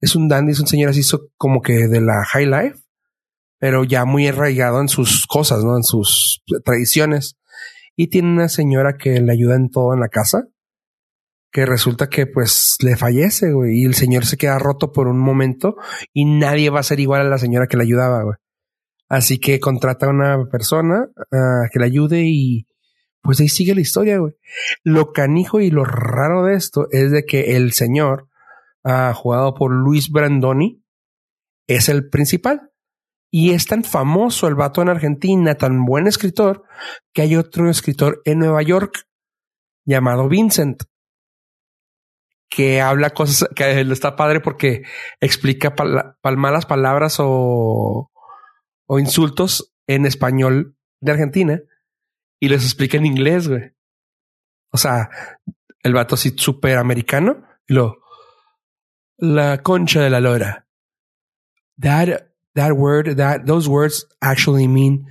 Es 0.00 0.16
un 0.16 0.28
dandy, 0.28 0.52
es 0.52 0.60
un 0.60 0.66
señor 0.66 0.90
así 0.90 1.02
como 1.36 1.60
que 1.60 1.88
de 1.88 2.00
la 2.00 2.24
high 2.24 2.46
life, 2.46 2.78
pero 3.58 3.84
ya 3.84 4.04
muy 4.04 4.26
arraigado 4.26 4.80
en 4.80 4.88
sus 4.88 5.26
cosas, 5.26 5.62
¿no? 5.64 5.76
En 5.76 5.82
sus 5.82 6.42
tradiciones. 6.64 7.36
Y 7.96 8.08
tiene 8.08 8.32
una 8.32 8.48
señora 8.48 8.96
que 8.96 9.20
le 9.20 9.32
ayuda 9.32 9.56
en 9.56 9.70
todo 9.70 9.92
en 9.92 10.00
la 10.00 10.08
casa 10.08 10.48
que 11.50 11.66
resulta 11.66 12.08
que 12.08 12.26
pues 12.26 12.76
le 12.80 12.96
fallece, 12.96 13.52
güey, 13.52 13.80
y 13.80 13.84
el 13.84 13.94
señor 13.94 14.24
se 14.24 14.36
queda 14.36 14.58
roto 14.58 14.92
por 14.92 15.08
un 15.08 15.18
momento 15.18 15.76
y 16.12 16.24
nadie 16.24 16.70
va 16.70 16.80
a 16.80 16.84
ser 16.84 17.00
igual 17.00 17.22
a 17.22 17.28
la 17.28 17.38
señora 17.38 17.66
que 17.66 17.76
le 17.76 17.82
ayudaba, 17.82 18.22
güey. 18.22 18.36
Así 19.08 19.40
que 19.40 19.58
contrata 19.58 20.06
a 20.06 20.10
una 20.10 20.48
persona 20.48 21.08
uh, 21.16 21.68
que 21.72 21.80
le 21.80 21.86
ayude 21.86 22.22
y 22.24 22.68
pues 23.22 23.40
ahí 23.40 23.48
sigue 23.48 23.74
la 23.74 23.80
historia, 23.80 24.18
güey. 24.18 24.34
Lo 24.84 25.12
canijo 25.12 25.60
y 25.60 25.70
lo 25.70 25.84
raro 25.84 26.44
de 26.44 26.54
esto 26.54 26.86
es 26.92 27.10
de 27.10 27.24
que 27.24 27.56
el 27.56 27.72
señor, 27.72 28.28
uh, 28.84 29.12
jugado 29.12 29.54
por 29.54 29.72
Luis 29.72 30.10
Brandoni, 30.10 30.84
es 31.66 31.88
el 31.88 32.08
principal. 32.08 32.70
Y 33.32 33.52
es 33.52 33.66
tan 33.66 33.84
famoso 33.84 34.48
el 34.48 34.56
vato 34.56 34.82
en 34.82 34.88
Argentina, 34.88 35.54
tan 35.54 35.84
buen 35.84 36.06
escritor, 36.06 36.64
que 37.12 37.22
hay 37.22 37.36
otro 37.36 37.68
escritor 37.70 38.22
en 38.24 38.40
Nueva 38.40 38.62
York 38.62 39.06
llamado 39.84 40.28
Vincent 40.28 40.82
que 42.50 42.80
habla 42.80 43.10
cosas 43.10 43.48
que 43.54 43.80
está 43.80 44.16
padre 44.16 44.40
porque 44.40 44.82
explica 45.20 45.74
pal 45.74 46.36
malas 46.36 46.66
palabras 46.66 47.16
o, 47.20 48.10
o 48.86 48.98
insultos 48.98 49.72
en 49.86 50.04
español 50.04 50.76
de 51.00 51.12
Argentina 51.12 51.60
y 52.40 52.48
les 52.48 52.64
explica 52.64 52.98
en 52.98 53.06
inglés, 53.06 53.48
güey. 53.48 53.72
O 54.72 54.78
sea, 54.78 55.10
el 55.82 55.94
vato 55.94 56.16
así 56.16 56.34
súper 56.36 56.76
americano 56.76 57.46
y 57.66 57.74
lo 57.74 57.98
la 59.16 59.62
concha 59.62 60.00
de 60.02 60.10
la 60.10 60.20
lora. 60.20 60.66
That 61.78 62.30
that 62.54 62.72
word 62.72 63.16
that 63.16 63.46
those 63.46 63.68
words 63.68 64.06
actually 64.20 64.66
mean 64.66 65.06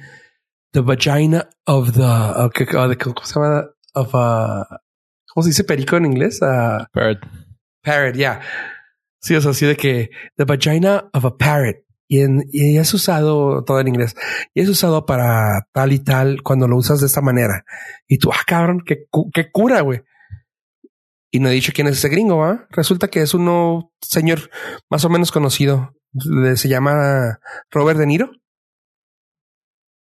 the 0.74 0.82
vagina 0.82 1.50
of 1.66 1.94
the 1.94 2.04
of, 2.04 2.52
of 2.76 2.90
the 2.90 2.98
¿cómo 2.98 3.26
se 3.26 3.40
llama? 3.40 3.70
of 3.96 4.14
uh, 4.14 4.66
¿Cómo 5.34 5.44
se 5.44 5.50
dice 5.50 5.64
perico 5.64 5.98
en 5.98 6.06
inglés? 6.06 6.40
Uh, 6.42 6.86
parrot. 6.92 7.20
Parrot, 7.84 8.16
yeah. 8.16 8.42
Sí, 9.22 9.40
sea, 9.40 9.52
así 9.52 9.66
de 9.66 9.76
que 9.76 10.10
the 10.38 10.46
vagina 10.46 11.10
of 11.14 11.26
a 11.26 11.38
parrot. 11.38 11.78
Y, 12.08 12.22
en, 12.22 12.44
y 12.52 12.78
es 12.78 12.92
usado 12.94 13.64
todo 13.64 13.80
en 13.80 13.90
inglés. 13.90 14.16
Y 14.56 14.62
es 14.62 14.70
usado 14.70 15.06
para 15.06 15.68
tal 15.72 15.92
y 15.92 16.00
tal 16.00 16.42
cuando 16.42 16.68
lo 16.68 16.78
usas 16.78 17.00
de 17.02 17.06
esta 17.06 17.22
manera. 17.22 17.66
Y 18.08 18.18
tú, 18.18 18.32
ah, 18.34 18.44
cabrón, 18.48 18.82
qué, 18.84 19.06
qué 19.32 19.52
cura, 19.52 19.82
güey. 19.82 20.02
Y 21.32 21.40
no 21.40 21.50
he 21.50 21.54
dicho 21.54 21.72
quién 21.74 21.86
es 21.86 21.98
ese 21.98 22.10
gringo, 22.10 22.38
¿va? 22.38 22.68
Resulta 22.72 23.10
que 23.10 23.22
es 23.22 23.36
uno 23.36 23.94
señor 24.02 24.50
más 24.90 25.06
o 25.06 25.10
menos 25.10 25.32
conocido. 25.32 25.94
Se 26.56 26.68
llama 26.68 27.40
Robert 27.70 28.00
De 28.00 28.08
Niro. 28.08 28.32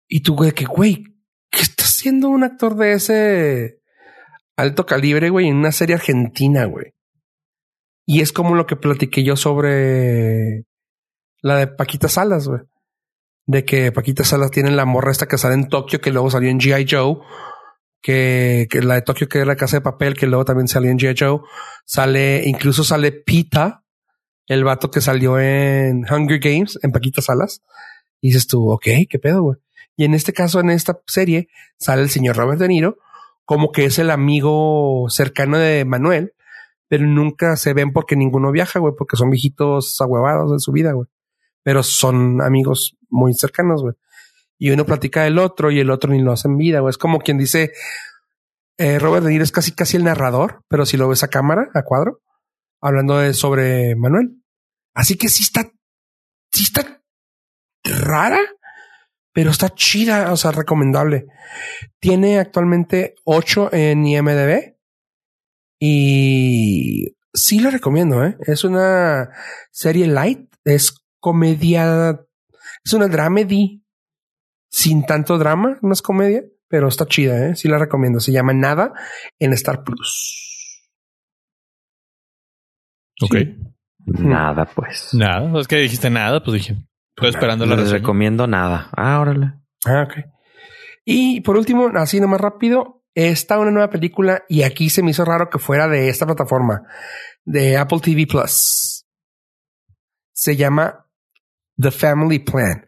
Y 0.08 0.22
tú, 0.22 0.36
güey, 0.36 0.54
que, 0.54 0.66
güey, 0.66 1.04
¿qué 1.52 1.62
está 1.62 1.84
haciendo 1.84 2.30
un 2.30 2.44
actor 2.44 2.76
de 2.76 2.94
ese 2.94 3.79
alto 4.60 4.86
calibre, 4.86 5.30
güey, 5.30 5.48
en 5.48 5.58
una 5.58 5.72
serie 5.72 5.96
argentina, 5.96 6.66
güey? 6.66 6.94
Y 8.06 8.22
es 8.22 8.32
como 8.32 8.56
lo 8.56 8.66
que 8.66 8.76
platiqué 8.76 9.24
yo 9.24 9.36
sobre 9.36 10.66
la 11.42 11.58
de 11.58 11.68
Paquita 11.68 12.08
Salas, 12.08 12.48
güey. 12.48 12.62
De 13.46 13.66
que 13.66 13.92
Paquita 13.92 14.24
Salas 14.24 14.52
tiene 14.52 14.72
la 14.72 14.86
morra 14.86 15.12
esta 15.12 15.28
que 15.28 15.38
sale 15.38 15.56
en 15.56 15.70
Tokio, 15.70 16.02
que 16.02 16.12
luego 16.12 16.30
salió 16.30 16.50
en 16.50 16.60
G.I. 16.60 16.88
Joe. 16.90 17.18
Que, 18.02 18.68
que, 18.70 18.82
la 18.82 18.96
de 18.96 19.02
Tokio, 19.02 19.28
que 19.28 19.42
es 19.42 19.48
la 19.48 19.56
casa 19.56 19.78
de 19.78 19.82
papel, 19.82 20.16
que 20.16 20.26
luego 20.26 20.46
también 20.46 20.68
salió 20.68 20.90
en 20.90 20.98
G.I. 20.98 21.16
Joe. 21.18 21.42
Sale, 21.86 22.44
incluso 22.46 22.84
sale 22.84 23.12
Pita, 23.12 23.84
el 24.48 24.64
vato 24.64 24.90
que 24.90 25.02
salió 25.02 25.40
en 25.40 26.06
Hunger 26.12 26.40
Games, 26.40 26.80
en 26.82 26.92
Paquita 26.92 27.22
Salas. 27.22 27.62
Y 28.22 28.30
dices 28.30 28.48
tú, 28.48 28.72
ok, 28.72 28.88
qué 29.10 29.20
pedo, 29.22 29.44
güey. 29.44 29.58
Y 29.96 30.06
en 30.06 30.14
este 30.14 30.34
caso, 30.34 30.60
en 30.60 30.70
esta 30.70 31.00
serie, 31.08 31.50
sale 31.78 32.02
el 32.02 32.10
señor 32.10 32.38
Robert 32.38 32.60
De 32.60 32.68
Niro, 32.70 32.98
como 33.50 33.72
que 33.72 33.86
es 33.86 33.98
el 33.98 34.12
amigo 34.12 35.08
cercano 35.10 35.58
de 35.58 35.84
Manuel, 35.84 36.36
pero 36.88 37.08
nunca 37.08 37.56
se 37.56 37.74
ven 37.74 37.92
porque 37.92 38.16
ninguno 38.16 38.52
viaja, 38.52 38.78
güey, 38.78 38.94
porque 38.96 39.18
son 39.18 39.32
viejitos 39.32 40.00
ahuevados 40.00 40.52
en 40.52 40.60
su 40.60 40.72
vida, 40.72 40.92
güey. 40.92 41.08
Pero 41.64 41.82
son 41.82 42.44
amigos 42.44 42.96
muy 43.10 43.34
cercanos, 43.34 43.82
güey. 43.82 43.96
Y 44.60 44.70
uno 44.70 44.86
platica 44.86 45.24
del 45.24 45.40
otro 45.40 45.72
y 45.72 45.80
el 45.80 45.90
otro 45.90 46.12
ni 46.12 46.22
lo 46.22 46.32
hace 46.32 46.48
en 46.48 46.58
vida, 46.58 46.82
güey. 46.82 46.92
Es 46.92 47.00
como 47.00 47.22
quien 47.22 47.40
dice, 47.40 47.72
eh, 48.78 49.00
Robert 49.00 49.26
De 49.26 49.32
Niro 49.32 49.44
es 49.44 49.52
casi 49.52 49.72
casi 49.72 49.98
el 49.98 50.04
narrador, 50.04 50.64
pero 50.68 50.86
si 50.86 50.96
lo 50.96 51.10
ves 51.10 51.24
a 51.24 51.30
cámara, 51.30 51.72
a 51.74 51.82
cuadro, 51.82 52.22
hablando 52.80 53.18
de 53.18 53.34
sobre 53.34 53.96
Manuel. 53.96 54.44
Así 54.94 55.18
que 55.18 55.28
sí 55.28 55.42
está, 55.42 55.72
sí 56.52 56.66
está 56.66 57.02
rara, 57.84 58.42
pero 59.40 59.52
está 59.52 59.70
chida, 59.70 60.34
o 60.34 60.36
sea, 60.36 60.52
recomendable. 60.52 61.28
Tiene 62.02 62.40
actualmente 62.40 63.16
8 63.24 63.70
en 63.72 64.06
IMDB 64.06 64.76
y 65.80 67.16
sí 67.34 67.62
la 67.62 67.70
recomiendo, 67.70 68.22
¿eh? 68.26 68.36
Es 68.42 68.66
una 68.66 69.30
serie 69.72 70.08
light, 70.08 70.54
es 70.66 70.94
comedia, 71.22 72.20
es 72.84 72.92
una 72.92 73.08
dramedy 73.08 73.82
sin 74.70 75.06
tanto 75.06 75.38
drama, 75.38 75.80
no 75.84 75.94
es 75.94 76.02
comedia, 76.02 76.44
pero 76.68 76.90
está 76.90 77.06
chida, 77.06 77.48
¿eh? 77.48 77.56
Sí 77.56 77.70
la 77.70 77.78
recomiendo. 77.78 78.20
Se 78.20 78.34
llama 78.34 78.52
Nada 78.52 78.92
en 79.40 79.54
Star 79.54 79.86
Plus. 79.86 80.84
Ok. 83.22 83.36
Sí. 83.38 83.58
Nada, 84.06 84.66
pues. 84.66 85.14
Nada, 85.14 85.62
es 85.62 85.68
que 85.70 85.78
dijiste 85.78 86.10
nada, 86.10 86.44
pues 86.44 86.56
dije, 86.56 86.89
estoy 87.20 87.30
esperando 87.30 87.66
la 87.66 87.76
Les 87.76 87.86
reseña. 87.86 88.00
recomiendo 88.00 88.48
nada. 88.48 88.90
Ah, 88.96 89.20
órale. 89.20 89.54
Ah, 89.86 90.04
ok. 90.08 90.26
Y 91.06 91.42
por 91.42 91.58
último, 91.58 91.90
así 91.96 92.20
nomás 92.20 92.42
rápido, 92.42 93.04
está 93.14 93.60
una 93.60 93.72
nueva 93.72 93.90
película 93.90 94.44
y 94.48 94.64
aquí 94.64 94.90
se 94.90 95.04
me 95.04 95.12
hizo 95.12 95.26
raro 95.26 95.50
que 95.50 95.60
fuera 95.60 95.88
de 95.88 96.10
esta 96.10 96.26
plataforma, 96.26 96.84
de 97.44 97.78
Apple 97.78 98.00
TV 98.00 98.26
Plus. 98.28 99.06
Se 100.32 100.56
llama 100.56 101.06
The 101.78 101.92
Family 101.92 102.40
Plan. 102.40 102.86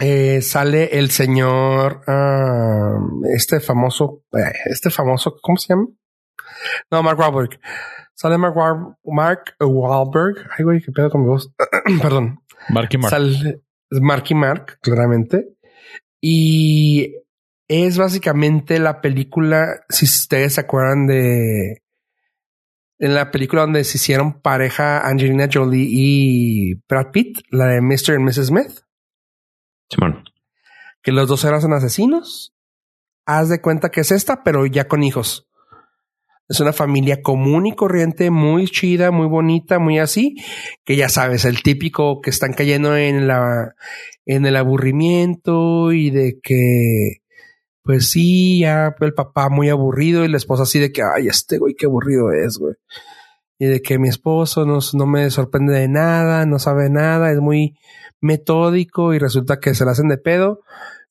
Eh, 0.00 0.40
sale 0.40 0.98
el 0.98 1.10
señor, 1.10 2.02
uh, 2.08 3.26
este 3.34 3.60
famoso, 3.60 4.24
eh, 4.32 4.52
este 4.66 4.90
famoso, 4.90 5.36
¿cómo 5.42 5.58
se 5.58 5.68
llama? 5.68 5.86
No, 6.90 7.02
Mark 7.02 7.18
Wahlberg. 7.18 7.60
Sale 8.22 8.38
Mark, 8.38 8.56
War 8.56 8.96
Mark 9.04 9.56
Wahlberg. 9.58 10.48
Ay, 10.56 10.64
güey, 10.64 10.80
qué 10.80 10.92
pedo 10.92 11.10
con 11.10 11.22
mi 11.22 11.26
voz. 11.26 11.52
Perdón. 12.00 12.38
Marky 12.68 12.96
Mark. 12.96 13.10
Sale 13.10 13.62
Marky 13.90 14.36
Mark, 14.36 14.78
claramente. 14.80 15.56
Y 16.20 17.16
es 17.66 17.98
básicamente 17.98 18.78
la 18.78 19.00
película, 19.00 19.80
si 19.88 20.04
ustedes 20.04 20.54
se 20.54 20.60
acuerdan 20.60 21.08
de 21.08 21.82
en 23.00 23.14
la 23.14 23.32
película 23.32 23.62
donde 23.62 23.82
se 23.82 23.98
hicieron 23.98 24.40
pareja 24.40 25.04
Angelina 25.04 25.48
Jolie 25.52 25.88
y 25.90 26.74
Brad 26.88 27.10
Pitt, 27.10 27.40
la 27.50 27.66
de 27.66 27.80
Mr. 27.80 28.14
and 28.14 28.24
Mrs. 28.24 28.46
Smith. 28.46 28.82
Simón. 29.90 30.22
Que 31.02 31.10
los 31.10 31.26
dos 31.26 31.44
eran 31.44 31.72
asesinos. 31.72 32.54
Haz 33.26 33.48
de 33.48 33.60
cuenta 33.60 33.90
que 33.90 34.02
es 34.02 34.12
esta, 34.12 34.44
pero 34.44 34.64
ya 34.66 34.86
con 34.86 35.02
hijos. 35.02 35.48
Es 36.48 36.60
una 36.60 36.72
familia 36.72 37.22
común 37.22 37.66
y 37.66 37.74
corriente, 37.74 38.30
muy 38.30 38.66
chida, 38.66 39.10
muy 39.10 39.26
bonita, 39.26 39.78
muy 39.78 39.98
así, 39.98 40.36
que 40.84 40.96
ya 40.96 41.08
sabes, 41.08 41.44
el 41.44 41.62
típico 41.62 42.20
que 42.20 42.30
están 42.30 42.52
cayendo 42.52 42.96
en 42.96 43.26
la, 43.26 43.74
en 44.26 44.44
el 44.44 44.56
aburrimiento 44.56 45.92
y 45.92 46.10
de 46.10 46.40
que, 46.42 47.22
pues 47.82 48.10
sí, 48.10 48.60
ya 48.60 48.94
el 49.00 49.14
papá 49.14 49.48
muy 49.48 49.68
aburrido 49.68 50.24
y 50.24 50.28
la 50.28 50.36
esposa 50.36 50.64
así 50.64 50.78
de 50.78 50.92
que, 50.92 51.02
ay, 51.02 51.28
este 51.28 51.58
güey, 51.58 51.74
qué 51.74 51.86
aburrido 51.86 52.32
es, 52.32 52.58
güey. 52.58 52.74
Y 53.58 53.66
de 53.66 53.80
que 53.80 53.98
mi 53.98 54.08
esposo 54.08 54.66
no, 54.66 54.80
no 54.94 55.06
me 55.06 55.30
sorprende 55.30 55.74
de 55.74 55.88
nada, 55.88 56.44
no 56.46 56.58
sabe 56.58 56.90
nada, 56.90 57.30
es 57.30 57.38
muy 57.38 57.76
metódico 58.20 59.14
y 59.14 59.18
resulta 59.18 59.60
que 59.60 59.74
se 59.74 59.84
la 59.84 59.92
hacen 59.92 60.08
de 60.08 60.18
pedo 60.18 60.60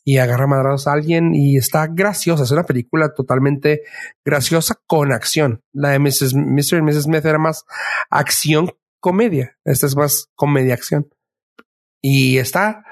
y 0.03 0.17
agarra 0.17 0.47
madrados 0.47 0.87
a 0.87 0.93
alguien 0.93 1.35
y 1.35 1.57
está 1.57 1.87
graciosa. 1.87 2.43
Es 2.43 2.51
una 2.51 2.63
película 2.63 3.13
totalmente 3.13 3.83
graciosa 4.25 4.75
con 4.87 5.11
acción. 5.11 5.63
La 5.73 5.89
de 5.89 5.99
Mrs. 5.99 6.33
Mr. 6.33 6.79
y 6.79 6.81
Mrs. 6.81 7.03
Smith 7.03 7.25
era 7.25 7.37
más 7.37 7.65
acción 8.09 8.71
comedia. 8.99 9.57
Esta 9.63 9.85
es 9.85 9.95
más 9.95 10.29
comedia 10.35 10.73
acción. 10.73 11.07
Y 12.01 12.37
está 12.37 12.83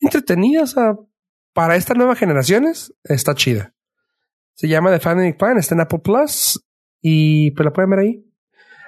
entretenida. 0.00 0.62
O 0.62 0.66
sea, 0.66 0.96
para 1.54 1.76
estas 1.76 1.96
nuevas 1.96 2.18
generaciones 2.18 2.94
está 3.04 3.34
chida. 3.34 3.74
Se 4.54 4.68
llama 4.68 4.92
The 4.92 5.00
Family 5.00 5.32
Plan, 5.32 5.58
está 5.58 5.74
en 5.74 5.80
Apple 5.80 6.00
Plus 6.00 6.64
y 7.00 7.50
pues 7.52 7.64
la 7.64 7.72
pueden 7.72 7.90
ver 7.90 7.98
ahí. 8.00 8.24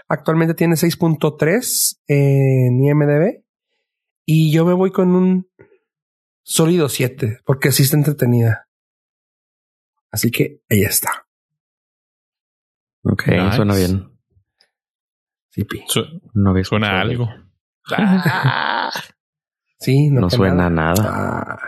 Actualmente 0.09 0.55
tiene 0.55 0.75
6.3 0.75 1.99
en 2.07 2.81
IMDb 2.81 3.43
y 4.25 4.53
yo 4.53 4.65
me 4.65 4.75
voy 4.75 4.93
con 4.93 5.15
un 5.15 5.49
sólido 6.47 6.89
7 6.89 7.41
porque 7.45 7.69
así 7.69 7.83
está 7.83 7.97
entretenida. 7.97 8.69
Así 10.11 10.31
que 10.31 10.63
ahí 10.71 10.83
está. 10.83 11.27
Ok, 13.03 13.25
suena 13.55 13.75
bien. 13.75 14.11
Sí, 15.51 15.65
pi. 15.65 15.85
no 16.35 16.65
suena 16.65 17.01
algo. 17.01 17.29
sí, 19.79 20.11
no, 20.11 20.31
suena 20.31 20.71
nada. 20.71 21.03
Ah, 21.05 21.59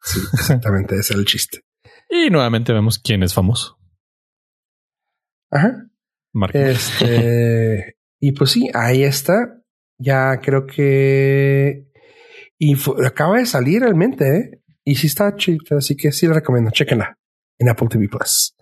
sí, 0.00 0.20
exactamente, 0.32 0.94
ese 0.94 1.12
es 1.12 1.18
el 1.18 1.24
chiste. 1.24 1.60
Y 2.08 2.30
nuevamente 2.30 2.72
vemos 2.72 3.00
quién 3.00 3.24
es 3.24 3.34
famoso. 3.34 3.80
Ajá. 5.50 5.88
Este, 6.52 7.96
y 8.20 8.30
pues 8.30 8.52
sí, 8.52 8.70
ahí 8.72 9.02
está. 9.02 9.60
Ya 9.98 10.40
creo 10.40 10.66
que. 10.66 11.90
Y 12.58 12.76
acaba 13.04 13.38
de 13.38 13.46
salir 13.46 13.82
realmente, 13.82 14.36
¿eh? 14.36 14.62
Y 14.84 14.94
sí 14.94 15.08
está 15.08 15.34
chido, 15.36 15.76
así 15.76 15.96
que 15.96 16.12
sí 16.12 16.26
lo 16.26 16.34
recomiendo. 16.34 16.70
Chequenla 16.70 17.18
en 17.58 17.68
Apple 17.68 17.88
TV 17.88 18.08
Plus. 18.08 18.54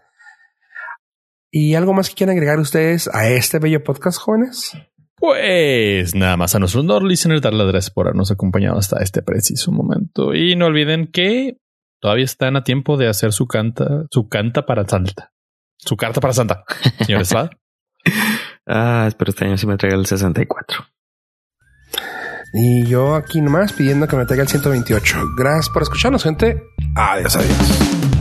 ¿Y 1.50 1.74
algo 1.74 1.92
más 1.92 2.08
que 2.08 2.16
quieran 2.16 2.36
agregar 2.36 2.58
ustedes 2.58 3.08
a 3.12 3.28
este 3.28 3.58
bello 3.58 3.84
podcast, 3.84 4.18
jóvenes? 4.18 4.72
Pues 5.16 6.14
nada 6.14 6.36
más 6.36 6.54
a 6.54 6.58
nuestros 6.58 6.84
no 6.84 6.98
listeners 7.00 7.42
darle 7.42 7.60
las 7.62 7.72
gracias 7.72 7.90
por 7.92 8.06
habernos 8.06 8.30
acompañado 8.32 8.76
hasta 8.76 9.00
este 9.02 9.22
preciso 9.22 9.70
momento. 9.70 10.34
Y 10.34 10.56
no 10.56 10.66
olviden 10.66 11.06
que 11.06 11.58
todavía 12.00 12.24
están 12.24 12.56
a 12.56 12.64
tiempo 12.64 12.96
de 12.96 13.08
hacer 13.08 13.32
su 13.32 13.46
canta, 13.46 14.06
su 14.10 14.28
canta 14.28 14.66
para 14.66 14.86
Santa. 14.88 15.32
Su 15.76 15.96
carta 15.96 16.20
para 16.20 16.34
Santa. 16.34 16.64
Señor 17.06 17.20
Estrada. 17.22 17.50
ah, 18.66 19.04
espero 19.06 19.30
este 19.30 19.44
año 19.44 19.56
sí 19.56 19.66
me 19.66 19.76
traiga 19.76 19.96
el 19.96 20.06
64. 20.06 20.84
Y 22.56 22.86
yo 22.86 23.16
aquí 23.16 23.40
nomás 23.40 23.72
pidiendo 23.72 24.06
que 24.06 24.14
me 24.14 24.26
traiga 24.26 24.44
el 24.44 24.48
128. 24.48 25.18
Gracias 25.36 25.68
por 25.70 25.82
escucharnos, 25.82 26.22
gente. 26.22 26.62
Adiós, 26.94 27.35
adiós. 27.35 28.13